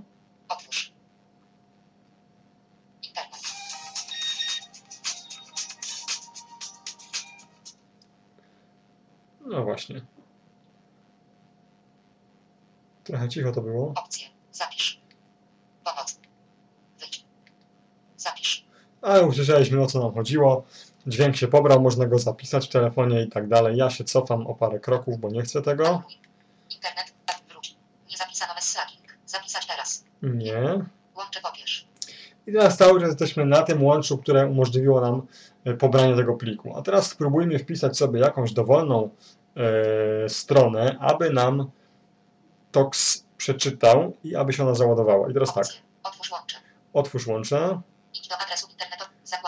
No 9.46 9.64
właśnie. 9.64 10.00
Trochę 13.04 13.28
cicho 13.28 13.52
to 13.52 13.60
było. 13.60 13.92
Opcje. 13.96 14.28
Zapisz. 14.52 15.00
Pomoc. 15.84 16.20
Wyjdź. 16.98 17.24
Zapisz. 18.16 18.66
Ale 19.02 19.26
usłyszeliśmy 19.26 19.82
o 19.82 19.86
co 19.86 20.00
nam 20.00 20.14
chodziło. 20.14 20.64
Dźwięk 21.06 21.36
się 21.36 21.48
pobrał, 21.48 21.81
można 21.81 22.06
go 22.06 22.18
zapisać 22.18 22.66
w 22.66 22.72
telefonie 22.72 23.22
i 23.22 23.28
tak 23.28 23.48
dalej. 23.48 23.76
Ja 23.76 23.90
się 23.90 24.05
cofam 24.05 24.47
o 24.47 24.55
parę 24.55 24.81
kroków, 24.81 25.18
bo 25.18 25.31
nie 25.31 25.43
chcę 25.43 25.62
tego. 25.62 26.02
Internet. 26.74 27.14
Wróć. 27.48 27.76
Nie 28.10 28.16
zapisano 28.16 28.55
messaging. 28.55 29.18
Zapisać 29.26 29.66
teraz. 29.66 30.05
Nie. 30.22 30.62
Łączę 31.16 31.40
pobierz. 31.43 31.86
I 32.47 32.52
teraz 32.52 32.76
cały 32.76 33.01
czas 33.01 33.09
jesteśmy 33.09 33.47
na 33.47 33.62
tym 33.62 33.85
łączu, 33.85 34.18
które 34.18 34.47
umożliwiło 34.47 35.01
nam 35.01 35.26
e, 35.64 35.74
pobranie 35.74 36.16
tego 36.16 36.35
pliku. 36.35 36.76
A 36.76 36.82
teraz 36.82 37.10
spróbujmy 37.10 37.59
wpisać 37.59 37.97
sobie 37.97 38.20
jakąś 38.20 38.52
dowolną 38.52 39.10
e, 39.56 40.28
stronę, 40.28 40.97
aby 41.01 41.31
nam 41.31 41.70
TOX 42.72 43.24
przeczytał 43.36 44.12
i 44.24 44.36
aby 44.36 44.52
się 44.52 44.62
ona 44.62 44.74
załadowała. 44.74 45.31
I 45.31 45.35
teraz 45.35 45.55
tak. 45.55 45.66
Otwórz 46.02 46.31
łącze. 46.31 46.56
otwórz 46.93 47.26
łącze. 47.26 47.81
Idź 48.14 48.28
do 48.28 48.39
adresu 48.39 48.68
internetowego. 48.70 48.93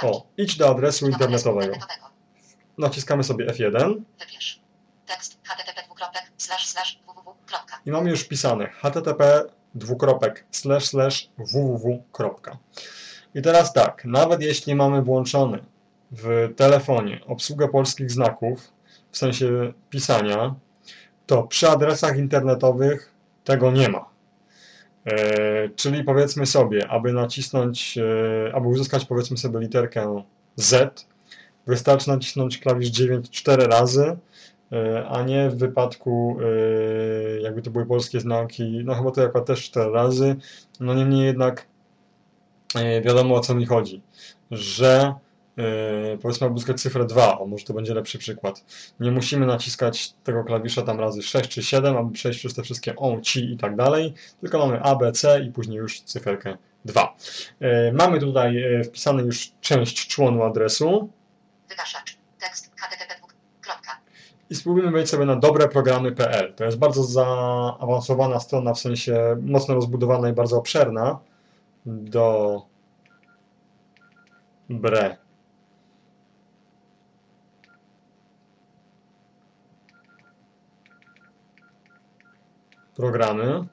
O, 0.02 0.26
idź 0.36 0.56
do 0.56 0.68
adresu 0.70 1.06
internetowego. 1.08 1.76
Naciskamy 2.78 3.24
sobie 3.24 3.46
F1 3.46 3.94
Wybierz. 4.18 4.60
Tekst 5.06 5.38
http 5.42 5.82
www. 7.14 7.34
i 7.86 7.90
mamy 7.90 8.10
już 8.10 8.20
wpisane 8.20 8.68
http 8.68 9.42
dwukropek 9.74 10.44
slash 10.50 10.86
slash 10.86 11.30
www. 11.38 12.04
I 13.34 13.42
teraz 13.42 13.72
tak, 13.72 14.04
nawet 14.04 14.42
jeśli 14.42 14.74
mamy 14.74 15.02
włączony 15.02 15.64
w 16.10 16.48
telefonie 16.56 17.20
obsługę 17.26 17.68
polskich 17.68 18.10
znaków, 18.10 18.72
w 19.10 19.18
sensie 19.18 19.72
pisania, 19.90 20.54
to 21.26 21.42
przy 21.42 21.68
adresach 21.68 22.18
internetowych 22.18 23.12
tego 23.44 23.70
nie 23.70 23.88
ma. 23.88 24.15
E, 25.06 25.68
czyli 25.68 26.04
powiedzmy 26.04 26.46
sobie, 26.46 26.88
aby 26.88 27.12
nacisnąć, 27.12 27.98
e, 27.98 28.54
aby 28.54 28.68
uzyskać 28.68 29.04
powiedzmy 29.04 29.36
sobie 29.36 29.60
literkę 29.60 30.22
Z, 30.56 31.06
wystarczy 31.66 32.08
nacisnąć 32.08 32.58
klawisz 32.58 32.88
9 32.88 33.30
4 33.30 33.66
razy, 33.66 34.16
e, 34.72 35.06
a 35.08 35.22
nie 35.22 35.50
w 35.50 35.56
wypadku, 35.56 36.38
jakby 37.42 37.62
to 37.62 37.70
były 37.70 37.86
polskie 37.86 38.20
znaki, 38.20 38.80
no 38.84 38.94
chyba 38.94 39.10
to 39.10 39.22
akurat 39.22 39.46
też 39.46 39.62
4 39.62 39.90
razy, 39.90 40.36
no 40.80 40.94
niemniej 40.94 41.26
jednak 41.26 41.66
wiadomo 43.02 43.34
o 43.34 43.40
co 43.40 43.54
mi 43.54 43.66
chodzi, 43.66 44.02
że 44.50 45.14
e, 45.58 46.18
powiedzmy 46.18 46.48
uzyskać 46.48 46.80
cyfrę 46.80 47.04
2, 47.04 47.38
o 47.38 47.46
może 47.46 47.64
to 47.64 47.74
będzie 47.74 47.94
lepszy 47.94 48.18
przykład, 48.18 48.64
nie 49.00 49.10
musimy 49.10 49.46
naciskać 49.46 50.12
tego 50.12 50.44
klawisza 50.44 50.82
tam 50.82 51.00
razy 51.00 51.22
6 51.22 51.50
czy 51.50 51.62
7, 51.62 51.96
aby 51.96 52.12
przejść 52.12 52.38
przez 52.38 52.54
te 52.54 52.62
wszystkie 52.62 52.96
on, 52.96 53.22
ci 53.22 53.52
i 53.52 53.56
tak 53.56 53.76
dalej, 53.76 54.14
tylko 54.40 54.58
mamy 54.58 54.82
A, 54.82 54.96
B, 54.96 55.12
C 55.12 55.40
i 55.40 55.52
później 55.52 55.78
już 55.78 56.00
cyferkę 56.00 56.56
2. 56.84 57.16
E, 57.60 57.92
Mamy 57.92 58.20
tutaj 58.20 58.62
e, 58.62 58.84
wpisane 58.84 59.22
już 59.22 59.52
część 59.60 60.08
członu 60.08 60.42
adresu 60.42 61.10
Wygaszacz. 61.68 62.18
Tekst 62.40 62.70
http. 62.76 63.14
Kropka. 63.60 64.00
i 64.50 64.54
spróbujmy 64.54 64.90
wejść 64.90 65.10
sobie 65.10 65.24
na 65.24 65.36
dobreprogramy.pl. 65.36 66.54
To 66.54 66.64
jest 66.64 66.78
bardzo 66.78 67.02
zaawansowana 67.02 68.40
strona, 68.40 68.74
w 68.74 68.80
sensie 68.80 69.36
mocno 69.40 69.74
rozbudowana 69.74 70.28
i 70.28 70.32
bardzo 70.32 70.58
obszerna. 70.58 71.18
Do 71.86 72.62
bre. 74.68 75.16
Programy. 82.96 83.64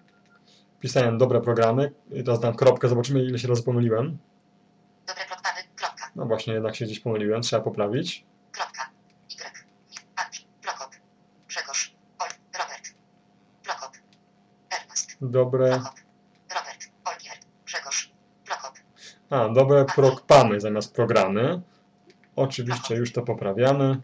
Pisałem 0.80 1.18
dobre 1.18 1.42
programy. 1.42 1.92
I 2.12 2.24
teraz 2.24 2.40
dam 2.40 2.56
kropkę, 2.56 2.90
zobaczymy 2.90 3.24
ile 3.24 3.40
się 3.40 3.48
razy 3.48 3.64
pomyliłem. 3.64 4.18
Dobre 5.08 5.26
programy. 5.26 5.60
Kropka. 5.76 6.12
No 6.16 6.26
właśnie, 6.26 6.54
jednak 6.54 6.76
się 6.76 6.86
gdzieś 6.86 7.00
pomyliłem, 7.00 7.42
trzeba 7.42 7.64
poprawić. 7.64 8.26
Kropka. 8.52 8.90
Y. 9.32 10.46
Prokop. 10.62 10.90
Grzegorz. 11.48 11.96
Ol. 12.20 12.28
Robert. 12.60 12.94
Prokop. 13.64 13.92
Ernest. 14.70 15.18
Dobre. 15.22 15.70
Prokop. 15.70 16.00
Robert. 16.50 16.82
Olgier. 17.06 17.38
Grzegorz. 17.66 18.12
Prokop. 18.46 18.74
A, 19.30 19.50
dobre 19.50 19.86
prokpamy 19.86 20.60
zamiast 20.60 20.94
programy. 20.96 21.62
Oczywiście 22.36 22.96
już 22.96 23.14
to 23.14 23.22
poprawiamy. 23.22 24.02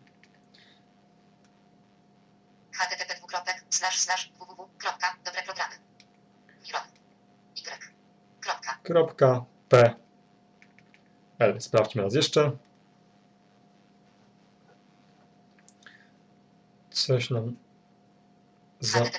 http 2.71 3.15
dwukropek 3.17 3.63
slash 3.69 3.99
slash 3.99 4.31
www. 4.39 4.69
Kropka. 4.77 5.15
Dobre 5.25 5.41
programy. 5.43 5.75
Miron. 6.65 6.81
Y. 7.55 7.89
Kropka. 8.89 9.15
Kropka 9.15 9.45
P. 9.69 9.95
L. 11.39 11.61
Sprawdźmy 11.61 12.03
raz 12.03 12.13
jeszcze. 12.13 12.51
Coś 16.91 17.29
nam 17.29 17.55
za... 18.79 18.99
pl. 18.99 19.09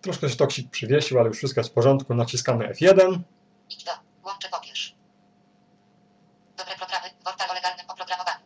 Troszkę 0.00 0.28
się 0.28 0.36
toksik 0.36 0.70
przywiesił, 0.70 1.18
ale 1.18 1.28
już 1.28 1.36
wszystko 1.36 1.60
jest 1.60 1.70
w 1.70 1.72
porządku. 1.72 2.14
Naciskamy 2.14 2.68
F1. 2.68 3.18
Idź 3.70 3.84
do. 3.84 3.92
Łączę 4.24 4.48
pobierz. 4.48 4.94
Dobre 6.56 6.74
programy. 6.76 7.08
Portal 7.24 7.50
o 7.50 7.54
legalnym 7.54 7.90
oprogramowaniu. 7.90 8.44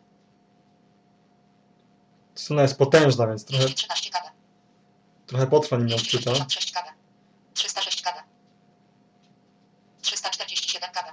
Strona 2.35 2.63
jest 2.63 2.79
potężna, 2.79 3.27
więc 3.27 3.45
trochę, 3.45 3.65
213 3.65 4.11
kb. 4.11 4.44
Trochę 5.27 5.47
potrwa 5.47 5.77
nim 5.77 5.89
ją 5.89 5.99
wczyta. 5.99 6.31
266 6.31 6.73
kb. 6.73 6.93
306 7.55 8.03
kb. 8.03 8.23
347 10.03 10.91
kb. 10.93 11.13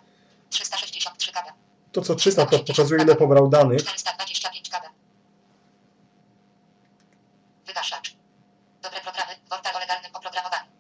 363 0.50 1.32
kb. 1.32 1.54
To 1.92 2.02
co 2.02 2.16
czyta, 2.16 2.46
to 2.46 2.60
pokazuje 2.60 3.04
ile 3.04 3.16
pobrał 3.16 3.50
danych. 3.50 3.84
425 3.84 4.70
kb. 4.70 4.90
Wygaszacz. 7.66 8.16
Dobre 8.82 9.02
programy. 9.02 9.36
Portal 9.50 9.76
o 9.76 9.80
legalnym 9.80 10.16
oprogramowaniu. 10.16 10.72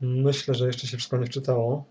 Myślę, 0.00 0.54
że 0.54 0.66
jeszcze 0.66 0.86
się 0.86 0.96
wszystko 0.96 1.16
nie 1.16 1.26
wczytało. 1.26 1.84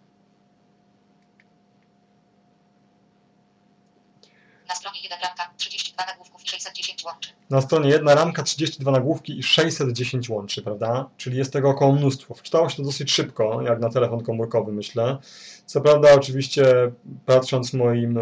Na 4.67 4.75
stronie 4.75 5.01
1 5.01 5.19
ramka 5.21 5.53
30 5.57 5.93
32 5.93 6.05
nagłówków 6.05 6.43
i 6.43 6.47
610 6.47 7.03
łączy. 7.03 7.34
Na 7.49 7.61
stronie 7.61 7.89
jedna 7.89 8.15
ramka, 8.15 8.43
32 8.43 8.91
nagłówki 8.91 9.39
i 9.39 9.43
610 9.43 10.29
łączy, 10.29 10.61
prawda? 10.61 11.09
Czyli 11.17 11.37
jest 11.37 11.53
tego 11.53 11.69
około 11.69 11.91
mnóstwo. 11.93 12.33
Wczytało 12.33 12.69
się 12.69 12.77
to 12.77 12.83
dosyć 12.83 13.11
szybko, 13.11 13.61
jak 13.61 13.79
na 13.79 13.89
telefon 13.89 14.23
komórkowy, 14.23 14.71
myślę. 14.71 15.17
Co 15.65 15.81
prawda, 15.81 16.13
oczywiście, 16.13 16.91
patrząc 17.25 17.73
moim 17.73 18.17
e, 18.17 18.21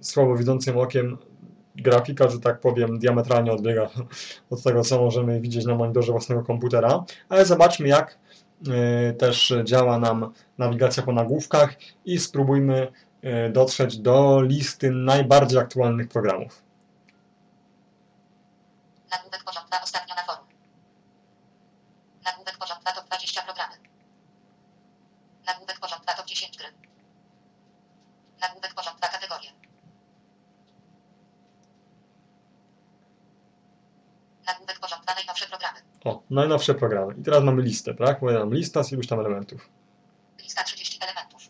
słabowidzącym 0.00 0.78
okiem, 0.78 1.18
grafika, 1.76 2.28
że 2.28 2.40
tak 2.40 2.60
powiem, 2.60 2.98
diametralnie 2.98 3.52
odbiega 3.52 3.90
od 4.50 4.62
tego, 4.62 4.82
co 4.82 4.98
możemy 4.98 5.40
widzieć 5.40 5.64
na 5.64 5.74
monitorze 5.74 6.12
własnego 6.12 6.42
komputera. 6.42 7.04
Ale 7.28 7.46
zobaczmy, 7.46 7.88
jak 7.88 8.18
e, 8.68 9.12
też 9.12 9.54
działa 9.64 9.98
nam 9.98 10.32
nawigacja 10.58 11.02
po 11.02 11.12
nagłówkach 11.12 11.76
i 12.04 12.18
spróbujmy 12.18 12.92
e, 13.22 13.50
dotrzeć 13.50 13.98
do 13.98 14.42
listy 14.42 14.90
najbardziej 14.90 15.58
aktualnych 15.58 16.08
programów. 16.08 16.67
Nagłówek 19.10 19.44
poziom 19.44 19.66
2 19.66 19.80
ostatnio 19.82 20.14
na 20.14 20.22
forum. 20.22 20.46
Nagłówek 22.24 22.58
poziom 22.58 22.78
2 22.80 22.92
top 22.92 23.06
20 23.06 23.42
programy. 23.42 23.76
Nagłówek 25.46 25.80
poziom 25.80 25.98
2 26.02 26.14
top 26.14 26.26
10 26.26 26.56
gry. 26.58 26.72
Nagłówek 28.40 28.74
poziom 28.74 28.96
2 28.96 29.08
kategorie. 29.08 29.50
Nagłówek 34.46 34.78
poziom 34.80 35.00
2 35.02 35.14
najnowsze 35.14 35.46
programy. 35.46 35.80
O, 36.04 36.22
najnowsze 36.30 36.74
programy. 36.74 37.14
I 37.20 37.22
teraz 37.22 37.42
mamy 37.42 37.62
listę, 37.62 37.94
tak? 37.94 38.22
Mówię 38.22 38.34
nam 38.34 38.54
lista 38.54 38.82
z 38.84 38.92
iluś 38.92 39.06
tam 39.06 39.20
elementów. 39.20 39.68
Lista 40.38 40.64
30 40.64 40.98
elementów. 41.02 41.42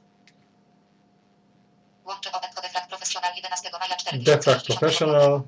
Łącze 2.04 2.32
Open 2.32 2.50
Code 2.54 2.68
Flag 2.68 2.88
Professional 2.88 3.36
11 3.36 3.70
maja 3.80 3.96
4 3.96 4.18
Defrag 4.18 4.62
Professional, 4.64 5.42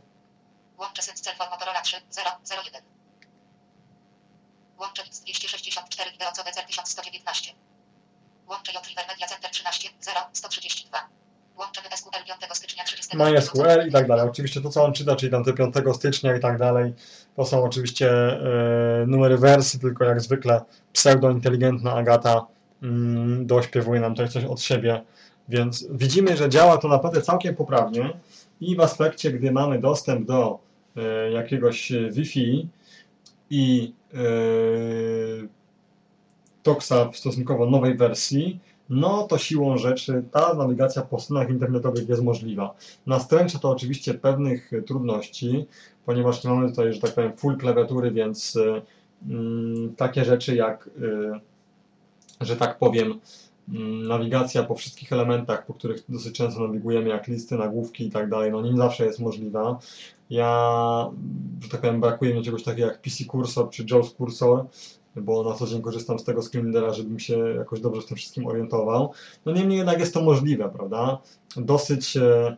Łącze 0.79 1.03
Syncel 1.03 1.35
for 1.37 1.51
Motorola 1.51 1.81
3001. 1.81 2.83
Łącze 4.79 5.03
X264 5.03 6.13
Video 6.13 6.33
CDC 6.33 6.63
1119. 6.67 7.55
Łącze 8.47 8.73
JRiver 8.73 9.07
Media 9.09 9.27
Center 9.27 9.51
13 9.51 9.89
0132. 10.33 11.09
Łącze 11.57 11.81
SQL 11.97 12.25
5 12.25 12.57
stycznia 12.57 12.85
30. 12.85 12.99
MySQL 13.15 13.89
i 13.89 13.93
tak 13.93 14.09
dalej. 14.09 14.29
Oczywiście 14.29 14.61
to, 14.61 14.69
co 14.69 14.85
on 14.85 14.93
czyta, 14.93 15.17
czyli 15.17 15.33
tam 15.33 15.45
te 15.45 15.53
5 15.53 15.75
stycznia 15.95 16.37
i 16.37 16.41
tak 16.41 16.59
dalej, 16.59 16.93
to 17.37 17.45
są 17.45 17.65
oczywiście 17.65 18.11
e, 18.11 19.07
numery 19.07 19.39
wersji, 19.39 19.81
tylko 19.81 20.05
jak 20.05 20.21
zwykle 20.21 20.61
pseudo-inteligentna 20.93 21.95
Agata 21.95 22.47
mm, 22.83 23.47
dośpiewuje 23.47 24.01
nam 24.01 24.15
tutaj 24.15 24.29
coś 24.29 24.45
od 24.45 24.61
siebie, 24.61 25.03
więc 25.49 25.87
widzimy, 25.91 26.37
że 26.37 26.49
działa 26.49 26.79
to 26.79 26.89
naprawdę 26.89 27.23
całkiem 27.23 27.55
poprawnie 27.55 28.13
i 28.61 28.77
w 28.77 28.81
aspekcie, 28.81 29.33
gdy 29.33 29.53
mamy 29.53 29.79
dostęp 29.79 30.27
do 30.27 30.59
e, 30.97 31.31
jakiegoś 31.31 31.93
Wi-Fi 32.11 32.69
i 33.51 33.93
e, 34.15 34.17
w 37.13 37.17
stosunkowo 37.17 37.67
nowej 37.67 37.97
wersji, 37.97 38.61
no 38.91 39.23
to 39.23 39.39
siłą 39.39 39.77
rzeczy 39.77 40.25
ta 40.31 40.55
nawigacja 40.55 41.03
po 41.03 41.21
stronach 41.21 41.51
internetowych 41.51 42.09
jest 42.09 42.23
możliwa. 42.23 42.75
Nastręcza 43.07 43.59
to 43.59 43.71
oczywiście 43.71 44.15
pewnych 44.15 44.71
trudności, 44.87 45.67
ponieważ 46.07 46.45
nie 46.45 46.51
mamy 46.51 46.71
tutaj, 46.71 46.93
że 46.93 47.01
tak 47.01 47.15
powiem, 47.15 47.37
full 47.37 47.57
klawiatury, 47.57 48.11
więc 48.11 48.57
y, 48.57 48.83
mm, 49.29 49.95
takie 49.97 50.25
rzeczy 50.25 50.57
jak, 50.57 50.87
y, 50.87 51.33
że 52.41 52.57
tak 52.57 52.79
powiem, 52.79 53.21
mm, 53.69 54.09
nawigacja 54.09 54.63
po 54.63 54.75
wszystkich 54.75 55.13
elementach, 55.13 55.67
po 55.67 55.75
których 55.75 56.05
dosyć 56.09 56.37
często 56.37 56.67
nawigujemy, 56.67 57.09
jak 57.09 57.29
listy, 57.29 57.57
nagłówki 57.57 58.07
i 58.07 58.11
tak 58.11 58.31
dalej, 58.31 58.53
no 58.53 58.63
nie 58.63 58.77
zawsze 58.77 59.07
jest 59.07 59.21
możliwa. 59.21 59.79
Ja, 60.31 61.11
że 61.61 61.69
tak 61.69 61.81
powiem, 61.81 62.01
brakuje 62.01 62.35
mi 62.35 62.43
czegoś 62.43 62.63
takiego 62.63 62.89
jak 62.89 63.03
PC 63.03 63.25
Cursor 63.25 63.71
czy 63.71 63.85
JAWS 63.91 64.15
Cursor, 64.15 64.67
bo 65.17 65.45
na 65.45 65.55
co 65.55 65.67
dzień 65.67 65.83
korzystam 65.83 66.19
z 66.19 66.25
tego 66.25 66.43
screen 66.43 66.65
readera, 66.65 66.93
żebym 66.93 67.19
się 67.19 67.39
jakoś 67.39 67.81
dobrze 67.81 68.01
w 68.01 68.07
tym 68.07 68.17
wszystkim 68.17 68.47
orientował. 68.47 69.13
No 69.47 69.53
niemniej 69.53 69.79
jednak 69.79 70.01
jest 70.01 70.15
to 70.15 70.23
możliwe, 70.23 70.69
prawda? 70.69 71.19
Dosyć 71.57 72.17
e, 72.17 72.57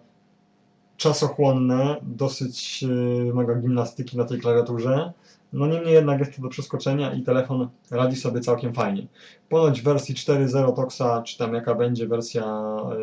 czasochłonne, 0.97 1.97
dosyć 2.03 2.85
e, 2.85 3.25
wymaga 3.25 3.55
gimnastyki 3.55 4.17
na 4.17 4.25
tej 4.25 4.41
klawiaturze. 4.41 5.13
No 5.53 5.67
niemniej 5.67 5.95
jednak 5.95 6.21
jest 6.21 6.37
to 6.37 6.43
do 6.43 6.49
przeskoczenia 6.49 7.15
i 7.15 7.23
telefon 7.23 7.69
radzi 7.91 8.17
sobie 8.17 8.41
całkiem 8.41 8.75
fajnie. 8.75 9.07
Ponoć 9.49 9.81
w 9.81 9.85
wersji 9.85 10.15
4.0 10.15 10.77
Toxa, 10.77 11.23
czy 11.25 11.39
tam 11.39 11.55
jaka 11.55 11.75
będzie 11.75 12.07
wersja 12.07 12.45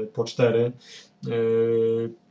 e, 0.03 0.05
po 0.05 0.23
4, 0.23 0.71
e, 1.25 1.29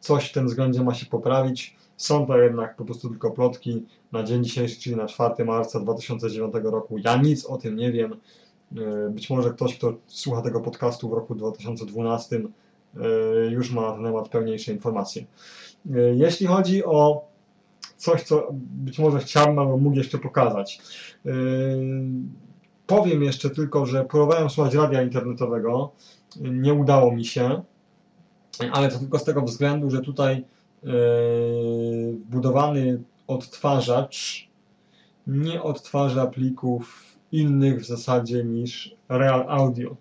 coś 0.00 0.28
w 0.28 0.32
tym 0.32 0.46
względzie 0.46 0.82
ma 0.82 0.94
się 0.94 1.06
poprawić. 1.06 1.76
Są 1.96 2.26
to 2.26 2.38
jednak 2.38 2.76
po 2.76 2.84
prostu 2.84 3.08
tylko 3.08 3.30
plotki 3.30 3.84
na 4.12 4.22
dzień 4.22 4.44
dzisiejszy, 4.44 4.80
czyli 4.80 4.96
na 4.96 5.06
4 5.06 5.44
marca 5.44 5.80
2009 5.80 6.54
roku. 6.64 6.98
Ja 6.98 7.16
nic 7.16 7.44
o 7.44 7.56
tym 7.56 7.76
nie 7.76 7.92
wiem. 7.92 8.16
E, 8.76 9.10
Być 9.10 9.30
może 9.30 9.50
ktoś, 9.50 9.78
kto 9.78 9.94
słucha 10.06 10.42
tego 10.42 10.60
podcastu 10.60 11.08
w 11.08 11.12
roku 11.12 11.34
2012, 11.34 12.36
e, 12.36 12.40
już 13.50 13.70
ma 13.72 13.80
na 13.82 13.92
ten 13.92 14.04
temat 14.04 14.28
pełniejsze 14.28 14.72
informacje. 14.72 15.24
E, 15.94 15.98
Jeśli 16.14 16.46
chodzi 16.46 16.84
o 16.84 17.28
coś, 17.96 18.22
co 18.22 18.48
być 18.52 18.98
może 18.98 19.18
chciałbym 19.18 19.58
albo 19.58 19.76
mógł 19.76 19.96
jeszcze 19.96 20.18
pokazać. 20.18 20.80
Powiem 22.86 23.22
jeszcze 23.22 23.50
tylko, 23.50 23.86
że 23.86 24.04
próbowałem 24.04 24.50
słuchać 24.50 24.74
radia 24.74 25.02
internetowego. 25.02 25.92
Nie 26.40 26.74
udało 26.74 27.12
mi 27.12 27.24
się, 27.24 27.62
ale 28.72 28.88
to 28.88 28.98
tylko 28.98 29.18
z 29.18 29.24
tego 29.24 29.42
względu, 29.42 29.90
że 29.90 30.00
tutaj 30.00 30.44
wbudowany 32.24 33.02
odtwarzacz 33.28 34.48
nie 35.26 35.62
odtwarza 35.62 36.26
plików 36.26 37.04
innych 37.32 37.80
w 37.80 37.86
zasadzie 37.86 38.44
niż 38.44 38.96
Real 39.08 39.44
Audio. 39.48 39.96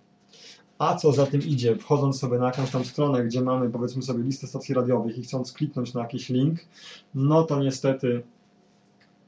A 0.78 0.96
co 0.96 1.12
za 1.12 1.26
tym 1.26 1.42
idzie, 1.42 1.76
wchodząc 1.76 2.20
sobie 2.20 2.40
na 2.40 2.46
jakąś 2.46 2.72
tam 2.72 2.86
stronę, 2.86 3.24
gdzie 3.24 3.42
mamy 3.42 3.70
powiedzmy 3.70 4.02
sobie 4.02 4.24
listę 4.24 4.48
stacji 4.48 4.76
radiowych 4.76 5.18
i 5.18 5.24
chcąc 5.24 5.54
kliknąć 5.54 5.94
na 5.94 6.02
jakiś 6.02 6.30
link, 6.30 6.60
no 7.16 7.44
to 7.44 7.60
niestety 7.60 8.24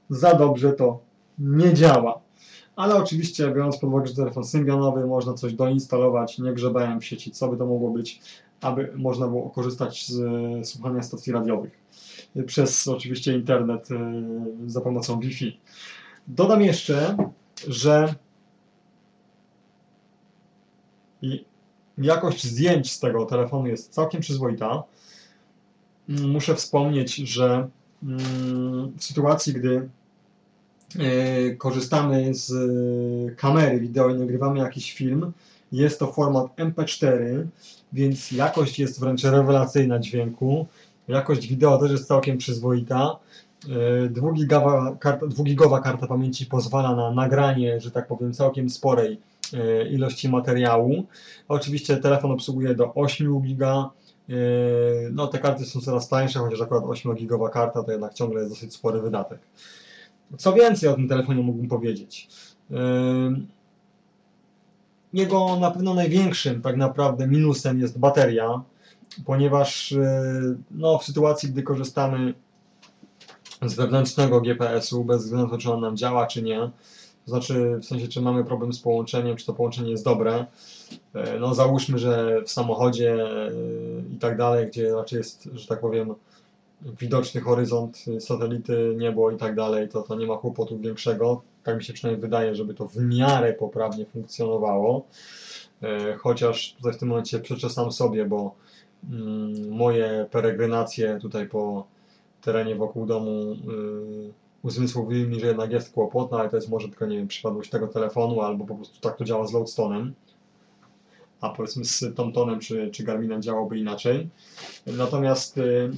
za 0.10 0.34
dobrze 0.34 0.74
to 0.74 1.00
nie 1.40 1.74
działa. 1.74 2.22
Ale 2.76 2.96
oczywiście, 2.96 3.52
biorąc 3.52 3.78
pod 3.78 3.90
uwagę, 3.90 4.08
że 4.08 4.16
telefon 4.16 4.44
symbionowy, 4.44 5.08
można 5.08 5.34
coś 5.34 5.54
doinstalować, 5.54 6.40
nie 6.40 6.54
grzebałem 6.54 7.00
w 7.00 7.06
sieci, 7.06 7.32
co 7.32 7.48
by 7.48 7.58
to 7.58 7.66
mogło 7.66 7.92
być, 7.92 8.22
aby 8.62 8.94
można 8.96 9.28
było 9.28 9.50
korzystać 9.50 10.08
z 10.08 10.20
e, 10.20 10.66
słuchania 10.66 11.04
stacji 11.04 11.34
radiowych 11.34 11.72
przez 12.46 12.88
oczywiście 12.88 13.34
internet 13.34 13.92
e, 13.92 14.24
za 14.68 14.82
pomocą 14.82 15.20
Wi-Fi. 15.20 15.60
Dodam 16.28 16.62
jeszcze, 16.62 17.18
że 17.68 18.16
jakość 21.98 22.44
zdjęć 22.44 22.92
z 22.92 23.00
tego 23.00 23.26
telefonu 23.26 23.68
jest 23.68 23.94
całkiem 23.94 24.22
przyzwoita. 24.22 24.84
Mm, 26.10 26.30
Muszę 26.30 26.56
wspomnieć, 26.56 27.16
że 27.16 27.68
mm, 28.04 28.92
w 28.98 29.04
sytuacji, 29.04 29.54
gdy 29.54 29.90
e, 31.00 31.56
korzystamy 31.56 32.34
z 32.34 32.52
e, 32.52 33.36
kamery 33.36 33.80
wideo 33.80 34.10
i 34.10 34.20
nagrywamy 34.20 34.60
jakiś 34.60 34.94
film, 34.94 35.32
jest 35.72 36.00
to 36.00 36.12
format 36.12 36.56
MP4, 36.56 37.46
więc 37.94 38.32
jakość 38.32 38.80
jest 38.80 39.00
wręcz 39.00 39.24
rewelacyjna 39.24 40.00
dźwięku. 40.00 40.68
Jakość 41.10 41.48
wideo 41.48 41.77
też 41.77 41.91
jest 41.91 42.07
całkiem 42.07 42.38
przyzwoita. 42.38 43.19
E, 44.06 44.10
Dwugigowa 44.10 44.95
karta, 44.99 45.81
karta 45.84 46.07
pamięci 46.07 46.45
pozwala 46.45 46.95
na 46.95 47.11
nagranie, 47.11 47.81
że 47.81 47.91
tak 47.91 48.07
powiem, 48.07 48.34
całkiem 48.34 48.69
sporej 48.69 49.19
e, 49.53 49.88
ilości 49.90 50.30
materiału. 50.30 51.06
Oczywiście 51.48 51.98
telefon 51.98 52.31
obsługuje 52.31 52.76
do 52.76 52.94
8 52.94 53.41
giga. 53.41 53.90
E, 54.30 54.34
No, 55.11 55.27
te 55.27 55.40
karty 55.40 55.65
są 55.65 55.81
coraz 55.81 56.10
tańsze, 56.10 56.40
chociaż 56.40 56.61
akurat 56.61 56.84
8-gigowa 56.84 57.49
karta 57.49 57.84
to 57.84 57.91
jednak 57.91 58.14
ciągle 58.14 58.40
jest 58.40 58.52
dosyć 58.52 58.73
spory 58.73 59.02
wydatek. 59.02 59.40
Co 60.38 60.53
więcej 60.53 60.90
o 60.90 60.94
tym 60.94 61.07
telefonie 61.07 61.41
mógłbym 61.44 61.68
powiedzieć? 61.68 62.27
E, 62.72 62.76
Jego 65.14 65.56
na 65.60 65.72
pewno 65.72 65.94
największym 65.94 66.61
tak 66.61 66.77
naprawdę 66.77 67.27
minusem 67.27 67.80
jest 67.80 67.99
bateria, 67.99 68.61
ponieważ 69.26 69.91
e, 69.91 70.56
no, 70.72 70.98
w 70.98 71.03
sytuacji, 71.03 71.49
gdy 71.49 71.64
korzystamy 71.64 72.34
z 73.65 73.73
wewnętrznego 73.73 74.41
GPS-u, 74.41 75.03
bez 75.03 75.23
względu 75.23 75.48
na 75.48 75.52
to, 75.52 75.57
czy 75.57 75.72
on 75.72 75.81
nam 75.81 75.98
działa, 75.98 76.27
czy 76.27 76.41
nie, 76.41 76.60
to 77.26 77.31
znaczy 77.31 77.80
w 77.81 77.86
sensie, 77.86 78.07
czy 78.07 78.22
mamy 78.22 78.44
problem 78.45 78.73
z 78.73 78.80
połączeniem, 78.80 79.38
czy 79.38 79.45
to 79.45 79.53
połączenie 79.53 79.91
jest 79.91 80.06
dobre, 80.06 80.45
E, 81.14 81.40
no 81.40 81.53
załóżmy, 81.53 81.99
że 81.99 82.41
w 82.45 82.52
samochodzie 82.52 83.14
e, 83.14 83.52
i 84.15 84.18
tak 84.18 84.38
dalej, 84.38 84.68
gdzie 84.68 84.94
raczej 84.94 85.18
jest, 85.18 85.49
że 85.53 85.68
tak 85.68 85.80
powiem, 85.80 86.15
widoczny 86.99 87.41
horyzont, 87.41 88.06
y, 88.07 88.22
satelity, 88.22 88.95
niebo 88.98 89.31
i 89.31 89.38
tak 89.38 89.56
dalej, 89.56 89.90
to, 89.90 90.02
to 90.02 90.15
nie 90.15 90.27
ma 90.27 90.38
kłopotu 90.38 90.80
większego. 90.80 91.41
Tak 91.64 91.77
mi 91.77 91.84
się 91.84 91.94
przynajmniej 91.94 92.22
wydaje, 92.22 92.56
żeby 92.56 92.73
to 92.73 92.88
w 92.88 92.98
miarę 92.98 93.53
poprawnie 93.53 94.06
funkcjonowało. 94.06 95.06
Chociaż 96.19 96.73
tutaj 96.77 96.94
w 96.94 96.98
tym 96.98 97.07
momencie 97.07 97.40
przeczesam 97.40 97.91
sobie, 97.91 98.26
bo 98.26 98.56
moje 99.70 100.28
peregrinacje 100.32 101.20
tutaj 101.22 101.48
po 101.48 101.88
terenie 102.42 102.76
wokół 102.76 103.06
domu 103.06 103.56
yy, 103.68 104.34
uzmysłowili 104.64 105.28
mi, 105.28 105.40
że 105.40 105.48
jednak 105.48 105.72
jest 105.72 105.94
kłopot, 105.94 106.32
no 106.32 106.40
ale 106.40 106.50
to 106.50 106.56
jest 106.56 106.70
może 106.70 106.88
tylko, 106.88 107.06
nie 107.06 107.18
wiem, 107.18 107.28
przypadłość 107.28 107.70
tego 107.70 107.88
telefonu, 107.88 108.42
albo 108.42 108.66
po 108.66 108.76
prostu 108.76 109.00
tak 109.02 109.18
to 109.18 109.26
działa 109.26 109.48
z 109.48 109.54
Loadstone'em, 109.54 110.12
a 111.42 111.50
powiedzmy 111.50 111.86
z 111.86 112.16
TomTonem 112.16 112.60
czy, 112.60 112.92
czy 112.92 113.04
Garminem 113.04 113.42
działałoby 113.42 113.78
inaczej. 113.78 114.30
Natomiast, 114.88 115.58
yy, 115.58 115.92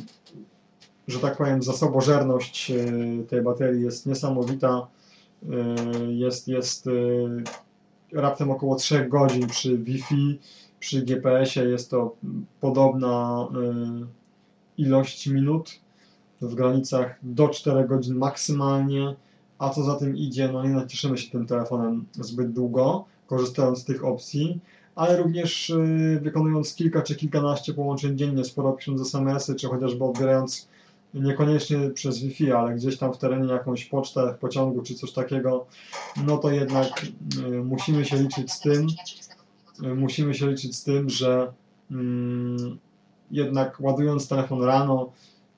że 1.07 1.19
tak 1.19 1.37
powiem, 1.37 1.63
zasobożerność 1.63 2.69
yy, 2.69 3.25
tej 3.29 3.41
baterii 3.41 3.83
jest 3.83 4.05
niesamowita. 4.05 4.87
Jest, 6.09 6.47
jest 6.47 6.89
raptem 8.13 8.51
około 8.51 8.75
3 8.75 9.05
godzin 9.05 9.47
przy 9.47 9.77
Wi-Fi, 9.77 10.39
przy 10.81 11.01
GPS-ie 11.01 11.69
jest 11.69 11.89
to 11.89 12.15
podobna 12.59 13.47
y, 14.77 14.81
ilość 14.81 15.27
minut 15.27 15.79
w 16.41 16.55
granicach 16.55 17.19
do 17.23 17.49
4 17.49 17.87
godzin 17.87 18.15
maksymalnie, 18.15 19.15
a 19.59 19.69
co 19.69 19.83
za 19.83 19.95
tym 19.95 20.17
idzie, 20.17 20.49
no 20.51 20.63
nie 20.63 20.69
nacieszymy 20.69 21.17
się 21.17 21.31
tym 21.31 21.45
telefonem 21.45 22.05
zbyt 22.13 22.53
długo, 22.53 23.05
korzystając 23.27 23.79
z 23.79 23.85
tych 23.85 24.05
opcji, 24.05 24.59
ale 24.95 25.17
również 25.17 25.69
y, 25.69 26.19
wykonując 26.21 26.75
kilka 26.75 27.01
czy 27.01 27.15
kilkanaście 27.15 27.73
połączeń 27.73 28.17
dziennie, 28.17 28.45
sporo 28.45 28.73
pisząc 28.73 29.01
SMS-y, 29.01 29.55
czy 29.55 29.67
chociażby 29.67 30.03
odbierając 30.03 30.67
niekoniecznie 31.13 31.89
przez 31.89 32.19
Wi-Fi, 32.19 32.51
ale 32.51 32.75
gdzieś 32.75 32.97
tam 32.97 33.13
w 33.13 33.17
terenie 33.17 33.53
jakąś 33.53 33.85
pocztę 33.85 34.33
w 34.33 34.39
pociągu 34.39 34.81
czy 34.81 34.95
coś 34.95 35.11
takiego, 35.11 35.65
no 36.25 36.37
to 36.37 36.51
jednak 36.51 37.05
y, 37.37 37.63
musimy 37.63 38.05
się 38.05 38.17
liczyć 38.17 38.51
z 38.51 38.59
tym, 38.59 38.87
musimy 39.81 40.33
się 40.33 40.51
liczyć 40.51 40.75
z 40.75 40.83
tym, 40.83 41.09
że 41.09 41.53
mm, 41.91 42.77
jednak 43.31 43.79
ładując 43.79 44.27
telefon 44.27 44.63
rano, 44.63 45.11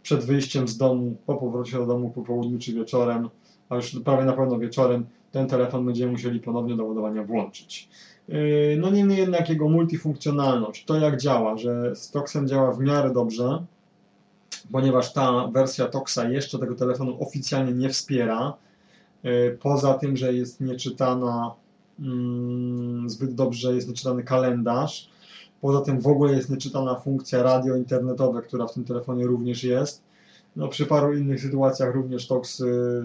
przed 0.04 0.24
wyjściem 0.26 0.68
z 0.68 0.78
domu, 0.78 1.16
po 1.26 1.36
powrocie 1.36 1.78
do 1.78 1.86
domu 1.86 2.10
po 2.10 2.22
południu 2.22 2.60
czy 2.60 2.74
wieczorem, 2.74 3.30
a 3.70 3.76
już 3.76 4.00
prawie 4.06 4.26
na 4.26 4.34
pewno 4.34 4.60
wieczorem, 4.60 5.06
ten 5.32 5.48
telefon 5.48 5.86
będziemy 5.86 6.12
musieli 6.12 6.40
ponownie 6.40 6.76
do 6.76 6.86
ładowania 6.86 7.24
włączyć. 7.24 7.90
Yy, 8.28 8.78
No 8.80 8.90
niemniej 8.90 9.18
jednak 9.18 9.50
jego 9.50 9.70
multifunkcjonalność, 9.70 10.86
to 10.86 11.00
jak 11.00 11.18
działa, 11.18 11.58
że 11.58 11.95
z 11.95 12.12
Toxem 12.12 12.48
działa 12.48 12.72
w 12.72 12.80
miarę 12.80 13.14
dobrze, 13.14 13.66
ponieważ 14.72 15.14
ta 15.14 15.48
wersja 15.48 15.88
Toxa 15.88 16.30
jeszcze 16.30 16.60
tego 16.60 16.76
telefonu 16.76 17.18
oficjalnie 17.20 17.74
nie 17.74 17.90
wspiera. 17.90 18.54
Yy, 19.24 19.58
Poza 19.62 19.94
tym, 19.94 20.18
że 20.18 20.34
jest 20.34 20.62
nieczytana 20.62 21.52
zbyt 23.06 23.36
dobrze, 23.36 23.76
jest 23.76 23.88
nieczytany 23.88 24.24
kalendarz. 24.24 25.10
Poza 25.61 25.82
tym 25.82 26.02
w 26.02 26.07
ogóle 26.07 26.34
jest 26.34 26.49
nieczytana 26.49 26.95
funkcja 26.95 27.44
radio 27.44 27.76
internetowe, 27.76 28.41
która 28.41 28.68
w 28.68 28.74
tym 28.74 28.84
telefonie 28.84 29.26
również 29.26 29.64
jest. 29.64 30.03
No, 30.56 30.68
przy 30.68 30.86
paru 30.86 31.18
innych 31.18 31.41
sytuacjach 31.41 31.95
również 31.95 32.28
Tox, 32.28 32.60
yy, 32.60 33.03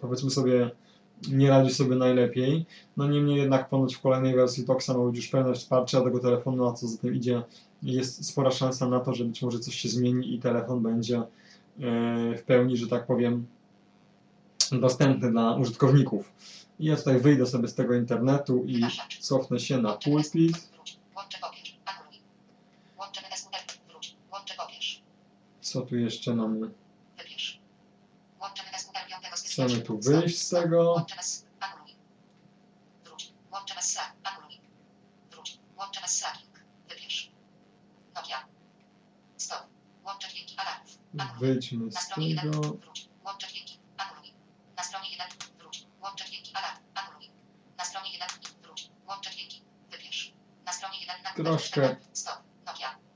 powiedzmy 0.00 0.30
sobie, 0.30 0.70
nie 1.32 1.50
radzi 1.50 1.74
sobie 1.74 1.96
najlepiej. 1.96 2.66
No 2.96 3.08
niemniej 3.08 3.38
jednak 3.38 3.68
ponoć 3.68 3.94
w 3.94 4.00
kolejnej 4.00 4.34
wersji 4.34 4.64
Toxa 4.64 4.88
ma 4.88 5.04
być 5.04 5.16
już 5.16 5.28
pełne 5.28 5.54
wsparcie 5.54 6.00
tego 6.00 6.18
telefonu, 6.18 6.68
a 6.68 6.72
co 6.72 6.86
za 6.86 6.98
tym 6.98 7.14
idzie, 7.14 7.42
jest 7.82 8.26
spora 8.26 8.50
szansa 8.50 8.88
na 8.88 9.00
to, 9.00 9.14
że 9.14 9.24
być 9.24 9.42
może 9.42 9.58
coś 9.58 9.74
się 9.74 9.88
zmieni 9.88 10.34
i 10.34 10.38
telefon 10.38 10.82
będzie 10.82 11.22
yy, 11.78 12.36
w 12.36 12.42
pełni, 12.46 12.76
że 12.76 12.86
tak 12.86 13.06
powiem, 13.06 13.46
dostępny 14.72 15.30
dla 15.30 15.56
użytkowników. 15.56 16.32
I 16.78 16.84
ja 16.86 16.96
tutaj 16.96 17.20
wyjdę 17.20 17.46
sobie 17.46 17.68
z 17.68 17.74
tego 17.74 17.94
internetu 17.94 18.64
i 18.66 18.82
cofnę 19.20 19.60
się 19.60 19.78
na 19.78 19.92
pulpit. 19.92 20.74
Co 25.60 25.80
tu 25.82 25.96
jeszcze 25.96 26.34
mamy? 26.34 26.70
Wybierz. 27.18 27.60
Łączemy 28.40 28.68
SQL 28.78 28.92
5 29.22 29.38
stycznia. 29.38 29.64
Chcemy 29.66 29.82
tu 29.82 29.98
wyjść 29.98 30.38
z 30.38 30.48
tego. 30.48 30.92
Łączemy 30.92 31.22
z 31.22 31.46
anuluj. 31.60 31.94
Wróć. 33.04 33.32
Łączemy 33.52 33.82
z 33.82 33.84
Slack. 33.84 34.12
Anuluj. 34.24 34.60
Wróć. 35.30 35.58
Łączemy 35.78 36.08
z 36.08 36.10
Slacking. 36.10 36.64
Wybierz. 36.88 37.30
Nokia. 38.14 38.46
Stop. 39.36 39.66
Łącze 40.06 40.28
dźwięki 40.28 40.56
alarmów. 40.58 40.98
Anuluj. 41.18 41.38
Wyjdźmy 41.48 41.86
Na 41.86 42.00
z 42.00 42.04
stronie 42.04 42.28
1. 42.28 42.52
tego. 42.52 42.68
Wróć. 42.68 43.08
Łącze 43.24 43.48
dźwięki. 43.48 43.78
Anuluj. 43.96 44.32
Na 44.76 44.82
stronie 44.82 45.10
1. 45.10 45.26
Wróć. 45.58 45.86
Łącze 46.02 46.24
dźwięki 46.24 46.52
alarm. 46.54 46.78
Anuluj. 46.94 47.30
Na 47.78 47.84
stronie 47.84 48.12
1. 48.12 48.28
Wróć. 48.62 48.90
Łącze 49.08 49.30
dźwięki. 49.30 49.62
Wybierz. 49.90 50.32
Na 50.66 50.72
stronie 50.72 51.00
1. 51.00 51.16
Na 51.16 51.22
Troszkę. 51.36 51.96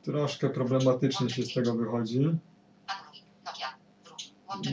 Troszkę 0.02 0.50
problematycznie 0.50 1.30
się 1.30 1.42
z 1.42 1.54
tego 1.54 1.74
wychodzi, 1.74 2.38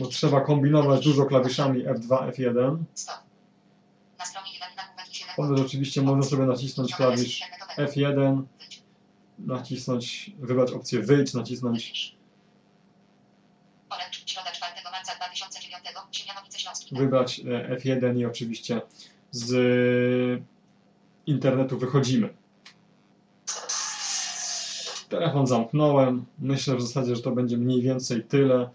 bo 0.00 0.06
trzeba 0.06 0.40
kombinować 0.40 1.04
dużo 1.04 1.24
klawiszami 1.26 1.84
F2, 1.84 2.30
F1. 2.30 2.76
Stop. 2.94 3.16
Na 4.18 4.24
stronie 4.24 4.52
1 4.52 4.68
nagłówek 4.76 5.10
i 5.10 5.14
7. 5.14 5.34
Potem 5.36 5.56
rzeczywiście 5.56 6.02
można 6.02 6.22
sobie 6.22 6.42
nacisnąć 6.46 6.94
klawisz 6.94 7.40
F1, 7.78 8.42
Wyjdź. 8.58 8.82
nacisnąć, 9.38 10.30
wybrać 10.38 10.72
opcję 10.72 11.02
wyjdź, 11.02 11.34
nacisnąć 11.34 11.78
Wybierz. 11.84 12.16
Orange. 13.90 14.18
Środa 14.26 14.52
4 14.52 14.72
marca 14.92 15.14
2009. 15.14 15.84
Siemianowice 16.12 16.58
Śląski. 16.58 16.94
wybrać 16.96 17.40
e, 17.40 17.76
F1 17.76 18.18
i 18.18 18.24
oczywiście 18.26 18.80
z 19.30 20.42
internetu 21.26 21.78
wychodzimy. 21.78 22.34
Telefon 25.08 25.46
zamknąłem. 25.46 26.24
Myślę 26.38 26.76
w 26.76 26.82
zasadzie, 26.82 27.16
że 27.16 27.22
to 27.22 27.30
będzie 27.30 27.56
mniej 27.56 27.82
więcej 27.82 28.22
tyle. 28.22 28.68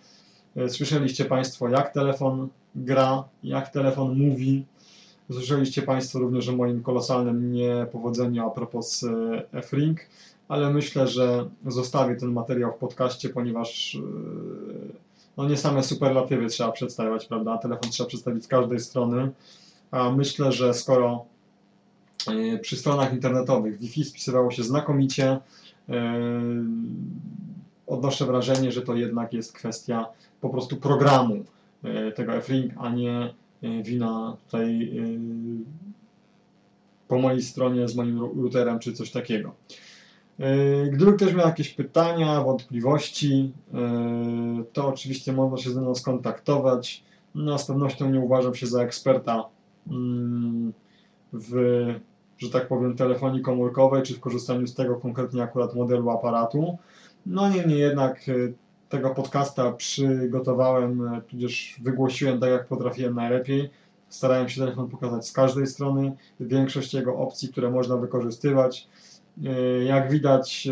E, 0.55 0.69
Słyszeliście 0.69 1.25
Państwo, 1.25 1.69
jak 1.69 1.93
telefon 1.93 2.47
gra, 2.75 3.23
jak 3.43 3.69
telefon 3.69 4.17
mówi. 4.17 4.65
Słyszeliście 5.31 5.81
Państwo 5.81 6.19
również 6.19 6.49
o 6.49 6.55
moim 6.55 6.83
kolosalnym 6.83 7.53
niepowodzeniu 7.53 8.47
a 8.47 8.49
propos 8.49 9.03
e, 9.03 9.43
F-Ring, 9.53 9.99
ale 10.47 10.73
myślę, 10.73 11.07
że 11.07 11.49
zostawię 11.67 12.15
ten 12.15 12.31
materiał 12.31 12.71
w 12.71 12.77
podcaście, 12.77 13.29
ponieważ 13.29 13.95
e, 13.95 13.99
no 15.37 15.49
nie 15.49 15.57
same 15.57 15.83
superlatywy 15.83 16.47
trzeba 16.47 16.71
przedstawiać, 16.71 17.25
prawda? 17.25 17.57
Telefon 17.57 17.91
trzeba 17.91 18.07
przedstawić 18.07 18.43
z 18.43 18.47
każdej 18.47 18.79
strony. 18.79 19.31
A 19.91 20.11
myślę, 20.11 20.51
że 20.51 20.73
skoro 20.73 21.25
przy 22.61 22.77
stronach 22.77 23.13
internetowych 23.13 23.79
Wi-Fi 23.79 24.03
spisywało 24.03 24.51
się 24.51 24.63
znakomicie, 24.63 25.39
odnoszę 27.87 28.25
wrażenie, 28.25 28.71
że 28.71 28.81
to 28.81 28.95
jednak 28.95 29.33
jest 29.33 29.53
kwestia 29.53 30.05
po 30.41 30.49
prostu 30.49 30.77
programu 30.77 31.43
e, 31.83 32.11
tego 32.11 32.33
F-Ring, 32.33 32.73
a 32.77 32.89
nie 32.89 33.33
e, 33.63 33.83
wina 33.83 34.37
tutaj 34.45 34.91
po 37.07 37.19
mojej 37.19 37.41
stronie 37.41 37.87
z 37.87 37.95
moim 37.95 38.19
routerem 38.19 38.79
czy 38.79 38.93
coś 38.93 39.11
takiego. 39.11 39.53
Gdyby 40.91 41.13
ktoś 41.13 41.33
miał 41.33 41.47
jakieś 41.47 41.69
pytania, 41.69 42.43
wątpliwości, 42.43 43.51
to 44.73 44.87
oczywiście 44.87 45.33
można 45.33 45.57
się 45.57 45.71
ze 45.71 45.81
mną 45.81 45.95
skontaktować. 45.95 47.03
No, 47.35 47.57
z 47.57 47.65
pewnością 47.65 48.09
nie 48.09 48.19
uważam 48.19 48.55
się 48.55 48.67
za 48.67 48.83
eksperta 48.83 49.45
mm, 49.87 50.73
w, 51.33 51.55
że 52.41 52.49
tak 52.49 52.67
powiem, 52.67 52.95
telefonii 52.95 53.41
komórkowej, 53.41 54.03
czy 54.03 54.13
w 54.13 54.19
korzystaniu 54.19 54.67
z 54.67 54.75
tego 54.75 54.95
konkretnie 54.95 55.43
akurat 55.43 55.75
modelu 55.75 56.09
aparatu. 56.09 56.77
No 57.25 57.49
niemniej 57.49 57.79
jednak 57.79 58.29
e, 58.29 58.33
tego 58.89 59.09
podcasta 59.09 59.71
przygotowałem, 59.71 61.07
e, 61.07 61.21
tudzież 61.21 61.79
wygłosiłem 61.83 62.39
tak, 62.39 62.49
jak 62.49 62.67
potrafiłem 62.67 63.15
najlepiej. 63.15 63.69
Starałem 64.09 64.49
się 64.49 64.61
telefon 64.61 64.89
pokazać 64.89 65.27
z 65.27 65.31
każdej 65.31 65.67
strony, 65.67 66.15
większość 66.39 66.93
jego 66.93 67.17
opcji, 67.17 67.49
które 67.49 67.71
można 67.71 67.97
wykorzystywać. 67.97 68.87
E, 69.45 69.83
Jak 69.83 70.11
widać, 70.11 70.67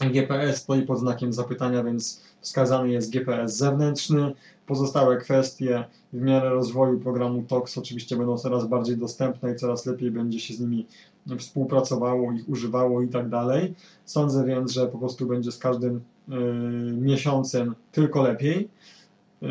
GPS 0.00 0.56
stoi 0.56 0.82
pod 0.82 0.98
znakiem 0.98 1.32
zapytania, 1.32 1.84
więc 1.84 2.22
wskazany 2.40 2.88
jest 2.88 3.12
GPS 3.12 3.56
zewnętrzny. 3.56 4.32
Pozostałe 4.70 5.16
kwestie 5.16 5.84
w 6.12 6.20
miarę 6.20 6.50
rozwoju 6.50 7.00
programu 7.00 7.42
TOX 7.42 7.78
oczywiście 7.78 8.16
będą 8.16 8.38
coraz 8.38 8.66
bardziej 8.66 8.96
dostępne 8.96 9.52
i 9.52 9.56
coraz 9.56 9.86
lepiej 9.86 10.10
będzie 10.10 10.40
się 10.40 10.54
z 10.54 10.60
nimi 10.60 10.86
współpracowało, 11.38 12.32
ich 12.32 12.48
używało 12.48 13.02
i 13.02 13.08
tak 13.08 13.28
dalej. 13.28 13.74
Sądzę 14.04 14.44
więc, 14.44 14.72
że 14.72 14.86
po 14.86 14.98
prostu 14.98 15.26
będzie 15.26 15.52
z 15.52 15.58
każdym 15.58 15.96
y, 15.96 16.32
miesiącem 16.92 17.74
tylko 17.92 18.22
lepiej. 18.22 18.68
Y, 19.42 19.46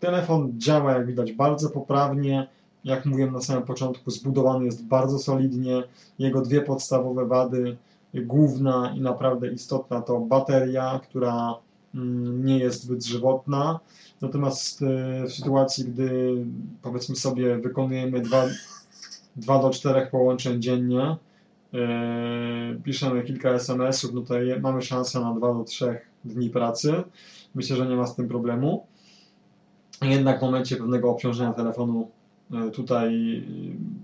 telefon 0.00 0.52
działa, 0.56 0.92
jak 0.92 1.06
widać, 1.06 1.32
bardzo 1.32 1.70
poprawnie. 1.70 2.48
Jak 2.84 3.06
mówiłem 3.06 3.32
na 3.32 3.40
samym 3.40 3.62
początku, 3.62 4.10
zbudowany 4.10 4.64
jest 4.64 4.84
bardzo 4.84 5.18
solidnie. 5.18 5.82
Jego 6.18 6.42
dwie 6.42 6.60
podstawowe 6.60 7.26
wady, 7.26 7.76
główna 8.14 8.94
i 8.96 9.00
naprawdę 9.00 9.52
istotna, 9.52 10.00
to 10.00 10.20
bateria, 10.20 11.00
która 11.02 11.54
mm, 11.94 12.44
nie 12.44 12.58
jest 12.58 12.82
zbyt 12.82 13.04
żywotna. 13.04 13.80
Natomiast 14.20 14.82
y, 14.82 14.86
w 15.26 15.32
sytuacji, 15.32 15.84
gdy 15.84 16.36
powiedzmy 16.82 17.16
sobie 17.16 17.58
wykonujemy 17.58 18.20
2, 18.20 18.46
2 19.36 19.62
do 19.62 19.70
4 19.70 20.06
połączeń 20.06 20.62
dziennie, 20.62 21.16
yy, 21.72 21.80
piszemy 22.84 23.22
kilka 23.22 23.50
SMS-ów, 23.50 24.12
no 24.14 24.20
to 24.20 24.34
mamy 24.60 24.82
szansę 24.82 25.20
na 25.20 25.34
2 25.34 25.54
do 25.54 25.64
3 25.64 26.00
dni 26.24 26.50
pracy. 26.50 27.02
Myślę, 27.54 27.76
że 27.76 27.86
nie 27.86 27.96
ma 27.96 28.06
z 28.06 28.16
tym 28.16 28.28
problemu. 28.28 28.86
Jednak 30.02 30.38
w 30.38 30.42
momencie 30.42 30.76
pewnego 30.76 31.10
obciążenia 31.10 31.52
telefonu 31.52 32.10
e, 32.52 32.70
tutaj 32.70 33.36
e, 33.38 33.42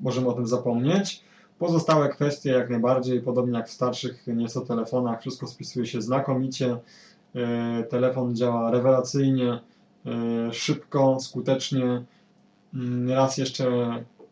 możemy 0.02 0.28
o 0.28 0.32
tym 0.32 0.46
zapomnieć. 0.46 1.22
Pozostałe 1.58 2.08
kwestie 2.08 2.50
jak 2.50 2.70
najbardziej, 2.70 3.20
podobnie 3.20 3.58
jak 3.58 3.68
w 3.68 3.72
starszych 3.72 4.26
nieco 4.26 4.60
telefonach, 4.60 5.20
wszystko 5.20 5.46
spisuje 5.46 5.86
się 5.86 6.02
znakomicie. 6.02 6.76
E, 7.34 7.84
Telefon 7.84 8.36
działa 8.36 8.70
rewelacyjnie, 8.70 9.52
e, 9.52 9.60
szybko, 10.52 11.20
skutecznie. 11.20 12.02
Mm, 12.74 13.10
Raz 13.10 13.38
jeszcze 13.38 13.68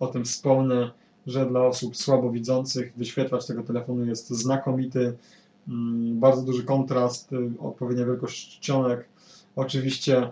o 0.00 0.06
tym 0.06 0.24
wspomnę, 0.24 0.90
że 1.26 1.46
dla 1.46 1.60
osób 1.66 1.96
słabowidzących 1.96 2.92
wyświetlacz 2.96 3.46
tego 3.46 3.62
telefonu 3.62 4.04
jest 4.04 4.30
znakomity. 4.30 5.16
Mm, 5.68 6.20
Bardzo 6.20 6.42
duży 6.42 6.64
kontrast, 6.64 7.32
y, 7.32 7.50
odpowiednia 7.60 8.06
wielkość 8.06 8.58
czcionek. 8.58 9.08
Oczywiście 9.56 10.22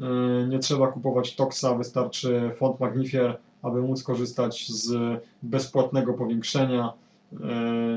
y, 0.00 0.48
nie 0.48 0.58
trzeba 0.58 0.86
kupować 0.92 1.36
Toxa, 1.36 1.74
wystarczy 1.78 2.50
font 2.58 2.80
Magnifier, 2.80 3.38
aby 3.62 3.82
móc 3.82 4.02
korzystać 4.02 4.68
z 4.68 4.92
bezpłatnego 5.42 6.14
powiększenia, 6.14 6.92
y, 7.32 7.36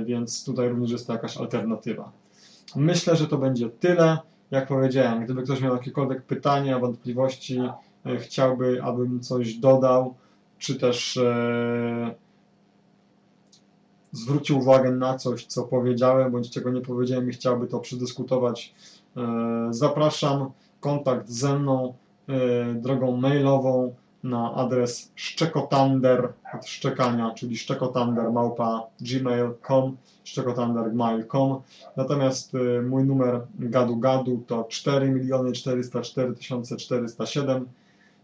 więc 0.05 0.45
tutaj 0.45 0.69
również 0.69 0.91
jest 0.91 1.07
to 1.07 1.13
jakaś 1.13 1.37
alternatywa. 1.37 2.11
Myślę, 2.75 3.15
że 3.15 3.27
to 3.27 3.37
będzie 3.37 3.69
tyle. 3.69 4.17
Jak 4.51 4.67
powiedziałem, 4.67 5.23
gdyby 5.23 5.43
ktoś 5.43 5.61
miał 5.61 5.73
jakiekolwiek 5.73 6.23
pytania, 6.23 6.79
wątpliwości, 6.79 7.59
y, 8.05 8.17
chciałby, 8.17 8.83
abym 8.83 9.19
coś 9.19 9.53
dodał, 9.53 10.15
czy 10.57 10.75
też 10.75 11.17
e, 11.17 12.15
zwrócił 14.11 14.57
uwagę 14.57 14.91
na 14.91 15.17
coś, 15.17 15.45
co 15.45 15.63
powiedziałem, 15.63 16.31
bądź 16.31 16.49
czego 16.49 16.71
nie 16.71 16.81
powiedziałem 16.81 17.29
i 17.29 17.33
chciałby 17.33 17.67
to 17.67 17.79
przedyskutować, 17.79 18.73
e, 19.17 19.67
zapraszam. 19.69 20.51
Kontakt 20.79 21.29
ze 21.29 21.59
mną 21.59 21.93
e, 22.29 22.73
drogą 22.73 23.17
mailową 23.17 23.95
na 24.25 24.53
adres 24.53 25.11
szczekotander 25.15 26.33
od 26.53 26.65
szczekania, 26.67 27.31
czyli 27.31 27.57
szczekotander 27.57 28.31
małpa 28.31 28.87
gmail.com, 29.01 29.97
szczekotander.gmail.com. 30.23 31.61
Natomiast 31.97 32.55
e, 32.55 32.81
mój 32.81 33.03
numer 33.03 33.41
gadu 33.59 33.97
gadu 33.97 34.43
to 34.47 34.63
4 34.69 35.09
miliony 35.09 35.51
404 35.51 36.35
407 36.35 37.65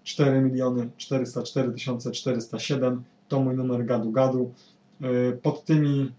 4 0.03 0.41
miliony 0.41 0.89
404 0.97 1.73
407 2.13 3.03
to 3.27 3.39
mój 3.39 3.55
numer 3.55 3.85
gadu 3.85 4.11
gadu. 4.11 4.53
Y, 5.01 5.37
Pod 5.41 5.65
tymi, 5.65 6.11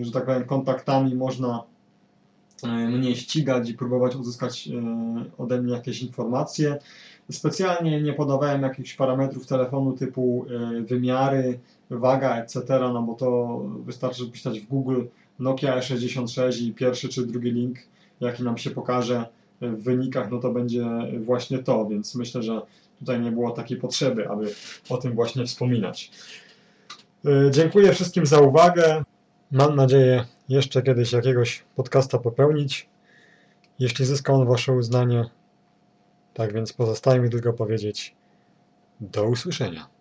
y, 0.00 0.04
że 0.04 0.12
tak 0.12 0.26
powiem, 0.26 0.44
kontaktami 0.44 1.14
można 1.14 1.62
y, 2.64 2.66
mnie 2.68 3.16
ścigać 3.16 3.70
i 3.70 3.74
próbować 3.74 4.16
uzyskać 4.16 4.68
y, 4.68 4.72
ode 5.38 5.62
mnie 5.62 5.72
jakieś 5.72 6.02
informacje. 6.02 6.78
Specjalnie 7.30 8.02
nie 8.02 8.12
podawałem 8.12 8.62
jakichś 8.62 8.94
parametrów 8.94 9.46
telefonu 9.46 9.92
typu 9.92 10.46
y, 10.78 10.82
wymiary, 10.82 11.58
waga, 11.90 12.36
etc., 12.36 12.62
no 12.68 13.02
bo 13.02 13.14
to 13.14 13.58
wystarczy 13.84 14.26
wpisać 14.26 14.60
w 14.60 14.68
Google 14.68 15.02
Nokia 15.38 15.78
E66 15.78 16.62
i 16.62 16.74
pierwszy 16.74 17.08
czy 17.08 17.26
drugi 17.26 17.50
link, 17.50 17.78
jaki 18.20 18.42
nam 18.42 18.58
się 18.58 18.70
pokaże 18.70 19.26
w 19.60 19.82
wynikach, 19.82 20.30
no 20.30 20.38
to 20.38 20.50
będzie 20.50 20.86
właśnie 21.24 21.58
to, 21.58 21.86
więc 21.86 22.14
myślę, 22.14 22.42
że 22.42 22.60
tutaj 22.98 23.20
nie 23.20 23.32
było 23.32 23.50
takiej 23.50 23.76
potrzeby, 23.76 24.28
aby 24.28 24.54
o 24.88 24.96
tym 24.96 25.14
właśnie 25.14 25.46
wspominać. 25.46 26.10
Y, 27.26 27.50
Dziękuję 27.50 27.92
wszystkim 27.92 28.26
za 28.26 28.40
uwagę. 28.40 29.04
Mam 29.50 29.76
nadzieję 29.76 30.24
jeszcze 30.48 30.82
kiedyś 30.82 31.12
jakiegoś 31.12 31.64
podcasta 31.76 32.18
popełnić, 32.18 32.88
jeśli 33.78 34.04
zyska 34.04 34.32
on 34.32 34.46
Wasze 34.48 34.72
uznanie. 34.72 35.24
Tak 36.34 36.52
więc 36.52 36.72
pozostaje 36.72 37.20
mi 37.20 37.30
tylko 37.30 37.52
powiedzieć 37.52 38.14
do 39.00 39.24
usłyszenia. 39.24 39.93